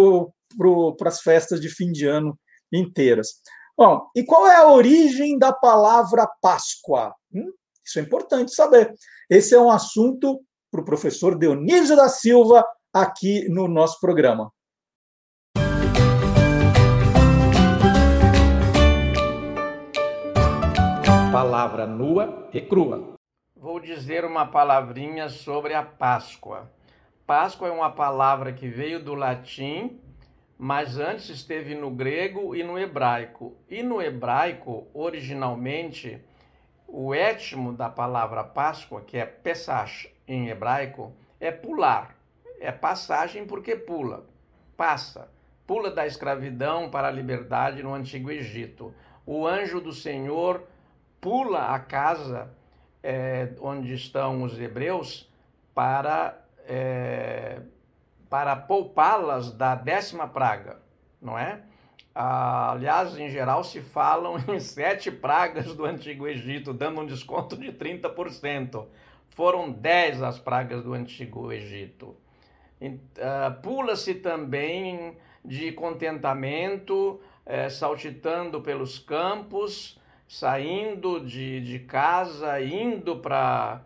pro, 0.57 0.97
as 1.05 1.21
festas 1.21 1.61
de 1.61 1.69
fim 1.69 1.93
de 1.93 2.07
ano 2.07 2.39
inteiras. 2.73 3.41
Bom, 3.77 4.09
e 4.15 4.25
qual 4.25 4.47
é 4.47 4.57
a 4.57 4.69
origem 4.69 5.39
da 5.39 5.53
palavra 5.53 6.29
Páscoa? 6.41 7.15
Hum? 7.33 7.53
Isso 7.85 7.98
é 7.98 8.02
importante 8.02 8.55
saber. 8.55 8.94
Esse 9.28 9.55
é 9.55 9.61
um 9.61 9.70
assunto 9.70 10.40
para 10.70 10.81
o 10.81 10.85
professor 10.85 11.39
Dionísio 11.39 11.97
da 11.97 12.09
Silva 12.09 12.65
aqui 12.93 13.48
no 13.48 13.69
nosso 13.69 14.01
programa. 14.01 14.51
palavra 21.35 21.85
nua 21.85 22.48
e 22.52 22.61
crua. 22.61 23.16
Vou 23.56 23.81
dizer 23.81 24.24
uma 24.24 24.47
palavrinha 24.47 25.28
sobre 25.28 25.74
a 25.74 25.82
Páscoa. 25.82 26.70
Páscoa 27.27 27.66
é 27.66 27.73
uma 27.73 27.90
palavra 27.90 28.52
que 28.52 28.69
veio 28.69 29.02
do 29.02 29.15
latim, 29.15 29.98
mas 30.56 30.97
antes 30.97 31.28
esteve 31.28 31.74
no 31.74 31.90
grego 31.90 32.55
e 32.55 32.62
no 32.62 32.78
hebraico. 32.78 33.56
E 33.69 33.82
no 33.82 34.01
hebraico, 34.01 34.86
originalmente, 34.94 36.23
o 36.97 37.12
étimo 37.12 37.73
da 37.73 37.89
palavra 37.89 38.45
Páscoa, 38.45 39.01
que 39.01 39.19
é 39.19 39.27
Pesach 39.27 40.15
em 40.29 40.49
hebraico, 40.49 41.12
é 41.41 41.51
pular. 41.51 42.16
É 42.61 42.71
passagem 42.71 43.45
porque 43.45 43.75
pula, 43.75 44.25
passa. 44.77 45.29
Pula 45.66 45.91
da 45.91 46.07
escravidão 46.07 46.89
para 46.89 47.09
a 47.09 47.11
liberdade 47.11 47.83
no 47.83 47.93
Antigo 47.93 48.31
Egito. 48.31 48.95
O 49.27 49.45
anjo 49.45 49.81
do 49.81 49.93
Senhor 49.93 50.62
pula 51.21 51.75
a 51.75 51.81
casa 51.81 52.55
é, 53.03 53.49
onde 53.61 53.93
estão 53.93 54.45
os 54.45 54.57
hebreus 54.57 55.29
para, 55.75 56.39
é, 56.65 57.61
para 58.31 58.55
poupá-las 58.55 59.51
da 59.51 59.75
décima 59.75 60.29
praga, 60.29 60.79
não 61.21 61.37
é? 61.37 61.61
Ah, 62.15 62.70
aliás, 62.70 63.19
em 63.19 63.28
geral, 63.28 63.65
se 63.65 63.81
falam 63.81 64.36
em 64.49 64.61
sete 64.61 65.11
pragas 65.11 65.74
do 65.74 65.85
Antigo 65.85 66.28
Egito, 66.28 66.73
dando 66.73 67.01
um 67.01 67.07
desconto 67.07 67.57
de 67.57 67.73
30%. 67.73 68.86
Foram 69.31 69.73
dez 69.73 70.23
as 70.23 70.39
pragas 70.39 70.85
do 70.85 70.95
Antigo 70.95 71.51
Egito. 71.51 72.16
Ah, 73.20 73.59
pula-se 73.62 74.15
também 74.15 75.16
de 75.45 75.73
contentamento, 75.73 77.20
é, 77.45 77.69
saltitando 77.69 78.61
pelos 78.61 78.99
campos, 78.99 80.01
saindo 80.28 81.20
de, 81.20 81.61
de 81.61 81.81
casa, 81.81 82.61
indo 82.61 83.16
pra, 83.16 83.82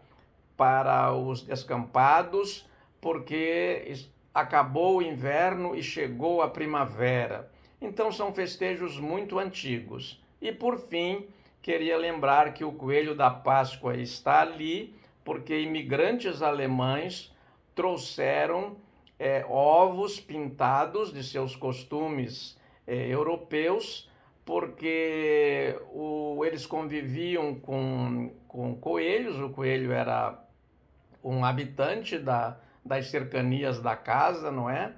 para 0.56 1.12
os 1.14 1.42
descampados, 1.42 2.68
porque 3.00 3.94
acabou 4.34 4.98
o 4.98 5.02
inverno 5.02 5.74
e 5.74 5.82
chegou 5.82 6.42
a 6.42 6.48
primavera. 6.48 7.50
Então 7.80 8.10
são 8.10 8.32
festejos 8.32 8.98
muito 8.98 9.38
antigos. 9.38 10.22
E 10.40 10.52
por 10.52 10.78
fim, 10.78 11.26
queria 11.62 11.96
lembrar 11.96 12.52
que 12.54 12.64
o 12.64 12.72
coelho 12.72 13.14
da 13.14 13.30
Páscoa 13.30 13.96
está 13.96 14.42
ali 14.42 14.94
porque 15.24 15.60
imigrantes 15.60 16.40
alemães 16.42 17.34
trouxeram 17.74 18.76
é, 19.18 19.44
ovos 19.48 20.18
pintados 20.18 21.12
de 21.12 21.22
seus 21.22 21.54
costumes 21.54 22.58
é, 22.86 23.06
europeus 23.08 24.08
porque 24.48 25.78
o, 25.92 26.42
eles 26.42 26.64
conviviam 26.64 27.54
com, 27.54 28.30
com 28.48 28.74
coelhos, 28.74 29.38
o 29.38 29.50
coelho 29.50 29.92
era 29.92 30.42
um 31.22 31.44
habitante 31.44 32.18
da, 32.18 32.56
das 32.82 33.08
cercanias 33.08 33.78
da 33.82 33.94
casa, 33.94 34.50
não 34.50 34.70
é? 34.70 34.94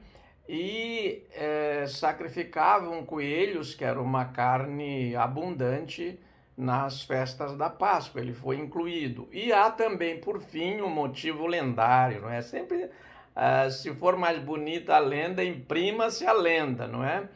E 0.52 1.28
é, 1.32 1.86
sacrificavam 1.86 3.04
coelhos, 3.04 3.72
que 3.72 3.84
era 3.84 4.02
uma 4.02 4.24
carne 4.24 5.14
abundante 5.14 6.18
nas 6.56 7.04
festas 7.04 7.56
da 7.56 7.70
Páscoa, 7.70 8.20
ele 8.20 8.32
foi 8.32 8.56
incluído. 8.58 9.28
E 9.30 9.52
há 9.52 9.70
também, 9.70 10.18
por 10.18 10.40
fim, 10.40 10.80
um 10.80 10.90
motivo 10.90 11.46
lendário, 11.46 12.22
não 12.22 12.30
é? 12.30 12.42
Sempre, 12.42 12.86
uh, 12.86 13.70
se 13.70 13.94
for 13.94 14.16
mais 14.16 14.42
bonita 14.42 14.96
a 14.96 14.98
lenda, 14.98 15.44
imprima-se 15.44 16.26
a 16.26 16.32
lenda, 16.32 16.88
não 16.88 17.04
é? 17.04 17.28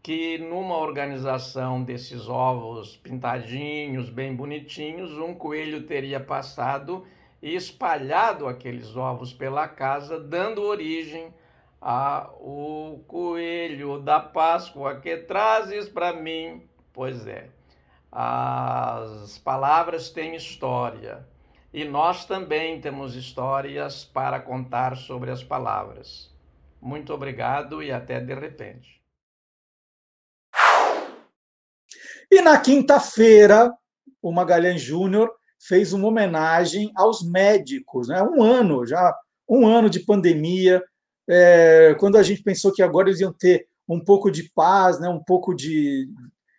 que 0.00 0.38
numa 0.38 0.78
organização 0.78 1.82
desses 1.82 2.28
ovos 2.28 2.96
pintadinhos, 2.96 4.08
bem 4.08 4.32
bonitinhos, 4.32 5.10
um 5.18 5.34
coelho 5.34 5.82
teria 5.82 6.20
passado 6.20 7.04
e 7.42 7.56
espalhado 7.56 8.46
aqueles 8.46 8.96
ovos 8.96 9.32
pela 9.32 9.66
casa, 9.66 10.20
dando 10.20 10.62
origem 10.62 11.34
ao 11.80 13.02
coelho 13.08 13.98
da 14.00 14.20
Páscoa 14.20 15.00
que 15.00 15.16
trazes 15.16 15.88
para 15.88 16.12
mim. 16.12 16.68
Pois 16.92 17.26
é, 17.26 17.48
as 18.12 19.38
palavras 19.38 20.10
têm 20.10 20.34
história 20.34 21.26
e 21.72 21.84
nós 21.84 22.24
também 22.24 22.80
temos 22.80 23.14
histórias 23.14 24.04
para 24.04 24.40
contar 24.40 24.96
sobre 24.96 25.30
as 25.30 25.42
palavras. 25.42 26.30
Muito 26.80 27.14
obrigado 27.14 27.82
e 27.82 27.92
até 27.92 28.20
de 28.20 28.34
repente. 28.34 29.00
E 32.30 32.40
na 32.42 32.60
quinta-feira, 32.60 33.72
o 34.22 34.32
Magalhães 34.32 34.80
Júnior 34.80 35.30
fez 35.58 35.92
uma 35.92 36.08
homenagem 36.08 36.90
aos 36.94 37.22
médicos, 37.22 38.08
né? 38.08 38.22
Um 38.22 38.42
ano 38.42 38.86
já, 38.86 39.16
um 39.48 39.66
ano 39.66 39.90
de 39.90 40.00
pandemia, 40.00 40.82
é, 41.30 41.94
quando 41.98 42.16
a 42.16 42.22
gente 42.24 42.42
pensou 42.42 42.72
que 42.72 42.82
agora 42.82 43.08
eles 43.08 43.20
iam 43.20 43.32
ter 43.32 43.68
um 43.88 44.02
pouco 44.02 44.30
de 44.30 44.50
paz, 44.52 44.98
né, 44.98 45.08
um 45.08 45.22
pouco 45.22 45.54
de, 45.54 46.08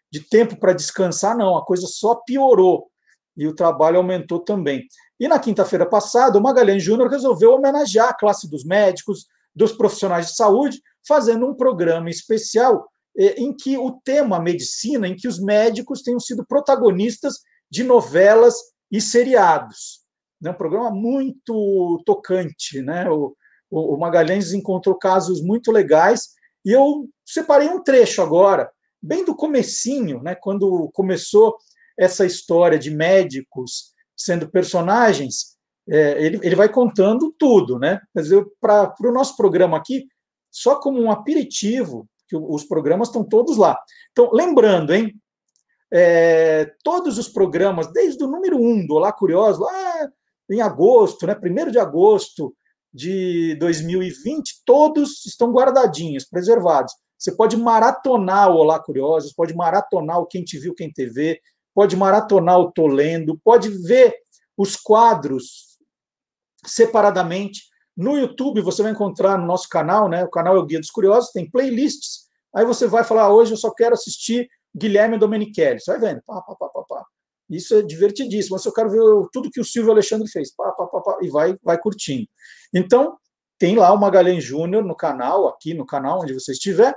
de 0.10 0.22
tempo 0.22 0.56
para 0.58 0.74
descansar, 0.74 1.38
não, 1.38 1.58
a 1.58 1.66
coisa 1.66 1.88
só 1.88 2.16
piorou 2.16 2.90
e 3.36 3.48
o 3.48 3.56
trabalho 3.56 3.98
aumentou 3.98 4.40
também. 4.40 4.88
E 5.20 5.28
na 5.28 5.40
quinta-feira 5.40 5.86
passada, 5.86 6.38
o 6.38 6.42
Magalhães 6.42 6.84
Júnior 6.84 7.10
resolveu 7.10 7.54
homenagear 7.54 8.10
a 8.10 8.14
classe 8.14 8.50
dos 8.50 8.64
médicos, 8.64 9.28
dos 9.54 9.74
profissionais 9.74 10.28
de 10.28 10.36
saúde, 10.36 10.82
fazendo 11.06 11.46
um 11.46 11.54
programa 11.54 12.10
especial 12.10 12.90
eh, 13.18 13.36
em 13.42 13.54
que 13.56 13.78
o 13.78 13.92
tema 14.04 14.40
medicina, 14.40 15.08
em 15.08 15.16
que 15.16 15.28
os 15.28 15.40
médicos 15.40 16.02
tenham 16.02 16.20
sido 16.20 16.46
protagonistas 16.46 17.40
de 17.70 17.84
novelas 17.84 18.56
e 18.90 19.02
seriados. 19.02 20.02
É 20.44 20.50
um 20.50 20.54
programa 20.54 20.92
muito 20.92 22.02
tocante, 22.06 22.82
né? 22.82 23.10
O, 23.10 23.36
o 23.72 23.98
Magalhães 23.98 24.54
encontrou 24.54 24.96
casos 24.96 25.42
muito 25.42 25.72
legais 25.72 26.30
e 26.66 26.72
eu 26.72 27.10
separei 27.26 27.70
um 27.70 27.82
trecho 27.82 28.22
agora, 28.22 28.70
bem 29.02 29.26
do 29.26 29.36
comecinho, 29.36 30.22
né? 30.22 30.36
Quando 30.36 30.90
começou 30.94 31.56
essa 31.98 32.26
história 32.26 32.78
de 32.78 32.92
médicos 32.92 33.94
sendo 34.16 34.50
personagens, 34.50 35.58
é, 35.90 36.24
ele, 36.24 36.40
ele 36.44 36.56
vai 36.56 36.70
contando 36.70 37.34
tudo, 37.38 37.80
né? 37.80 38.00
Para 38.60 38.94
o 39.02 39.12
nosso 39.12 39.36
programa 39.36 39.78
aqui, 39.78 40.08
só 40.52 40.80
como 40.80 41.02
um 41.02 41.10
aperitivo, 41.10 42.08
que 42.28 42.36
os 42.36 42.64
programas 42.66 43.08
estão 43.08 43.24
todos 43.24 43.58
lá. 43.58 43.78
Então, 44.12 44.30
lembrando, 44.32 44.94
hein? 44.94 45.16
É, 45.94 46.72
todos 46.84 47.18
os 47.18 47.28
programas, 47.28 47.92
desde 47.92 48.24
o 48.24 48.28
número 48.28 48.58
um 48.58 48.86
do 48.86 48.96
Olá 48.96 49.12
Curioso, 49.12 49.62
lá 49.62 50.10
em 50.50 50.62
agosto, 50.62 51.26
né, 51.26 51.36
1 51.36 51.72
de 51.72 51.80
agosto 51.80 52.54
de 52.94 53.56
2020, 53.56 54.64
todos 54.66 55.26
estão 55.26 55.52
guardadinhos, 55.52 56.26
preservados. 56.26 56.94
Você 57.18 57.32
pode 57.32 57.56
maratonar 57.56 58.50
o 58.50 58.56
Olá 58.56 58.80
Curiosos, 58.80 59.34
pode 59.34 59.54
maratonar 59.56 60.20
o 60.20 60.26
Quem 60.26 60.44
Te 60.44 60.58
Viu, 60.58 60.74
Quem 60.74 60.92
TV, 60.92 61.40
pode 61.74 61.96
maratonar 61.96 62.60
o 62.60 62.72
Tô 62.72 62.88
Lendo, 62.88 63.40
pode 63.44 63.70
ver 63.70 64.16
os 64.58 64.76
quadros 64.76 65.78
separadamente. 66.66 67.62
No 67.96 68.18
YouTube 68.18 68.62
você 68.62 68.82
vai 68.82 68.92
encontrar 68.92 69.38
no 69.38 69.46
nosso 69.46 69.70
canal, 69.70 70.10
né? 70.10 70.24
O 70.24 70.30
canal 70.30 70.56
é 70.56 70.60
o 70.60 70.66
Guia 70.66 70.80
dos 70.80 70.92
Curiosos, 70.92 71.32
tem 71.32 71.50
playlists. 71.50 72.30
Aí 72.54 72.66
você 72.66 72.88
vai 72.88 73.04
falar, 73.04 73.24
ah, 73.24 73.34
hoje 73.34 73.54
eu 73.54 73.58
só 73.58 73.72
quero 73.72 73.94
assistir 73.94 74.50
Guilherme 74.76 75.18
Domenichelli. 75.18 75.80
Você 75.80 75.92
vai 75.92 76.00
vendo, 76.00 76.22
pá, 76.26 76.42
pá, 76.42 76.56
pá, 76.56 76.70
pá, 76.70 76.84
pá. 76.88 77.06
Isso 77.52 77.76
é 77.76 77.82
divertidíssimo. 77.82 78.58
Se 78.58 78.68
eu 78.68 78.74
quero 78.74 78.90
ver 78.90 79.30
tudo 79.32 79.52
que 79.52 79.60
o 79.60 79.66
Silvio 79.66 79.92
Alexandre 79.92 80.30
fez, 80.30 80.54
pá, 80.56 80.72
pá, 80.72 80.88
pá, 80.88 81.02
pá, 81.02 81.18
e 81.22 81.30
vai, 81.30 81.56
vai 81.62 81.78
curtindo. 81.78 82.28
Então, 82.74 83.18
tem 83.60 83.76
lá 83.76 83.92
o 83.94 84.00
Magalhães 84.00 84.44
Júnior 84.44 84.84
no 84.84 84.96
canal, 84.96 85.48
aqui 85.48 85.74
no 85.74 85.86
canal 85.86 86.22
onde 86.22 86.34
você 86.34 86.54
estiver. 86.54 86.96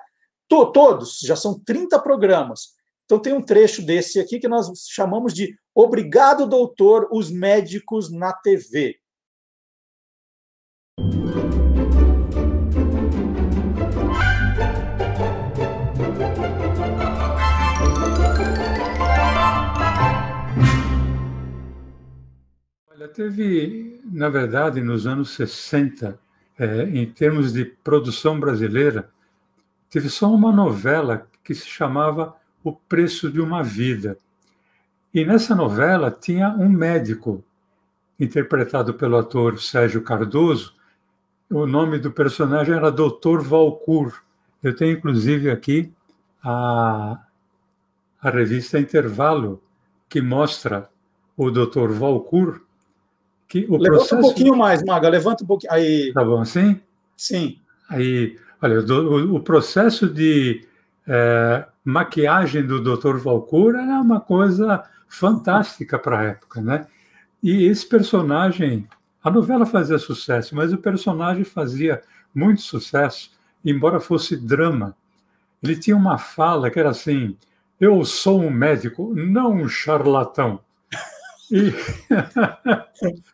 To, 0.49 0.73
todos, 0.73 1.19
já 1.21 1.37
são 1.37 1.59
30 1.59 1.99
programas. 1.99 2.75
Então, 3.05 3.19
tem 3.19 3.33
um 3.33 3.43
trecho 3.43 3.83
desse 3.83 4.21
aqui 4.21 4.39
que 4.39 4.49
nós 4.49 4.71
chamamos 4.89 5.35
de 5.35 5.55
Obrigado, 5.75 6.47
doutor, 6.47 7.09
os 7.11 7.31
médicos 7.31 8.11
na 8.13 8.33
TV. 8.33 8.97
Teve, 23.09 24.01
na 24.05 24.29
verdade, 24.29 24.81
nos 24.81 25.07
anos 25.07 25.31
60, 25.35 26.19
é, 26.59 26.83
em 26.85 27.07
termos 27.07 27.53
de 27.53 27.65
produção 27.65 28.39
brasileira, 28.39 29.11
teve 29.91 30.09
só 30.09 30.33
uma 30.33 30.53
novela 30.53 31.27
que 31.43 31.55
se 31.55 31.67
chamava 31.67 32.35
o 32.63 32.73
Preço 32.73 33.31
de 33.31 33.41
uma 33.41 33.63
Vida. 33.63 34.19
E 35.13 35.25
nessa 35.25 35.55
novela 35.55 36.11
tinha 36.11 36.49
um 36.51 36.69
médico, 36.69 37.45
interpretado 38.19 38.95
pelo 38.95 39.17
ator 39.17 39.61
Sérgio 39.61 40.03
Cardoso. 40.03 40.75
O 41.51 41.67
nome 41.67 41.99
do 41.99 42.11
personagem 42.11 42.75
era 42.75 42.91
Dr. 42.91 43.41
Valcourt. 43.41 44.15
Eu 44.63 44.75
tenho, 44.75 44.97
inclusive, 44.97 45.51
aqui 45.51 45.93
a, 46.43 47.21
a 48.21 48.31
revista 48.31 48.79
Intervalo, 48.79 49.63
que 50.09 50.21
mostra 50.21 50.89
o 51.37 51.51
Dr. 51.51 51.91
Valcourt. 51.91 52.64
Que 53.49 53.67
o 53.69 53.77
levanta 53.77 53.91
processo... 53.91 54.17
um 54.17 54.21
pouquinho 54.21 54.57
mais, 54.57 54.83
Maga, 54.83 55.09
levanta 55.09 55.45
um 55.45 55.47
pouquinho. 55.47 55.73
Aí... 55.73 56.13
Tá 56.13 56.25
bom 56.25 56.41
assim? 56.41 56.81
Sim. 57.17 57.59
Aí, 57.89 58.37
olha, 58.61 58.81
o, 58.81 59.37
o 59.37 59.41
processo 59.41 60.09
de 60.09 60.67
é, 61.07 61.67
maquiagem 61.85 62.67
do 62.67 62.81
Dr. 62.81 63.17
Valcourt 63.17 63.77
era 63.77 64.01
uma 64.01 64.21
coisa 64.21 64.83
fantástica 65.09 65.99
para 65.99 66.19
a 66.19 66.25
época, 66.25 66.61
né? 66.61 66.87
E 67.43 67.65
esse 67.67 67.87
personagem, 67.87 68.89
a 69.23 69.31
novela 69.31 69.67
fazia 69.67 69.99
sucesso, 69.99 70.57
mas 70.57 70.73
o 70.73 70.79
personagem 70.79 71.45
fazia 71.45 72.01
muito 72.35 72.63
sucesso, 72.63 73.31
embora 73.65 74.01
fosse 74.01 74.37
drama. 74.37 74.97
Ele 75.63 75.77
tinha 75.77 75.97
uma 75.97 76.19
fala 76.19 76.71
que 76.71 76.81
era 76.81 76.91
assim: 76.91 77.37
Eu 77.79 78.05
sou 78.05 78.41
um 78.43 78.51
médico, 78.51 79.15
não 79.15 79.53
um 79.53 79.69
charlatão. 79.69 80.61
E, 81.51 81.73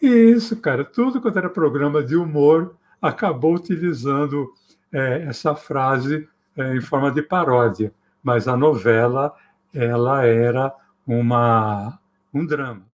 e 0.00 0.06
isso, 0.06 0.56
cara, 0.60 0.84
tudo 0.84 1.20
quanto 1.20 1.38
era 1.38 1.50
programa 1.50 2.02
de 2.02 2.16
humor 2.16 2.76
acabou 3.00 3.54
utilizando 3.54 4.52
é, 4.92 5.22
essa 5.22 5.54
frase 5.54 6.28
é, 6.56 6.76
em 6.76 6.80
forma 6.80 7.10
de 7.10 7.22
paródia, 7.22 7.92
mas 8.22 8.48
a 8.48 8.56
novela 8.56 9.34
ela 9.72 10.24
era 10.24 10.74
uma 11.06 11.98
um 12.32 12.44
drama. 12.44 12.86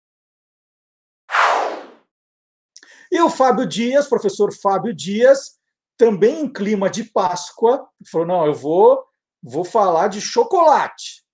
E 3.11 3.21
o 3.21 3.31
Fábio 3.31 3.67
Dias, 3.67 4.09
professor 4.09 4.53
Fábio 4.53 4.95
Dias, 4.95 5.59
também 5.97 6.43
em 6.43 6.53
clima 6.53 6.91
de 6.91 7.05
Páscoa, 7.05 7.89
falou: 8.11 8.27
não, 8.27 8.47
eu 8.47 8.55
vou, 8.55 9.05
vou 9.43 9.65
falar 9.65 10.09
de 10.09 10.21
chocolate. 10.21 11.25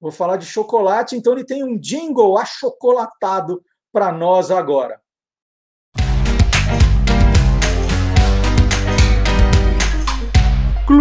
Vou 0.00 0.12
falar 0.12 0.36
de 0.36 0.46
chocolate, 0.46 1.16
então 1.16 1.32
ele 1.32 1.44
tem 1.44 1.64
um 1.64 1.78
jingle 1.78 2.36
achocolatado 2.36 3.64
para 3.92 4.12
nós 4.12 4.50
agora. 4.50 5.01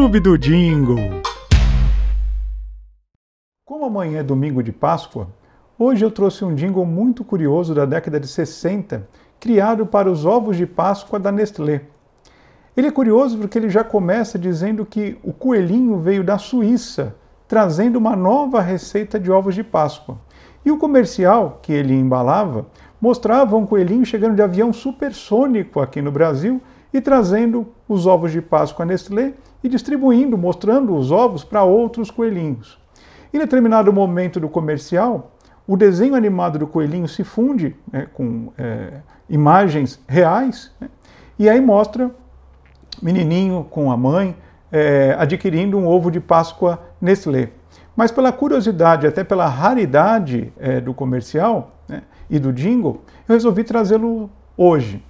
Clube 0.01 0.19
do 0.19 0.35
Jingle. 0.35 1.21
Como 3.63 3.85
amanhã 3.85 4.21
é 4.21 4.23
domingo 4.23 4.63
de 4.63 4.71
Páscoa, 4.71 5.27
hoje 5.77 6.03
eu 6.03 6.09
trouxe 6.09 6.43
um 6.43 6.55
jingle 6.55 6.83
muito 6.87 7.23
curioso 7.23 7.75
da 7.75 7.85
década 7.85 8.19
de 8.19 8.27
60, 8.27 9.07
criado 9.39 9.85
para 9.85 10.09
os 10.09 10.25
ovos 10.25 10.57
de 10.57 10.65
Páscoa 10.65 11.19
da 11.19 11.31
Nestlé. 11.31 11.83
Ele 12.75 12.87
é 12.87 12.91
curioso 12.91 13.37
porque 13.37 13.59
ele 13.59 13.69
já 13.69 13.83
começa 13.83 14.39
dizendo 14.39 14.87
que 14.87 15.19
o 15.21 15.31
coelhinho 15.31 15.99
veio 15.99 16.23
da 16.23 16.39
Suíça, 16.39 17.15
trazendo 17.47 17.97
uma 17.97 18.15
nova 18.15 18.59
receita 18.59 19.19
de 19.19 19.29
ovos 19.29 19.53
de 19.53 19.63
Páscoa. 19.63 20.17
E 20.65 20.71
o 20.71 20.79
comercial 20.79 21.59
que 21.61 21.71
ele 21.71 21.93
embalava 21.93 22.65
mostrava 22.99 23.55
um 23.55 23.67
coelhinho 23.67 24.03
chegando 24.03 24.33
de 24.33 24.41
avião 24.41 24.73
supersônico 24.73 25.79
aqui 25.79 26.01
no 26.01 26.11
Brasil 26.11 26.59
e 26.93 26.99
trazendo 26.99 27.68
os 27.88 28.05
ovos 28.05 28.31
de 28.31 28.41
Páscoa 28.41 28.85
Nestlé 28.85 29.34
e 29.63 29.69
distribuindo, 29.69 30.38
mostrando 30.38 30.95
os 30.95 31.11
ovos 31.11 31.43
para 31.43 31.63
outros 31.63 32.11
coelhinhos. 32.11 32.80
Em 33.34 33.39
determinado 33.39 33.93
momento 33.93 34.39
do 34.39 34.49
comercial, 34.49 35.31
o 35.68 35.77
desenho 35.77 36.15
animado 36.15 36.59
do 36.59 36.68
coelhinho 36.68 37.07
se 37.07 37.23
funde 37.23 37.76
né, 37.91 38.07
com 38.13 38.51
é, 38.57 38.99
imagens 39.30 40.01
reais 40.07 40.72
né, 40.81 40.89
e 41.39 41.49
aí 41.49 41.61
mostra 41.61 42.11
menininho 43.01 43.65
com 43.69 43.91
a 43.91 43.95
mãe 43.95 44.35
é, 44.72 45.15
adquirindo 45.18 45.77
um 45.77 45.88
ovo 45.88 46.11
de 46.11 46.19
Páscoa 46.19 46.80
Nestlé. 46.99 47.49
Mas 47.95 48.11
pela 48.11 48.31
curiosidade, 48.31 49.05
até 49.05 49.23
pela 49.23 49.47
raridade 49.47 50.51
é, 50.59 50.80
do 50.80 50.93
comercial 50.93 51.76
né, 51.88 52.03
e 52.30 52.39
do 52.39 52.51
jingle, 52.51 53.01
eu 53.27 53.34
resolvi 53.34 53.63
trazê-lo 53.63 54.30
hoje. 54.57 55.03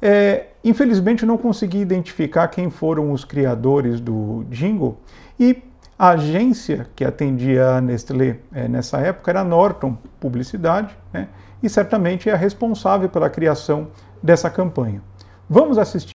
É, 0.00 0.46
infelizmente 0.68 1.24
não 1.24 1.38
consegui 1.38 1.78
identificar 1.78 2.48
quem 2.48 2.70
foram 2.70 3.12
os 3.12 3.24
criadores 3.24 4.00
do 4.00 4.44
jingle 4.50 4.98
e 5.38 5.62
a 5.98 6.10
agência 6.10 6.86
que 6.94 7.04
atendia 7.04 7.70
a 7.70 7.80
Nestlé 7.80 8.38
é, 8.52 8.68
nessa 8.68 8.98
época 8.98 9.32
era 9.32 9.42
Norton 9.42 9.98
Publicidade, 10.20 10.96
né, 11.12 11.28
e 11.60 11.68
certamente 11.68 12.30
é 12.30 12.32
a 12.32 12.36
responsável 12.36 13.08
pela 13.08 13.28
criação 13.28 13.88
dessa 14.22 14.48
campanha. 14.48 15.02
Vamos 15.50 15.76
assistir. 15.76 16.12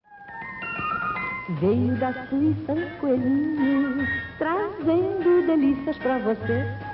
Veio 1.61 1.97
da 1.97 2.13
Suíça 2.29 2.73
um 2.73 3.01
coelhinho, 3.01 4.07
trazendo 4.39 5.47
delícias 5.47 5.97
para 5.99 6.19
você. 6.19 6.90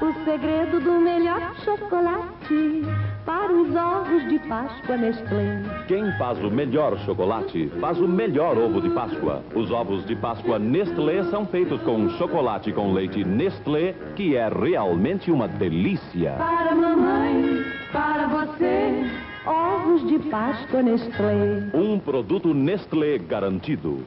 O 0.00 0.24
segredo 0.24 0.80
do 0.80 0.92
melhor 1.00 1.54
chocolate 1.64 2.82
para 3.24 3.52
os 3.52 3.74
ovos 3.74 4.28
de 4.28 4.38
Páscoa 4.40 4.96
Nestlé. 4.96 5.62
Quem 5.88 6.10
faz 6.18 6.38
o 6.42 6.50
melhor 6.50 6.96
chocolate 7.00 7.68
faz 7.80 7.98
o 7.98 8.06
melhor 8.06 8.56
ovo 8.56 8.80
de 8.80 8.90
Páscoa. 8.90 9.42
Os 9.54 9.70
ovos 9.72 10.06
de 10.06 10.14
Páscoa 10.14 10.58
Nestlé 10.58 11.24
são 11.24 11.46
feitos 11.46 11.80
com 11.82 12.08
chocolate 12.10 12.72
com 12.72 12.92
leite 12.92 13.24
Nestlé, 13.24 13.94
que 14.14 14.36
é 14.36 14.48
realmente 14.48 15.32
uma 15.32 15.48
delícia. 15.48 16.34
Para 16.38 16.74
mamãe, 16.74 17.64
para 17.92 18.28
você, 18.28 19.04
ovos 19.46 20.06
de 20.06 20.18
Páscoa 20.30 20.82
Nestlé. 20.82 21.70
Um 21.74 21.98
produto 21.98 22.54
Nestlé 22.54 23.18
garantido. 23.18 24.04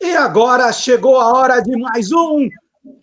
E 0.00 0.07
agora 0.18 0.72
chegou 0.72 1.16
a 1.20 1.32
hora 1.32 1.60
de 1.60 1.76
mais 1.76 2.10
um 2.10 2.48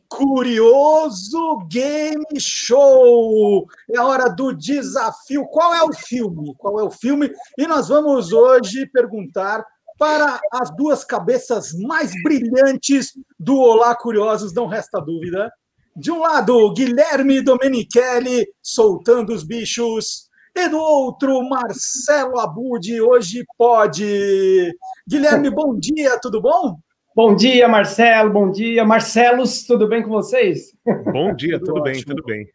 Curioso 0.09 1.59
Game 1.69 2.25
Show. 2.37 3.65
É 3.89 3.97
a 3.97 4.05
hora 4.05 4.29
do 4.29 4.51
desafio. 4.51 5.45
Qual 5.45 5.73
é 5.73 5.81
o 5.81 5.93
filme? 5.93 6.53
Qual 6.57 6.77
é 6.77 6.83
o 6.83 6.91
filme? 6.91 7.31
E 7.57 7.65
nós 7.67 7.87
vamos 7.87 8.33
hoje 8.33 8.85
perguntar 8.87 9.65
para 9.97 10.41
as 10.51 10.75
duas 10.75 11.05
cabeças 11.05 11.71
mais 11.87 12.11
brilhantes 12.21 13.13
do 13.39 13.57
Olá 13.57 13.95
Curiosos, 13.95 14.53
não 14.53 14.67
resta 14.67 14.99
dúvida. 14.99 15.49
De 15.95 16.11
um 16.11 16.19
lado, 16.19 16.73
Guilherme 16.73 17.41
Domenichelli 17.41 18.45
soltando 18.61 19.33
os 19.33 19.41
bichos. 19.41 20.29
E 20.53 20.67
do 20.67 20.77
outro, 20.77 21.41
Marcelo 21.47 22.39
Abud, 22.39 23.01
hoje 23.01 23.45
pode. 23.57 24.77
Guilherme, 25.07 25.49
bom 25.49 25.79
dia, 25.79 26.19
tudo 26.19 26.41
bom? 26.41 26.77
Bom 27.15 27.33
dia, 27.33 27.65
Marcelo. 27.65 28.29
Bom 28.29 28.51
dia, 28.51 28.83
Marcelos. 28.83 29.63
Tudo 29.63 29.87
bem 29.87 30.03
com 30.03 30.09
vocês? 30.09 30.75
Bom 31.13 31.33
dia, 31.33 31.57
tudo, 31.57 31.75
tudo 31.75 31.83
bem, 31.83 32.03
tudo 32.03 32.23
bem. 32.23 32.45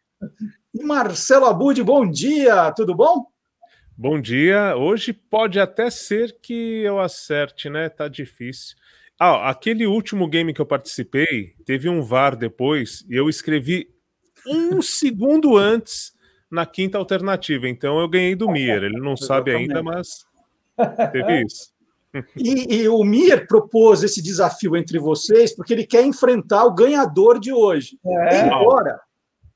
Marcelo 0.83 1.47
Abud, 1.47 1.83
bom 1.83 2.07
dia, 2.07 2.71
tudo 2.73 2.95
bom? 2.95 3.25
Bom 3.97 4.21
dia. 4.21 4.77
Hoje 4.77 5.15
pode 5.15 5.59
até 5.59 5.89
ser 5.89 6.37
que 6.43 6.83
eu 6.83 7.01
acerte, 7.01 7.71
né? 7.71 7.89
Tá 7.89 8.07
difícil. 8.07 8.77
Ah, 9.19 9.49
aquele 9.49 9.87
último 9.87 10.29
game 10.29 10.53
que 10.53 10.61
eu 10.61 10.67
participei, 10.67 11.55
teve 11.65 11.89
um 11.89 12.03
VAR 12.03 12.37
depois, 12.37 13.03
e 13.09 13.17
eu 13.17 13.31
escrevi 13.31 13.89
um 14.47 14.83
segundo 14.85 15.57
antes 15.57 16.13
na 16.51 16.67
quinta 16.67 16.99
alternativa. 16.99 17.67
Então 17.67 17.99
eu 17.99 18.07
ganhei 18.07 18.35
do 18.35 18.51
Mir. 18.51 18.83
Ele 18.83 19.01
não 19.01 19.17
sabe 19.17 19.55
ainda, 19.55 19.83
mas 19.83 20.27
teve 21.13 21.45
isso. 21.47 21.70
E, 22.37 22.75
e, 22.75 22.89
o 22.89 23.05
Mir 23.05 23.47
propôs 23.47 24.03
esse 24.03 24.21
desafio 24.21 24.77
entre 24.77 24.99
vocês 24.99 25.55
porque 25.55 25.73
ele 25.73 25.87
quer 25.87 26.05
enfrentar 26.05 26.65
o 26.65 26.75
ganhador 26.75 27.39
de 27.39 27.53
hoje. 27.53 27.99
É. 28.05 28.47
Embora, 28.47 29.01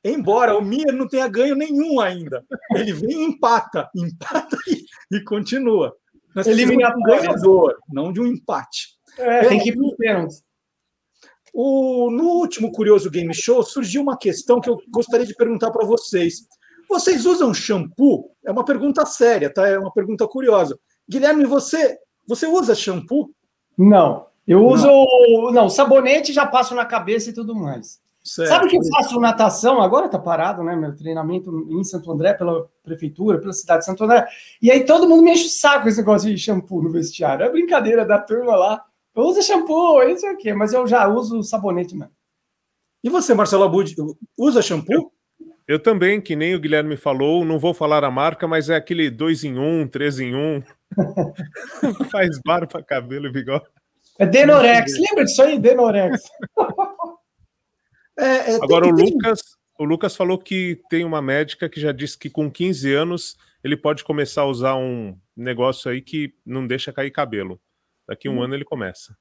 embora 0.05 0.57
o 0.57 0.63
Mir 0.63 0.93
não 0.93 1.09
tenha 1.09 1.27
ganho 1.27 1.57
nenhum 1.57 2.01
ainda. 2.01 2.45
Ele 2.75 2.93
vem 2.93 3.11
e 3.11 3.25
empata, 3.25 3.89
empata 3.95 4.57
e, 4.69 5.17
e 5.17 5.21
continua. 5.25 5.97
Nós 6.35 6.47
Eliminatório. 6.47 6.99
um 6.99 7.03
ganhador, 7.03 7.77
não 7.89 8.13
de 8.13 8.21
um 8.21 8.27
empate. 8.27 8.95
É, 9.19 9.49
tem 9.49 9.61
que 9.61 9.71
ir 9.71 9.77
para. 9.97 10.27
O, 11.53 12.11
no 12.11 12.25
último 12.31 12.73
Curioso 12.73 13.09
Game 13.09 13.33
Show 13.33 13.63
surgiu 13.63 14.03
uma 14.03 14.19
questão 14.19 14.61
que 14.61 14.69
eu 14.69 14.77
gostaria 14.91 15.25
de 15.25 15.35
perguntar 15.35 15.71
para 15.71 15.87
vocês. 15.87 16.49
Vocês 16.89 17.25
usam 17.25 17.55
shampoo? 17.55 18.33
É 18.45 18.51
uma 18.51 18.65
pergunta 18.65 19.07
séria, 19.07 19.53
tá? 19.53 19.67
É 19.69 19.79
uma 19.79 19.93
pergunta 19.93 20.27
curiosa. 20.27 20.77
Guilherme, 21.09 21.45
você 21.45 21.97
você 22.27 22.47
usa 22.47 22.75
shampoo? 22.75 23.31
Não. 23.77 24.27
Eu 24.47 24.67
uso. 24.67 24.87
Não, 24.87 25.53
não 25.53 25.69
sabonete 25.69 26.33
já 26.33 26.47
passo 26.47 26.75
na 26.75 26.85
cabeça 26.85 27.31
e 27.31 27.33
tudo 27.33 27.55
mais. 27.55 28.03
Certo. 28.23 28.49
Sabe 28.49 28.69
que 28.69 28.77
eu 28.77 28.85
faço 28.85 29.21
natação? 29.21 29.83
Agora 29.83 30.09
tá 30.09 30.19
parado, 30.19 30.63
né? 30.63 30.75
Meu 30.75 30.97
treinamento 30.97 31.67
em 31.71 31.85
Santo 31.85 32.11
André, 32.11 32.33
pela 32.33 32.67
prefeitura, 32.83 33.39
pela 33.39 33.53
cidade 33.53 33.81
de 33.81 33.85
Santo 33.85 34.05
André. 34.05 34.27
E 34.63 34.71
aí 34.71 34.85
todo 34.85 35.07
mundo 35.07 35.23
me 35.23 35.33
enche 35.33 35.47
o 35.47 35.51
saco 35.51 35.83
com 35.83 35.89
esse 35.89 35.99
negócio 35.99 36.31
de 36.31 36.39
shampoo 36.39 36.83
no 36.83 36.91
vestiário. 36.91 37.45
É 37.45 37.51
brincadeira 37.51 38.05
da 38.05 38.19
turma 38.19 38.57
lá. 38.57 38.83
Eu 39.15 39.25
uso 39.25 39.43
shampoo, 39.43 40.03
não 40.09 40.17
sei 40.17 40.33
o 40.33 40.37
quê, 40.39 40.55
mas 40.55 40.73
eu 40.73 40.87
já 40.87 41.07
uso 41.07 41.43
sabonete 41.43 41.95
mesmo. 41.95 42.13
E 43.03 43.11
você, 43.11 43.35
Marcelo 43.35 43.65
Abud, 43.65 43.95
usa 44.39 44.63
shampoo? 44.63 45.13
Eu, 45.67 45.79
também, 45.79 46.21
que 46.21 46.37
nem 46.37 46.55
o 46.55 46.61
Guilherme 46.61 46.97
falou, 46.97 47.45
não 47.45 47.59
vou 47.59 47.73
falar 47.73 48.05
a 48.05 48.11
marca, 48.11 48.47
mas 48.47 48.69
é 48.69 48.77
aquele 48.77 49.11
dois 49.11 49.45
em 49.45 49.59
um, 49.59 49.89
três 49.89 50.21
em 50.21 50.35
um. 50.35 50.63
Faz 52.11 52.39
barba, 52.45 52.83
cabelo 52.83 53.27
e 53.27 53.33
bigode. 53.33 53.65
É 54.19 54.27
Denorex. 54.27 54.93
Lembra 54.99 55.25
disso 55.25 55.43
aí? 55.43 55.59
Denorex. 55.59 56.23
É, 58.17 58.53
é, 58.53 58.55
Agora, 58.63 58.85
tem, 58.85 58.93
o, 58.93 58.97
Lucas, 58.97 59.41
o 59.77 59.85
Lucas 59.85 60.15
falou 60.15 60.39
que 60.39 60.81
tem 60.89 61.05
uma 61.05 61.21
médica 61.21 61.69
que 61.69 61.81
já 61.81 61.91
disse 61.91 62.17
que 62.17 62.31
com 62.31 62.49
15 62.49 62.95
anos 62.95 63.37
ele 63.65 63.77
pode 63.77 64.05
começar 64.05 64.43
a 64.43 64.47
usar 64.47 64.77
um 64.77 65.19
negócio 65.37 65.91
aí 65.91 66.01
que 66.01 66.33
não 66.47 66.65
deixa 66.65 66.93
cair 66.93 67.11
cabelo. 67.11 67.61
Daqui 68.07 68.29
um 68.29 68.39
hum. 68.39 68.43
ano 68.43 68.55
ele 68.55 68.65
começa. 68.65 69.17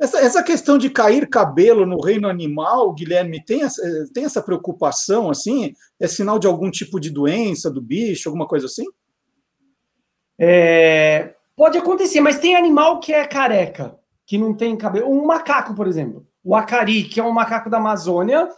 Essa, 0.00 0.18
essa 0.18 0.42
questão 0.42 0.78
de 0.78 0.88
cair 0.88 1.28
cabelo 1.28 1.84
no 1.84 2.00
reino 2.00 2.26
animal, 2.26 2.90
Guilherme, 2.94 3.44
tem 3.44 3.64
essa, 3.64 3.82
tem 4.14 4.24
essa 4.24 4.40
preocupação 4.40 5.28
assim? 5.28 5.74
É 6.00 6.08
sinal 6.08 6.38
de 6.38 6.46
algum 6.46 6.70
tipo 6.70 6.98
de 6.98 7.10
doença 7.10 7.70
do 7.70 7.82
bicho, 7.82 8.26
alguma 8.26 8.48
coisa 8.48 8.64
assim? 8.64 8.86
É, 10.38 11.34
pode 11.54 11.76
acontecer, 11.76 12.18
mas 12.22 12.38
tem 12.38 12.56
animal 12.56 12.98
que 12.98 13.12
é 13.12 13.26
careca, 13.26 13.94
que 14.24 14.38
não 14.38 14.54
tem 14.54 14.74
cabelo. 14.74 15.06
Um 15.10 15.26
macaco, 15.26 15.74
por 15.74 15.86
exemplo. 15.86 16.26
O 16.42 16.56
acari, 16.56 17.04
que 17.04 17.20
é 17.20 17.22
um 17.22 17.30
macaco 17.30 17.68
da 17.68 17.76
Amazônia, 17.76 18.48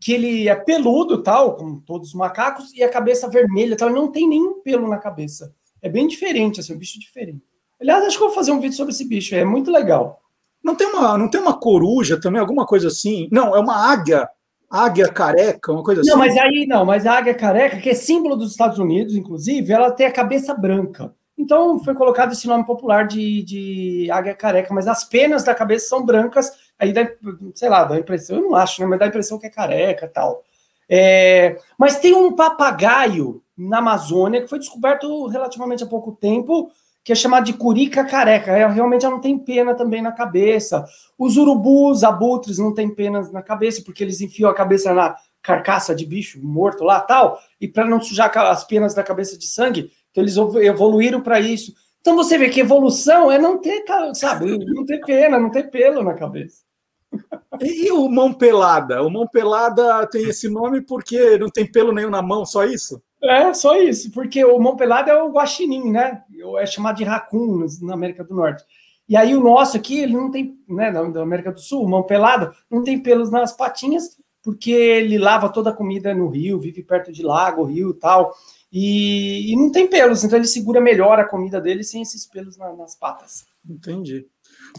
que 0.00 0.12
ele 0.12 0.48
é 0.48 0.54
peludo, 0.54 1.20
tal, 1.20 1.56
como 1.56 1.80
todos 1.80 2.10
os 2.10 2.14
macacos, 2.14 2.72
e 2.74 2.82
a 2.84 2.88
cabeça 2.88 3.28
vermelha, 3.28 3.76
tal, 3.76 3.88
ele 3.88 3.98
não 3.98 4.12
tem 4.12 4.28
nenhum 4.28 4.62
pelo 4.62 4.88
na 4.88 4.98
cabeça. 4.98 5.52
É 5.82 5.88
bem 5.88 6.06
diferente, 6.06 6.60
assim, 6.60 6.74
um 6.74 6.78
bicho 6.78 7.00
diferente. 7.00 7.42
Aliás, 7.80 8.04
acho 8.04 8.16
que 8.16 8.22
eu 8.22 8.28
vou 8.28 8.36
fazer 8.36 8.52
um 8.52 8.60
vídeo 8.60 8.76
sobre 8.76 8.92
esse 8.92 9.08
bicho, 9.08 9.34
é 9.34 9.44
muito 9.44 9.68
legal. 9.68 10.21
Não 10.62 10.74
tem 10.74 10.86
uma, 10.86 11.18
não 11.18 11.28
tem 11.28 11.40
uma 11.40 11.58
coruja 11.58 12.20
também, 12.20 12.40
alguma 12.40 12.64
coisa 12.64 12.88
assim? 12.88 13.28
Não, 13.32 13.54
é 13.54 13.58
uma 13.58 13.90
águia, 13.90 14.28
águia 14.70 15.08
careca, 15.08 15.72
uma 15.72 15.82
coisa 15.82 16.02
não, 16.02 16.08
assim. 16.08 16.10
Não, 16.10 16.18
mas 16.18 16.36
aí 16.36 16.66
não, 16.66 16.84
mas 16.84 17.06
a 17.06 17.18
águia 17.18 17.34
careca, 17.34 17.78
que 17.78 17.90
é 17.90 17.94
símbolo 17.94 18.36
dos 18.36 18.52
Estados 18.52 18.78
Unidos, 18.78 19.14
inclusive, 19.14 19.72
ela 19.72 19.90
tem 19.90 20.06
a 20.06 20.12
cabeça 20.12 20.54
branca. 20.54 21.12
Então 21.36 21.78
foi 21.82 21.94
colocado 21.94 22.32
esse 22.32 22.46
nome 22.46 22.64
popular 22.64 23.06
de, 23.06 23.42
de 23.42 24.08
águia 24.10 24.34
careca, 24.34 24.72
mas 24.72 24.86
as 24.86 25.02
penas 25.02 25.42
da 25.42 25.54
cabeça 25.54 25.88
são 25.88 26.04
brancas, 26.04 26.52
aí 26.78 26.92
dá, 26.92 27.08
sei 27.54 27.68
lá, 27.68 27.84
dá 27.84 27.96
a 27.96 27.98
impressão, 27.98 28.36
eu 28.36 28.42
não 28.42 28.54
acho, 28.54 28.80
né? 28.80 28.86
Mas 28.86 28.98
dá 28.98 29.06
a 29.06 29.08
impressão 29.08 29.38
que 29.38 29.46
é 29.46 29.50
careca 29.50 30.06
tal. 30.06 30.42
É, 30.88 31.56
mas 31.78 31.98
tem 31.98 32.14
um 32.14 32.32
papagaio 32.32 33.42
na 33.56 33.78
Amazônia 33.78 34.42
que 34.42 34.48
foi 34.48 34.58
descoberto 34.58 35.26
relativamente 35.26 35.82
há 35.82 35.86
pouco 35.86 36.12
tempo, 36.12 36.70
que 37.04 37.12
é 37.12 37.14
chamado 37.14 37.44
de 37.44 37.52
curica 37.52 38.04
careca. 38.04 38.52
É, 38.52 38.66
realmente 38.66 39.04
ela 39.04 39.14
não 39.14 39.20
tem 39.20 39.38
pena 39.38 39.74
também 39.74 40.00
na 40.00 40.12
cabeça. 40.12 40.84
Os 41.18 41.36
urubus, 41.36 42.04
abutres, 42.04 42.58
não 42.58 42.72
tem 42.72 42.94
penas 42.94 43.32
na 43.32 43.42
cabeça, 43.42 43.82
porque 43.84 44.02
eles 44.02 44.20
enfiam 44.20 44.50
a 44.50 44.54
cabeça 44.54 44.94
na 44.94 45.16
carcaça 45.42 45.94
de 45.94 46.06
bicho 46.06 46.40
morto 46.42 46.84
lá 46.84 47.00
tal, 47.00 47.38
e 47.60 47.66
para 47.66 47.84
não 47.84 48.00
sujar 48.00 48.30
as 48.38 48.64
penas 48.64 48.94
da 48.94 49.02
cabeça 49.02 49.36
de 49.36 49.46
sangue, 49.46 49.90
então 50.10 50.22
eles 50.22 50.36
evoluíram 50.36 51.20
para 51.20 51.40
isso. 51.40 51.74
Então 52.00 52.14
você 52.14 52.38
vê 52.38 52.48
que 52.48 52.60
evolução 52.60 53.30
é 53.30 53.38
não 53.38 53.58
ter, 53.58 53.84
sabe, 54.14 54.58
não 54.64 54.84
ter 54.84 55.00
pena, 55.04 55.38
não 55.38 55.50
ter 55.50 55.70
pelo 55.70 56.02
na 56.02 56.14
cabeça. 56.14 56.62
E, 57.60 57.92
o 57.92 58.08
mão 58.08 58.32
pelada? 58.32 59.02
O 59.02 59.10
mão 59.10 59.26
pelada 59.26 60.06
tem 60.06 60.28
esse 60.28 60.48
nome 60.48 60.80
porque 60.80 61.36
não 61.38 61.48
tem 61.48 61.70
pelo 61.70 61.92
nenhum 61.92 62.10
na 62.10 62.22
mão, 62.22 62.46
só 62.46 62.64
isso? 62.64 63.02
É, 63.22 63.52
só 63.54 63.76
isso, 63.76 64.10
porque 64.10 64.44
o 64.44 64.58
mão 64.58 64.76
pelada 64.76 65.12
é 65.12 65.22
o 65.22 65.30
guaxinim, 65.30 65.90
né? 65.90 66.22
É 66.58 66.66
chamado 66.66 66.96
de 66.96 67.04
raccoon 67.04 67.66
na 67.82 67.94
América 67.94 68.24
do 68.24 68.34
Norte. 68.34 68.64
E 69.08 69.16
aí 69.16 69.34
o 69.34 69.42
nosso 69.42 69.76
aqui, 69.76 69.98
ele 69.98 70.14
não 70.14 70.30
tem, 70.30 70.56
né, 70.68 70.90
da 70.90 71.22
América 71.22 71.52
do 71.52 71.60
Sul, 71.60 71.88
mão 71.88 72.02
pelada, 72.02 72.52
não 72.70 72.82
tem 72.82 73.02
pelos 73.02 73.30
nas 73.30 73.54
patinhas, 73.54 74.16
porque 74.42 74.70
ele 74.70 75.18
lava 75.18 75.48
toda 75.48 75.70
a 75.70 75.74
comida 75.74 76.14
no 76.14 76.28
rio, 76.28 76.58
vive 76.58 76.82
perto 76.82 77.12
de 77.12 77.22
lago, 77.22 77.64
rio 77.64 77.94
tal. 77.94 78.34
E, 78.72 79.52
e, 79.52 79.56
não 79.56 79.70
tem 79.70 79.86
pelos, 79.86 80.24
então 80.24 80.38
ele 80.38 80.46
segura 80.46 80.80
melhor 80.80 81.20
a 81.20 81.28
comida 81.28 81.60
dele 81.60 81.84
sem 81.84 82.00
esses 82.00 82.26
pelos 82.26 82.56
na, 82.56 82.72
nas 82.74 82.94
patas. 82.94 83.44
Entendi. 83.68 84.26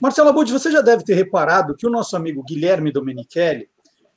Marcelo 0.01 0.29
Abud, 0.29 0.51
você 0.51 0.71
já 0.71 0.81
deve 0.81 1.03
ter 1.03 1.13
reparado 1.13 1.75
que 1.75 1.85
o 1.85 1.91
nosso 1.91 2.15
amigo 2.15 2.43
Guilherme 2.43 2.91
Domenichelli, 2.91 3.69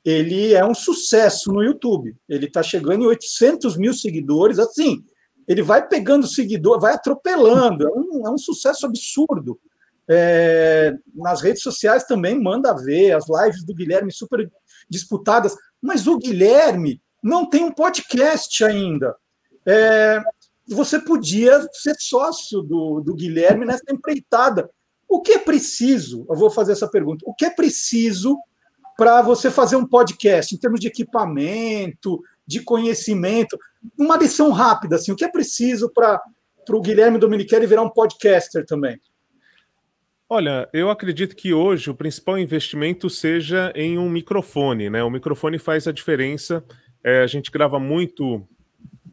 ele 0.03 0.53
é 0.53 0.65
um 0.65 0.73
sucesso 0.73 1.51
no 1.51 1.61
YouTube. 1.61 2.15
Ele 2.27 2.47
está 2.47 2.63
chegando 2.63 3.03
em 3.03 3.07
800 3.07 3.77
mil 3.77 3.93
seguidores, 3.93 4.57
assim, 4.57 5.05
ele 5.47 5.61
vai 5.61 5.87
pegando 5.87 6.27
seguidor, 6.27 6.79
vai 6.79 6.93
atropelando, 6.93 7.87
é 7.87 7.91
um, 7.91 8.27
é 8.27 8.29
um 8.29 8.37
sucesso 8.37 8.85
absurdo. 8.85 9.59
É, 10.09 10.93
nas 11.13 11.41
redes 11.41 11.61
sociais 11.61 12.05
também 12.05 12.41
manda 12.41 12.73
ver, 12.73 13.11
as 13.11 13.25
lives 13.27 13.63
do 13.63 13.73
Guilherme 13.73 14.11
super 14.11 14.49
disputadas, 14.89 15.55
mas 15.81 16.07
o 16.07 16.17
Guilherme 16.17 17.01
não 17.21 17.49
tem 17.49 17.63
um 17.63 17.71
podcast 17.71 18.63
ainda 18.63 19.15
é, 19.67 20.23
você 20.65 20.97
podia 20.97 21.67
ser 21.73 21.95
sócio 21.99 22.61
do, 22.61 23.01
do 23.01 23.13
Guilherme 23.13 23.65
nessa 23.65 23.83
empreitada, 23.91 24.69
O 25.09 25.21
que 25.21 25.33
é 25.33 25.39
preciso? 25.39 26.25
Eu 26.29 26.35
vou 26.37 26.49
fazer 26.49 26.71
essa 26.71 26.87
pergunta. 26.87 27.23
O 27.27 27.33
que 27.33 27.45
é 27.45 27.49
preciso 27.49 28.37
para 28.97 29.21
você 29.21 29.51
fazer 29.51 29.75
um 29.75 29.85
podcast, 29.85 30.55
em 30.55 30.57
termos 30.57 30.79
de 30.79 30.87
equipamento, 30.87 32.21
de 32.45 32.61
conhecimento? 32.61 33.57
Uma 33.97 34.17
lição 34.17 34.51
rápida, 34.51 34.95
assim, 34.95 35.11
o 35.11 35.15
que 35.15 35.25
é 35.25 35.31
preciso 35.31 35.91
para 35.93 36.21
o 36.69 36.81
Guilherme 36.81 37.19
Domenichelli 37.19 37.67
virar 37.67 37.83
um 37.83 37.89
podcaster 37.89 38.65
também? 38.65 38.99
Olha, 40.29 40.67
eu 40.73 40.89
acredito 40.89 41.35
que 41.35 41.53
hoje 41.53 41.89
o 41.89 41.95
principal 41.95 42.37
investimento 42.37 43.09
seja 43.09 43.71
em 43.73 43.97
um 43.97 44.09
microfone, 44.09 44.89
né? 44.89 45.01
O 45.01 45.09
microfone 45.09 45.57
faz 45.57 45.87
a 45.87 45.91
diferença. 45.93 46.65
É, 47.01 47.21
a 47.21 47.27
gente 47.27 47.49
grava 47.49 47.79
muito 47.79 48.45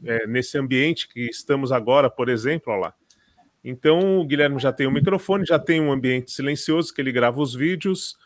é, 0.05 0.27
nesse 0.27 0.59
ambiente 0.59 1.09
que 1.09 1.21
estamos 1.31 1.71
agora, 1.71 2.11
por 2.11 2.29
exemplo, 2.29 2.75
lá. 2.77 2.93
Então, 3.63 4.19
o 4.19 4.27
Guilherme 4.27 4.59
já 4.59 4.73
tem 4.73 4.87
um 4.89 4.91
microfone, 4.91 5.47
já 5.47 5.59
tem 5.59 5.81
um 5.81 5.93
ambiente 5.93 6.33
silencioso 6.33 6.93
que 6.93 7.01
ele 7.01 7.13
grava 7.13 7.41
os 7.41 7.55
vídeos. 7.55 8.17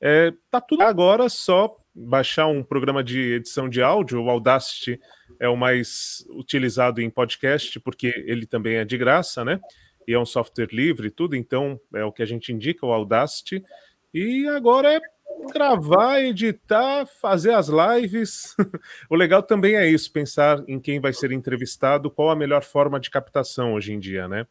É, 0.00 0.32
tá 0.50 0.60
tudo 0.60 0.82
agora 0.82 1.28
só 1.28 1.76
baixar 1.96 2.46
um 2.46 2.62
programa 2.62 3.02
de 3.02 3.34
edição 3.34 3.68
de 3.68 3.80
áudio, 3.80 4.22
o 4.22 4.30
Audacity 4.30 5.00
é 5.40 5.48
o 5.48 5.56
mais 5.56 6.24
utilizado 6.30 7.00
em 7.00 7.08
podcast, 7.08 7.80
porque 7.80 8.08
ele 8.26 8.46
também 8.46 8.76
é 8.76 8.84
de 8.84 8.98
graça, 8.98 9.44
né? 9.44 9.58
e 10.06 10.14
é 10.14 10.18
um 10.18 10.26
software 10.26 10.68
livre 10.70 11.08
e 11.08 11.10
tudo, 11.10 11.34
então 11.34 11.80
é 11.92 12.04
o 12.04 12.12
que 12.12 12.22
a 12.22 12.26
gente 12.26 12.52
indica, 12.52 12.86
o 12.86 12.92
Audacity. 12.92 13.62
E 14.14 14.46
agora 14.46 14.94
é 14.94 15.00
gravar, 15.52 16.20
editar, 16.20 17.06
fazer 17.06 17.52
as 17.52 17.68
lives. 17.68 18.54
o 19.10 19.16
legal 19.16 19.42
também 19.42 19.76
é 19.76 19.86
isso, 19.88 20.12
pensar 20.12 20.62
em 20.68 20.78
quem 20.78 21.00
vai 21.00 21.12
ser 21.12 21.32
entrevistado, 21.32 22.10
qual 22.10 22.30
a 22.30 22.36
melhor 22.36 22.62
forma 22.62 23.00
de 23.00 23.10
captação 23.10 23.74
hoje 23.74 23.92
em 23.92 23.98
dia, 23.98 24.28
né? 24.28 24.46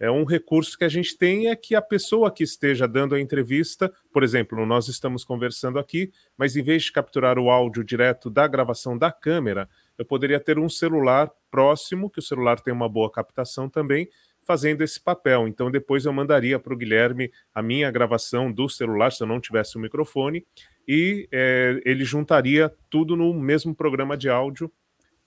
É 0.00 0.10
um 0.10 0.24
recurso 0.24 0.78
que 0.78 0.84
a 0.84 0.88
gente 0.88 1.16
tem 1.16 1.48
é 1.48 1.56
que 1.56 1.74
a 1.74 1.82
pessoa 1.82 2.30
que 2.30 2.44
esteja 2.44 2.86
dando 2.86 3.14
a 3.14 3.20
entrevista, 3.20 3.92
por 4.12 4.22
exemplo, 4.22 4.64
nós 4.64 4.86
estamos 4.86 5.24
conversando 5.24 5.78
aqui, 5.78 6.12
mas 6.36 6.56
em 6.56 6.62
vez 6.62 6.84
de 6.84 6.92
capturar 6.92 7.38
o 7.38 7.50
áudio 7.50 7.82
direto 7.82 8.30
da 8.30 8.46
gravação 8.46 8.96
da 8.96 9.10
câmera, 9.10 9.68
eu 9.98 10.04
poderia 10.04 10.38
ter 10.38 10.58
um 10.58 10.68
celular 10.68 11.30
próximo, 11.50 12.08
que 12.08 12.20
o 12.20 12.22
celular 12.22 12.60
tem 12.60 12.72
uma 12.72 12.88
boa 12.88 13.10
captação 13.10 13.68
também, 13.68 14.08
fazendo 14.48 14.82
esse 14.82 14.98
papel. 14.98 15.46
Então, 15.46 15.70
depois 15.70 16.06
eu 16.06 16.12
mandaria 16.12 16.58
para 16.58 16.72
o 16.72 16.76
Guilherme 16.76 17.30
a 17.54 17.60
minha 17.60 17.90
gravação 17.90 18.50
do 18.50 18.66
celular, 18.66 19.12
se 19.12 19.22
eu 19.22 19.26
não 19.26 19.40
tivesse 19.40 19.76
o 19.76 19.80
microfone, 19.80 20.46
e 20.86 21.28
é, 21.30 21.82
ele 21.84 22.02
juntaria 22.02 22.72
tudo 22.88 23.14
no 23.14 23.34
mesmo 23.34 23.74
programa 23.74 24.16
de 24.16 24.30
áudio, 24.30 24.72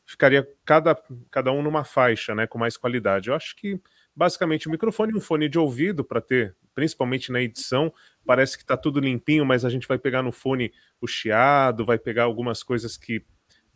ficaria 0.08 0.48
cada, 0.66 0.98
cada 1.30 1.52
um 1.52 1.62
numa 1.62 1.84
faixa, 1.84 2.34
né, 2.34 2.48
com 2.48 2.58
mais 2.58 2.76
qualidade. 2.78 3.30
Eu 3.30 3.36
acho 3.36 3.56
que, 3.56 3.80
basicamente, 4.16 4.68
o 4.68 4.72
microfone 4.72 5.14
e 5.14 5.16
um 5.16 5.22
fone 5.22 5.48
de 5.48 5.58
ouvido 5.58 6.04
para 6.04 6.22
ter, 6.22 6.56
principalmente 6.74 7.32
na 7.32 7.42
edição, 7.42 7.94
parece 8.26 8.58
que 8.58 8.64
está 8.64 8.78
tudo 8.78 9.00
limpinho, 9.00 9.46
mas 9.46 9.66
a 9.66 9.70
gente 9.70 9.88
vai 9.88 9.98
pegar 9.98 10.22
no 10.22 10.32
fone 10.32 10.72
o 11.00 11.08
chiado, 11.08 11.86
vai 11.86 11.98
pegar 11.98 12.24
algumas 12.24 12.64
coisas 12.64 12.98
que 12.98 13.24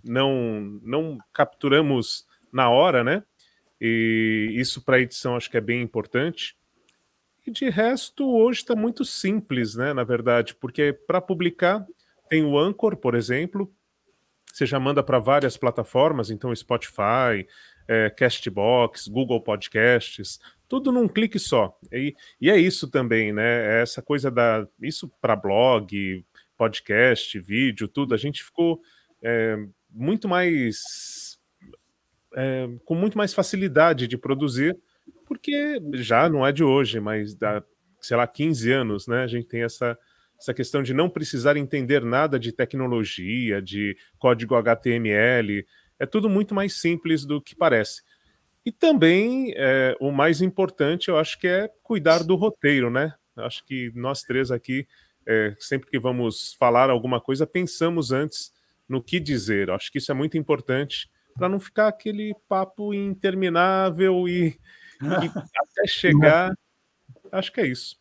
não, 0.03 0.79
não 0.83 1.17
capturamos 1.33 2.25
na 2.51 2.69
hora, 2.69 3.03
né? 3.03 3.23
E 3.79 4.53
isso 4.55 4.83
para 4.83 4.99
edição 4.99 5.35
acho 5.35 5.49
que 5.49 5.57
é 5.57 5.61
bem 5.61 5.81
importante. 5.81 6.55
E 7.45 7.51
de 7.51 7.69
resto, 7.69 8.27
hoje 8.27 8.61
está 8.61 8.75
muito 8.75 9.05
simples, 9.05 9.75
né? 9.75 9.93
Na 9.93 10.03
verdade, 10.03 10.55
porque 10.55 10.93
para 10.93 11.21
publicar 11.21 11.85
tem 12.29 12.43
o 12.43 12.57
Anchor, 12.57 12.97
por 12.97 13.15
exemplo. 13.15 13.71
Você 14.51 14.65
já 14.65 14.79
manda 14.79 15.03
para 15.03 15.19
várias 15.19 15.57
plataformas, 15.57 16.29
então 16.29 16.55
Spotify, 16.55 17.45
é, 17.87 18.09
Castbox, 18.09 19.07
Google 19.07 19.41
Podcasts, 19.41 20.39
tudo 20.67 20.91
num 20.91 21.07
clique 21.07 21.39
só. 21.39 21.77
E, 21.91 22.15
e 22.39 22.49
é 22.49 22.57
isso 22.57 22.89
também, 22.89 23.31
né? 23.31 23.77
É 23.77 23.81
essa 23.81 24.01
coisa 24.01 24.31
da. 24.31 24.67
Isso 24.81 25.11
para 25.21 25.35
blog, 25.35 26.25
podcast, 26.57 27.39
vídeo, 27.39 27.87
tudo. 27.87 28.13
A 28.13 28.17
gente 28.17 28.43
ficou 28.43 28.81
é, 29.21 29.57
muito 29.89 30.27
mais 30.27 31.39
é, 32.35 32.67
com 32.83 32.95
muito 32.95 33.17
mais 33.17 33.33
facilidade 33.33 34.07
de 34.07 34.17
produzir, 34.17 34.77
porque 35.25 35.79
já 35.93 36.27
não 36.29 36.45
é 36.45 36.51
de 36.51 36.63
hoje, 36.63 36.99
mas 36.99 37.33
da, 37.33 37.63
sei 38.01 38.17
lá, 38.17 38.27
15 38.27 38.71
anos, 38.71 39.07
né? 39.07 39.23
A 39.23 39.27
gente 39.27 39.47
tem 39.47 39.63
essa, 39.63 39.97
essa 40.39 40.53
questão 40.53 40.83
de 40.83 40.93
não 40.93 41.09
precisar 41.09 41.57
entender 41.57 42.03
nada 42.03 42.37
de 42.37 42.51
tecnologia, 42.51 43.61
de 43.61 43.97
código 44.19 44.55
HTML, 44.55 45.65
é 45.99 46.05
tudo 46.05 46.29
muito 46.29 46.53
mais 46.53 46.79
simples 46.79 47.25
do 47.25 47.41
que 47.41 47.55
parece. 47.55 48.01
E 48.65 48.71
também 48.71 49.53
é, 49.55 49.95
o 49.99 50.11
mais 50.11 50.41
importante, 50.41 51.09
eu 51.09 51.17
acho 51.17 51.39
que 51.39 51.47
é 51.47 51.69
cuidar 51.83 52.23
do 52.23 52.35
roteiro, 52.35 52.89
né? 52.89 53.13
Acho 53.37 53.63
que 53.65 53.91
nós 53.93 54.21
três 54.21 54.49
aqui, 54.49 54.87
é, 55.27 55.55
sempre 55.59 55.89
que 55.89 55.99
vamos 55.99 56.55
falar 56.59 56.89
alguma 56.89 57.21
coisa, 57.21 57.45
pensamos 57.45 58.11
antes 58.11 58.51
no 58.87 59.03
que 59.03 59.19
dizer. 59.19 59.69
Acho 59.69 59.91
que 59.91 59.99
isso 59.99 60.11
é 60.11 60.15
muito 60.15 60.37
importante 60.37 61.09
para 61.35 61.49
não 61.49 61.59
ficar 61.59 61.89
aquele 61.89 62.33
papo 62.47 62.93
interminável 62.93 64.27
e, 64.27 64.47
e 64.47 64.57
até 65.61 65.87
chegar. 65.87 66.51
Acho 67.31 67.51
que 67.51 67.61
é 67.61 67.67
isso. 67.67 67.99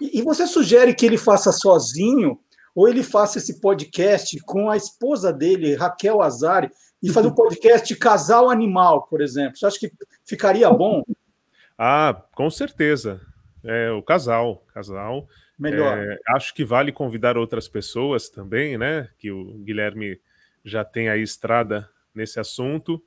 E 0.00 0.22
você 0.22 0.46
sugere 0.46 0.94
que 0.94 1.04
ele 1.04 1.18
faça 1.18 1.52
sozinho 1.52 2.40
ou 2.76 2.86
ele 2.86 3.02
faça 3.02 3.38
esse 3.38 3.58
podcast 3.58 4.38
com 4.40 4.68
a 4.68 4.76
esposa 4.76 5.32
dele, 5.32 5.74
Raquel 5.74 6.20
Azari, 6.20 6.70
e 7.02 7.10
fazer 7.10 7.28
um 7.28 7.34
podcast 7.34 7.96
Casal 7.96 8.50
Animal, 8.50 9.06
por 9.08 9.22
exemplo? 9.22 9.56
Você 9.56 9.64
acha 9.64 9.78
que 9.78 9.90
ficaria 10.26 10.70
bom? 10.70 11.02
Ah, 11.78 12.22
com 12.34 12.50
certeza. 12.50 13.18
É, 13.64 13.90
o 13.90 14.02
casal, 14.02 14.62
casal. 14.74 15.26
Melhor. 15.58 15.96
É, 15.96 16.18
acho 16.28 16.52
que 16.52 16.66
vale 16.66 16.92
convidar 16.92 17.38
outras 17.38 17.66
pessoas 17.66 18.28
também, 18.28 18.76
né? 18.76 19.08
Que 19.18 19.30
o 19.30 19.54
Guilherme 19.64 20.20
já 20.62 20.84
tem 20.84 21.08
aí 21.08 21.22
estrada 21.22 21.88
nesse 22.14 22.38
assunto 22.38 23.02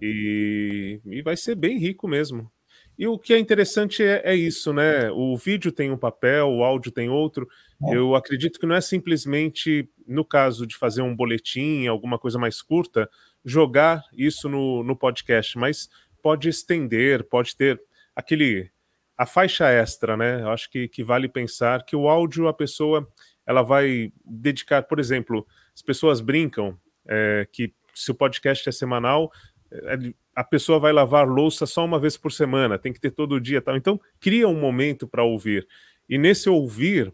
e, 0.00 1.00
e 1.06 1.22
vai 1.22 1.36
ser 1.36 1.54
bem 1.54 1.78
rico 1.78 2.08
mesmo. 2.08 2.50
E 2.98 3.06
o 3.06 3.18
que 3.18 3.34
é 3.34 3.38
interessante 3.38 4.02
é, 4.02 4.22
é, 4.24 4.34
isso, 4.34 4.72
né? 4.72 5.10
O 5.10 5.36
vídeo 5.36 5.72
tem 5.72 5.90
um 5.90 5.96
papel, 5.96 6.48
o 6.48 6.62
áudio 6.62 6.92
tem 6.92 7.08
outro. 7.08 7.48
É. 7.88 7.96
Eu 7.96 8.14
acredito 8.14 8.58
que 8.58 8.66
não 8.66 8.74
é 8.74 8.80
simplesmente, 8.80 9.88
no 10.06 10.24
caso 10.24 10.66
de 10.66 10.76
fazer 10.76 11.02
um 11.02 11.14
boletim, 11.14 11.86
alguma 11.86 12.18
coisa 12.18 12.38
mais 12.38 12.62
curta, 12.62 13.08
jogar 13.44 14.02
isso 14.12 14.48
no, 14.48 14.82
no 14.82 14.96
podcast, 14.96 15.58
mas 15.58 15.88
pode 16.22 16.48
estender, 16.48 17.24
pode 17.24 17.56
ter 17.56 17.80
aquele. 18.16 18.70
a 19.16 19.26
faixa 19.26 19.68
extra, 19.68 20.16
né? 20.16 20.40
Eu 20.40 20.50
acho 20.50 20.70
que, 20.70 20.88
que 20.88 21.04
vale 21.04 21.28
pensar 21.28 21.84
que 21.84 21.94
o 21.94 22.08
áudio, 22.08 22.48
a 22.48 22.54
pessoa 22.54 23.06
ela 23.46 23.62
vai 23.62 24.12
dedicar, 24.24 24.82
por 24.84 24.98
exemplo, 24.98 25.46
as 25.74 25.82
pessoas 25.82 26.20
brincam 26.20 26.78
é, 27.06 27.46
que 27.52 27.74
se 27.94 28.10
o 28.10 28.14
podcast 28.14 28.68
é 28.68 28.72
semanal, 28.72 29.30
é, 29.70 29.98
a 30.34 30.42
pessoa 30.42 30.78
vai 30.78 30.92
lavar 30.92 31.28
louça 31.28 31.66
só 31.66 31.84
uma 31.84 31.98
vez 31.98 32.16
por 32.16 32.32
semana, 32.32 32.78
tem 32.78 32.92
que 32.92 33.00
ter 33.00 33.10
todo 33.10 33.40
dia 33.40 33.60
tal. 33.60 33.76
Então, 33.76 34.00
cria 34.18 34.48
um 34.48 34.58
momento 34.58 35.06
para 35.06 35.22
ouvir. 35.22 35.66
E 36.08 36.18
nesse 36.18 36.48
ouvir, 36.48 37.12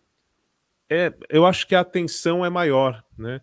é, 0.91 1.15
eu 1.29 1.47
acho 1.47 1.67
que 1.67 1.75
a 1.75 1.81
atenção 1.81 2.45
é 2.45 2.51
maior, 2.51 3.03
né? 3.17 3.41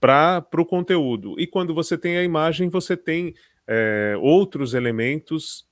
Para 0.00 0.44
o 0.56 0.66
conteúdo. 0.66 1.38
E 1.38 1.46
quando 1.46 1.74
você 1.74 1.96
tem 1.96 2.18
a 2.18 2.22
imagem, 2.22 2.68
você 2.68 2.96
tem 2.96 3.34
é, 3.66 4.14
outros 4.18 4.74
elementos, 4.74 5.66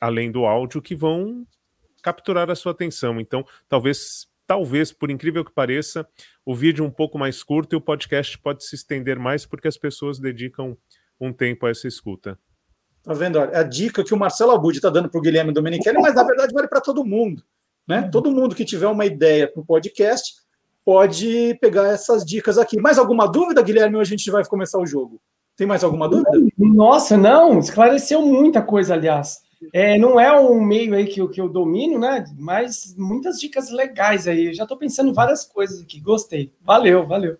além 0.00 0.30
do 0.30 0.44
áudio, 0.44 0.80
que 0.80 0.94
vão 0.94 1.46
capturar 2.02 2.50
a 2.50 2.54
sua 2.54 2.72
atenção. 2.72 3.18
Então, 3.20 3.44
talvez 3.68 4.28
talvez, 4.46 4.92
por 4.92 5.10
incrível 5.10 5.44
que 5.44 5.52
pareça, 5.52 6.06
o 6.44 6.54
vídeo 6.54 6.84
um 6.84 6.90
pouco 6.90 7.18
mais 7.18 7.42
curto 7.42 7.74
e 7.74 7.76
o 7.76 7.80
podcast 7.80 8.38
pode 8.38 8.64
se 8.64 8.74
estender 8.74 9.18
mais 9.18 9.46
porque 9.46 9.66
as 9.66 9.78
pessoas 9.78 10.18
dedicam 10.18 10.76
um 11.18 11.32
tempo 11.32 11.64
a 11.64 11.70
essa 11.70 11.88
escuta. 11.88 12.38
Tá 13.02 13.14
vendo? 13.14 13.38
É 13.38 13.56
a 13.56 13.62
dica 13.62 14.04
que 14.04 14.12
o 14.12 14.16
Marcelo 14.16 14.52
Abud 14.52 14.76
está 14.76 14.90
dando 14.90 15.08
para 15.08 15.18
o 15.18 15.22
Guilherme 15.22 15.52
Domenichelli, 15.52 15.98
mas 16.02 16.14
na 16.14 16.22
verdade 16.22 16.52
vale 16.52 16.68
para 16.68 16.80
todo 16.80 17.04
mundo. 17.04 17.42
Né? 17.88 18.02
Uhum. 18.02 18.10
Todo 18.10 18.30
mundo 18.30 18.54
que 18.54 18.64
tiver 18.64 18.86
uma 18.86 19.06
ideia 19.06 19.50
para 19.50 19.60
o 19.60 19.64
podcast 19.64 20.41
pode 20.84 21.56
pegar 21.60 21.88
essas 21.88 22.24
dicas 22.24 22.58
aqui. 22.58 22.80
Mais 22.80 22.98
alguma 22.98 23.26
dúvida, 23.26 23.62
Guilherme, 23.62 23.96
ou 23.96 24.00
a 24.00 24.04
gente 24.04 24.30
vai 24.30 24.44
começar 24.44 24.78
o 24.78 24.86
jogo? 24.86 25.20
Tem 25.56 25.66
mais 25.66 25.84
alguma 25.84 26.08
dúvida? 26.08 26.30
Nossa, 26.58 27.16
não, 27.16 27.58
esclareceu 27.58 28.22
muita 28.22 28.62
coisa, 28.62 28.94
aliás. 28.94 29.40
É, 29.72 29.96
não 29.96 30.18
é 30.18 30.32
um 30.38 30.60
meio 30.60 30.94
aí 30.94 31.06
que 31.06 31.20
eu, 31.20 31.28
que 31.28 31.40
eu 31.40 31.48
domino, 31.48 31.98
né? 31.98 32.24
Mas 32.36 32.94
muitas 32.96 33.38
dicas 33.38 33.70
legais 33.70 34.26
aí. 34.26 34.46
Eu 34.46 34.54
já 34.54 34.64
estou 34.64 34.76
pensando 34.76 35.10
em 35.10 35.14
várias 35.14 35.44
coisas 35.44 35.80
aqui. 35.80 36.00
Gostei. 36.00 36.52
Valeu, 36.60 37.06
valeu. 37.06 37.36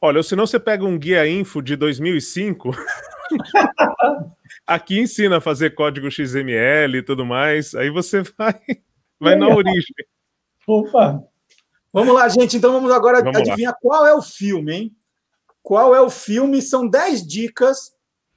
Olha, 0.00 0.22
se 0.22 0.36
não 0.36 0.46
você 0.46 0.58
pega 0.58 0.84
um 0.84 0.98
guia 0.98 1.28
info 1.28 1.60
de 1.60 1.74
2005, 1.76 2.70
aqui 4.66 5.00
ensina 5.00 5.38
a 5.38 5.40
fazer 5.40 5.74
código 5.74 6.10
XML 6.10 6.98
e 6.98 7.02
tudo 7.02 7.26
mais. 7.26 7.74
Aí 7.74 7.90
você 7.90 8.22
vai, 8.38 8.60
vai 9.18 9.36
na 9.36 9.48
origem. 9.48 9.94
Opa! 10.66 11.22
Vamos 11.96 12.14
lá, 12.14 12.28
gente. 12.28 12.58
Então 12.58 12.74
vamos 12.74 12.92
agora 12.92 13.22
vamos 13.22 13.38
adivinhar 13.38 13.72
lá. 13.72 13.78
qual 13.80 14.06
é 14.06 14.14
o 14.14 14.20
filme, 14.20 14.74
hein? 14.74 14.96
Qual 15.62 15.94
é 15.94 16.00
o 16.02 16.10
filme? 16.10 16.60
São 16.60 16.86
10 16.86 17.26
dicas 17.26 17.90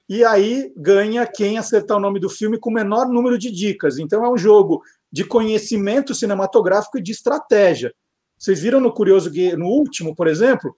e 0.08 0.24
aí 0.24 0.72
ganha 0.78 1.28
quem 1.28 1.58
acertar 1.58 1.98
o 1.98 2.00
nome 2.00 2.22
do 2.22 2.30
filme 2.30 2.58
com 2.58 2.70
o 2.70 2.74
menor 2.74 3.10
número 3.10 3.38
de 3.38 3.52
dicas. 3.52 3.98
Então 3.98 4.24
é 4.24 4.30
um 4.30 4.38
jogo 4.38 4.82
de 5.12 5.26
conhecimento 5.26 6.16
cinematográfico 6.16 7.00
e 7.00 7.04
de 7.04 7.12
estratégia. 7.12 7.94
Vocês 8.38 8.62
viram 8.62 8.80
no 8.80 8.94
Curioso 8.94 9.30
no 9.58 9.66
último, 9.66 10.16
por 10.16 10.30
exemplo, 10.30 10.74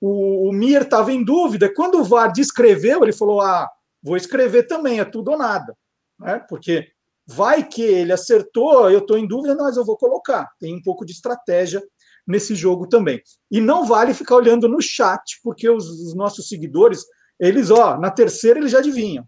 o, 0.00 0.48
o 0.48 0.52
Mir 0.52 0.82
estava 0.82 1.12
em 1.12 1.24
dúvida. 1.24 1.68
Quando 1.74 1.98
o 1.98 2.04
VAR 2.04 2.32
descreveu, 2.32 3.02
ele 3.02 3.12
falou: 3.12 3.40
Ah, 3.40 3.68
vou 4.00 4.16
escrever 4.16 4.68
também, 4.68 5.00
é 5.00 5.04
tudo 5.04 5.32
ou 5.32 5.36
nada. 5.36 5.76
Né? 6.16 6.38
Porque 6.48 6.92
vai 7.26 7.66
que 7.66 7.82
ele 7.82 8.12
acertou, 8.12 8.88
eu 8.88 9.00
estou 9.00 9.18
em 9.18 9.26
dúvida, 9.26 9.56
mas 9.56 9.76
eu 9.76 9.84
vou 9.84 9.96
colocar. 9.96 10.48
Tem 10.60 10.72
um 10.72 10.80
pouco 10.80 11.04
de 11.04 11.10
estratégia 11.10 11.82
nesse 12.26 12.54
jogo 12.54 12.86
também. 12.86 13.22
E 13.50 13.60
não 13.60 13.84
vale 13.84 14.14
ficar 14.14 14.36
olhando 14.36 14.68
no 14.68 14.80
chat, 14.80 15.40
porque 15.42 15.68
os, 15.68 15.88
os 15.88 16.14
nossos 16.14 16.48
seguidores, 16.48 17.04
eles, 17.38 17.70
ó, 17.70 17.98
na 17.98 18.10
terceira 18.10 18.58
eles 18.58 18.72
já 18.72 18.78
adivinham. 18.78 19.24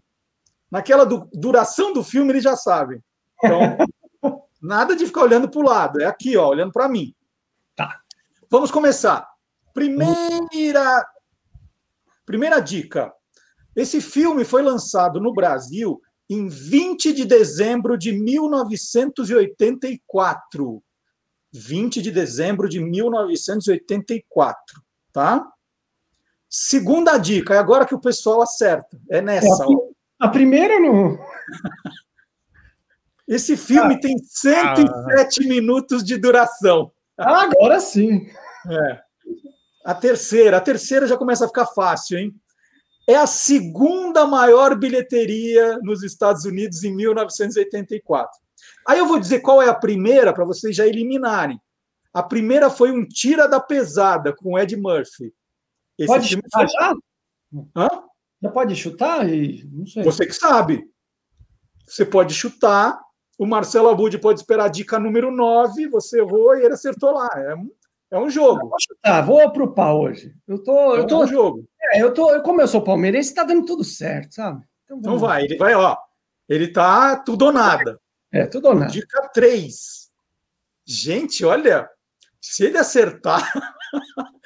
Naquela 0.71 1.05
du 1.05 1.29
duração 1.33 1.93
do 1.93 2.03
filme 2.03 2.31
eles 2.31 2.43
já 2.43 2.55
sabem. 2.55 2.99
Então, 3.43 3.77
nada 4.61 4.95
de 4.95 5.05
ficar 5.05 5.23
olhando 5.23 5.49
para 5.49 5.59
o 5.59 5.65
lado, 5.65 6.01
é 6.01 6.05
aqui, 6.05 6.35
ó, 6.37 6.49
olhando 6.49 6.71
para 6.71 6.89
mim. 6.89 7.13
Tá. 7.75 7.99
Vamos 8.49 8.71
começar. 8.71 9.27
Primeira 9.73 11.05
primeira 12.25 12.59
dica. 12.59 13.11
Esse 13.75 13.99
filme 13.99 14.45
foi 14.45 14.61
lançado 14.61 15.19
no 15.19 15.33
Brasil 15.33 15.99
em 16.29 16.47
20 16.47 17.11
de 17.13 17.25
dezembro 17.25 17.97
de 17.97 18.11
1984. 18.11 20.83
20 21.53 22.01
de 22.01 22.11
dezembro 22.11 22.67
de 22.67 22.79
1984, 22.79 24.81
tá? 25.11 25.47
Segunda 26.49 27.17
dica, 27.17 27.53
é 27.53 27.57
agora 27.57 27.85
que 27.85 27.95
o 27.95 27.99
pessoal 27.99 28.41
acerta. 28.41 28.99
É 29.09 29.21
nessa. 29.21 29.63
É 29.63 29.67
a, 30.19 30.27
a, 30.27 30.29
primeira 30.29 30.79
não. 30.79 31.17
Esse 33.27 33.55
filme 33.55 33.95
ah, 33.95 33.99
tem 33.99 34.17
107 34.17 35.43
ah. 35.43 35.47
minutos 35.47 36.03
de 36.03 36.17
duração. 36.17 36.91
Agora 37.17 37.79
sim. 37.79 38.27
É. 38.69 38.99
A 39.85 39.93
terceira, 39.93 40.57
a 40.57 40.61
terceira 40.61 41.07
já 41.07 41.17
começa 41.17 41.45
a 41.45 41.47
ficar 41.47 41.67
fácil, 41.67 42.17
hein? 42.17 42.35
É 43.07 43.15
a 43.15 43.27
segunda 43.27 44.25
maior 44.25 44.75
bilheteria 44.75 45.77
nos 45.79 46.03
Estados 46.03 46.45
Unidos 46.45 46.83
em 46.83 46.95
1984. 46.95 48.42
Aí 48.87 48.99
eu 48.99 49.07
vou 49.07 49.19
dizer 49.19 49.39
qual 49.39 49.61
é 49.61 49.69
a 49.69 49.75
primeira 49.75 50.33
para 50.33 50.45
vocês 50.45 50.75
já 50.75 50.85
eliminarem. 50.85 51.59
A 52.13 52.21
primeira 52.21 52.69
foi 52.69 52.91
um 52.91 53.05
Tira 53.07 53.47
da 53.47 53.59
Pesada 53.59 54.35
com 54.35 54.57
Ed 54.57 54.75
Murphy. 54.75 55.33
Esse 55.97 56.07
pode 56.07 56.27
chutar 56.27 56.59
foi... 56.59 56.67
já? 56.67 56.93
Hã? 57.75 57.89
Já 58.41 58.49
pode 58.51 58.75
chutar? 58.75 59.25
Não 59.25 59.85
sei. 59.85 60.03
Você 60.03 60.25
que 60.25 60.33
sabe. 60.33 60.83
Você 61.87 62.05
pode 62.05 62.33
chutar. 62.33 62.99
O 63.37 63.45
Marcelo 63.47 63.89
Abud 63.89 64.15
pode 64.19 64.39
esperar 64.39 64.65
a 64.65 64.69
dica 64.69 64.99
número 64.99 65.31
9, 65.31 65.87
você 65.87 66.19
errou 66.19 66.55
e 66.55 66.63
ele 66.63 66.75
acertou 66.75 67.11
lá. 67.11 67.29
É 67.35 67.55
um, 67.55 67.71
é 68.11 68.19
um 68.19 68.29
jogo. 68.29 68.69
vou 68.69 68.77
chutar, 68.79 69.25
vou 69.25 69.51
pro 69.51 69.73
pau 69.73 70.01
hoje. 70.01 70.35
Eu 70.47 70.63
tô, 70.63 70.95
é 70.95 70.99
eu 70.99 71.07
tô, 71.07 71.23
um 71.23 71.27
jogo. 71.27 71.65
É, 71.81 72.01
eu 72.01 72.13
tô, 72.13 72.41
como 72.43 72.61
eu 72.61 72.67
sou 72.67 72.83
palmeirense, 72.83 73.33
tá 73.33 73.43
dando 73.43 73.65
tudo 73.65 73.83
certo, 73.83 74.35
sabe? 74.35 74.63
Então, 74.85 74.99
então 74.99 75.17
vai, 75.17 75.45
ele 75.45 75.57
vai, 75.57 75.73
ó. 75.73 75.97
Ele 76.47 76.67
tá 76.67 77.15
tudo 77.15 77.45
ou 77.45 77.51
nada. 77.51 77.99
É, 78.33 78.47
tudo 78.47 78.69
ou 78.69 78.75
nada. 78.75 78.91
Dica 78.91 79.29
3. 79.31 80.11
Gente, 80.85 81.45
olha, 81.45 81.87
se 82.41 82.65
ele 82.65 82.79
acertar, 82.79 83.47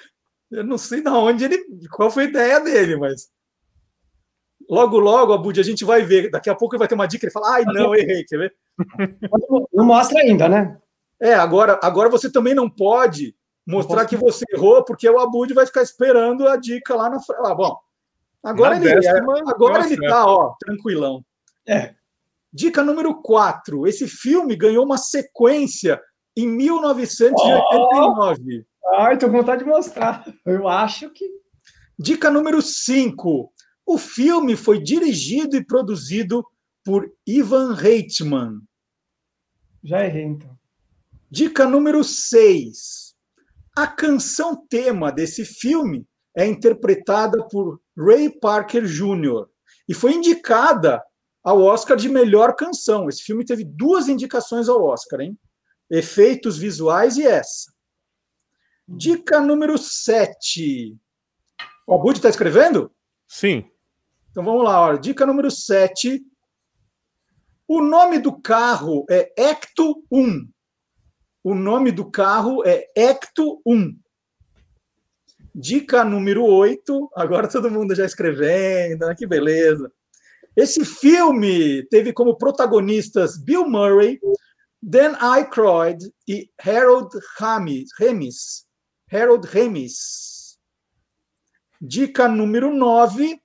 eu 0.51 0.63
não 0.63 0.77
sei 0.77 1.01
de 1.01 1.09
onde 1.09 1.45
ele. 1.45 1.65
Qual 1.91 2.11
foi 2.11 2.25
a 2.25 2.27
ideia 2.27 2.59
dele, 2.59 2.97
mas. 2.97 3.29
Logo, 4.69 4.99
logo, 4.99 5.31
Abud, 5.31 5.57
a 5.57 5.63
gente 5.63 5.85
vai 5.85 6.03
ver. 6.03 6.29
Daqui 6.29 6.49
a 6.49 6.55
pouco 6.55 6.75
ele 6.75 6.79
vai 6.79 6.87
ter 6.89 6.95
uma 6.95 7.07
dica. 7.07 7.25
Ele 7.25 7.31
fala, 7.31 7.55
ai, 7.55 7.63
não, 7.65 7.95
errei, 7.95 8.25
quer 8.25 8.37
ver? 8.37 8.55
Não 9.73 9.85
mostra 9.85 10.19
ainda, 10.19 10.49
né? 10.49 10.77
É, 11.19 11.33
agora, 11.33 11.79
agora 11.81 12.09
você 12.09 12.31
também 12.31 12.53
não 12.53 12.69
pode 12.69 13.35
mostrar 13.65 14.05
que 14.05 14.15
você 14.15 14.45
errou, 14.51 14.83
porque 14.83 15.09
o 15.09 15.19
Abud 15.19 15.51
vai 15.53 15.65
ficar 15.65 15.81
esperando 15.81 16.47
a 16.47 16.55
dica 16.57 16.95
lá 16.95 17.09
na 17.09 17.19
frente. 17.19 17.41
Ah, 17.43 17.55
bom, 17.55 17.77
agora 18.43 18.79
na 18.79 18.85
ele, 18.85 18.95
décima, 18.95 19.41
agora 19.47 19.85
ele 19.85 20.07
tá, 20.07 20.25
ó, 20.25 20.55
tranquilão. 20.59 21.25
É. 21.67 21.96
Dica 22.57 22.83
número 22.83 23.21
4. 23.21 23.85
Esse 23.85 24.07
filme 24.07 24.55
ganhou 24.55 24.83
uma 24.83 24.97
sequência 24.97 26.01
em 26.35 26.47
1989. 26.47 28.65
Oh! 28.81 28.95
Ai, 28.95 29.15
tô 29.15 29.27
com 29.27 29.33
vontade 29.33 29.63
de 29.63 29.69
mostrar. 29.69 30.25
Eu 30.43 30.67
acho 30.67 31.11
que. 31.11 31.23
Dica 31.99 32.31
número 32.31 32.59
5. 32.59 33.53
O 33.85 33.97
filme 33.99 34.55
foi 34.55 34.81
dirigido 34.81 35.55
e 35.55 35.63
produzido 35.63 36.43
por 36.83 37.07
Ivan 37.27 37.75
Reitman. 37.75 38.59
Já 39.83 40.03
errei, 40.03 40.23
então. 40.23 40.57
Dica 41.29 41.67
número 41.67 42.03
6. 42.03 43.15
A 43.75 43.85
canção 43.85 44.65
tema 44.67 45.11
desse 45.11 45.45
filme 45.45 46.07
é 46.35 46.47
interpretada 46.47 47.47
por 47.49 47.79
Ray 47.95 48.31
Parker 48.31 48.83
Jr. 48.83 49.45
e 49.87 49.93
foi 49.93 50.15
indicada 50.15 51.03
ao 51.47 51.63
Oscar 51.63 51.95
de 51.95 52.09
melhor 52.09 52.57
canção. 52.57 53.07
Esse 53.07 53.23
filme 53.23 53.45
teve 53.45 53.63
duas 53.63 54.09
indicações 54.09 54.67
ao 54.67 54.83
Oscar, 54.83 55.21
hein? 55.21 55.39
Efeitos 55.89 56.57
visuais 56.57 57.15
e 57.15 57.25
essa. 57.25 57.71
Dica 58.85 59.39
número 59.39 59.77
7. 59.77 60.97
O 61.87 61.93
Abud 61.93 62.17
está 62.17 62.27
escrevendo? 62.27 62.91
Sim. 63.29 63.63
Então 64.29 64.43
vamos 64.43 64.61
lá, 64.61 64.93
dica 64.97 65.25
número 65.25 65.49
7. 65.49 66.21
O 67.65 67.81
nome 67.81 68.19
do 68.19 68.41
carro 68.41 69.05
é 69.09 69.31
Ecto 69.37 70.03
1. 70.11 70.49
O 71.45 71.55
nome 71.55 71.93
do 71.93 72.11
carro 72.11 72.61
é 72.67 72.91
Ecto 72.93 73.61
1. 73.65 73.97
Dica 75.55 76.03
número 76.03 76.43
8. 76.43 77.09
Agora 77.15 77.47
todo 77.47 77.71
mundo 77.71 77.95
já 77.95 78.03
escrevendo, 78.03 79.07
né? 79.07 79.15
que 79.17 79.25
beleza. 79.25 79.89
Esse 80.57 80.83
filme 80.83 81.83
teve 81.83 82.11
como 82.11 82.35
protagonistas 82.35 83.37
Bill 83.37 83.69
Murray, 83.69 84.19
Dan 84.81 85.15
Aykroyd 85.19 85.99
e 86.27 86.49
Harold 86.59 87.09
Ramis. 87.37 88.65
Harold 89.11 89.47
Ramis. 89.47 90.57
Dica 91.79 92.27
número 92.27 92.73
9. 92.73 93.39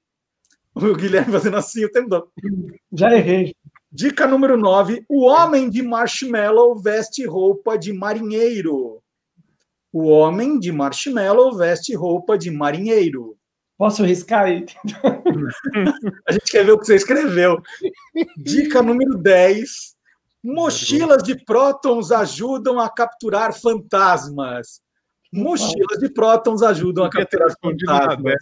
O 0.74 0.94
Guilherme 0.94 1.32
fazendo 1.32 1.58
assim 1.58 1.84
o 1.84 1.92
tempo 1.92 2.08
todo. 2.08 2.32
Já 2.90 3.14
errei. 3.14 3.54
Dica 3.90 4.26
número 4.26 4.56
9. 4.56 5.04
O 5.06 5.26
homem 5.26 5.68
de 5.68 5.82
marshmallow 5.82 6.80
veste 6.80 7.26
roupa 7.26 7.76
de 7.76 7.92
marinheiro. 7.92 9.02
O 9.92 10.04
homem 10.04 10.58
de 10.58 10.72
marshmallow 10.72 11.54
veste 11.58 11.94
roupa 11.94 12.38
de 12.38 12.50
marinheiro. 12.50 13.36
Posso 13.82 14.04
riscar 14.04 14.44
aí? 14.44 14.64
A 16.28 16.30
gente 16.30 16.52
quer 16.52 16.64
ver 16.64 16.70
o 16.70 16.78
que 16.78 16.86
você 16.86 16.94
escreveu. 16.94 17.60
Dica 18.36 18.80
número 18.80 19.18
10. 19.18 19.96
Mochilas 20.40 21.20
de 21.24 21.44
prótons 21.44 22.12
ajudam 22.12 22.78
a 22.78 22.88
capturar 22.88 23.52
fantasmas. 23.52 24.80
Mochilas 25.32 25.98
de 25.98 26.08
prótons 26.12 26.62
ajudam 26.62 27.06
a 27.06 27.10
capturar 27.10 27.52
fantasmas. 27.60 28.36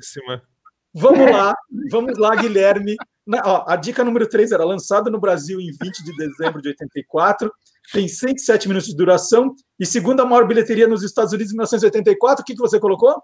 Vamos 0.92 1.30
lá, 1.30 1.54
vamos 1.90 2.18
lá, 2.18 2.36
Guilherme. 2.36 2.94
Ó, 3.42 3.64
a 3.66 3.76
dica 3.76 4.04
número 4.04 4.28
3 4.28 4.52
era 4.52 4.62
lançada 4.62 5.10
no 5.10 5.18
Brasil 5.18 5.58
em 5.58 5.70
20 5.70 6.04
de 6.04 6.16
dezembro 6.18 6.60
de 6.60 6.68
84, 6.68 7.50
tem 7.94 8.06
107 8.06 8.68
minutos 8.68 8.90
de 8.90 8.94
duração 8.94 9.54
e 9.78 9.86
segunda 9.86 10.22
maior 10.26 10.46
bilheteria 10.46 10.86
nos 10.86 11.02
Estados 11.02 11.32
Unidos 11.32 11.50
em 11.50 11.56
1984. 11.56 12.42
O 12.42 12.44
que, 12.44 12.54
que 12.54 12.60
você 12.60 12.78
colocou? 12.78 13.22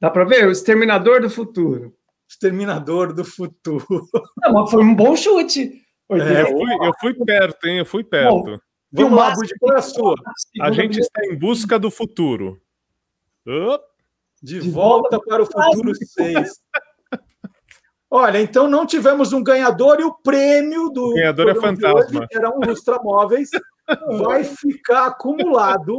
Dá 0.00 0.10
para 0.10 0.24
ver? 0.24 0.46
O 0.46 0.52
Exterminador 0.52 1.20
do 1.20 1.30
Futuro. 1.30 1.94
Exterminador 2.28 3.12
do 3.12 3.24
Futuro. 3.24 3.86
Não, 4.44 4.66
foi 4.66 4.82
um 4.82 4.94
bom 4.94 5.16
chute. 5.16 5.82
É, 6.10 6.42
eu, 6.42 6.46
fui, 6.46 6.86
eu, 6.86 6.92
fui, 7.00 7.14
perto, 7.14 7.66
hein? 7.66 7.78
Eu 7.78 7.86
fui 7.86 8.04
perto. 8.04 8.44
Bom, 8.44 8.58
Vamos 8.90 9.18
lá, 9.18 9.34
Budi, 9.34 9.52
qual 9.58 9.74
é 9.74 9.78
a 9.78 9.82
sua? 9.82 10.14
A 10.62 10.70
gente 10.72 10.98
está 10.98 11.24
em 11.26 11.36
busca 11.36 11.78
do 11.78 11.90
futuro. 11.90 12.60
De, 14.42 14.60
De 14.60 14.70
volta, 14.70 15.16
volta 15.16 15.20
para 15.20 15.42
o 15.42 15.46
futuro 15.46 15.92
6. 15.94 16.60
Olha, 18.10 18.40
então 18.40 18.68
não 18.68 18.86
tivemos 18.86 19.34
um 19.34 19.42
ganhador 19.42 20.00
e 20.00 20.04
o 20.04 20.14
prêmio 20.14 20.88
do. 20.88 21.10
O 21.10 21.14
ganhador 21.14 21.48
é 21.50 21.54
fantasma. 21.54 22.20
Hoje, 22.20 22.28
era 22.32 22.50
um 22.50 22.60
lustramóveis. 22.60 23.50
vai 24.22 24.44
ficar 24.44 25.08
acumulado. 25.08 25.98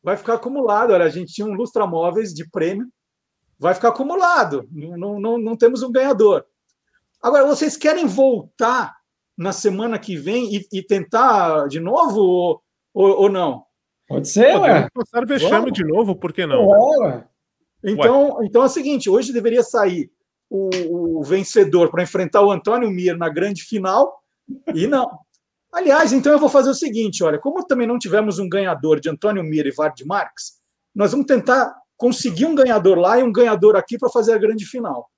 Vai 0.00 0.16
ficar 0.16 0.34
acumulado. 0.34 0.92
Olha, 0.92 1.04
a 1.04 1.10
gente 1.10 1.32
tinha 1.32 1.46
um 1.46 1.54
lustramóveis 1.54 2.32
de 2.32 2.48
prêmio 2.48 2.86
vai 3.58 3.74
ficar 3.74 3.88
acumulado. 3.88 4.68
Não, 4.70 5.18
não, 5.18 5.38
não 5.38 5.56
temos 5.56 5.82
um 5.82 5.90
ganhador. 5.90 6.44
Agora, 7.20 7.46
vocês 7.46 7.76
querem 7.76 8.06
voltar 8.06 8.96
na 9.36 9.52
semana 9.52 9.98
que 9.98 10.16
vem 10.16 10.54
e, 10.54 10.66
e 10.72 10.82
tentar 10.82 11.66
de 11.68 11.80
novo 11.80 12.20
ou, 12.20 12.62
ou, 12.94 13.22
ou, 13.22 13.28
não? 13.28 13.64
Pode 14.06 14.28
ser, 14.28 14.56
ué. 14.56 14.88
Passar 14.94 15.26
vexame 15.26 15.70
de 15.70 15.84
novo, 15.84 16.14
por 16.16 16.32
que 16.32 16.46
não? 16.46 16.66
Ué. 16.66 17.24
Então, 17.84 18.36
ué. 18.36 18.46
então 18.46 18.62
é 18.62 18.66
o 18.66 18.70
seguinte: 18.70 19.10
hoje 19.10 19.32
deveria 19.32 19.62
sair 19.62 20.10
o, 20.48 21.18
o 21.18 21.22
vencedor 21.22 21.90
para 21.90 22.02
enfrentar 22.02 22.42
o 22.42 22.50
Antônio 22.50 22.90
Mir 22.90 23.16
na 23.16 23.28
grande 23.28 23.62
final, 23.62 24.22
e 24.74 24.86
não. 24.86 25.10
Aliás, 25.72 26.12
então 26.12 26.32
eu 26.32 26.38
vou 26.38 26.48
fazer 26.48 26.70
o 26.70 26.74
seguinte: 26.74 27.22
olha, 27.22 27.38
como 27.38 27.66
também 27.66 27.86
não 27.86 27.98
tivemos 27.98 28.38
um 28.38 28.48
ganhador 28.48 29.00
de 29.00 29.10
Antônio 29.10 29.44
Mir 29.44 29.66
e 29.66 29.72
Vard 29.72 30.00
Marques, 30.06 30.58
nós 30.94 31.10
vamos 31.10 31.26
tentar 31.26 31.74
conseguir 31.98 32.46
um 32.46 32.54
ganhador 32.54 32.96
lá 32.96 33.18
e 33.18 33.22
um 33.22 33.32
ganhador 33.32 33.76
aqui 33.76 33.98
para 33.98 34.08
fazer 34.08 34.32
a 34.32 34.38
grande 34.38 34.64
final. 34.64 35.10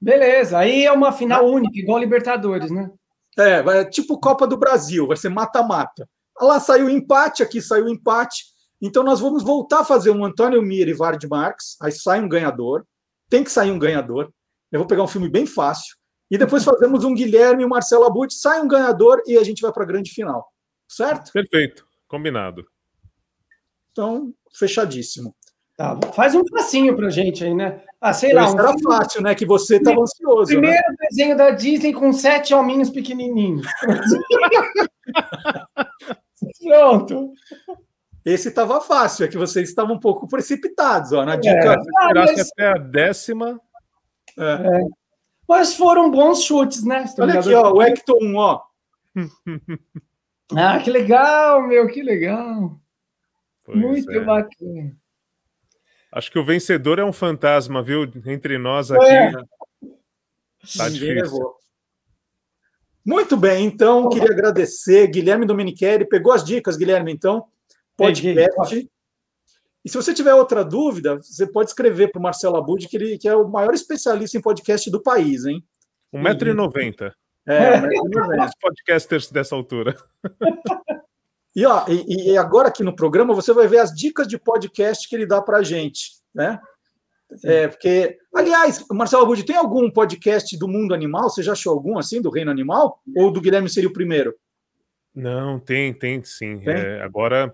Beleza, 0.00 0.56
aí 0.56 0.86
é 0.86 0.92
uma 0.92 1.12
final 1.12 1.44
única, 1.46 1.76
igual 1.76 1.98
Libertadores, 1.98 2.70
né? 2.70 2.88
É, 3.36 3.62
vai, 3.62 3.84
tipo 3.90 4.18
Copa 4.18 4.46
do 4.46 4.56
Brasil, 4.56 5.06
vai 5.06 5.16
ser 5.16 5.28
mata-mata. 5.28 6.08
Lá 6.40 6.60
saiu 6.60 6.88
empate, 6.88 7.42
aqui 7.42 7.60
saiu 7.60 7.88
empate. 7.88 8.44
Então 8.80 9.02
nós 9.02 9.18
vamos 9.18 9.42
voltar 9.42 9.80
a 9.80 9.84
fazer 9.84 10.10
um 10.10 10.24
Antônio 10.24 10.62
Mir 10.62 10.88
e 10.88 10.94
Vard 10.94 11.22
Marques, 11.28 11.76
aí 11.82 11.90
sai 11.90 12.20
um 12.20 12.28
ganhador, 12.28 12.86
tem 13.28 13.42
que 13.42 13.50
sair 13.50 13.72
um 13.72 13.78
ganhador. 13.78 14.32
Eu 14.70 14.78
vou 14.78 14.86
pegar 14.86 15.02
um 15.02 15.08
filme 15.08 15.28
bem 15.28 15.46
fácil. 15.46 15.96
E 16.30 16.38
depois 16.38 16.62
fazemos 16.62 17.04
um 17.04 17.14
Guilherme 17.14 17.62
e 17.62 17.66
um 17.66 17.68
Marcelo 17.68 18.04
Abud, 18.04 18.32
sai 18.32 18.60
um 18.60 18.68
ganhador 18.68 19.22
e 19.26 19.36
a 19.36 19.42
gente 19.42 19.62
vai 19.62 19.72
para 19.72 19.82
a 19.82 19.86
grande 19.86 20.10
final. 20.10 20.46
Certo? 20.86 21.32
Perfeito, 21.32 21.86
combinado. 22.06 22.64
Então, 23.90 24.32
fechadíssimo. 24.52 25.34
Tá, 25.78 25.96
faz 26.12 26.34
um 26.34 26.42
passinho 26.44 26.96
pra 26.96 27.08
gente 27.08 27.44
aí, 27.44 27.54
né? 27.54 27.80
Ah, 28.00 28.12
sei 28.12 28.32
lá. 28.32 28.50
Um 28.50 28.58
era 28.58 28.68
filme- 28.70 28.82
fácil, 28.82 29.22
né? 29.22 29.32
Que 29.32 29.46
você 29.46 29.76
estava 29.76 30.00
ansioso. 30.00 30.50
Primeiro 30.50 30.74
né? 30.76 30.96
desenho 31.08 31.36
da 31.36 31.50
Disney 31.50 31.92
com 31.92 32.12
sete 32.12 32.52
hominhos 32.52 32.90
pequenininhos. 32.90 33.64
Pronto. 36.66 37.32
Esse 38.24 38.48
estava 38.48 38.80
fácil, 38.80 39.24
é 39.24 39.28
que 39.28 39.38
vocês 39.38 39.68
estavam 39.68 39.94
um 39.96 40.00
pouco 40.00 40.26
precipitados, 40.26 41.12
ó. 41.12 41.24
Na 41.24 41.34
É. 41.34 41.38
dica. 41.38 41.74
Ah, 41.74 41.78
Esperasse 42.08 42.36
mas- 42.36 42.50
até 42.52 42.66
a 42.66 42.74
décima. 42.78 43.60
É. 44.36 44.80
Mas 45.48 45.74
foram 45.76 46.10
bons 46.10 46.42
chutes, 46.42 46.84
né? 46.84 47.04
Olha 47.18 47.38
aqui, 47.40 47.54
ó, 47.54 47.72
o 47.72 47.80
Hector 47.82 48.18
1, 48.20 48.36
ó. 48.36 48.62
Ah, 50.56 50.78
que 50.78 50.90
legal, 50.90 51.66
meu, 51.68 51.86
que 51.88 52.02
legal. 52.02 52.80
Pois 53.66 53.78
Muito 53.78 54.10
é. 54.10 54.20
bacana. 54.24 54.96
Acho 56.18 56.32
que 56.32 56.38
o 56.40 56.44
vencedor 56.44 56.98
é 56.98 57.04
um 57.04 57.12
fantasma, 57.12 57.80
viu? 57.80 58.02
Entre 58.26 58.58
nós 58.58 58.90
aqui. 58.90 59.06
É. 59.06 59.30
Tá 60.76 60.88
difícil. 60.88 61.14
levou. 61.14 61.56
Muito 63.06 63.36
bem, 63.36 63.64
então, 63.64 64.08
queria 64.08 64.32
agradecer. 64.32 65.06
Guilherme 65.06 65.46
Domenichelli, 65.46 66.08
pegou 66.08 66.32
as 66.32 66.42
dicas, 66.42 66.76
Guilherme, 66.76 67.12
então? 67.12 67.46
Podcast. 67.96 68.90
E 69.84 69.88
se 69.88 69.96
você 69.96 70.12
tiver 70.12 70.34
outra 70.34 70.64
dúvida, 70.64 71.18
você 71.18 71.46
pode 71.46 71.70
escrever 71.70 72.10
para 72.10 72.18
o 72.18 72.22
Marcelo 72.22 72.56
Abud, 72.56 72.88
que 72.88 72.96
ele 72.96 73.16
que 73.16 73.28
é 73.28 73.36
o 73.36 73.48
maior 73.48 73.72
especialista 73.72 74.36
em 74.36 74.42
podcast 74.42 74.90
do 74.90 75.00
país, 75.00 75.44
hein? 75.44 75.64
1,90m. 76.12 77.12
É, 77.46 77.80
1,90m. 77.80 78.44
Os 78.44 78.54
podcasters 78.60 79.30
dessa 79.30 79.54
altura. 79.54 79.96
E, 81.58 81.66
ó, 81.66 81.84
e, 81.88 82.30
e 82.30 82.38
agora 82.38 82.68
aqui 82.68 82.84
no 82.84 82.94
programa 82.94 83.34
você 83.34 83.52
vai 83.52 83.66
ver 83.66 83.78
as 83.78 83.92
dicas 83.92 84.28
de 84.28 84.38
podcast 84.38 85.08
que 85.08 85.16
ele 85.16 85.26
dá 85.26 85.42
para 85.42 85.58
a 85.58 85.62
gente, 85.64 86.12
né? 86.32 86.60
É, 87.42 87.66
porque, 87.66 88.16
aliás, 88.32 88.86
Marcelo 88.92 89.24
Abud, 89.24 89.42
tem 89.44 89.56
algum 89.56 89.90
podcast 89.90 90.56
do 90.56 90.68
mundo 90.68 90.94
animal? 90.94 91.28
Você 91.28 91.42
já 91.42 91.54
achou 91.54 91.72
algum 91.72 91.98
assim, 91.98 92.22
do 92.22 92.30
reino 92.30 92.48
animal? 92.48 93.02
Ou 93.16 93.32
do 93.32 93.40
Guilherme 93.40 93.68
seria 93.68 93.88
o 93.88 93.92
primeiro? 93.92 94.36
Não, 95.12 95.58
tem, 95.58 95.92
tem 95.92 96.22
sim. 96.22 96.60
Tem? 96.60 96.74
É, 96.74 97.02
agora, 97.02 97.52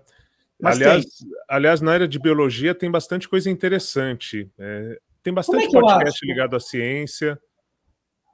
Mas 0.61 0.75
aliás, 0.75 1.05
aliás, 1.49 1.81
na 1.81 1.91
área 1.91 2.07
de 2.07 2.19
biologia 2.19 2.75
tem 2.75 2.91
bastante 2.91 3.27
coisa 3.27 3.49
interessante. 3.49 4.51
É, 4.59 4.99
tem 5.23 5.33
bastante 5.33 5.65
é 5.65 5.79
podcast 5.81 6.23
ligado 6.23 6.55
à 6.55 6.59
ciência. 6.59 7.41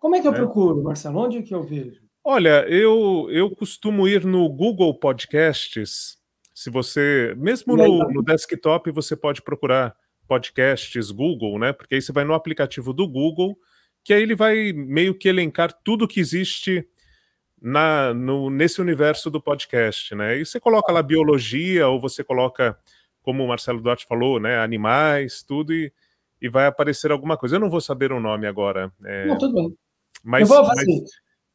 Como 0.01 0.17
é 0.17 0.21
que 0.21 0.27
eu 0.27 0.33
É. 0.33 0.35
procuro, 0.35 0.83
Marcelo? 0.83 1.17
Onde 1.17 1.37
é 1.37 1.41
que 1.41 1.55
eu 1.55 1.63
vejo? 1.63 2.10
Olha, 2.23 2.65
eu, 2.69 3.27
eu 3.31 3.49
costumo 3.49 4.07
ir 4.07 4.25
no 4.25 4.47
Google 4.47 4.93
Podcasts. 4.93 6.17
Se 6.53 6.69
você, 6.69 7.33
mesmo 7.37 7.75
no, 7.75 8.11
no 8.11 8.23
desktop, 8.23 8.91
você 8.91 9.15
pode 9.15 9.41
procurar 9.41 9.95
podcasts 10.27 11.09
Google, 11.09 11.57
né? 11.57 11.73
Porque 11.73 11.95
aí 11.95 12.01
você 12.01 12.11
vai 12.11 12.23
no 12.23 12.33
aplicativo 12.33 12.93
do 12.93 13.07
Google, 13.07 13.57
que 14.03 14.13
aí 14.13 14.21
ele 14.21 14.35
vai 14.35 14.71
meio 14.71 15.15
que 15.15 15.27
elencar 15.27 15.73
tudo 15.83 16.07
que 16.07 16.19
existe 16.19 16.87
na, 17.61 18.13
no, 18.13 18.49
nesse 18.49 18.79
universo 18.79 19.29
do 19.29 19.41
podcast, 19.41 20.13
né? 20.13 20.37
E 20.37 20.45
você 20.45 20.59
coloca 20.59 20.91
lá 20.91 21.01
biologia, 21.01 21.87
ou 21.87 21.99
você 21.99 22.23
coloca, 22.23 22.77
como 23.21 23.43
o 23.43 23.47
Marcelo 23.47 23.81
Duarte 23.81 24.05
falou, 24.05 24.39
né? 24.39 24.59
Animais, 24.59 25.43
tudo, 25.43 25.73
e, 25.73 25.91
e 26.41 26.47
vai 26.47 26.67
aparecer 26.67 27.11
alguma 27.11 27.35
coisa. 27.35 27.55
Eu 27.55 27.59
não 27.59 27.69
vou 27.69 27.81
saber 27.81 28.11
o 28.11 28.19
nome 28.19 28.45
agora. 28.45 28.91
é, 29.03 29.25
Não, 29.25 29.37
tudo 29.37 29.53
bem. 29.53 29.75
mas, 30.23 30.49
eu 30.49 30.55
vou 30.55 30.67
mas 30.67 30.79
assim. 30.79 31.03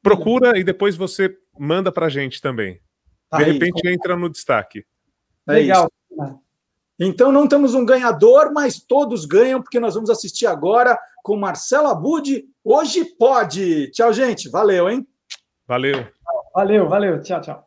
Procura 0.09 0.59
e 0.59 0.65
depois 0.65 0.97
você 0.97 1.37
manda 1.59 1.91
pra 1.91 2.09
gente 2.09 2.41
também. 2.41 2.81
Tá 3.29 3.39
De 3.39 3.45
aí. 3.45 3.53
repente 3.53 3.87
entra 3.89 4.17
no 4.17 4.29
destaque. 4.29 4.85
É 5.49 5.53
Legal. 5.55 5.91
isso. 6.11 6.41
Então 6.99 7.31
não 7.31 7.47
temos 7.47 7.75
um 7.75 7.85
ganhador, 7.85 8.53
mas 8.53 8.81
todos 8.81 9.27
ganham, 9.27 9.63
porque 9.63 9.79
nós 9.79 9.95
vamos 9.95 10.09
assistir 10.09 10.47
agora 10.47 10.99
com 11.23 11.37
Marcelo 11.37 11.89
Abud. 11.89 12.45
Hoje 12.65 13.05
pode. 13.05 13.91
Tchau, 13.91 14.13
gente. 14.13 14.49
Valeu, 14.49 14.89
hein? 14.89 15.07
Valeu. 15.67 16.07
Valeu, 16.55 16.89
valeu. 16.89 17.21
Tchau, 17.21 17.41
tchau. 17.41 17.66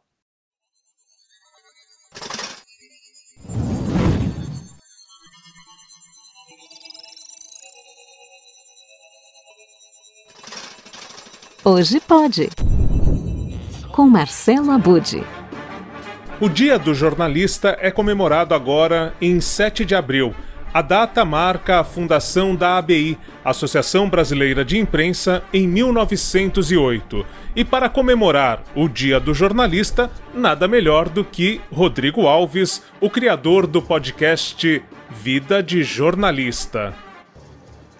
Hoje 11.64 11.99
pode. 11.99 12.49
Com 13.91 14.07
Marcelo 14.07 14.72
Abude. 14.72 15.22
O 16.40 16.48
Dia 16.48 16.80
do 16.80 16.94
Jornalista 16.94 17.77
é 17.81 17.91
comemorado 17.91 18.56
agora 18.56 19.14
em 19.19 19.41
7 19.41 19.84
de 19.84 19.94
abril. 19.94 20.34
A 20.73 20.81
data 20.81 21.26
marca 21.26 21.81
a 21.81 21.84
fundação 21.84 22.56
da 22.56 22.77
ABI, 22.77 23.18
Associação 23.44 24.10
Brasileira 24.10 24.64
de 24.64 24.77
Imprensa, 24.77 25.44
em 25.52 25.68
1908. 25.68 27.26
E 27.53 27.65
para 27.65 27.90
comemorar 27.90 28.64
o 28.73 28.88
Dia 28.88 29.19
do 29.19 29.34
Jornalista, 29.34 30.10
nada 30.34 30.65
melhor 30.65 31.10
do 31.10 31.26
que 31.26 31.60
Rodrigo 31.69 32.26
Alves, 32.26 32.81
o 33.02 33.10
criador 33.10 33.68
do 33.68 33.81
podcast 33.81 34.81
Vida 35.10 35.61
de 35.61 35.84
Jornalista. 35.84 37.09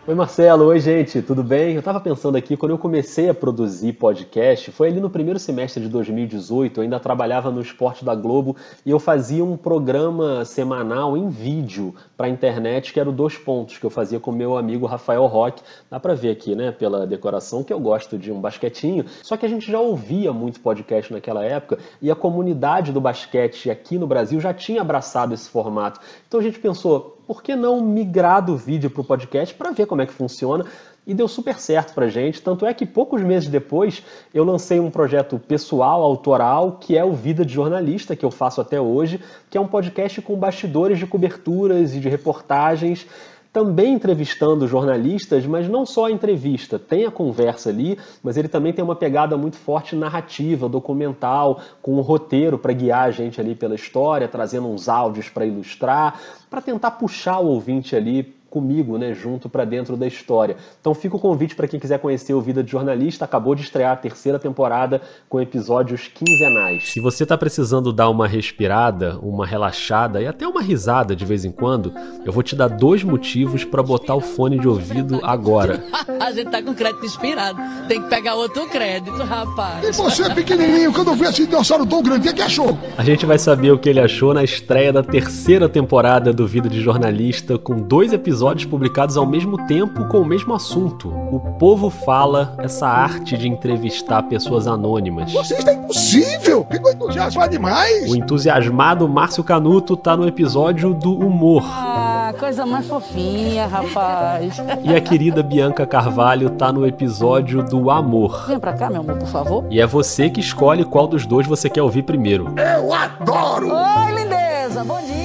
Oi 0.10 0.16
Marcelo, 0.16 0.66
oi 0.66 0.80
gente, 0.80 1.22
tudo 1.22 1.44
bem? 1.44 1.74
Eu 1.74 1.82
estava 1.82 2.00
pensando 2.00 2.36
aqui, 2.36 2.58
quando 2.58 2.72
eu 2.72 2.80
comecei 2.80 3.30
a 3.30 3.34
produzir 3.34 3.94
podcast, 3.94 4.72
foi 4.72 4.88
ali 4.88 5.00
no 5.00 5.08
primeiro 5.08 5.38
semestre 5.38 5.84
de 5.84 5.88
2018, 5.88 6.80
eu 6.80 6.84
ainda 6.84 7.00
trabalhava 7.00 7.52
no 7.52 7.62
Esporte 7.62 8.04
da 8.04 8.16
Globo 8.16 8.56
e 8.84 8.90
eu 8.90 9.00
fazia 9.00 9.46
um 9.46 9.56
programa 9.56 10.44
semanal 10.46 11.16
em 11.16 11.30
vídeo 11.30 11.94
para 12.18 12.26
a 12.26 12.30
internet, 12.30 12.92
que 12.92 13.00
era 13.00 13.08
o 13.08 13.14
Dois 13.14 13.38
Pontos, 13.38 13.78
que 13.78 13.86
eu 13.86 13.92
fazia 13.92 14.20
com 14.20 14.32
meu 14.32 14.58
amigo 14.58 14.88
Rafael 14.88 15.28
Roque. 15.28 15.62
Dá 15.92 16.00
para 16.00 16.16
ver 16.16 16.32
aqui, 16.32 16.56
né, 16.56 16.72
pela 16.72 17.06
decoração, 17.06 17.64
que 17.64 17.72
eu 17.72 17.80
gosto 17.80 18.18
de 18.18 18.32
um 18.32 18.42
basquetinho, 18.42 19.06
só 19.22 19.38
que 19.38 19.46
a 19.46 19.50
gente 19.50 19.72
já 19.72 19.80
ouvia 19.80 20.34
muito 20.34 20.60
podcast 20.60 21.14
naquela 21.14 21.46
época 21.46 21.78
e 22.02 22.10
a 22.10 22.16
comunidade 22.16 22.92
do 22.92 23.00
basquete 23.00 23.70
aqui 23.70 24.00
no 24.00 24.08
Brasil 24.08 24.40
já 24.40 24.56
tinha 24.56 24.82
abraçado 24.82 25.36
esse 25.36 25.48
formato. 25.48 26.00
Então 26.28 26.40
a 26.40 26.44
gente 26.44 26.58
pensou, 26.58 27.19
por 27.30 27.44
que 27.44 27.56
não 27.56 27.80
migrar 27.80 28.44
do 28.44 28.58
vídeo 28.58 28.90
para 28.90 29.02
o 29.02 29.04
podcast 29.04 29.54
para 29.54 29.70
ver 29.70 29.86
como 29.86 30.02
é 30.02 30.08
que 30.08 30.12
funciona? 30.12 30.66
E 31.06 31.14
deu 31.14 31.28
super 31.28 31.60
certo 31.60 31.94
pra 31.94 32.08
gente. 32.08 32.42
Tanto 32.42 32.66
é 32.66 32.74
que 32.74 32.88
poucos 32.88 33.22
meses 33.22 33.48
depois 33.48 34.04
eu 34.34 34.44
lancei 34.44 34.80
um 34.80 34.90
projeto 34.90 35.38
pessoal, 35.38 36.02
autoral, 36.02 36.80
que 36.82 36.98
é 36.98 37.06
o 37.06 37.14
Vida 37.14 37.46
de 37.46 37.54
Jornalista, 37.54 38.16
que 38.16 38.26
eu 38.26 38.32
faço 38.32 38.60
até 38.60 38.82
hoje, 38.82 39.22
que 39.48 39.60
é 39.60 39.62
um 39.62 39.68
podcast 39.68 40.20
com 40.24 40.36
bastidores 40.36 40.98
de 40.98 41.06
coberturas 41.06 41.94
e 41.94 42.00
de 42.00 42.10
reportagens 42.10 43.06
também 43.52 43.94
entrevistando 43.94 44.68
jornalistas, 44.68 45.46
mas 45.46 45.68
não 45.68 45.86
só 45.86 46.06
a 46.06 46.12
entrevista, 46.12 46.78
tem 46.78 47.06
a 47.06 47.12
conversa 47.12 47.70
ali, 47.70 47.98
mas 48.22 48.38
ele 48.38 48.48
também 48.48 48.72
tem 48.72 48.84
uma 48.84 48.96
pegada 48.96 49.36
muito 49.36 49.58
forte 49.58 49.96
narrativa, 49.96 50.70
documental, 50.70 51.60
com 51.82 51.96
um 51.98 52.02
roteiro 52.02 52.60
para 52.60 52.74
guiar 52.74 53.08
a 53.08 53.12
gente 53.12 53.42
ali 53.42 53.56
pela 53.56 53.76
história, 53.76 54.28
trazendo 54.28 54.68
uns 54.68 54.88
áudios 54.88 55.30
para 55.30 55.46
ilustrar, 55.46 56.20
para 56.50 56.62
tentar 56.62 56.92
puxar 56.92 57.40
o 57.40 57.48
ouvinte 57.48 57.96
ali 57.96 58.39
comigo, 58.50 58.98
né, 58.98 59.14
junto 59.14 59.48
para 59.48 59.64
dentro 59.64 59.96
da 59.96 60.08
história. 60.08 60.58
Então 60.82 60.94
fica 60.94 61.16
o 61.16 61.20
convite 61.20 61.56
para 61.56 61.68
quem 61.68 61.80
quiser 61.80 62.00
conhecer 62.00 62.34
o 62.34 62.42
Vida 62.42 62.64
de 62.64 62.72
Jornalista, 62.72 63.26
acabou 63.26 63.54
de 63.54 63.62
estrear 63.62 63.94
a 63.94 63.96
terceira 63.96 64.40
temporada 64.40 65.02
com 65.30 65.40
episódios 65.40 66.08
quinzenais. 66.08 66.90
Se 66.90 67.00
você 67.00 67.24
está 67.24 67.38
precisando 67.38 67.94
dar 67.94 68.10
uma 68.10 68.28
respirada, 68.28 69.20
uma 69.22 69.46
relaxada 69.46 70.22
e 70.22 70.28
até 70.28 70.48
uma 70.48 70.62
risada 70.62 71.16
de 71.16 71.26
vez 71.26 71.46
em 71.46 71.52
quando, 71.52 71.94
eu 72.26 72.32
vou 72.32 72.42
te 72.42 72.56
dar 72.56 72.68
dois 72.68 73.04
motivos 73.04 73.64
para 73.64 73.84
botar 73.84 74.16
o 74.16 74.22
fone 74.22 74.58
de 74.58 74.68
ouvido 74.68 75.20
agora. 75.24 75.84
A 76.20 76.32
gente 76.32 76.50
tá 76.50 76.62
com 76.62 76.74
crédito 76.74 77.06
inspirado. 77.06 77.60
Tem 77.88 78.02
que 78.02 78.10
pegar 78.10 78.36
outro 78.36 78.68
crédito, 78.68 79.24
rapaz. 79.24 79.88
E 79.88 79.92
você, 79.92 80.34
pequenininho, 80.34 80.92
quando 80.92 81.14
viu 81.14 81.30
esse 81.30 81.46
dinossauro 81.46 81.86
tão 81.86 82.02
grande, 82.02 82.30
o 82.30 82.34
que 82.34 82.42
achou? 82.42 82.78
A 82.98 83.04
gente 83.04 83.26
vai 83.26 83.38
saber 83.38 83.72
o 83.72 83.78
que 83.78 83.90
ele 83.90 84.00
achou 84.00 84.34
na 84.34 84.44
estreia 84.44 84.92
da 84.92 85.04
terceira 85.04 85.70
temporada 85.70 86.34
do 86.34 86.48
Vida 86.48 86.68
de 86.68 86.82
Jornalista, 86.82 87.58
com 87.58 87.80
dois 87.80 88.12
episódios 88.12 88.39
episódios 88.40 88.70
publicados 88.70 89.18
ao 89.18 89.26
mesmo 89.26 89.68
tempo 89.68 90.08
com 90.08 90.22
o 90.22 90.26
mesmo 90.26 90.54
assunto. 90.54 91.10
O 91.30 91.42
Povo 91.60 91.90
Fala, 91.90 92.56
essa 92.60 92.88
arte 92.88 93.38
de 93.38 93.50
entrevistar 93.50 94.24
pessoas 94.24 94.66
anônimas. 94.66 95.34
Você 95.34 95.56
está 95.56 95.74
impossível! 95.74 96.66
Ficou 96.72 96.90
entusiasmado 96.90 97.52
demais! 97.52 98.10
O 98.10 98.16
entusiasmado 98.16 99.10
Márcio 99.10 99.44
Canuto 99.44 99.98
tá 99.98 100.16
no 100.16 100.26
episódio 100.26 100.94
do 100.94 101.12
humor. 101.14 101.66
Ah, 101.66 102.34
coisa 102.40 102.66
mais 102.66 102.88
fofinha, 102.88 103.68
rapaz. 103.68 104.56
E 104.86 104.96
a 104.96 105.02
querida 105.02 105.44
Bianca 105.44 105.86
Carvalho 105.86 106.52
tá 106.52 106.72
no 106.72 106.88
episódio 106.88 107.62
do 107.62 107.92
amor. 107.92 108.46
Vem 108.48 108.58
pra 108.58 108.72
cá, 108.72 108.90
meu 108.90 109.02
amor, 109.02 109.18
por 109.18 109.28
favor. 109.28 109.66
E 109.70 109.82
é 109.82 109.86
você 109.86 110.30
que 110.30 110.40
escolhe 110.40 110.86
qual 110.86 111.08
dos 111.08 111.26
dois 111.26 111.46
você 111.46 111.70
quer 111.70 111.82
ouvir 111.82 112.04
primeiro. 112.04 112.54
Eu 112.58 112.94
adoro! 112.94 113.68
Oi, 113.68 114.16
lindeza, 114.16 114.82
bom 114.86 115.02
dia. 115.02 115.19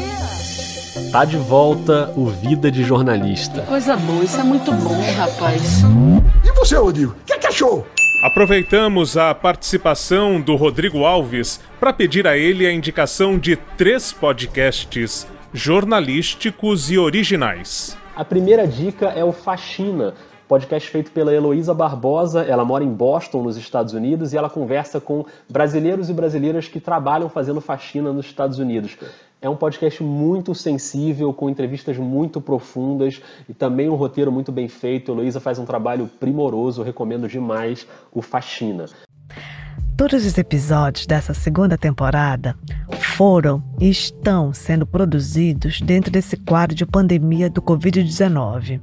Tá 1.14 1.24
de 1.24 1.36
volta 1.36 2.12
o 2.16 2.26
Vida 2.26 2.72
de 2.72 2.82
Jornalista. 2.82 3.62
Coisa 3.62 3.96
boa, 3.96 4.24
isso 4.24 4.40
é 4.40 4.42
muito 4.42 4.72
bom, 4.72 5.00
rapaz. 5.16 5.82
E 6.44 6.50
você, 6.50 6.74
Rodrigo? 6.74 7.12
O 7.12 7.24
que, 7.24 7.38
que 7.38 7.46
achou? 7.46 7.86
Aproveitamos 8.20 9.16
a 9.16 9.32
participação 9.32 10.40
do 10.40 10.56
Rodrigo 10.56 11.04
Alves 11.04 11.60
para 11.78 11.92
pedir 11.92 12.26
a 12.26 12.36
ele 12.36 12.66
a 12.66 12.72
indicação 12.72 13.38
de 13.38 13.54
três 13.54 14.12
podcasts 14.12 15.24
jornalísticos 15.52 16.90
e 16.90 16.98
originais. 16.98 17.96
A 18.16 18.24
primeira 18.24 18.66
dica 18.66 19.06
é 19.10 19.22
o 19.22 19.30
Faxina, 19.30 20.14
podcast 20.48 20.90
feito 20.90 21.12
pela 21.12 21.32
Heloísa 21.32 21.72
Barbosa. 21.72 22.42
Ela 22.42 22.64
mora 22.64 22.82
em 22.82 22.92
Boston, 22.92 23.44
nos 23.44 23.56
Estados 23.56 23.94
Unidos, 23.94 24.32
e 24.32 24.36
ela 24.36 24.50
conversa 24.50 25.00
com 25.00 25.24
brasileiros 25.48 26.10
e 26.10 26.12
brasileiras 26.12 26.66
que 26.66 26.80
trabalham 26.80 27.28
fazendo 27.28 27.60
faxina 27.60 28.12
nos 28.12 28.26
Estados 28.26 28.58
Unidos. 28.58 28.96
É 29.44 29.48
um 29.50 29.56
podcast 29.56 30.02
muito 30.02 30.54
sensível, 30.54 31.30
com 31.34 31.50
entrevistas 31.50 31.98
muito 31.98 32.40
profundas 32.40 33.20
e 33.46 33.52
também 33.52 33.90
um 33.90 33.94
roteiro 33.94 34.32
muito 34.32 34.50
bem 34.50 34.68
feito. 34.68 35.12
A 35.12 35.38
faz 35.38 35.58
um 35.58 35.66
trabalho 35.66 36.08
primoroso, 36.18 36.82
recomendo 36.82 37.28
demais 37.28 37.86
o 38.10 38.22
Faxina. 38.22 38.86
Todos 39.98 40.24
os 40.24 40.38
episódios 40.38 41.06
dessa 41.06 41.34
segunda 41.34 41.76
temporada 41.76 42.56
foram 42.98 43.62
e 43.78 43.90
estão 43.90 44.50
sendo 44.54 44.86
produzidos 44.86 45.78
dentro 45.82 46.10
desse 46.10 46.38
quadro 46.38 46.74
de 46.74 46.86
pandemia 46.86 47.50
do 47.50 47.60
Covid-19. 47.60 48.80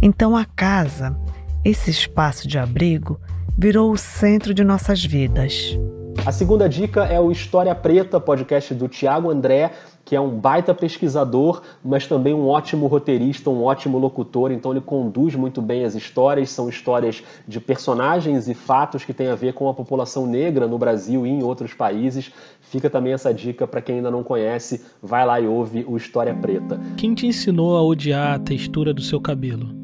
Então 0.00 0.34
a 0.34 0.46
casa, 0.46 1.14
esse 1.62 1.90
espaço 1.90 2.48
de 2.48 2.58
abrigo, 2.58 3.20
virou 3.54 3.92
o 3.92 3.98
centro 3.98 4.54
de 4.54 4.64
nossas 4.64 5.04
vidas. 5.04 5.78
A 6.26 6.32
segunda 6.32 6.68
dica 6.68 7.04
é 7.04 7.18
o 7.18 7.32
História 7.32 7.74
Preta, 7.74 8.20
podcast 8.20 8.74
do 8.74 8.86
Tiago 8.86 9.30
André, 9.30 9.72
que 10.04 10.14
é 10.14 10.20
um 10.20 10.28
baita 10.28 10.74
pesquisador, 10.74 11.62
mas 11.82 12.06
também 12.06 12.34
um 12.34 12.46
ótimo 12.46 12.86
roteirista, 12.86 13.48
um 13.48 13.64
ótimo 13.64 13.98
locutor, 13.98 14.52
então 14.52 14.70
ele 14.70 14.82
conduz 14.82 15.34
muito 15.34 15.62
bem 15.62 15.82
as 15.82 15.94
histórias, 15.94 16.50
são 16.50 16.68
histórias 16.68 17.22
de 17.48 17.58
personagens 17.58 18.48
e 18.48 18.54
fatos 18.54 19.02
que 19.02 19.14
têm 19.14 19.28
a 19.28 19.34
ver 19.34 19.54
com 19.54 19.66
a 19.68 19.74
população 19.74 20.26
negra 20.26 20.66
no 20.66 20.76
Brasil 20.76 21.26
e 21.26 21.30
em 21.30 21.42
outros 21.42 21.72
países. 21.72 22.30
Fica 22.60 22.90
também 22.90 23.14
essa 23.14 23.32
dica 23.32 23.66
para 23.66 23.80
quem 23.80 23.96
ainda 23.96 24.10
não 24.10 24.22
conhece, 24.22 24.84
vai 25.02 25.24
lá 25.24 25.40
e 25.40 25.46
ouve 25.46 25.86
o 25.88 25.96
História 25.96 26.34
Preta. 26.34 26.78
Quem 26.98 27.14
te 27.14 27.26
ensinou 27.26 27.78
a 27.78 27.82
odiar 27.82 28.34
a 28.34 28.38
textura 28.38 28.92
do 28.92 29.00
seu 29.00 29.20
cabelo? 29.22 29.74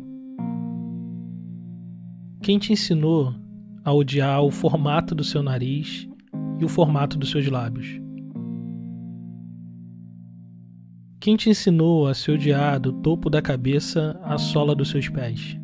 Quem 2.42 2.58
te 2.58 2.74
ensinou 2.74 3.32
a 3.82 3.92
odiar 3.92 4.42
o 4.42 4.50
formato 4.50 5.14
do 5.14 5.24
seu 5.24 5.42
nariz 5.42 6.06
e 6.58 6.64
o 6.64 6.68
formato 6.68 7.18
dos 7.18 7.30
seus 7.30 7.46
lábios? 7.48 8.00
Quem 11.20 11.36
te 11.36 11.50
ensinou 11.50 12.06
a 12.06 12.14
se 12.14 12.30
odiar 12.30 12.78
do 12.78 12.92
topo 12.92 13.28
da 13.28 13.42
cabeça 13.42 14.18
à 14.22 14.38
sola 14.38 14.74
dos 14.74 14.90
seus 14.90 15.08
pés? 15.08 15.58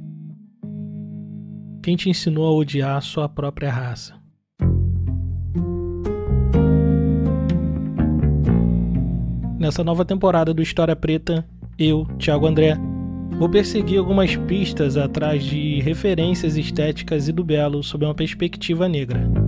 Quem 1.83 1.95
te 1.95 2.11
ensinou 2.11 2.47
a 2.47 2.53
odiar 2.53 2.97
a 2.97 3.01
sua 3.01 3.29
própria 3.29 3.71
raça? 3.71 4.15
Nessa 9.59 9.85
nova 9.85 10.05
temporada 10.05 10.53
do 10.53 10.61
História 10.61 10.97
Preta, 10.97 11.47
eu, 11.79 12.05
Thiago 12.19 12.47
André, 12.47 12.77
vou 13.39 13.49
perseguir 13.49 13.99
algumas 13.99 14.35
pistas 14.35 14.97
atrás 14.97 15.45
de 15.45 15.81
referências 15.81 16.57
estéticas 16.57 17.29
e 17.29 17.33
do 17.33 17.45
belo 17.45 17.83
sob 17.83 18.05
uma 18.05 18.15
perspectiva 18.15 18.89
negra. 18.89 19.42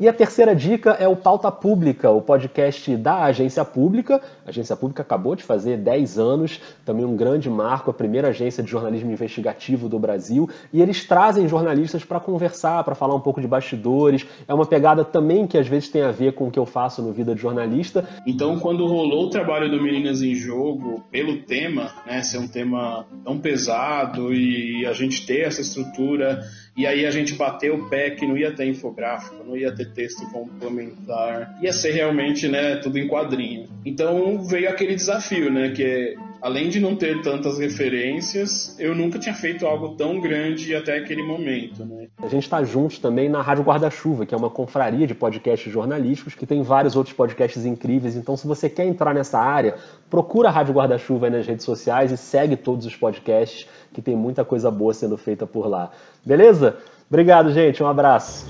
E 0.00 0.08
a 0.08 0.14
terceira 0.14 0.56
dica 0.56 0.92
é 0.92 1.06
o 1.06 1.14
Pauta 1.14 1.52
Pública, 1.52 2.10
o 2.10 2.22
podcast 2.22 2.96
da 2.96 3.24
Agência 3.24 3.62
Pública. 3.66 4.18
A 4.46 4.48
Agência 4.48 4.74
Pública 4.74 5.02
acabou 5.02 5.36
de 5.36 5.42
fazer 5.42 5.76
10 5.76 6.18
anos, 6.18 6.58
também 6.86 7.04
um 7.04 7.14
grande 7.14 7.50
marco, 7.50 7.90
a 7.90 7.92
primeira 7.92 8.28
agência 8.28 8.62
de 8.62 8.70
jornalismo 8.70 9.12
investigativo 9.12 9.90
do 9.90 9.98
Brasil. 9.98 10.48
E 10.72 10.80
eles 10.80 11.04
trazem 11.04 11.46
jornalistas 11.46 12.02
para 12.02 12.18
conversar, 12.18 12.82
para 12.82 12.94
falar 12.94 13.14
um 13.14 13.20
pouco 13.20 13.42
de 13.42 13.46
bastidores. 13.46 14.26
É 14.48 14.54
uma 14.54 14.64
pegada 14.64 15.04
também 15.04 15.46
que 15.46 15.58
às 15.58 15.68
vezes 15.68 15.90
tem 15.90 16.00
a 16.00 16.10
ver 16.10 16.32
com 16.32 16.48
o 16.48 16.50
que 16.50 16.58
eu 16.58 16.64
faço 16.64 17.02
no 17.02 17.12
Vida 17.12 17.34
de 17.34 17.42
Jornalista. 17.42 18.08
Então, 18.26 18.58
quando 18.58 18.86
rolou 18.86 19.26
o 19.26 19.28
trabalho 19.28 19.70
do 19.70 19.82
Meninas 19.82 20.22
em 20.22 20.34
Jogo, 20.34 21.04
pelo 21.10 21.42
tema, 21.42 21.92
né, 22.06 22.22
ser 22.22 22.38
um 22.38 22.48
tema 22.48 23.04
tão 23.22 23.38
pesado 23.38 24.32
e 24.32 24.86
a 24.86 24.94
gente 24.94 25.26
ter 25.26 25.40
essa 25.40 25.60
estrutura 25.60 26.40
e 26.80 26.86
aí 26.86 27.04
a 27.04 27.10
gente 27.10 27.34
bateu 27.34 27.74
o 27.74 27.90
pé 27.90 28.08
que 28.08 28.26
não 28.26 28.38
ia 28.38 28.50
ter 28.50 28.64
infográfico, 28.64 29.44
não 29.44 29.54
ia 29.54 29.70
ter 29.70 29.92
texto 29.92 30.24
complementar, 30.30 31.58
ia 31.60 31.74
ser 31.74 31.90
realmente, 31.90 32.48
né, 32.48 32.76
tudo 32.76 32.98
em 32.98 33.06
quadrinho. 33.06 33.68
Então 33.84 34.42
veio 34.42 34.66
aquele 34.66 34.94
desafio, 34.94 35.52
né, 35.52 35.72
que 35.72 35.84
é 35.84 36.14
além 36.42 36.68
de 36.68 36.80
não 36.80 36.96
ter 36.96 37.20
tantas 37.22 37.58
referências, 37.58 38.76
eu 38.78 38.94
nunca 38.94 39.18
tinha 39.18 39.34
feito 39.34 39.66
algo 39.66 39.90
tão 39.96 40.20
grande 40.20 40.74
até 40.74 40.98
aquele 40.98 41.22
momento, 41.22 41.84
né? 41.84 42.08
A 42.22 42.28
gente 42.28 42.44
está 42.44 42.62
juntos 42.62 42.98
também 42.98 43.28
na 43.28 43.42
Rádio 43.42 43.64
Guarda-Chuva, 43.64 44.26
que 44.26 44.34
é 44.34 44.38
uma 44.38 44.50
confraria 44.50 45.06
de 45.06 45.14
podcasts 45.14 45.72
jornalísticos, 45.72 46.34
que 46.34 46.46
tem 46.46 46.62
vários 46.62 46.96
outros 46.96 47.14
podcasts 47.14 47.64
incríveis. 47.64 48.16
Então, 48.16 48.36
se 48.36 48.46
você 48.46 48.68
quer 48.68 48.86
entrar 48.86 49.14
nessa 49.14 49.38
área, 49.38 49.76
procura 50.08 50.48
a 50.48 50.52
Rádio 50.52 50.74
Guarda-Chuva 50.74 51.30
nas 51.30 51.46
redes 51.46 51.64
sociais 51.64 52.10
e 52.10 52.16
segue 52.16 52.56
todos 52.56 52.86
os 52.86 52.96
podcasts, 52.96 53.66
que 53.92 54.00
tem 54.00 54.16
muita 54.16 54.44
coisa 54.44 54.70
boa 54.70 54.94
sendo 54.94 55.16
feita 55.16 55.46
por 55.46 55.66
lá. 55.66 55.90
Beleza? 56.24 56.76
Obrigado, 57.08 57.52
gente. 57.52 57.82
Um 57.82 57.88
abraço. 57.88 58.46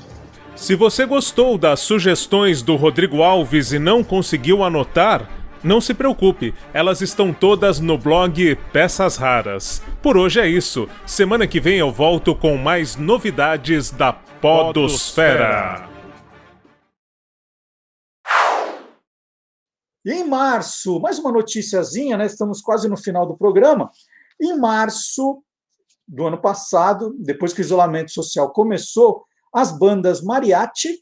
Se 0.55 0.75
você 0.75 1.07
gostou 1.07 1.57
das 1.57 1.81
sugestões 1.81 2.61
do 2.61 2.77
Rodrigo 2.77 3.23
Alves 3.23 3.73
e 3.73 3.79
não 3.79 4.05
conseguiu 4.05 4.63
anotar, 4.63 5.40
não 5.63 5.81
se 5.81 5.93
preocupe, 5.93 6.55
elas 6.73 7.01
estão 7.01 7.33
todas 7.33 7.81
no 7.81 7.99
blog 7.99 8.57
Peças 8.73 9.17
Raras. 9.17 9.83
Por 10.03 10.17
hoje 10.17 10.41
é 10.41 10.49
isso. 10.49 10.89
Semana 11.07 11.47
que 11.47 11.61
vem 11.61 11.79
eu 11.79 11.93
volto 11.93 12.35
com 12.35 12.57
mais 12.57 12.97
novidades 12.97 13.91
da 13.91 14.13
Podosfera. 14.13 15.89
Em 20.07 20.27
março, 20.27 20.99
mais 20.99 21.19
uma 21.19 21.31
noticiazinha, 21.31 22.17
né? 22.17 22.25
Estamos 22.25 22.63
quase 22.63 22.89
no 22.89 22.97
final 22.97 23.27
do 23.27 23.37
programa. 23.37 23.91
Em 24.41 24.59
março 24.59 25.43
do 26.09 26.27
ano 26.27 26.41
passado, 26.41 27.15
depois 27.19 27.53
que 27.53 27.61
o 27.61 27.63
isolamento 27.63 28.11
social 28.11 28.51
começou, 28.51 29.25
as 29.55 29.71
bandas 29.71 30.23
mariachi 30.23 31.01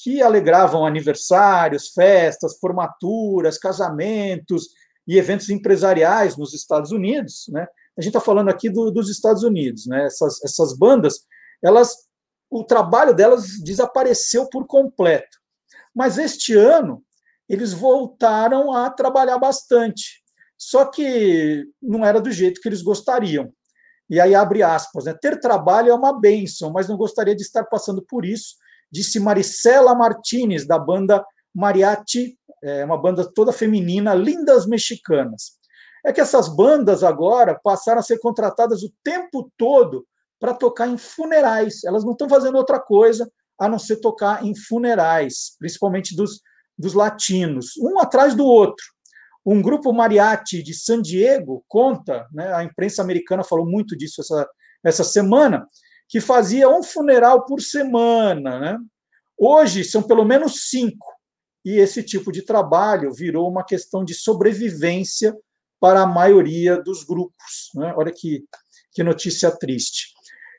que 0.00 0.22
alegravam 0.22 0.86
aniversários, 0.86 1.88
festas, 1.88 2.56
formaturas, 2.60 3.58
casamentos 3.58 4.68
e 5.06 5.18
eventos 5.18 5.50
empresariais 5.50 6.36
nos 6.36 6.54
Estados 6.54 6.92
Unidos. 6.92 7.46
Né? 7.48 7.66
A 7.96 8.00
gente 8.00 8.10
está 8.10 8.20
falando 8.20 8.48
aqui 8.48 8.70
do, 8.70 8.92
dos 8.92 9.10
Estados 9.10 9.42
Unidos. 9.42 9.86
Né? 9.86 10.06
Essas, 10.06 10.42
essas 10.44 10.76
bandas, 10.78 11.26
elas, 11.62 12.06
o 12.48 12.62
trabalho 12.62 13.12
delas 13.12 13.60
desapareceu 13.64 14.48
por 14.48 14.66
completo. 14.66 15.36
Mas 15.92 16.16
este 16.16 16.54
ano, 16.54 17.02
eles 17.48 17.72
voltaram 17.72 18.72
a 18.72 18.88
trabalhar 18.90 19.38
bastante. 19.38 20.22
Só 20.56 20.84
que 20.84 21.64
não 21.82 22.04
era 22.04 22.20
do 22.20 22.30
jeito 22.30 22.60
que 22.60 22.68
eles 22.68 22.82
gostariam. 22.82 23.52
E 24.08 24.20
aí 24.20 24.34
abre 24.34 24.62
aspas, 24.62 25.04
né? 25.04 25.14
Ter 25.20 25.40
trabalho 25.40 25.90
é 25.90 25.94
uma 25.94 26.18
benção, 26.18 26.70
mas 26.72 26.88
não 26.88 26.96
gostaria 26.96 27.34
de 27.34 27.42
estar 27.42 27.64
passando 27.64 28.00
por 28.02 28.24
isso 28.24 28.54
disse 28.90 29.20
Maricela 29.20 29.94
Martinez, 29.94 30.66
da 30.66 30.78
banda 30.78 31.24
Mariachi, 31.54 32.38
é 32.62 32.84
uma 32.84 32.98
banda 32.98 33.30
toda 33.32 33.52
feminina, 33.52 34.14
Lindas 34.14 34.66
Mexicanas. 34.66 35.58
É 36.04 36.12
que 36.12 36.20
essas 36.20 36.48
bandas 36.48 37.02
agora 37.02 37.58
passaram 37.62 38.00
a 38.00 38.02
ser 38.02 38.18
contratadas 38.18 38.82
o 38.82 38.92
tempo 39.02 39.50
todo 39.56 40.06
para 40.40 40.54
tocar 40.54 40.88
em 40.88 40.96
funerais. 40.96 41.84
Elas 41.84 42.04
não 42.04 42.12
estão 42.12 42.28
fazendo 42.28 42.56
outra 42.56 42.80
coisa 42.80 43.30
a 43.58 43.68
não 43.68 43.78
ser 43.78 43.96
tocar 43.96 44.44
em 44.44 44.54
funerais, 44.54 45.56
principalmente 45.58 46.14
dos, 46.16 46.40
dos 46.78 46.94
latinos, 46.94 47.76
um 47.78 47.98
atrás 47.98 48.34
do 48.34 48.44
outro. 48.44 48.84
Um 49.44 49.60
grupo 49.60 49.92
mariachi 49.92 50.62
de 50.62 50.74
San 50.74 51.00
Diego 51.02 51.64
conta, 51.66 52.26
né, 52.32 52.52
a 52.54 52.62
imprensa 52.62 53.02
americana 53.02 53.42
falou 53.42 53.66
muito 53.66 53.96
disso 53.96 54.20
essa, 54.20 54.48
essa 54.84 55.04
semana, 55.04 55.66
que 56.08 56.20
fazia 56.20 56.68
um 56.68 56.82
funeral 56.82 57.44
por 57.44 57.60
semana. 57.60 58.58
Né? 58.58 58.78
Hoje 59.36 59.84
são 59.84 60.02
pelo 60.02 60.24
menos 60.24 60.68
cinco. 60.68 61.06
e 61.64 61.76
esse 61.76 62.02
tipo 62.02 62.32
de 62.32 62.42
trabalho 62.42 63.12
virou 63.12 63.48
uma 63.48 63.64
questão 63.64 64.04
de 64.04 64.14
sobrevivência 64.14 65.36
para 65.78 66.02
a 66.02 66.06
maioria 66.06 66.80
dos 66.80 67.04
grupos. 67.04 67.70
Né? 67.74 67.92
Olha 67.96 68.12
que, 68.12 68.44
que 68.92 69.02
notícia 69.02 69.50
triste. 69.50 70.14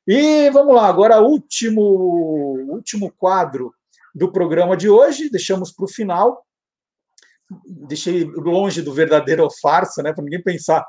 E 0.07 0.49
vamos 0.51 0.75
lá, 0.75 0.87
agora 0.87 1.21
último 1.21 2.57
último 2.69 3.11
quadro 3.11 3.73
do 4.13 4.31
programa 4.31 4.75
de 4.75 4.89
hoje, 4.89 5.29
deixamos 5.29 5.71
para 5.71 5.85
o 5.85 5.89
final. 5.89 6.45
Deixei 7.87 8.23
longe 8.23 8.81
do 8.81 8.93
verdadeiro 8.93 9.43
ou 9.43 9.51
farsa, 9.51 10.03
né, 10.03 10.13
para 10.13 10.23
ninguém 10.23 10.41
pensar 10.41 10.85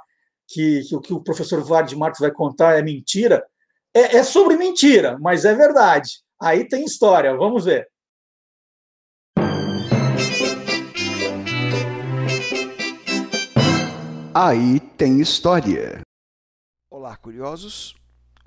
que, 0.49 0.82
que, 0.82 0.97
o 0.97 1.01
que 1.01 1.12
o 1.12 1.20
professor 1.20 1.62
Vard 1.62 1.95
Marques 1.97 2.20
vai 2.20 2.31
contar 2.31 2.78
é 2.78 2.82
mentira. 2.82 3.45
É, 3.93 4.19
é 4.19 4.23
sobre 4.23 4.57
mentira, 4.57 5.19
mas 5.19 5.45
é 5.45 5.53
verdade. 5.53 6.23
Aí 6.41 6.67
tem 6.67 6.85
história, 6.85 7.37
vamos 7.37 7.65
ver. 7.65 7.89
Aí 14.33 14.79
tem 14.97 15.21
história. 15.21 16.03
Olá, 16.89 17.17
curiosos. 17.17 17.97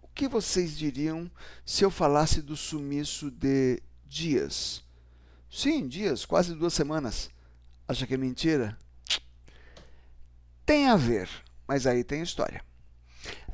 O 0.01 0.07
que 0.07 0.29
vocês 0.29 0.77
diriam 0.77 1.29
se 1.65 1.83
eu 1.83 1.91
falasse 1.91 2.41
do 2.41 2.55
sumiço 2.55 3.29
de 3.29 3.81
dias? 4.05 4.81
Sim, 5.51 5.89
dias, 5.89 6.25
quase 6.25 6.55
duas 6.55 6.73
semanas. 6.73 7.29
Acha 7.85 8.07
que 8.07 8.13
é 8.13 8.17
mentira? 8.17 8.77
Tem 10.65 10.87
a 10.87 10.95
ver, 10.95 11.29
mas 11.67 11.85
aí 11.85 12.01
tem 12.01 12.21
história. 12.21 12.63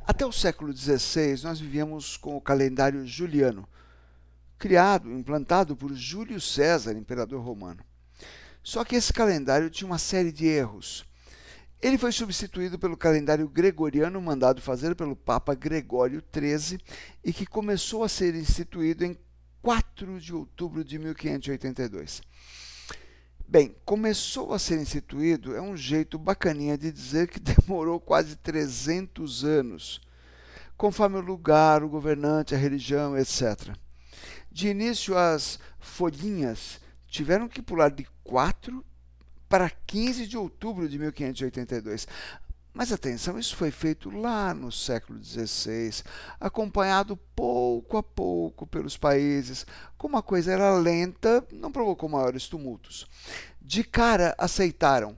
Até 0.10 0.26
o 0.26 0.32
século 0.32 0.76
XVI, 0.76 1.40
nós 1.44 1.60
vivíamos 1.60 2.18
com 2.18 2.36
o 2.36 2.42
calendário 2.42 3.06
juliano, 3.06 3.70
criado, 4.58 5.12
implantado 5.12 5.76
por 5.76 5.94
Júlio 5.94 6.42
César, 6.42 6.94
imperador 6.94 7.44
romano. 7.44 7.86
Só 8.64 8.84
que 8.84 8.96
esse 8.96 9.14
calendário 9.14 9.70
tinha 9.70 9.86
uma 9.86 10.00
série 10.00 10.32
de 10.32 10.48
erros. 10.48 11.06
Ele 11.80 11.96
foi 11.96 12.12
substituído 12.12 12.80
pelo 12.80 12.98
calendário 12.98 13.48
gregoriano 13.48 14.20
mandado 14.20 14.64
fazer 14.64 14.96
pelo 14.96 15.16
Papa 15.16 15.54
Gregório 15.54 16.24
XIII 16.36 16.80
e 17.24 17.32
que 17.32 17.46
começou 17.46 18.04
a 18.04 18.10
ser 18.10 18.34
instituído 18.34 19.06
em 19.06 19.16
4 19.62 20.20
de 20.20 20.34
outubro 20.34 20.84
de 20.84 20.98
1582. 20.98 22.24
Bem, 23.52 23.76
começou 23.84 24.54
a 24.54 24.60
ser 24.60 24.80
instituído 24.80 25.56
é 25.56 25.60
um 25.60 25.76
jeito 25.76 26.20
bacaninha 26.20 26.78
de 26.78 26.92
dizer 26.92 27.28
que 27.28 27.40
demorou 27.42 28.00
quase 28.00 28.36
300 28.36 29.44
anos, 29.44 30.00
conforme 30.78 31.18
o 31.18 31.22
lugar, 31.22 31.84
o 31.84 31.90
governante, 31.90 32.54
a 32.54 32.60
religião, 32.60 33.18
etc. 33.18 33.76
De 34.52 34.68
início, 34.68 35.18
as 35.18 35.58
folhinhas 35.80 36.80
tiveram 37.08 37.48
que 37.50 37.60
pular 37.60 37.90
de 37.90 38.06
4 38.24 38.86
para 39.50 39.68
15 39.68 40.28
de 40.28 40.38
outubro 40.38 40.88
de 40.88 41.00
1582. 41.00 42.08
Mas 42.74 42.92
atenção, 42.94 43.38
isso 43.40 43.56
foi 43.56 43.72
feito 43.72 44.10
lá 44.10 44.54
no 44.54 44.72
século 44.72 45.22
XVI, 45.24 46.04
acompanhado 46.40 47.18
pouco 47.36 47.98
a 47.98 48.04
pouco 48.04 48.68
pelos 48.68 48.96
países. 48.96 49.66
Como 49.98 50.18
a 50.18 50.24
coisa 50.24 50.52
era 50.54 50.76
lenta, 50.76 51.46
não 51.52 51.72
provocou 51.72 52.08
maiores 52.08 52.48
tumultos. 52.48 53.08
De 53.62 53.84
cara 53.84 54.36
aceitaram 54.38 55.18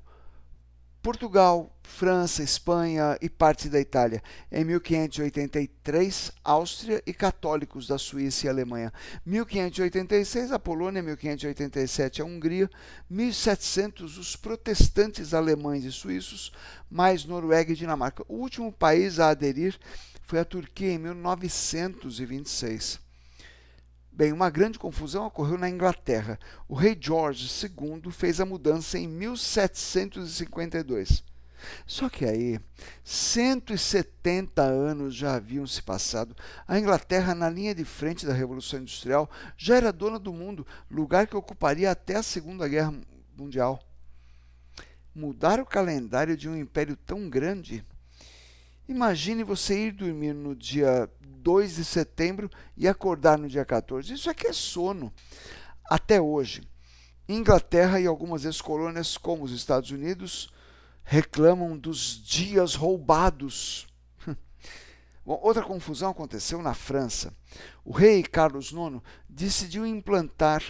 Portugal, 1.01 1.75
França, 1.83 2.41
Espanha 2.41 3.17
e 3.21 3.29
parte 3.29 3.69
da 3.69 3.79
Itália. 3.79 4.23
Em 4.51 4.63
1583, 4.65 6.31
Áustria 6.43 7.01
e 7.05 7.13
católicos 7.13 7.87
da 7.87 7.97
Suíça 7.97 8.45
e 8.45 8.49
Alemanha. 8.49 8.91
1586, 9.25 10.51
a 10.51 10.59
Polônia. 10.59 11.01
1587, 11.01 12.21
a 12.21 12.25
Hungria. 12.25 12.69
1700, 13.09 14.17
os 14.17 14.35
protestantes 14.35 15.33
alemães 15.33 15.83
e 15.83 15.91
suíços, 15.91 16.51
mais 16.89 17.25
Noruega 17.25 17.71
e 17.71 17.75
Dinamarca. 17.75 18.23
O 18.27 18.35
último 18.35 18.71
país 18.71 19.19
a 19.19 19.29
aderir 19.29 19.77
foi 20.23 20.39
a 20.39 20.45
Turquia 20.45 20.93
em 20.93 20.97
1926. 20.97 22.99
Bem, 24.13 24.33
uma 24.33 24.49
grande 24.49 24.77
confusão 24.77 25.25
ocorreu 25.25 25.57
na 25.57 25.69
Inglaterra. 25.69 26.37
O 26.67 26.75
rei 26.75 26.97
George 26.99 27.49
II 27.63 28.11
fez 28.11 28.41
a 28.41 28.45
mudança 28.45 28.99
em 28.99 29.07
1752. 29.07 31.23
Só 31.85 32.09
que 32.09 32.25
aí, 32.25 32.59
170 33.03 34.61
anos 34.61 35.15
já 35.15 35.35
haviam 35.35 35.65
se 35.65 35.81
passado. 35.81 36.35
A 36.67 36.79
Inglaterra, 36.79 37.35
na 37.35 37.49
linha 37.49 37.75
de 37.75 37.85
frente 37.85 38.25
da 38.25 38.33
Revolução 38.33 38.79
Industrial, 38.79 39.29
já 39.57 39.75
era 39.75 39.91
dona 39.91 40.19
do 40.19 40.33
mundo, 40.33 40.65
lugar 40.89 41.27
que 41.27 41.35
ocuparia 41.35 41.91
até 41.91 42.15
a 42.15 42.23
Segunda 42.23 42.67
Guerra 42.67 42.93
Mundial. 43.37 43.79
Mudar 45.13 45.59
o 45.59 45.65
calendário 45.65 46.37
de 46.37 46.47
um 46.47 46.55
império 46.55 46.95
tão 46.95 47.29
grande? 47.29 47.85
Imagine 48.87 49.43
você 49.43 49.87
ir 49.87 49.91
dormir 49.91 50.33
no 50.33 50.55
dia 50.55 51.09
2 51.21 51.75
de 51.75 51.85
setembro 51.85 52.49
e 52.77 52.87
acordar 52.87 53.37
no 53.37 53.47
dia 53.47 53.65
14. 53.65 54.13
Isso 54.13 54.29
aqui 54.29 54.47
é 54.47 54.53
sono. 54.53 55.13
Até 55.89 56.21
hoje, 56.21 56.61
Inglaterra 57.27 57.99
e 57.99 58.05
algumas 58.05 58.45
ex-colônias, 58.45 59.17
como 59.17 59.43
os 59.43 59.51
Estados 59.51 59.91
Unidos, 59.91 60.51
reclamam 61.11 61.77
dos 61.77 62.23
dias 62.23 62.73
roubados. 62.73 63.85
Bom, 65.25 65.37
outra 65.43 65.61
confusão 65.61 66.09
aconteceu 66.09 66.61
na 66.61 66.73
França. 66.73 67.35
O 67.83 67.91
rei 67.91 68.23
Carlos 68.23 68.71
IX 68.71 69.01
decidiu 69.27 69.85
implantar 69.85 70.63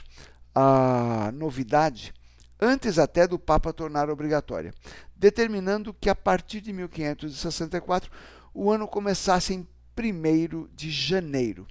a 0.55 1.31
novidade 1.31 2.11
antes 2.59 2.97
até 2.97 3.27
do 3.27 3.38
Papa 3.38 3.72
tornar 3.72 4.09
obrigatória, 4.09 4.73
determinando 5.15 5.93
que 5.93 6.09
a 6.09 6.15
partir 6.15 6.59
de 6.59 6.73
1564 6.73 8.11
o 8.51 8.72
ano 8.72 8.88
começasse 8.88 9.53
em 9.53 9.68
1 9.95 10.69
de 10.73 10.89
janeiro. 10.89 11.68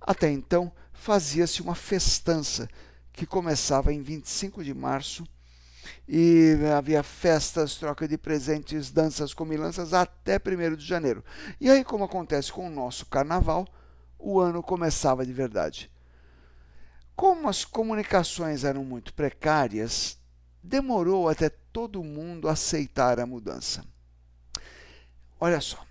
Até 0.00 0.32
então, 0.32 0.72
fazia-se 0.92 1.62
uma 1.62 1.76
festança 1.76 2.68
que 3.12 3.24
começava 3.24 3.92
em 3.92 4.02
25 4.02 4.64
de 4.64 4.74
março 4.74 5.24
e 6.08 6.56
havia 6.76 7.02
festas, 7.02 7.76
troca 7.76 8.06
de 8.06 8.16
presentes, 8.18 8.90
danças, 8.90 9.34
comilanças 9.34 9.92
até 9.92 10.36
1 10.36 10.76
de 10.76 10.86
janeiro. 10.86 11.24
E 11.60 11.70
aí, 11.70 11.84
como 11.84 12.04
acontece 12.04 12.52
com 12.52 12.66
o 12.66 12.70
nosso 12.70 13.06
carnaval, 13.06 13.66
o 14.18 14.40
ano 14.40 14.62
começava 14.62 15.24
de 15.24 15.32
verdade. 15.32 15.90
Como 17.14 17.48
as 17.48 17.64
comunicações 17.64 18.64
eram 18.64 18.84
muito 18.84 19.14
precárias, 19.14 20.18
demorou 20.62 21.28
até 21.28 21.48
todo 21.48 22.02
mundo 22.02 22.48
aceitar 22.48 23.20
a 23.20 23.26
mudança. 23.26 23.84
Olha 25.38 25.60
só, 25.60 25.84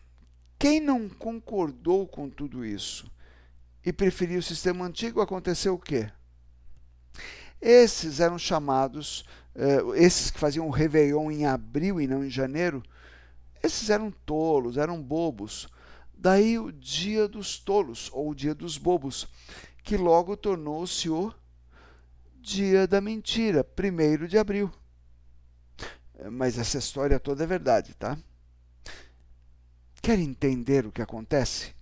quem 0.57 0.79
não 0.79 1.07
concordou 1.07 2.07
com 2.07 2.29
tudo 2.29 2.65
isso 2.65 3.11
e 3.85 3.93
preferiu 3.93 4.39
o 4.39 4.43
sistema 4.43 4.85
antigo, 4.85 5.21
aconteceu 5.21 5.75
o 5.75 5.79
quê? 5.79 6.09
Esses 7.61 8.19
eram 8.19 8.37
chamados, 8.37 9.23
uh, 9.55 9.95
esses 9.95 10.31
que 10.31 10.39
faziam 10.39 10.67
o 10.67 10.71
Réveillon 10.71 11.31
em 11.31 11.45
abril 11.45 11.99
e 11.99 12.07
não 12.07 12.23
em 12.23 12.29
janeiro, 12.29 12.83
esses 13.61 13.89
eram 13.89 14.11
tolos, 14.25 14.77
eram 14.77 15.01
bobos. 15.01 15.67
Daí 16.13 16.57
o 16.59 16.71
dia 16.71 17.27
dos 17.27 17.57
tolos, 17.59 18.09
ou 18.13 18.29
o 18.29 18.35
dia 18.35 18.53
dos 18.53 18.77
bobos, 18.77 19.27
que 19.83 19.97
logo 19.97 20.37
tornou-se 20.37 21.09
o 21.09 21.33
dia 22.39 22.87
da 22.87 23.01
mentira, 23.01 23.63
primeiro 23.63 24.27
de 24.27 24.37
abril. 24.37 24.71
Mas 26.31 26.57
essa 26.57 26.77
história 26.77 27.19
toda 27.19 27.43
é 27.43 27.47
verdade, 27.47 27.93
tá? 27.95 28.17
Quer 30.01 30.19
entender 30.19 30.85
o 30.85 30.91
que 30.91 31.01
acontece? 31.01 31.73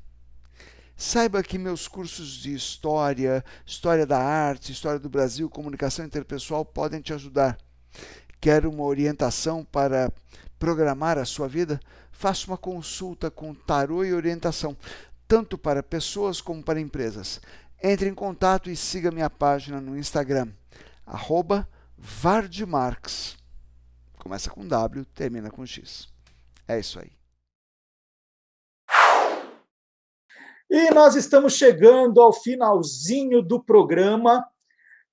Saiba 1.04 1.42
que 1.42 1.58
meus 1.58 1.88
cursos 1.88 2.34
de 2.34 2.54
história, 2.54 3.44
história 3.66 4.06
da 4.06 4.20
arte, 4.20 4.72
história 4.72 5.00
do 5.00 5.10
Brasil, 5.10 5.50
comunicação 5.50 6.06
interpessoal 6.06 6.64
podem 6.64 7.02
te 7.02 7.12
ajudar. 7.12 7.58
Quer 8.40 8.68
uma 8.68 8.84
orientação 8.84 9.66
para 9.66 10.14
programar 10.60 11.18
a 11.18 11.26
sua 11.26 11.48
vida? 11.48 11.80
Faça 12.12 12.46
uma 12.46 12.56
consulta 12.56 13.32
com 13.32 13.52
tarô 13.52 14.06
e 14.06 14.14
orientação, 14.14 14.78
tanto 15.28 15.58
para 15.58 15.82
pessoas 15.82 16.40
como 16.40 16.62
para 16.62 16.80
empresas. 16.80 17.42
Entre 17.82 18.08
em 18.08 18.14
contato 18.14 18.70
e 18.70 18.76
siga 18.76 19.10
minha 19.10 19.30
página 19.30 19.82
no 19.82 19.98
Instagram, 19.98 20.50
arroba 21.04 21.68
Vardmarx. 21.98 23.38
Começa 24.20 24.52
com 24.52 24.68
W, 24.68 25.04
termina 25.06 25.50
com 25.50 25.66
X. 25.66 26.08
É 26.68 26.80
isso 26.80 27.00
aí. 27.00 27.21
E 30.74 30.90
nós 30.92 31.18
estamos 31.18 31.56
chegando 31.56 32.22
ao 32.22 32.32
finalzinho 32.32 33.42
do 33.42 33.62
programa. 33.62 34.42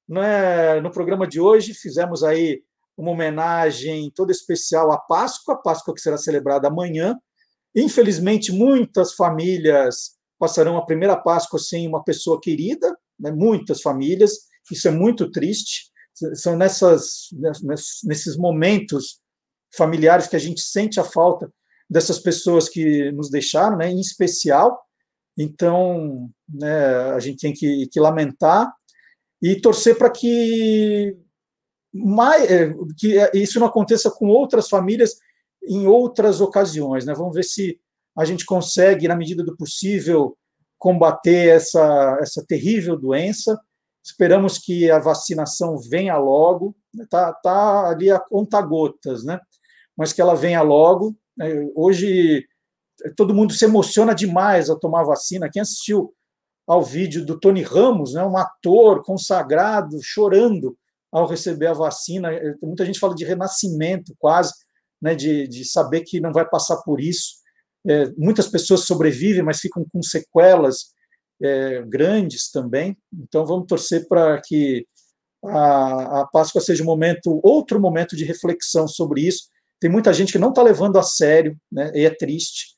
Né? 0.09 0.81
No 0.81 0.89
programa 0.93 1.27
de 1.27 1.41
hoje, 1.41 1.75
fizemos 1.75 2.23
aí 2.23 2.63
uma 2.97 3.11
homenagem 3.11 4.09
toda 4.15 4.31
especial 4.31 4.93
à 4.93 4.97
Páscoa, 4.97 5.61
Páscoa 5.61 5.93
que 5.93 6.01
será 6.01 6.17
celebrada 6.17 6.69
amanhã. 6.69 7.19
Infelizmente, 7.75 8.53
muitas 8.53 9.15
famílias 9.15 10.17
passarão 10.39 10.77
a 10.77 10.87
primeira 10.87 11.17
Páscoa 11.17 11.59
sem 11.59 11.89
uma 11.89 12.05
pessoa 12.05 12.41
querida, 12.41 12.97
né? 13.19 13.33
muitas 13.33 13.83
famílias, 13.83 14.35
isso 14.71 14.87
é 14.87 14.93
muito 14.93 15.29
triste. 15.29 15.91
são 16.35 16.57
nessas, 16.57 17.31
nesses 18.05 18.37
momentos 18.37 19.21
familiares 19.77 20.29
que 20.29 20.37
a 20.37 20.41
gente 20.41 20.61
sente 20.61 21.01
a 21.01 21.05
falta 21.05 21.53
dessas 21.91 22.21
pessoas 22.21 22.69
que 22.69 23.11
nos 23.11 23.29
deixaram, 23.29 23.77
né, 23.77 23.91
em 23.91 23.99
especial. 23.99 24.88
Então, 25.39 26.29
né, 26.49 27.13
a 27.13 27.21
gente 27.21 27.39
tem 27.39 27.53
que, 27.53 27.87
que 27.87 28.01
lamentar 28.01 28.73
e 29.41 29.61
torcer 29.61 29.97
para 29.97 30.11
que, 30.11 31.17
é, 32.49 32.75
que 32.97 33.31
isso 33.35 33.61
não 33.61 33.69
aconteça 33.69 34.11
com 34.11 34.27
outras 34.27 34.69
famílias 34.69 35.17
em 35.63 35.87
outras 35.87 36.41
ocasiões. 36.41 37.07
Né? 37.07 37.15
Vamos 37.15 37.35
ver 37.35 37.45
se 37.45 37.79
a 38.17 38.25
gente 38.25 38.45
consegue, 38.45 39.07
na 39.07 39.15
medida 39.15 39.45
do 39.45 39.57
possível, 39.57 40.37
combater 40.77 41.51
essa, 41.51 42.19
essa 42.21 42.45
terrível 42.45 42.99
doença. 42.99 43.57
Esperamos 44.05 44.59
que 44.59 44.91
a 44.91 44.99
vacinação 44.99 45.79
venha 45.79 46.17
logo. 46.17 46.75
Está 47.01 47.33
tá 47.33 47.91
ali 47.91 48.11
a 48.11 48.19
conta-gotas, 48.19 49.25
né? 49.25 49.39
mas 49.97 50.13
que 50.13 50.21
ela 50.21 50.35
venha 50.35 50.63
logo. 50.63 51.17
Né? 51.37 51.69
Hoje, 51.77 52.45
todo 53.17 53.35
mundo 53.35 53.53
se 53.53 53.65
emociona 53.65 54.15
demais 54.15 54.69
ao 54.69 54.79
tomar 54.79 55.05
vacina. 55.05 55.51
Quem 55.51 55.63
assistiu 55.63 56.13
ao 56.67 56.83
vídeo 56.83 57.25
do 57.25 57.39
Tony 57.39 57.63
Ramos, 57.63 58.13
né, 58.13 58.23
um 58.23 58.37
ator 58.37 59.03
consagrado, 59.03 59.99
chorando 60.03 60.77
ao 61.11 61.27
receber 61.27 61.69
a 61.69 61.73
vacina. 61.73 62.29
Muita 62.63 62.85
gente 62.85 62.99
fala 62.99 63.15
de 63.15 63.25
renascimento, 63.25 64.15
quase, 64.19 64.53
né, 65.01 65.15
de, 65.15 65.49
de 65.49 65.65
saber 65.65 66.03
que 66.03 66.21
não 66.21 66.33
vai 66.33 66.47
passar 66.47 66.77
por 66.83 67.01
isso. 67.01 67.37
É, 67.87 68.11
muitas 68.19 68.49
pessoas 68.49 68.85
sobrevivem, 68.85 69.43
mas 69.43 69.61
ficam 69.61 69.87
com 69.91 70.03
sequelas 70.03 70.93
é, 71.41 71.83
grandes 71.83 72.51
também. 72.51 72.97
Então, 73.13 73.47
vamos 73.47 73.67
torcer 73.67 74.07
para 74.07 74.39
que 74.45 74.87
a, 75.45 76.21
a 76.21 76.27
Páscoa 76.27 76.61
seja 76.61 76.83
um 76.83 76.87
momento, 76.87 77.41
outro 77.43 77.81
momento 77.81 78.15
de 78.15 78.25
reflexão 78.25 78.87
sobre 78.87 79.23
isso. 79.23 79.45
Tem 79.81 79.89
muita 79.89 80.13
gente 80.13 80.33
que 80.33 80.39
não 80.39 80.51
está 80.51 80.63
levando 80.63 80.99
a 80.99 81.03
sério, 81.03 81.57
né, 81.73 81.91
e 81.95 82.05
é 82.05 82.11
triste, 82.11 82.77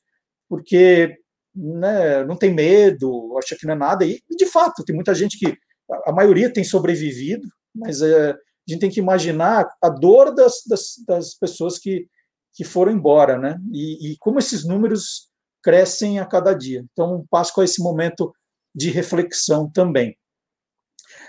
porque 0.51 1.17
né, 1.55 2.25
não 2.25 2.35
tem 2.35 2.53
medo, 2.53 3.37
acha 3.37 3.55
que 3.57 3.65
não 3.65 3.73
é 3.73 3.77
nada. 3.77 4.05
E, 4.05 4.19
de 4.29 4.45
fato, 4.45 4.83
tem 4.83 4.93
muita 4.93 5.15
gente 5.15 5.39
que, 5.39 5.57
a 6.05 6.11
maioria 6.11 6.51
tem 6.51 6.61
sobrevivido, 6.61 7.47
mas 7.73 8.01
é, 8.01 8.31
a 8.31 8.35
gente 8.67 8.81
tem 8.81 8.89
que 8.89 8.99
imaginar 8.99 9.65
a 9.81 9.87
dor 9.87 10.35
das, 10.35 10.55
das, 10.67 10.95
das 11.07 11.35
pessoas 11.35 11.79
que, 11.79 12.05
que 12.53 12.65
foram 12.65 12.91
embora, 12.91 13.37
né? 13.37 13.57
E, 13.71 14.11
e, 14.11 14.17
como 14.17 14.39
esses 14.39 14.67
números 14.67 15.29
crescem 15.63 16.19
a 16.19 16.25
cada 16.25 16.53
dia. 16.53 16.83
Então, 16.91 17.25
Páscoa 17.29 17.63
é 17.63 17.65
esse 17.65 17.81
momento 17.81 18.33
de 18.75 18.89
reflexão 18.89 19.71
também. 19.71 20.17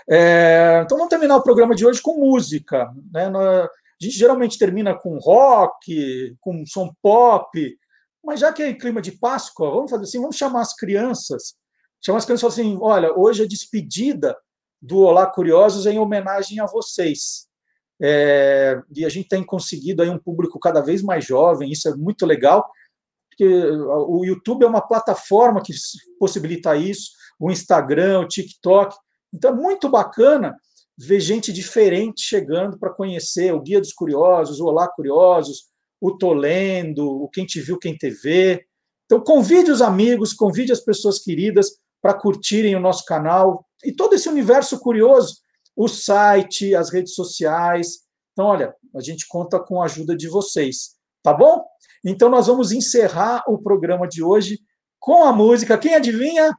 É, 0.09 0.81
então, 0.83 0.97
vamos 0.97 1.09
terminar 1.09 1.37
o 1.37 1.43
programa 1.43 1.73
de 1.73 1.85
hoje 1.85 2.01
com 2.01 2.19
música. 2.19 2.91
Né? 3.09 3.27
A 3.27 3.69
gente 4.01 4.17
geralmente 4.17 4.59
termina 4.59 4.93
com 4.93 5.17
rock, 5.17 6.35
com 6.41 6.65
som 6.65 6.93
pop, 7.01 7.77
mas 8.23 8.39
já 8.39 8.53
que 8.53 8.63
é 8.63 8.73
clima 8.73 9.01
de 9.01 9.11
Páscoa, 9.11 9.69
vamos 9.69 9.91
fazer 9.91 10.03
assim, 10.03 10.19
vamos 10.21 10.37
chamar 10.37 10.61
as 10.61 10.75
crianças, 10.75 11.55
chamar 12.03 12.19
as 12.19 12.25
crianças 12.25 12.53
assim, 12.53 12.77
olha, 12.81 13.13
hoje 13.17 13.43
é 13.43 13.47
despedida 13.47 14.35
do 14.81 14.99
Olá 14.99 15.25
Curiosos 15.27 15.85
em 15.85 15.99
homenagem 15.99 16.59
a 16.59 16.65
vocês. 16.65 17.47
É, 18.01 18.81
e 18.95 19.05
a 19.05 19.09
gente 19.09 19.29
tem 19.29 19.43
conseguido 19.43 20.01
aí 20.01 20.09
um 20.09 20.17
público 20.17 20.59
cada 20.59 20.81
vez 20.81 21.01
mais 21.01 21.25
jovem, 21.25 21.71
isso 21.71 21.87
é 21.87 21.95
muito 21.95 22.25
legal, 22.25 22.69
porque 23.29 23.47
o 23.47 24.23
YouTube 24.25 24.63
é 24.63 24.67
uma 24.67 24.85
plataforma 24.85 25.61
que 25.61 25.73
possibilita 26.19 26.75
isso, 26.75 27.11
o 27.39 27.51
Instagram, 27.51 28.21
o 28.21 28.27
TikTok. 28.27 28.95
Então 29.33 29.51
é 29.51 29.55
muito 29.55 29.89
bacana 29.89 30.55
ver 30.97 31.19
gente 31.19 31.51
diferente 31.51 32.21
chegando 32.21 32.77
para 32.77 32.93
conhecer 32.93 33.53
o 33.53 33.61
Guia 33.61 33.79
dos 33.79 33.93
Curiosos, 33.93 34.59
o 34.59 34.65
Olá 34.65 34.87
Curiosos, 34.87 35.72
o 36.03 36.17
Tô 36.17 36.33
Lendo, 36.33 37.07
o 37.07 37.29
Quem 37.29 37.45
Te 37.45 37.61
Viu, 37.61 37.79
Quem 37.79 37.95
Te 37.95 38.09
Vê. 38.09 38.65
Então, 39.05 39.23
convide 39.23 39.71
os 39.71 39.81
amigos, 39.81 40.33
convide 40.33 40.73
as 40.73 40.81
pessoas 40.81 41.19
queridas 41.19 41.77
para 42.01 42.13
curtirem 42.13 42.75
o 42.75 42.79
nosso 42.79 43.05
canal 43.05 43.65
e 43.85 43.93
todo 43.93 44.13
esse 44.13 44.27
universo 44.27 44.77
curioso, 44.81 45.37
o 45.73 45.87
site, 45.87 46.75
as 46.75 46.91
redes 46.91 47.15
sociais. 47.15 47.99
Então, 48.33 48.47
olha, 48.47 48.75
a 48.93 48.99
gente 48.99 49.25
conta 49.29 49.57
com 49.61 49.81
a 49.81 49.85
ajuda 49.85 50.13
de 50.13 50.27
vocês, 50.27 50.97
tá 51.23 51.33
bom? 51.33 51.63
Então, 52.03 52.27
nós 52.27 52.47
vamos 52.47 52.73
encerrar 52.73 53.41
o 53.47 53.57
programa 53.57 54.05
de 54.05 54.21
hoje 54.21 54.59
com 54.99 55.23
a 55.23 55.31
música. 55.31 55.77
Quem 55.77 55.95
adivinha? 55.95 56.53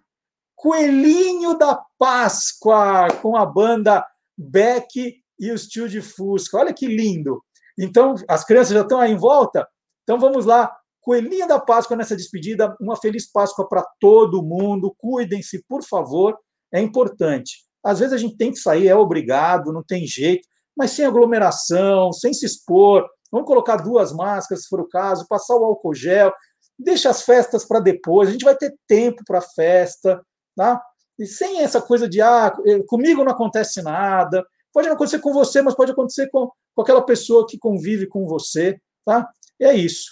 Coelhinho 0.57 1.59
da 1.59 1.79
Páscoa, 1.99 3.09
com 3.21 3.37
a 3.37 3.45
banda 3.45 4.03
Beck 4.39 5.17
e 5.39 5.53
os 5.53 5.67
Tio 5.67 5.87
de 5.87 6.01
Fusca. 6.01 6.57
Olha 6.57 6.73
que 6.73 6.87
lindo! 6.87 7.44
Então, 7.79 8.15
as 8.29 8.45
crianças 8.45 8.75
já 8.75 8.83
estão 8.83 9.01
aí 9.01 9.13
em 9.13 9.17
volta? 9.17 9.67
Então, 10.03 10.19
vamos 10.19 10.45
lá. 10.47 10.75
Coelhinha 11.01 11.47
da 11.47 11.61
Páscoa 11.61 11.97
nessa 11.97 12.17
despedida. 12.17 12.75
Uma 12.81 12.97
feliz 12.97 13.31
Páscoa 13.31 13.69
para 13.69 13.85
todo 14.01 14.43
mundo. 14.43 14.95
Cuidem-se, 14.97 15.63
por 15.69 15.83
favor. 15.83 16.39
É 16.73 16.81
importante. 16.81 17.65
Às 17.85 17.99
vezes 17.99 18.15
a 18.15 18.19
gente 18.19 18.37
tem 18.37 18.51
que 18.51 18.59
sair, 18.59 18.89
é 18.89 18.97
obrigado, 18.97 19.73
não 19.73 19.83
tem 19.83 20.07
jeito, 20.07 20.49
mas 20.75 20.93
sem 20.93 21.05
aglomeração, 21.05 22.13
sem 22.13 22.33
se 22.33 22.47
expor. 22.47 23.07
Vamos 23.31 23.47
colocar 23.47 23.77
duas 23.77 24.11
máscaras, 24.13 24.63
se 24.63 24.69
for 24.69 24.81
o 24.81 24.89
caso, 24.89 25.27
passar 25.29 25.55
o 25.57 25.65
álcool 25.65 25.95
gel. 25.95 26.33
Deixa 26.79 27.11
as 27.11 27.23
festas 27.23 27.65
para 27.65 27.81
depois. 27.81 28.29
A 28.29 28.33
gente 28.33 28.45
vai 28.45 28.57
ter 28.57 28.75
tempo 28.89 29.23
para 29.27 29.41
festa, 29.43 30.25
tá? 30.57 30.81
E 31.19 31.27
sem 31.27 31.61
essa 31.61 31.81
coisa 31.81 32.09
de, 32.09 32.21
ah, 32.21 32.53
comigo 32.89 33.23
não 33.23 33.33
acontece 33.33 33.83
nada. 33.83 34.45
Pode 34.75 34.89
não 34.89 34.97
acontecer 34.97 35.21
com 35.21 35.33
você, 35.33 35.63
mas 35.63 35.77
pode 35.77 35.93
acontecer 35.93 36.29
com, 36.31 36.51
com 36.75 36.83
aquela 36.83 37.01
pessoa 37.01 37.47
que 37.49 37.57
convive 37.57 38.09
com 38.09 38.27
você, 38.27 38.77
tá? 39.05 39.31
E 39.61 39.65
é 39.65 39.73
isso. 39.73 40.11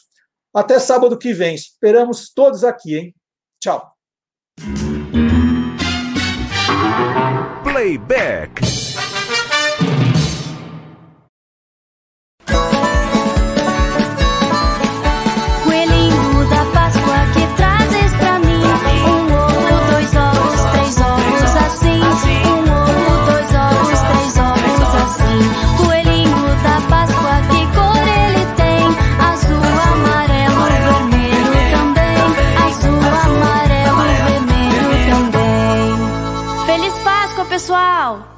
Até 0.54 0.78
sábado 0.78 1.18
que 1.18 1.32
vem. 1.34 1.56
Esperamos 1.56 2.32
todos 2.32 2.62
aqui, 2.62 2.96
hein? 2.96 3.14
Tchau. 3.60 3.92
Playback. 7.64 8.71
pessoal! 37.62 38.31